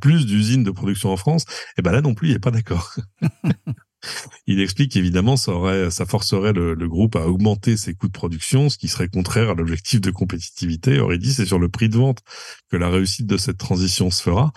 plus 0.00 0.26
d'usines 0.26 0.64
de 0.64 0.70
production 0.70 1.10
en 1.10 1.16
France. 1.16 1.44
Et 1.78 1.82
ben 1.82 1.92
là 1.92 2.00
non 2.00 2.14
plus, 2.14 2.30
il 2.30 2.36
est 2.36 2.38
pas 2.38 2.52
d'accord. 2.52 2.94
Il 4.46 4.60
explique 4.60 4.92
qu'évidemment, 4.92 5.36
ça 5.36 5.52
aurait, 5.52 5.90
ça 5.90 6.06
forcerait 6.06 6.52
le, 6.52 6.74
le 6.74 6.88
groupe 6.88 7.16
à 7.16 7.26
augmenter 7.26 7.76
ses 7.76 7.94
coûts 7.94 8.08
de 8.08 8.12
production, 8.12 8.68
ce 8.68 8.78
qui 8.78 8.88
serait 8.88 9.08
contraire 9.08 9.50
à 9.50 9.54
l'objectif 9.54 10.00
de 10.00 10.10
compétitivité. 10.10 11.00
Aurait 11.00 11.18
dit, 11.18 11.32
c'est 11.32 11.46
sur 11.46 11.58
le 11.58 11.68
prix 11.68 11.88
de 11.88 11.96
vente 11.96 12.20
que 12.70 12.76
la 12.76 12.88
réussite 12.88 13.26
de 13.26 13.36
cette 13.36 13.58
transition 13.58 14.10
se 14.10 14.22
fera. 14.22 14.52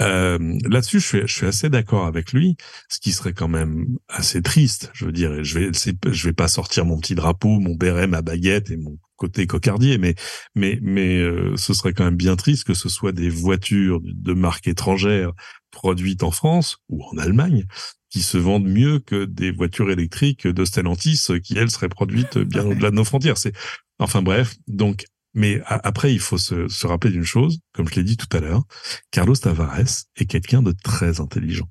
Euh, 0.00 0.58
Là-dessus, 0.68 1.00
je 1.00 1.06
suis, 1.06 1.20
je 1.26 1.32
suis 1.32 1.46
assez 1.46 1.68
d'accord 1.68 2.06
avec 2.06 2.32
lui, 2.32 2.56
ce 2.88 2.98
qui 2.98 3.12
serait 3.12 3.34
quand 3.34 3.48
même 3.48 3.86
assez 4.08 4.42
triste. 4.42 4.90
Je 4.94 5.04
veux 5.04 5.12
dire, 5.12 5.44
je 5.44 5.58
vais, 5.58 5.70
je 5.72 6.26
vais 6.26 6.32
pas 6.32 6.48
sortir 6.48 6.84
mon 6.84 6.98
petit 6.98 7.14
drapeau, 7.14 7.60
mon 7.60 7.74
béret, 7.74 8.06
ma 8.06 8.22
baguette 8.22 8.70
et 8.70 8.76
mon 8.76 8.98
côté 9.16 9.46
cocardier, 9.46 9.98
mais 9.98 10.14
mais 10.56 10.80
mais 10.82 11.18
euh, 11.18 11.56
ce 11.56 11.74
serait 11.74 11.92
quand 11.92 12.04
même 12.04 12.16
bien 12.16 12.34
triste 12.34 12.64
que 12.64 12.74
ce 12.74 12.88
soit 12.88 13.12
des 13.12 13.28
voitures 13.28 14.00
de 14.02 14.32
marque 14.32 14.66
étrangère 14.66 15.30
produites 15.70 16.24
en 16.24 16.32
France 16.32 16.78
ou 16.88 17.04
en 17.04 17.16
Allemagne 17.18 17.64
qui 18.12 18.20
se 18.20 18.36
vendent 18.36 18.68
mieux 18.68 18.98
que 18.98 19.24
des 19.24 19.50
voitures 19.50 19.90
électriques 19.90 20.46
de 20.46 20.64
Stellantis 20.66 21.18
euh, 21.30 21.38
qui 21.38 21.56
elles 21.56 21.70
seraient 21.70 21.88
produites 21.88 22.36
bien 22.38 22.64
au-delà 22.64 22.90
de 22.90 22.96
nos 22.96 23.04
frontières. 23.04 23.38
C'est 23.38 23.54
enfin 23.98 24.20
bref, 24.20 24.54
donc 24.68 25.06
mais 25.34 25.62
après 25.66 26.12
il 26.12 26.20
faut 26.20 26.36
se, 26.36 26.68
se 26.68 26.86
rappeler 26.86 27.10
d'une 27.10 27.24
chose, 27.24 27.60
comme 27.72 27.88
je 27.88 27.94
l'ai 27.94 28.04
dit 28.04 28.18
tout 28.18 28.28
à 28.36 28.40
l'heure, 28.40 28.64
Carlos 29.10 29.34
Tavares 29.34 30.04
est 30.16 30.26
quelqu'un 30.26 30.62
de 30.62 30.72
très 30.84 31.20
intelligent. 31.20 31.68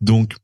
Donc 0.00 0.34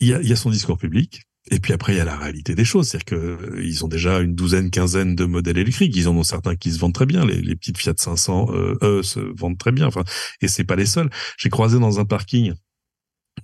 il 0.00 0.08
y 0.08 0.14
a, 0.14 0.22
y 0.22 0.32
a 0.32 0.36
son 0.36 0.48
discours 0.48 0.78
public, 0.78 1.20
et 1.50 1.58
puis 1.58 1.74
après, 1.74 1.94
il 1.94 1.96
y 1.96 2.00
a 2.00 2.04
la 2.04 2.16
réalité 2.16 2.54
des 2.54 2.64
choses. 2.64 2.88
C'est-à-dire 2.88 3.04
que 3.04 3.14
euh, 3.14 3.62
ils 3.62 3.84
ont 3.84 3.88
déjà 3.88 4.20
une 4.20 4.34
douzaine, 4.34 4.70
quinzaine 4.70 5.14
de 5.14 5.24
modèles 5.24 5.58
électriques. 5.58 5.94
Ils 5.96 6.08
en 6.08 6.16
ont 6.16 6.22
certains 6.22 6.54
qui 6.54 6.70
se 6.70 6.78
vendent 6.78 6.94
très 6.94 7.06
bien. 7.06 7.24
Les, 7.26 7.40
les 7.40 7.56
petites 7.56 7.78
Fiat 7.78 7.94
500 7.96 8.48
euh, 8.50 8.78
eux, 8.82 9.02
se 9.02 9.20
vendent 9.20 9.58
très 9.58 9.72
bien. 9.72 9.86
Enfin, 9.86 10.04
et 10.42 10.48
c'est 10.48 10.64
pas 10.64 10.76
les 10.76 10.86
seuls. 10.86 11.10
J'ai 11.38 11.48
croisé 11.48 11.78
dans 11.78 11.98
un 11.98 12.04
parking 12.04 12.52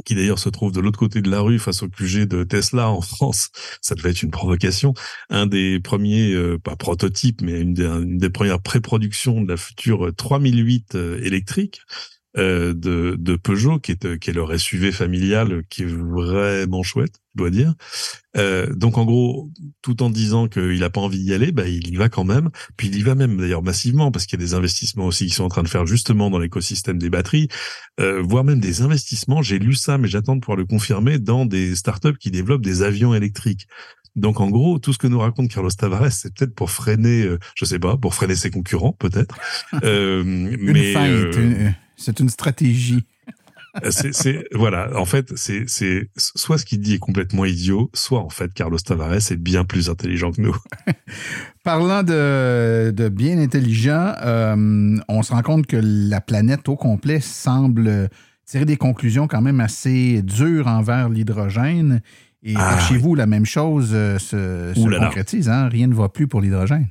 qui 0.05 0.15
d'ailleurs 0.15 0.39
se 0.39 0.49
trouve 0.49 0.73
de 0.73 0.81
l'autre 0.81 0.99
côté 0.99 1.23
de 1.23 1.31
la 1.31 1.41
rue 1.41 1.59
face 1.59 1.83
au 1.83 1.89
QG 1.89 2.27
de 2.27 2.45
Tesla 2.45 2.91
en 2.91 3.01
France. 3.01 3.51
Ça 3.81 3.95
devait 3.95 4.11
être 4.11 4.23
une 4.23 4.31
provocation. 4.31 4.95
Un 5.31 5.47
des 5.47 5.81
premiers, 5.81 6.33
euh, 6.33 6.59
pas 6.59 6.77
prototypes, 6.77 7.43
mais 7.43 7.61
une 7.61 7.75
des, 7.75 7.87
une 7.87 8.19
des 8.19 8.31
premières 8.31 8.61
pré-productions 8.61 9.43
de 9.43 9.49
la 9.49 9.57
future 9.57 10.11
3008 10.17 10.95
euh, 10.95 11.21
électrique 11.23 11.81
euh, 12.39 12.75
de, 12.75 13.17
de 13.19 13.37
Peugeot, 13.37 13.79
qui 13.79 13.93
est, 13.93 14.19
qui 14.19 14.31
est 14.31 14.33
leur 14.33 14.59
SUV 14.59 14.93
familial, 14.93 15.63
qui 15.71 15.83
est 15.83 15.87
vraiment 15.87 16.83
chouette, 16.83 17.15
je 17.35 17.39
dois 17.39 17.51
dire. 17.51 17.75
Euh, 18.37 18.73
donc 18.75 18.99
en 18.99 19.05
gros, 19.07 19.51
tout 19.83 20.03
en 20.03 20.11
disant 20.11 20.47
qu'il 20.49 20.79
n'a 20.81 20.91
pas 20.91 21.01
envie 21.01 21.23
d'y 21.23 21.33
aller, 21.33 21.53
bah, 21.53 21.67
il 21.67 21.89
y 21.89 21.97
va 21.97 22.09
quand 22.09 22.25
même. 22.25 22.51
Puis 22.77 22.89
il 22.89 22.97
y 22.97 23.03
va 23.03 23.15
même 23.15 23.37
d'ailleurs 23.39 23.63
massivement 23.63 24.11
parce 24.11 24.27
qu'il 24.27 24.39
y 24.39 24.43
a 24.43 24.47
des 24.47 24.55
investissements 24.55 25.07
aussi 25.07 25.27
qui 25.27 25.33
sont 25.35 25.45
en 25.45 25.49
train 25.49 25.63
de 25.63 25.69
faire 25.69 25.87
justement 25.87 26.29
dans 26.31 26.39
l'écosystème 26.39 26.99
des 26.99 27.09
batteries, 27.11 27.49
euh, 28.01 28.21
voire 28.23 28.45
même 28.45 28.61
des 28.61 28.83
investissements. 28.83 29.41
J'ai 29.43 29.59
lu 29.59 29.75
ça, 29.75 29.97
mais 29.99 30.09
j'attends 30.09 30.37
de 30.37 30.41
pouvoir 30.41 30.59
le 30.59 30.67
confirmer 30.67 31.19
dans 31.19 31.47
des 31.47 31.75
startups 31.75 32.19
qui 32.19 32.31
développent 32.31 32.63
des 32.65 32.83
avions 32.83 33.15
électriques. 33.15 33.67
Donc 34.15 34.41
en 34.41 34.49
gros, 34.49 34.79
tout 34.79 34.95
ce 34.95 34.99
que 34.99 35.07
nous 35.07 35.19
raconte 35.19 35.51
Carlos 35.51 35.71
Tavares, 35.71 36.11
c'est 36.11 36.33
peut-être 36.35 36.55
pour 36.55 36.71
freiner, 36.71 37.23
euh, 37.25 37.39
je 37.55 37.67
sais 37.67 37.79
pas, 37.79 37.99
pour 37.99 38.15
freiner 38.15 38.35
ses 38.35 38.51
concurrents, 38.51 38.93
peut-être. 38.99 39.37
Euh, 39.85 40.23
Une 40.23 40.73
mais 40.73 40.97
euh, 40.97 41.33
une- 41.33 41.75
c'est 41.97 42.21
une 42.21 42.29
stratégie. 42.29 43.05
c'est, 43.91 44.15
c'est- 44.15 44.45
voilà. 44.55 44.91
En 44.99 45.05
fait, 45.05 45.33
c'est, 45.37 45.65
c'est 45.67 46.09
soit 46.17 46.57
ce 46.59 46.65
qu'il 46.65 46.81
dit 46.81 46.95
est 46.95 46.99
complètement 46.99 47.45
idiot, 47.45 47.91
soit 47.95 48.21
en 48.21 48.31
fait 48.31 48.53
Carlos 48.55 48.79
Tavares 48.79 49.13
est 49.15 49.37
bien 49.37 49.65
plus 49.65 49.91
intelligent 49.91 50.33
que 50.33 50.41
nous. 50.41 50.57
Parlant 51.65 52.03
de, 52.03 52.91
de 52.95 53.09
bien 53.09 53.39
intelligent, 53.39 54.15
euh, 54.23 54.97
on 55.09 55.23
se 55.23 55.33
rend 55.33 55.43
compte 55.43 55.67
que 55.67 55.77
la 55.83 56.21
planète 56.21 56.69
au 56.69 56.77
complet 56.77 57.21
semble 57.21 58.09
tirer 58.45 58.65
des 58.65 58.77
conclusions 58.77 59.27
quand 59.27 59.43
même 59.43 59.61
assez 59.61 60.23
dures 60.23 60.69
envers 60.69 61.09
l'hydrogène. 61.09 62.01
Et 62.45 62.55
Ah, 62.57 62.79
chez 62.79 62.97
vous, 62.97 63.15
la 63.17 63.27
même 63.27 63.45
chose 63.47 63.91
euh, 63.93 64.19
se, 64.21 64.73
se 64.75 64.99
concrétise. 65.07 65.49
hein? 65.49 65.69
Rien 65.69 65.89
ne 65.89 65.95
va 65.95 66.09
plus 66.09 66.29
pour 66.29 66.41
l'hydrogène. 66.41 66.87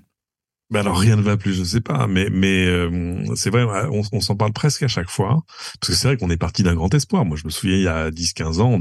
Ben 0.72 0.80
alors 0.80 0.98
rien 0.98 1.16
ne 1.16 1.22
va 1.22 1.38
plus, 1.38 1.54
je 1.54 1.64
sais 1.64 1.82
pas, 1.82 2.08
mais 2.08 2.30
mais 2.32 2.66
euh, 2.66 3.24
c'est 3.36 3.52
vrai, 3.52 3.66
on, 3.92 4.20
s'en 4.20 4.36
parle 4.36 4.52
presque 4.52 4.82
à 4.82 4.88
chaque 4.88 5.10
fois, 5.10 5.44
parce 5.80 5.92
que 5.92 5.94
c'est 5.94 6.08
vrai 6.08 6.18
qu'on 6.18 6.32
est 6.32 6.38
parti 6.38 6.64
d'un 6.64 6.74
grand 6.74 6.92
espoir. 6.94 7.24
Moi, 7.24 7.38
je 7.38 7.46
me 7.46 7.52
souviens 7.52 7.76
il 7.76 7.84
y 7.84 7.88
a 7.88 8.10
10-15 8.10 8.62
ans, 8.62 8.72
on 8.72 8.80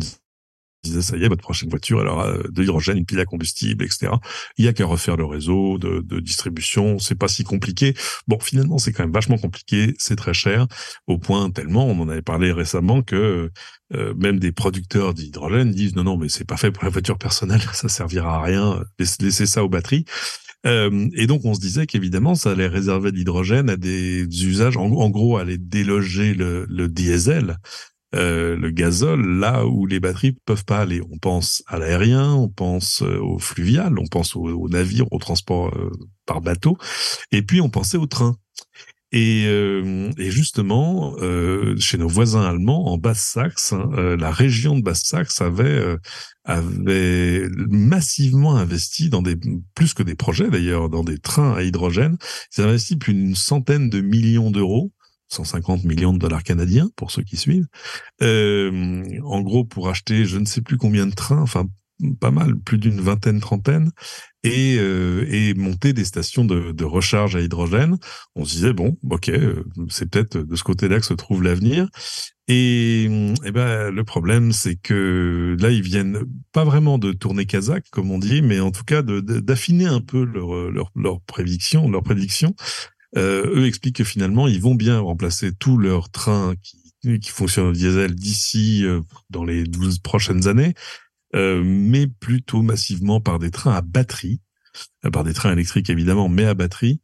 disait 0.82 1.02
ça 1.02 1.18
y 1.18 1.24
est, 1.24 1.28
votre 1.28 1.42
prochaine 1.42 1.68
voiture, 1.68 2.00
elle 2.00 2.08
aura 2.08 2.32
de 2.32 2.60
l'hydrogène, 2.60 2.96
une 2.96 3.04
pile 3.04 3.20
à 3.20 3.26
combustible, 3.26 3.84
etc. 3.84 4.12
Il 4.56 4.64
y 4.64 4.68
a 4.68 4.72
qu'à 4.72 4.86
refaire 4.86 5.18
le 5.18 5.26
réseau 5.26 5.76
de, 5.76 6.00
de 6.00 6.20
distribution, 6.20 6.98
c'est 6.98 7.16
pas 7.16 7.28
si 7.28 7.44
compliqué. 7.44 7.94
Bon, 8.28 8.38
finalement, 8.40 8.78
c'est 8.78 8.92
quand 8.92 9.02
même 9.02 9.12
vachement 9.12 9.36
compliqué, 9.36 9.94
c'est 9.98 10.16
très 10.16 10.34
cher, 10.34 10.66
au 11.06 11.18
point 11.18 11.50
tellement, 11.50 11.86
on 11.86 12.00
en 12.00 12.08
avait 12.08 12.22
parlé 12.22 12.50
récemment 12.50 13.02
que 13.02 13.50
euh, 13.94 14.14
même 14.14 14.38
des 14.38 14.52
producteurs 14.52 15.12
d'hydrogène 15.12 15.70
disent 15.70 15.96
non 15.96 16.04
non, 16.04 16.16
mais 16.16 16.30
c'est 16.30 16.46
pas 16.46 16.56
fait 16.56 16.70
pour 16.70 16.84
la 16.84 16.90
voiture 16.90 17.18
personnelle, 17.18 17.60
ça 17.74 17.88
servira 17.90 18.36
à 18.36 18.42
rien, 18.42 18.82
laissez 18.98 19.44
ça 19.44 19.62
aux 19.62 19.68
batteries. 19.68 20.06
Euh, 20.66 21.08
et 21.14 21.26
donc, 21.26 21.44
on 21.44 21.54
se 21.54 21.60
disait 21.60 21.86
qu'évidemment, 21.86 22.34
ça 22.34 22.52
allait 22.52 22.66
réserver 22.66 23.10
l'hydrogène 23.10 23.68
à 23.70 23.76
des 23.76 24.22
usages, 24.46 24.76
en, 24.76 25.10
gros, 25.10 25.36
aller 25.36 25.58
déloger 25.58 26.34
le, 26.34 26.66
le 26.68 26.88
diesel, 26.88 27.58
euh, 28.14 28.56
le 28.56 28.70
gazole, 28.70 29.38
là 29.38 29.66
où 29.66 29.86
les 29.86 29.98
batteries 29.98 30.36
peuvent 30.44 30.64
pas 30.64 30.78
aller. 30.78 31.00
On 31.10 31.18
pense 31.18 31.64
à 31.66 31.78
l'aérien, 31.78 32.32
on 32.32 32.48
pense 32.48 33.02
euh, 33.02 33.18
au 33.18 33.38
fluvial, 33.38 33.98
on 33.98 34.06
pense 34.06 34.36
au, 34.36 34.46
au 34.46 34.68
navire, 34.68 35.06
au 35.12 35.18
transport 35.18 35.74
euh, 35.74 35.90
par 36.24 36.40
bateau, 36.40 36.78
et 37.32 37.42
puis 37.42 37.60
on 37.60 37.68
pensait 37.68 37.96
au 37.96 38.06
train. 38.06 38.36
Et, 39.16 39.44
euh, 39.46 40.10
et 40.18 40.32
justement, 40.32 41.14
euh, 41.20 41.76
chez 41.78 41.98
nos 41.98 42.08
voisins 42.08 42.42
allemands, 42.42 42.86
en 42.92 42.98
Basse-Saxe, 42.98 43.72
hein, 43.72 43.88
euh, 43.96 44.16
la 44.16 44.32
région 44.32 44.76
de 44.76 44.82
Basse-Saxe 44.82 45.40
avait 45.40 45.62
euh, 45.62 45.96
avait 46.42 47.48
massivement 47.68 48.56
investi 48.56 49.10
dans 49.10 49.22
des 49.22 49.36
plus 49.76 49.94
que 49.94 50.02
des 50.02 50.16
projets 50.16 50.50
d'ailleurs, 50.50 50.90
dans 50.90 51.04
des 51.04 51.18
trains 51.18 51.54
à 51.54 51.62
hydrogène. 51.62 52.18
Ils 52.58 52.62
ont 52.62 52.64
investi 52.64 52.96
plus 52.96 53.14
d'une 53.14 53.36
centaine 53.36 53.88
de 53.88 54.00
millions 54.00 54.50
d'euros. 54.50 54.92
150 55.28 55.84
millions 55.84 56.12
de 56.12 56.18
dollars 56.18 56.42
canadiens 56.42 56.90
pour 56.96 57.12
ceux 57.12 57.22
qui 57.22 57.36
suivent. 57.36 57.66
Euh, 58.20 59.04
en 59.24 59.42
gros, 59.42 59.64
pour 59.64 59.88
acheter 59.88 60.24
je 60.24 60.38
ne 60.38 60.44
sais 60.44 60.60
plus 60.60 60.76
combien 60.76 61.06
de 61.06 61.14
trains, 61.14 61.40
enfin 61.40 61.66
pas 62.20 62.30
mal, 62.30 62.56
plus 62.56 62.78
d'une 62.78 63.00
vingtaine, 63.00 63.40
trentaine, 63.40 63.90
et, 64.42 64.76
euh, 64.78 65.26
et 65.30 65.54
monter 65.54 65.92
des 65.92 66.04
stations 66.04 66.44
de, 66.44 66.72
de, 66.72 66.84
recharge 66.84 67.36
à 67.36 67.40
hydrogène. 67.40 67.98
On 68.34 68.44
se 68.44 68.52
disait 68.52 68.72
bon, 68.72 68.96
ok, 69.08 69.28
euh, 69.30 69.64
c'est 69.88 70.10
peut-être 70.10 70.38
de 70.38 70.56
ce 70.56 70.64
côté-là 70.64 70.98
que 71.00 71.06
se 71.06 71.14
trouve 71.14 71.42
l'avenir. 71.42 71.88
Et, 72.46 73.04
et 73.44 73.52
ben 73.52 73.90
le 73.90 74.04
problème, 74.04 74.52
c'est 74.52 74.76
que 74.76 75.56
là, 75.58 75.70
ils 75.70 75.82
viennent 75.82 76.20
pas 76.52 76.64
vraiment 76.64 76.98
de 76.98 77.12
tourner 77.12 77.46
kazakh, 77.46 77.88
comme 77.90 78.10
on 78.10 78.18
dit, 78.18 78.42
mais 78.42 78.60
en 78.60 78.70
tout 78.70 78.84
cas 78.84 79.02
d'affiner 79.02 79.86
un 79.86 80.00
peu 80.00 80.24
leur, 80.24 80.70
leur, 80.70 80.90
leur 80.94 81.20
prédiction, 81.22 81.88
leur 81.88 82.02
prédiction. 82.02 82.54
Euh, 83.16 83.46
eux 83.54 83.66
expliquent 83.66 83.96
que 83.96 84.04
finalement, 84.04 84.48
ils 84.48 84.60
vont 84.60 84.74
bien 84.74 84.98
remplacer 84.98 85.52
tous 85.54 85.78
leurs 85.78 86.10
trains 86.10 86.54
qui 86.62 86.84
qui 87.20 87.30
fonctionnent 87.30 87.68
au 87.68 87.72
diesel 87.72 88.14
d'ici 88.14 88.84
euh, 88.84 89.00
dans 89.30 89.44
les 89.44 89.64
12 89.64 89.98
prochaines 89.98 90.48
années, 90.48 90.74
mais 91.34 92.06
plutôt 92.06 92.62
massivement 92.62 93.20
par 93.20 93.38
des 93.38 93.50
trains 93.50 93.74
à 93.74 93.80
batterie, 93.80 94.40
euh, 95.04 95.10
par 95.10 95.24
des 95.24 95.34
trains 95.34 95.52
électriques 95.52 95.90
évidemment, 95.90 96.28
mais 96.28 96.44
à 96.44 96.54
batterie. 96.54 97.00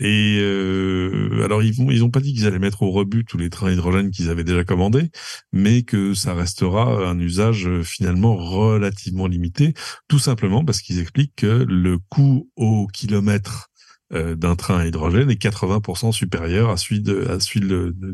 Et 0.00 0.38
euh, 0.40 1.42
alors 1.44 1.62
ils 1.62 1.74
ils 1.92 2.02
ont 2.02 2.10
pas 2.10 2.18
dit 2.20 2.34
qu'ils 2.34 2.46
allaient 2.46 2.58
mettre 2.58 2.82
au 2.82 2.90
rebut 2.90 3.24
tous 3.24 3.38
les 3.38 3.48
trains 3.48 3.70
hydrogène 3.70 4.10
qu'ils 4.10 4.28
avaient 4.28 4.42
déjà 4.42 4.64
commandés, 4.64 5.10
mais 5.52 5.82
que 5.82 6.14
ça 6.14 6.34
restera 6.34 7.08
un 7.08 7.18
usage 7.20 7.68
finalement 7.82 8.34
relativement 8.34 9.28
limité, 9.28 9.72
tout 10.08 10.18
simplement 10.18 10.64
parce 10.64 10.80
qu'ils 10.80 10.98
expliquent 10.98 11.36
que 11.36 11.64
le 11.68 11.98
coût 11.98 12.50
au 12.56 12.88
kilomètre 12.88 13.68
euh, 13.68 13.73
d'un 14.10 14.54
train 14.54 14.78
à 14.78 14.86
hydrogène 14.86 15.30
est 15.30 15.42
80% 15.42 16.12
supérieur 16.12 16.70
à 16.70 16.76
celui 16.76 17.02
à 17.28 17.40
celui 17.40 17.66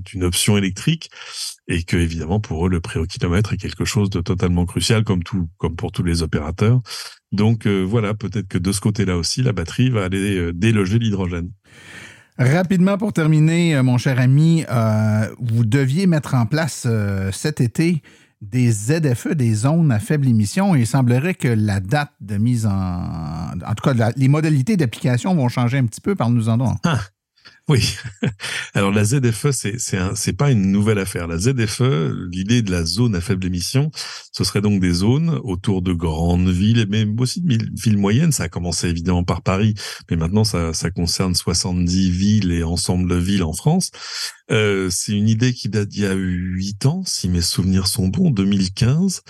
d'une 0.05 0.25
option 0.25 0.57
électrique 0.57 1.11
et 1.69 1.83
que 1.83 1.97
évidemment 1.97 2.41
pour 2.41 2.67
eux 2.67 2.71
le 2.71 2.81
prix 2.81 2.99
au 2.99 3.07
kilomètre 3.07 3.53
est 3.53 3.57
quelque 3.57 3.85
chose 3.85 4.09
de 4.09 4.21
totalement 4.21 4.67
crucial 4.67 5.05
comme 5.05 5.23
tout 5.23 5.49
comme 5.59 5.77
pour 5.77 5.93
tous 5.93 6.03
les 6.03 6.23
opérateurs. 6.23 6.81
Donc 7.33 7.67
euh, 7.67 7.83
voilà, 7.83 8.15
peut-être 8.15 8.49
que 8.49 8.59
de 8.59 8.73
ce 8.73 8.81
côté-là 8.81 9.17
aussi 9.17 9.43
la 9.43 9.53
batterie 9.53 9.91
va 9.91 10.05
aller 10.05 10.37
euh, 10.37 10.53
déloger 10.53 10.99
l'hydrogène. 10.99 11.51
Rapidement 12.39 12.97
pour 12.97 13.13
terminer, 13.13 13.83
mon 13.83 13.99
cher 13.99 14.19
ami, 14.19 14.65
vous 15.41 15.67
deviez 15.67 16.07
mettre 16.07 16.35
en 16.35 16.47
place 16.47 16.87
cet 17.33 17.61
été 17.61 18.01
des 18.41 18.71
ZFE, 18.71 19.35
des 19.35 19.55
zones 19.55 19.93
à 19.93 19.99
faible 19.99 20.27
émission, 20.27 20.75
et 20.75 20.81
il 20.81 20.87
semblerait 20.87 21.35
que 21.35 21.49
la 21.49 21.81
date 21.81 22.13
de 22.21 22.37
mise 22.37 22.67
en... 22.67 22.73
En 22.73 23.75
tout 23.77 23.85
cas, 23.85 24.11
les 24.17 24.29
modalités 24.29 24.77
d'application 24.77 25.35
vont 25.35 25.49
changer 25.49 25.79
un 25.79 25.85
petit 25.85 26.01
peu. 26.01 26.15
Parle-nous-en 26.15 26.57
donc. 26.57 26.79
Ah, 26.85 27.01
oui. 27.71 27.95
Alors 28.75 28.91
la 28.91 29.05
ZFE, 29.05 29.53
c'est 29.53 29.79
c'est 29.79 30.33
pas 30.33 30.51
une 30.51 30.73
nouvelle 30.73 30.99
affaire. 30.99 31.29
La 31.29 31.39
ZFE, 31.39 32.13
l'idée 32.29 32.63
de 32.63 32.71
la 32.73 32.85
zone 32.85 33.15
à 33.15 33.21
faible 33.21 33.47
émission, 33.47 33.93
ce 34.33 34.43
serait 34.43 34.61
donc 34.61 34.81
des 34.81 34.93
zones 34.93 35.41
autour 35.45 35.81
de 35.81 35.93
grandes 35.93 36.49
villes, 36.49 36.87
mais 36.89 37.07
aussi 37.19 37.41
de 37.41 37.59
villes 37.81 37.97
moyennes. 37.97 38.33
Ça 38.33 38.45
a 38.45 38.49
commencé 38.49 38.89
évidemment 38.89 39.23
par 39.23 39.43
Paris, 39.43 39.75
mais 40.11 40.17
maintenant 40.17 40.43
ça, 40.43 40.75
ça 40.75 40.91
concerne 40.91 41.37
70 41.37 42.11
villes 42.11 42.51
et 42.51 42.65
ensemble 42.65 43.09
de 43.09 43.17
villes 43.17 43.45
en 43.45 43.53
France. 43.53 43.93
Euh, 44.51 44.91
c'est 44.91 45.13
une 45.13 45.29
idée 45.29 45.55
qui 45.55 45.69
date 45.69 45.89
d'il 45.89 46.03
y 46.03 46.07
a 46.07 46.15
huit 46.15 46.87
ans, 46.87 47.05
si 47.07 47.29
mes 47.29 47.43
souvenirs 47.43 47.87
sont 47.87 48.09
bons, 48.09 48.33
2015, 48.33 49.23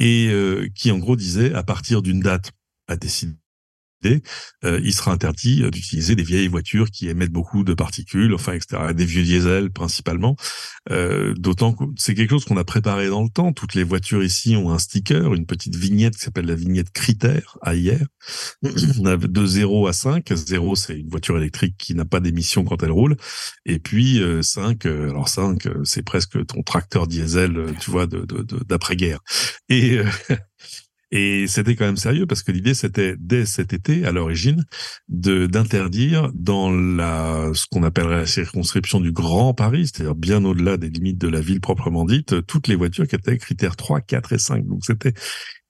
et 0.00 0.28
euh, 0.30 0.68
qui 0.74 0.90
en 0.90 0.98
gros 0.98 1.14
disait 1.14 1.54
à 1.54 1.62
partir 1.62 2.02
d'une 2.02 2.20
date 2.20 2.50
à 2.88 2.96
décider 2.96 3.43
euh, 4.64 4.80
il 4.82 4.92
sera 4.92 5.12
interdit 5.12 5.62
euh, 5.62 5.70
d'utiliser 5.70 6.14
des 6.14 6.22
vieilles 6.22 6.48
voitures 6.48 6.90
qui 6.90 7.08
émettent 7.08 7.32
beaucoup 7.32 7.64
de 7.64 7.74
particules, 7.74 8.34
enfin, 8.34 8.52
etc., 8.52 8.92
des 8.94 9.04
vieux 9.04 9.22
diesels 9.22 9.70
principalement. 9.70 10.36
Euh, 10.90 11.34
D'autant 11.36 11.72
que 11.72 11.84
c'est 11.96 12.14
quelque 12.14 12.30
chose 12.30 12.44
qu'on 12.44 12.56
a 12.56 12.64
préparé 12.64 13.08
dans 13.08 13.22
le 13.22 13.28
temps. 13.28 13.52
Toutes 13.52 13.74
les 13.74 13.84
voitures 13.84 14.22
ici 14.22 14.56
ont 14.56 14.70
un 14.70 14.78
sticker, 14.78 15.34
une 15.34 15.46
petite 15.46 15.76
vignette 15.76 16.16
qui 16.16 16.22
s'appelle 16.22 16.46
la 16.46 16.54
vignette 16.54 16.90
critère 16.90 17.58
AIR, 17.66 18.06
de 18.62 19.46
0 19.46 19.86
à 19.86 19.92
5. 19.92 20.32
0, 20.34 20.76
c'est 20.76 20.98
une 20.98 21.08
voiture 21.08 21.36
électrique 21.36 21.76
qui 21.78 21.94
n'a 21.94 22.04
pas 22.04 22.20
d'émission 22.20 22.64
quand 22.64 22.82
elle 22.82 22.90
roule. 22.90 23.16
Et 23.66 23.78
puis 23.78 24.20
5, 24.42 24.86
euh, 24.86 25.10
alors 25.10 25.28
5, 25.28 25.68
c'est 25.84 26.02
presque 26.02 26.44
ton 26.46 26.62
tracteur 26.62 27.06
diesel, 27.06 27.74
tu 27.80 27.90
vois, 27.90 28.06
d'après-guerre. 28.06 29.20
Et 29.68 29.98
Et 31.16 31.46
c'était 31.46 31.76
quand 31.76 31.84
même 31.84 31.96
sérieux 31.96 32.26
parce 32.26 32.42
que 32.42 32.50
l'idée 32.50 32.74
c'était 32.74 33.14
dès 33.16 33.46
cet 33.46 33.72
été 33.72 34.04
à 34.04 34.10
l'origine 34.10 34.64
de 35.08 35.46
d'interdire 35.46 36.32
dans 36.34 36.72
la 36.72 37.52
ce 37.54 37.66
qu'on 37.70 37.84
appellerait 37.84 38.16
la 38.16 38.26
circonscription 38.26 38.98
du 38.98 39.12
Grand 39.12 39.54
Paris, 39.54 39.86
c'est-à-dire 39.86 40.16
bien 40.16 40.44
au-delà 40.44 40.76
des 40.76 40.90
limites 40.90 41.18
de 41.18 41.28
la 41.28 41.40
ville 41.40 41.60
proprement 41.60 42.04
dite, 42.04 42.44
toutes 42.48 42.66
les 42.66 42.74
voitures 42.74 43.06
qui 43.06 43.14
étaient 43.14 43.38
critères 43.38 43.76
3, 43.76 44.00
4 44.00 44.32
et 44.32 44.38
5. 44.38 44.66
Donc 44.66 44.84
c'était 44.84 45.14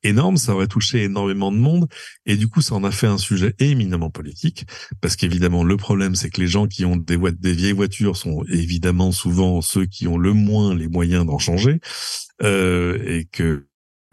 énorme, 0.03 0.39
ça 0.39 0.55
aurait 0.55 0.67
touché 0.67 1.03
énormément 1.03 1.53
de 1.53 1.59
monde 1.59 1.89
et 2.25 2.39
du 2.39 2.49
coup 2.49 2.63
ça 2.63 2.75
en 2.75 2.83
a 2.83 2.91
fait 2.91 3.07
un 3.07 3.19
sujet 3.19 3.55
éminemment 3.59 4.09
politique 4.09 4.65
parce 5.03 5.15
qu'évidemment 5.15 5.63
le 5.63 5.77
problème 5.77 6.15
c'est 6.15 6.31
que 6.31 6.41
les 6.41 6.47
gens 6.47 6.67
qui 6.67 6.87
ont 6.87 6.97
des, 6.97 7.19
des 7.19 7.53
vieilles 7.53 7.73
voitures 7.73 8.17
sont 8.17 8.45
évidemment 8.49 9.13
souvent 9.13 9.61
ceux 9.61 9.85
qui 9.85 10.09
ont 10.09 10.17
le 10.17 10.33
moins 10.33 10.75
les 10.75 10.89
moyens 10.89 11.27
d'en 11.27 11.39
changer 11.39 11.81
euh, 12.43 12.99
et 13.07 13.27
que 13.27 13.67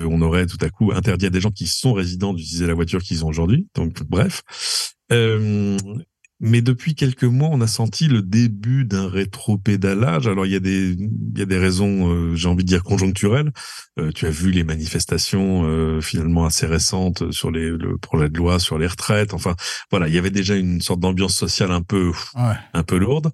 on 0.06 0.22
aurait 0.22 0.45
tout 0.45 0.58
à 0.62 0.70
coup 0.70 0.91
interdit 0.93 1.26
à 1.26 1.30
des 1.30 1.41
gens 1.41 1.52
qui 1.52 1.68
sont 1.68 1.93
résidents 1.93 2.34
d'utiliser 2.34 2.68
la 2.68 2.74
voiture 2.74 3.02
qu'ils 3.02 3.26
ont 3.26 3.30
aujourd'hui. 3.30 3.68
Donc, 3.76 4.04
bref. 4.04 4.43
Euh, 5.12 5.78
mais 6.43 6.63
depuis 6.63 6.95
quelques 6.95 7.23
mois, 7.23 7.49
on 7.51 7.61
a 7.61 7.67
senti 7.67 8.07
le 8.07 8.23
début 8.23 8.83
d'un 8.83 9.07
rétro-pédalage. 9.07 10.27
Alors 10.27 10.47
il 10.47 10.51
y 10.51 10.55
a 10.55 10.59
des 10.59 10.89
il 10.89 11.37
y 11.37 11.41
a 11.43 11.45
des 11.45 11.57
raisons, 11.59 12.11
euh, 12.11 12.35
j'ai 12.35 12.47
envie 12.47 12.63
de 12.63 12.67
dire 12.67 12.83
conjoncturelles. 12.83 13.51
Euh, 13.99 14.11
tu 14.11 14.25
as 14.25 14.31
vu 14.31 14.49
les 14.49 14.63
manifestations 14.63 15.63
euh, 15.65 16.01
finalement 16.01 16.45
assez 16.45 16.65
récentes 16.65 17.31
sur 17.31 17.51
les, 17.51 17.69
le 17.69 17.97
projet 17.97 18.27
de 18.27 18.37
loi 18.37 18.57
sur 18.57 18.79
les 18.79 18.87
retraites. 18.87 19.35
Enfin 19.35 19.55
voilà, 19.91 20.07
il 20.07 20.15
y 20.15 20.17
avait 20.17 20.31
déjà 20.31 20.55
une 20.55 20.81
sorte 20.81 20.99
d'ambiance 20.99 21.35
sociale 21.35 21.71
un 21.71 21.83
peu 21.83 22.11
un 22.73 22.83
peu 22.83 22.97
lourde. 22.97 23.31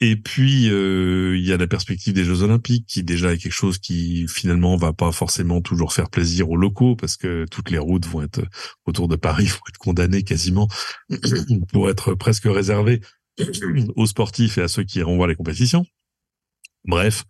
Et 0.00 0.14
puis 0.14 0.66
il 0.66 1.44
y 1.44 1.52
a 1.52 1.56
la 1.56 1.66
perspective 1.66 2.12
des 2.12 2.24
Jeux 2.24 2.42
Olympiques 2.42 2.86
qui 2.86 3.02
déjà 3.02 3.32
est 3.32 3.38
quelque 3.38 3.52
chose 3.52 3.78
qui 3.78 4.26
finalement 4.28 4.76
va 4.76 4.92
pas 4.92 5.10
forcément 5.10 5.60
toujours 5.60 5.92
faire 5.92 6.08
plaisir 6.08 6.50
aux 6.50 6.56
locaux 6.56 6.94
parce 6.94 7.16
que 7.16 7.46
toutes 7.50 7.70
les 7.70 7.78
routes 7.78 8.06
vont 8.06 8.22
être 8.22 8.42
autour 8.86 9.08
de 9.08 9.16
Paris 9.16 9.46
vont 9.46 9.60
être 9.68 9.78
condamnées 9.78 10.22
quasiment 10.22 10.68
pour 11.72 11.90
être 11.90 12.14
presque 12.14 12.43
réservé 12.48 13.00
aux 13.96 14.06
sportifs 14.06 14.58
et 14.58 14.62
à 14.62 14.68
ceux 14.68 14.84
qui 14.84 15.02
voir 15.02 15.26
les 15.26 15.34
compétitions. 15.34 15.84
Bref, 16.84 17.24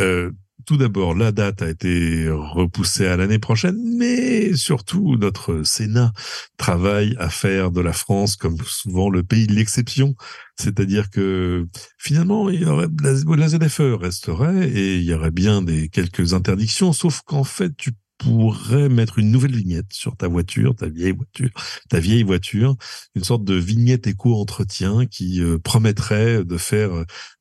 euh, 0.00 0.30
tout 0.66 0.78
d'abord, 0.78 1.14
la 1.14 1.30
date 1.30 1.60
a 1.60 1.68
été 1.68 2.28
repoussée 2.30 3.06
à 3.06 3.16
l'année 3.16 3.38
prochaine, 3.38 3.76
mais 3.98 4.54
surtout, 4.54 5.16
notre 5.16 5.62
Sénat 5.62 6.12
travaille 6.56 7.14
à 7.18 7.28
faire 7.28 7.70
de 7.70 7.82
la 7.82 7.92
France, 7.92 8.36
comme 8.36 8.56
souvent, 8.64 9.10
le 9.10 9.22
pays 9.22 9.46
de 9.46 9.52
l'exception. 9.52 10.14
C'est-à-dire 10.58 11.10
que 11.10 11.66
finalement, 11.98 12.48
la, 12.48 12.86
la 13.02 13.48
ZFE 13.48 13.98
resterait 14.00 14.68
et 14.70 14.96
il 14.96 15.04
y 15.04 15.12
aurait 15.12 15.30
bien 15.30 15.60
des 15.60 15.88
quelques 15.88 16.32
interdictions, 16.32 16.94
sauf 16.94 17.20
qu'en 17.22 17.44
fait, 17.44 17.76
tu 17.76 17.92
pourrais 18.24 18.88
mettre 18.88 19.18
une 19.18 19.30
nouvelle 19.30 19.54
vignette 19.54 19.92
sur 19.92 20.16
ta 20.16 20.28
voiture, 20.28 20.74
ta 20.74 20.88
vieille 20.88 21.12
voiture, 21.12 21.50
ta 21.88 22.00
vieille 22.00 22.22
voiture, 22.22 22.76
une 23.14 23.24
sorte 23.24 23.44
de 23.44 23.54
vignette 23.54 24.06
éco-entretien 24.06 25.06
qui 25.06 25.42
euh, 25.42 25.58
promettrait 25.58 26.44
de 26.44 26.56
faire 26.56 26.90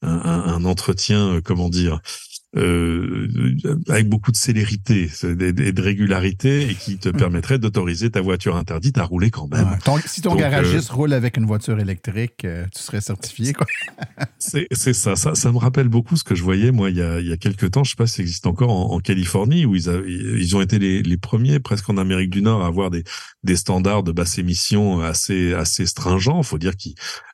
un, 0.01 0.09
un 0.11 0.65
entretien, 0.65 1.35
euh, 1.35 1.41
comment 1.41 1.69
dire, 1.69 2.01
euh, 2.55 3.27
avec 3.89 4.07
beaucoup 4.07 4.31
de 4.31 4.37
célérité 4.37 5.09
et 5.23 5.71
de 5.71 5.81
régularité 5.81 6.69
et 6.69 6.75
qui 6.75 6.99
te 6.99 7.09
mmh. 7.09 7.13
permettrait 7.13 7.57
d'autoriser 7.57 8.11
ta 8.11 8.21
voiture 8.21 8.55
interdite 8.57 8.99
à 8.99 9.05
rouler 9.05 9.31
quand 9.31 9.47
même. 9.47 9.75
si 10.05 10.21
ton 10.21 10.35
garagiste 10.35 10.91
euh, 10.91 10.95
roule 10.95 11.13
avec 11.13 11.37
une 11.37 11.47
voiture 11.47 11.79
électrique, 11.79 12.45
euh, 12.45 12.67
tu 12.71 12.79
serais 12.83 13.01
certifié. 13.01 13.53
quoi. 13.53 13.65
c'est 14.37 14.67
ça, 14.93 15.15
ça. 15.15 15.33
Ça 15.33 15.51
me 15.51 15.57
rappelle 15.57 15.87
beaucoup 15.87 16.15
ce 16.15 16.23
que 16.23 16.35
je 16.35 16.43
voyais, 16.43 16.71
moi, 16.71 16.91
il 16.91 16.97
y 16.97 17.01
a, 17.01 17.19
il 17.19 17.27
y 17.27 17.33
a 17.33 17.37
quelques 17.37 17.71
temps, 17.71 17.83
je 17.83 17.91
sais 17.91 17.95
pas 17.95 18.05
si 18.05 18.17
ça 18.17 18.21
existe 18.21 18.45
encore 18.45 18.69
en, 18.69 18.99
Californie, 18.99 19.65
où 19.65 19.75
ils, 19.75 19.87
ils 20.07 20.55
ont 20.55 20.61
été 20.61 20.77
les, 20.77 21.01
les, 21.01 21.17
premiers, 21.17 21.59
presque 21.59 21.89
en 21.89 21.97
Amérique 21.97 22.29
du 22.29 22.43
Nord, 22.43 22.63
à 22.63 22.67
avoir 22.67 22.91
des, 22.91 23.03
des 23.43 23.55
standards 23.55 24.03
de 24.03 24.11
basse 24.11 24.37
émission 24.37 25.01
assez, 25.01 25.53
assez 25.53 25.87
stringents. 25.87 26.41
Il 26.41 26.45
faut 26.45 26.59
dire 26.59 26.73
que 26.77 26.89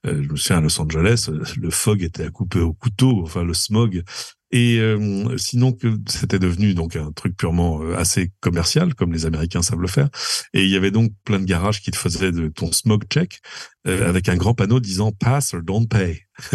je 0.05 0.31
me 0.31 0.37
souviens 0.37 0.59
à 0.59 0.61
Los 0.61 0.79
Angeles, 0.79 1.29
le 1.57 1.69
fog 1.69 2.03
était 2.03 2.23
à 2.23 2.29
couper 2.29 2.59
au 2.59 2.71
couteau, 2.71 3.21
enfin 3.23 3.43
le 3.43 3.53
smog 3.53 4.03
et 4.51 4.79
euh, 4.79 5.37
sinon 5.37 5.71
que 5.73 5.95
c'était 6.07 6.39
devenu 6.39 6.73
donc 6.73 6.95
un 6.95 7.11
truc 7.11 7.37
purement 7.37 7.83
euh, 7.83 7.95
assez 7.95 8.31
commercial, 8.39 8.95
comme 8.95 9.13
les 9.13 9.25
Américains 9.25 9.61
savent 9.61 9.81
le 9.81 9.87
faire. 9.87 10.09
Et 10.53 10.63
il 10.63 10.69
y 10.69 10.75
avait 10.75 10.91
donc 10.91 11.11
plein 11.23 11.39
de 11.39 11.45
garages 11.45 11.81
qui 11.81 11.91
te 11.91 11.97
faisaient 11.97 12.31
de 12.31 12.47
ton 12.47 12.71
smog 12.71 13.03
check 13.09 13.41
euh, 13.87 14.09
avec 14.09 14.27
un 14.27 14.37
grand 14.37 14.55
panneau 14.55 14.79
disant 14.79 15.11
Pass 15.11 15.53
or 15.53 15.61
don't 15.61 15.87
pay. 15.87 16.23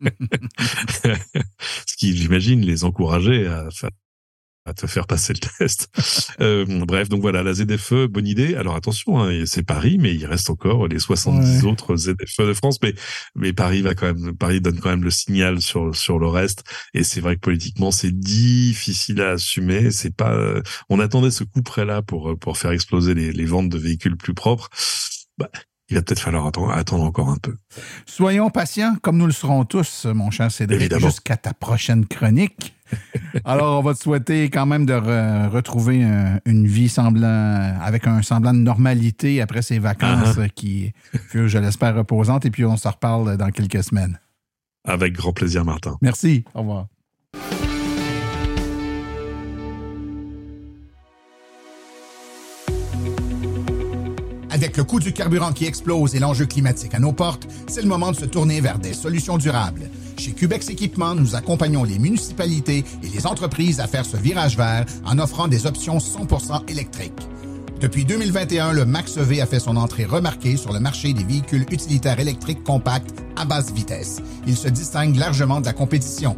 Ce 1.86 1.96
qui, 1.96 2.16
j'imagine, 2.16 2.60
les 2.60 2.84
encourageait 2.84 3.46
à 3.46 3.70
faire 3.70 3.90
à 4.66 4.74
te 4.74 4.86
faire 4.86 5.06
passer 5.06 5.32
le 5.32 5.40
test. 5.58 5.88
Euh, 6.40 6.64
bref, 6.86 7.10
donc 7.10 7.20
voilà, 7.20 7.42
la 7.42 7.52
ZFE, 7.52 8.06
bonne 8.06 8.26
idée. 8.26 8.54
Alors 8.54 8.74
attention, 8.74 9.20
hein, 9.20 9.42
c'est 9.44 9.62
Paris, 9.62 9.98
mais 10.00 10.14
il 10.14 10.24
reste 10.24 10.48
encore 10.48 10.88
les 10.88 10.98
70 10.98 11.66
autres 11.66 11.96
ZFE 11.96 12.46
de 12.46 12.54
France. 12.54 12.78
Mais, 12.82 12.94
mais 13.34 13.52
Paris 13.52 13.82
va 13.82 13.94
quand 13.94 14.06
même, 14.06 14.34
Paris 14.34 14.62
donne 14.62 14.80
quand 14.80 14.88
même 14.88 15.04
le 15.04 15.10
signal 15.10 15.60
sur, 15.60 15.94
sur 15.94 16.18
le 16.18 16.28
reste. 16.28 16.64
Et 16.94 17.04
c'est 17.04 17.20
vrai 17.20 17.34
que 17.34 17.40
politiquement, 17.40 17.90
c'est 17.90 18.18
difficile 18.18 19.20
à 19.20 19.32
assumer. 19.32 19.90
C'est 19.90 20.14
pas, 20.14 20.34
on 20.88 20.98
attendait 20.98 21.30
ce 21.30 21.44
coup 21.44 21.62
près 21.62 21.84
là 21.84 22.00
pour, 22.00 22.38
pour 22.38 22.56
faire 22.56 22.70
exploser 22.70 23.12
les, 23.12 23.32
les 23.32 23.44
ventes 23.44 23.68
de 23.68 23.78
véhicules 23.78 24.16
plus 24.16 24.34
propres. 24.34 24.70
Bah, 25.36 25.50
il 25.90 25.96
va 25.96 26.02
peut-être 26.02 26.20
falloir 26.20 26.46
attendre, 26.46 26.70
attendre, 26.70 27.04
encore 27.04 27.28
un 27.28 27.36
peu. 27.36 27.56
Soyons 28.06 28.48
patients, 28.48 28.96
comme 29.02 29.18
nous 29.18 29.26
le 29.26 29.32
serons 29.32 29.64
tous, 29.64 30.06
mon 30.06 30.30
cher 30.30 30.50
Cédric, 30.50 30.96
jusqu'à 30.98 31.36
ta 31.36 31.52
prochaine 31.52 32.06
chronique. 32.06 32.74
Alors, 33.44 33.78
on 33.80 33.82
va 33.82 33.94
te 33.94 34.02
souhaiter 34.02 34.50
quand 34.50 34.66
même 34.66 34.86
de 34.86 34.94
retrouver 35.48 36.04
une 36.44 36.66
vie 36.66 36.88
semblant, 36.88 37.76
avec 37.82 38.06
un 38.06 38.22
semblant 38.22 38.52
de 38.52 38.58
normalité 38.58 39.40
après 39.40 39.62
ces 39.62 39.78
vacances 39.78 40.36
Uh-huh. 40.36 40.50
qui 40.50 40.92
furent, 41.28 41.48
je 41.48 41.58
l'espère, 41.58 41.94
reposantes. 41.94 42.44
Et 42.46 42.50
puis, 42.50 42.64
on 42.64 42.76
se 42.76 42.88
reparle 42.88 43.36
dans 43.36 43.50
quelques 43.50 43.82
semaines. 43.82 44.18
Avec 44.84 45.12
grand 45.14 45.32
plaisir, 45.32 45.64
Martin. 45.64 45.96
Merci. 46.02 46.44
Au 46.54 46.60
revoir. 46.60 46.86
Avec 54.50 54.76
le 54.76 54.84
coût 54.84 54.98
du 54.98 55.12
carburant 55.12 55.52
qui 55.52 55.64
explose 55.64 56.14
et 56.14 56.18
l'enjeu 56.18 56.44
climatique 56.44 56.94
à 56.94 56.98
nos 56.98 57.12
portes, 57.12 57.46
c'est 57.68 57.82
le 57.82 57.88
moment 57.88 58.10
de 58.10 58.16
se 58.16 58.24
tourner 58.24 58.60
vers 58.60 58.78
des 58.78 58.92
solutions 58.92 59.38
durables. 59.38 59.88
Chez 60.20 60.32
Cubex 60.32 60.68
Équipement, 60.68 61.14
nous 61.14 61.34
accompagnons 61.34 61.82
les 61.82 61.98
municipalités 61.98 62.84
et 63.02 63.08
les 63.08 63.26
entreprises 63.26 63.80
à 63.80 63.86
faire 63.86 64.04
ce 64.04 64.18
virage 64.18 64.54
vert 64.54 64.84
en 65.06 65.18
offrant 65.18 65.48
des 65.48 65.64
options 65.64 65.96
100% 65.96 66.70
électriques. 66.70 67.26
Depuis 67.80 68.04
2021, 68.04 68.72
le 68.72 68.84
Max 68.84 69.16
EV 69.16 69.40
a 69.40 69.46
fait 69.46 69.60
son 69.60 69.76
entrée 69.76 70.04
remarquée 70.04 70.58
sur 70.58 70.74
le 70.74 70.78
marché 70.78 71.14
des 71.14 71.24
véhicules 71.24 71.64
utilitaires 71.70 72.20
électriques 72.20 72.62
compacts 72.64 73.14
à 73.34 73.46
basse 73.46 73.72
vitesse. 73.72 74.20
Il 74.46 74.58
se 74.58 74.68
distingue 74.68 75.16
largement 75.16 75.62
de 75.62 75.64
la 75.64 75.72
compétition. 75.72 76.36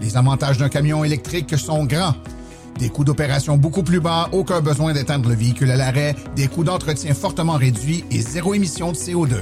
Les 0.00 0.16
avantages 0.16 0.56
d'un 0.56 0.70
camion 0.70 1.04
électrique 1.04 1.58
sont 1.58 1.84
grands. 1.84 2.14
Des 2.78 2.88
coûts 2.88 3.04
d'opération 3.04 3.58
beaucoup 3.58 3.82
plus 3.82 4.00
bas, 4.00 4.30
aucun 4.32 4.62
besoin 4.62 4.94
d'éteindre 4.94 5.28
le 5.28 5.34
véhicule 5.34 5.70
à 5.70 5.76
l'arrêt, 5.76 6.16
des 6.34 6.48
coûts 6.48 6.64
d'entretien 6.64 7.12
fortement 7.12 7.58
réduits 7.58 8.04
et 8.10 8.22
zéro 8.22 8.54
émission 8.54 8.92
de 8.92 8.96
CO2. 8.96 9.34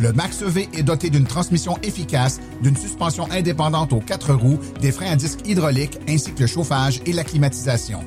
Le 0.00 0.12
Max 0.12 0.42
EV 0.42 0.68
est 0.74 0.84
doté 0.84 1.10
d'une 1.10 1.26
transmission 1.26 1.76
efficace, 1.82 2.40
d'une 2.62 2.76
suspension 2.76 3.28
indépendante 3.32 3.92
aux 3.92 4.00
quatre 4.00 4.32
roues, 4.32 4.60
des 4.80 4.92
freins 4.92 5.10
à 5.10 5.16
disque 5.16 5.40
hydrauliques 5.44 5.98
ainsi 6.08 6.32
que 6.32 6.42
le 6.42 6.46
chauffage 6.46 7.00
et 7.04 7.12
la 7.12 7.24
climatisation. 7.24 8.00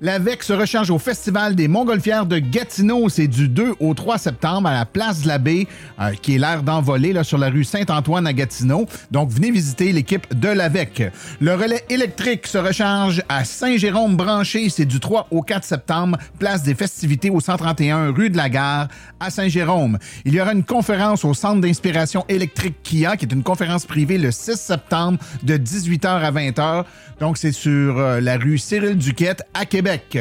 L'AVEC 0.00 0.42
se 0.42 0.52
recharge 0.52 0.90
au 0.90 0.98
Festival 0.98 1.54
des 1.54 1.68
Montgolfières 1.68 2.26
de 2.26 2.38
Gatineau. 2.38 3.08
C'est 3.08 3.28
du 3.28 3.46
2 3.48 3.74
au 3.78 3.94
3 3.94 4.18
septembre 4.18 4.68
à 4.68 4.72
la 4.74 4.86
place 4.86 5.22
de 5.22 5.28
la 5.28 5.38
Baie, 5.38 5.68
euh, 6.00 6.10
qui 6.20 6.34
est 6.34 6.38
l'air 6.38 6.62
d'envoler 6.64 7.22
sur 7.22 7.38
la 7.38 7.50
rue 7.50 7.64
Saint-Antoine 7.64 8.26
à 8.26 8.32
Gatineau. 8.32 8.86
Donc, 9.12 9.30
venez 9.30 9.50
visiter 9.52 9.92
l'équipe 9.92 10.26
de 10.36 10.48
l'AVEC. 10.48 11.12
Le 11.40 11.54
relais 11.54 11.84
électrique 11.88 12.46
se 12.48 12.58
recharge 12.58 13.22
à 13.28 13.44
Saint-Jérôme-Branché. 13.44 14.68
C'est 14.70 14.86
du 14.86 14.98
3 14.98 15.28
au 15.30 15.42
4 15.42 15.64
septembre, 15.64 16.18
place 16.40 16.62
des 16.64 16.74
festivités 16.74 17.30
au 17.30 17.40
131 17.60 18.12
rue 18.12 18.30
de 18.30 18.36
la 18.36 18.48
Gare 18.48 18.88
à 19.18 19.30
Saint-Jérôme. 19.30 19.98
Il 20.24 20.34
y 20.34 20.40
aura 20.40 20.52
une 20.52 20.64
conférence 20.64 21.24
au 21.24 21.34
Centre 21.34 21.60
d'inspiration 21.60 22.24
électrique 22.28 22.76
KIA, 22.82 23.16
qui 23.16 23.26
est 23.26 23.32
une 23.32 23.42
conférence 23.42 23.84
privée 23.84 24.16
le 24.16 24.30
6 24.30 24.56
septembre 24.56 25.18
de 25.42 25.58
18h 25.58 26.06
à 26.06 26.32
20h. 26.32 26.84
Donc, 27.20 27.36
c'est 27.36 27.52
sur 27.52 27.98
euh, 27.98 28.20
la 28.20 28.38
rue 28.38 28.56
Cyril 28.56 28.96
Duquette 28.96 29.42
à 29.52 29.66
Québec. 29.66 30.18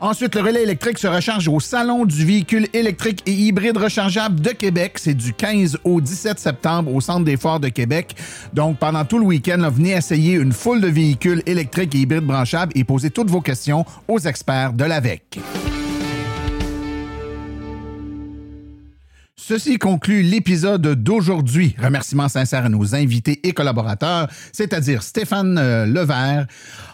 Ensuite, 0.00 0.34
le 0.36 0.42
relais 0.42 0.62
électrique 0.62 0.98
se 0.98 1.08
recharge 1.08 1.48
au 1.48 1.60
Salon 1.60 2.06
du 2.06 2.24
véhicule 2.24 2.68
électrique 2.72 3.22
et 3.26 3.32
hybride 3.32 3.76
rechargeable 3.76 4.40
de 4.40 4.50
Québec. 4.50 4.92
C'est 4.96 5.14
du 5.14 5.34
15 5.34 5.78
au 5.84 6.00
17 6.00 6.38
septembre 6.38 6.94
au 6.94 7.00
Centre 7.00 7.24
des 7.24 7.36
Forts 7.36 7.60
de 7.60 7.68
Québec. 7.68 8.14
Donc, 8.54 8.78
pendant 8.78 9.04
tout 9.04 9.18
le 9.18 9.24
week-end, 9.24 9.68
venez 9.70 9.90
essayer 9.90 10.34
une 10.34 10.52
foule 10.52 10.80
de 10.80 10.88
véhicules 10.88 11.42
électriques 11.46 11.94
et 11.96 11.98
hybrides 11.98 12.24
branchables 12.24 12.72
et 12.76 12.84
posez 12.84 13.10
toutes 13.10 13.28
vos 13.28 13.40
questions 13.40 13.84
aux 14.06 14.20
experts 14.20 14.72
de 14.72 14.84
l'AVEC. 14.84 15.38
Ceci 19.48 19.78
conclut 19.78 20.20
l'épisode 20.20 21.02
d'aujourd'hui. 21.02 21.74
Remerciements 21.82 22.28
sincères 22.28 22.66
à 22.66 22.68
nos 22.68 22.94
invités 22.94 23.40
et 23.44 23.54
collaborateurs, 23.54 24.28
c'est-à-dire 24.52 25.02
Stéphane 25.02 25.56
euh, 25.56 25.86
Levert. 25.86 26.46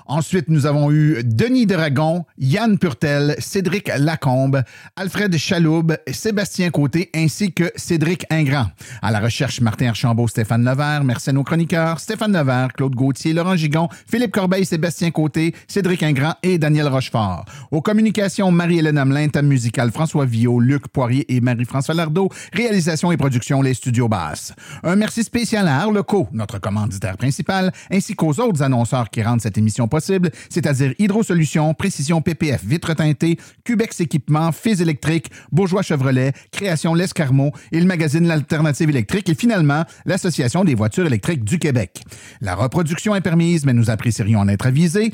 Ensuite, 0.07 0.49
nous 0.49 0.67
avons 0.67 0.91
eu 0.93 1.23
Denis 1.25 1.65
Dragon, 1.65 2.27
Yann 2.37 2.79
Purtel, 2.79 3.37
Cédric 3.39 3.91
Lacombe, 3.99 4.63
Alfred 4.97 5.35
Chaloub, 5.37 5.97
Sébastien 6.13 6.71
Côté 6.71 7.11
ainsi 7.15 7.53
que 7.53 7.73
Cédric 7.75 8.27
Ingrand. 8.31 8.67
À 9.01 9.11
la 9.11 9.21
recherche, 9.21 9.63
Martin 9.63 9.89
Archambault, 9.89 10.29
Stéphane 10.29 10.63
Levert. 10.63 11.05
Merci 11.05 11.31
à 11.31 11.33
nos 11.33 11.43
chroniqueurs 11.43 12.01
Stéphane 12.01 12.33
Levert, 12.33 12.75
Claude 12.75 12.95
Gauthier, 12.95 13.33
Laurent 13.33 13.57
Gigon, 13.57 13.89
Philippe 14.07 14.33
Corbeil, 14.33 14.67
Sébastien 14.67 15.11
Côté, 15.11 15.55
Cédric 15.69 16.03
Ingrand 16.03 16.35
et 16.43 16.59
Daniel 16.59 16.89
Rochefort. 16.89 17.47
Aux 17.71 17.81
communications, 17.81 18.51
Marie-Hélène 18.51 18.99
Hamelin, 18.99 19.29
thème 19.29 19.47
musical 19.47 19.91
François 19.91 20.27
Villot, 20.27 20.61
Luc 20.61 20.89
Poirier 20.89 21.25
et 21.35 21.41
Marie-François 21.41 21.95
Lardeau. 21.95 22.29
Réalisation 22.53 23.11
et 23.11 23.17
production, 23.17 23.63
les 23.63 23.73
studios 23.73 24.09
basses. 24.09 24.53
Un 24.83 24.97
merci 24.97 25.25
spécial 25.25 25.67
à 25.67 25.81
Arleco, 25.81 26.29
notre 26.33 26.59
commanditaire 26.59 27.17
principal, 27.17 27.73
ainsi 27.91 28.15
qu'aux 28.15 28.39
autres 28.41 28.63
annonceurs 28.63 29.09
qui 29.09 29.23
rendent 29.23 29.41
cette 29.41 29.57
émission 29.57 29.89
c'est-à-dire 30.01 30.95
Hydro 30.99 31.23
Solutions, 31.23 31.75
Précision 31.75 32.23
PPF, 32.23 32.65
Vitre 32.65 32.95
teintée, 32.95 33.39
Cubex 33.65 34.01
Équipement, 34.01 34.53
Fils 34.53 34.81
électrique, 34.81 35.31
Bourgeois 35.53 35.83
Chevrolet, 35.83 36.33
Création 36.53 36.95
L'Escarmot 36.95 37.53
et 37.73 37.81
le 37.81 37.87
magazine 37.87 38.27
L'Alternative 38.27 38.91
électrique 38.91 39.29
et 39.29 39.35
finalement 39.35 39.85
l'Association 40.07 40.65
des 40.65 40.75
voitures 40.75 41.07
électriques 41.07 41.45
du 41.45 41.59
Québec. 41.59 42.03
La 42.41 42.55
reproduction 42.55 43.15
est 43.15 43.21
permise, 43.21 43.65
mais 43.65 43.73
nous 43.73 43.91
apprécierions 43.91 44.41
en 44.41 44.49
être 44.49 44.67
avisés. 44.67 45.13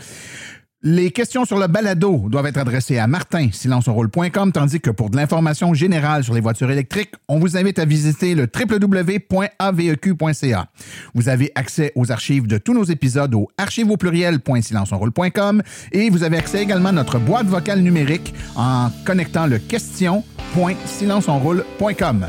Les 0.82 1.10
questions 1.10 1.44
sur 1.44 1.58
le 1.58 1.66
balado 1.66 2.24
doivent 2.30 2.46
être 2.46 2.56
adressées 2.56 2.96
à 2.96 3.06
martin, 3.06 3.50
silenceonrôle.com, 3.52 4.50
tandis 4.50 4.80
que 4.80 4.88
pour 4.88 5.10
de 5.10 5.16
l'information 5.18 5.74
générale 5.74 6.24
sur 6.24 6.32
les 6.32 6.40
voitures 6.40 6.70
électriques, 6.70 7.12
on 7.28 7.38
vous 7.38 7.58
invite 7.58 7.78
à 7.78 7.84
visiter 7.84 8.34
le 8.34 8.48
www.aveq.ca. 8.48 10.66
Vous 11.14 11.28
avez 11.28 11.52
accès 11.54 11.92
aux 11.96 12.10
archives 12.10 12.46
de 12.46 12.56
tous 12.56 12.72
nos 12.72 12.84
épisodes 12.84 13.34
au 13.34 13.50
archive 13.58 13.90
au 13.90 13.98
pluriel.silenceonrôle.com 13.98 15.62
et 15.92 16.08
vous 16.08 16.22
avez 16.22 16.38
accès 16.38 16.62
également 16.62 16.88
à 16.88 16.92
notre 16.92 17.18
boîte 17.18 17.48
vocale 17.48 17.80
numérique 17.80 18.32
en 18.56 18.88
connectant 19.04 19.46
le 19.46 19.58
question.silenceonrôle.com. 19.58 22.26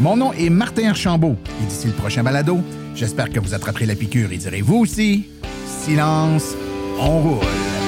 Mon 0.00 0.16
nom 0.16 0.32
est 0.32 0.48
Martin 0.48 0.88
Archambault 0.88 1.36
et 1.62 1.66
d'ici 1.66 1.88
le 1.88 1.92
prochain 1.92 2.22
balado, 2.22 2.62
j'espère 2.94 3.28
que 3.28 3.40
vous 3.40 3.52
attraperez 3.52 3.84
la 3.84 3.94
piqûre 3.94 4.32
et 4.32 4.38
direz 4.38 4.62
vous 4.62 4.76
aussi, 4.76 5.28
silence, 5.66 6.54
enroll. 6.98 7.83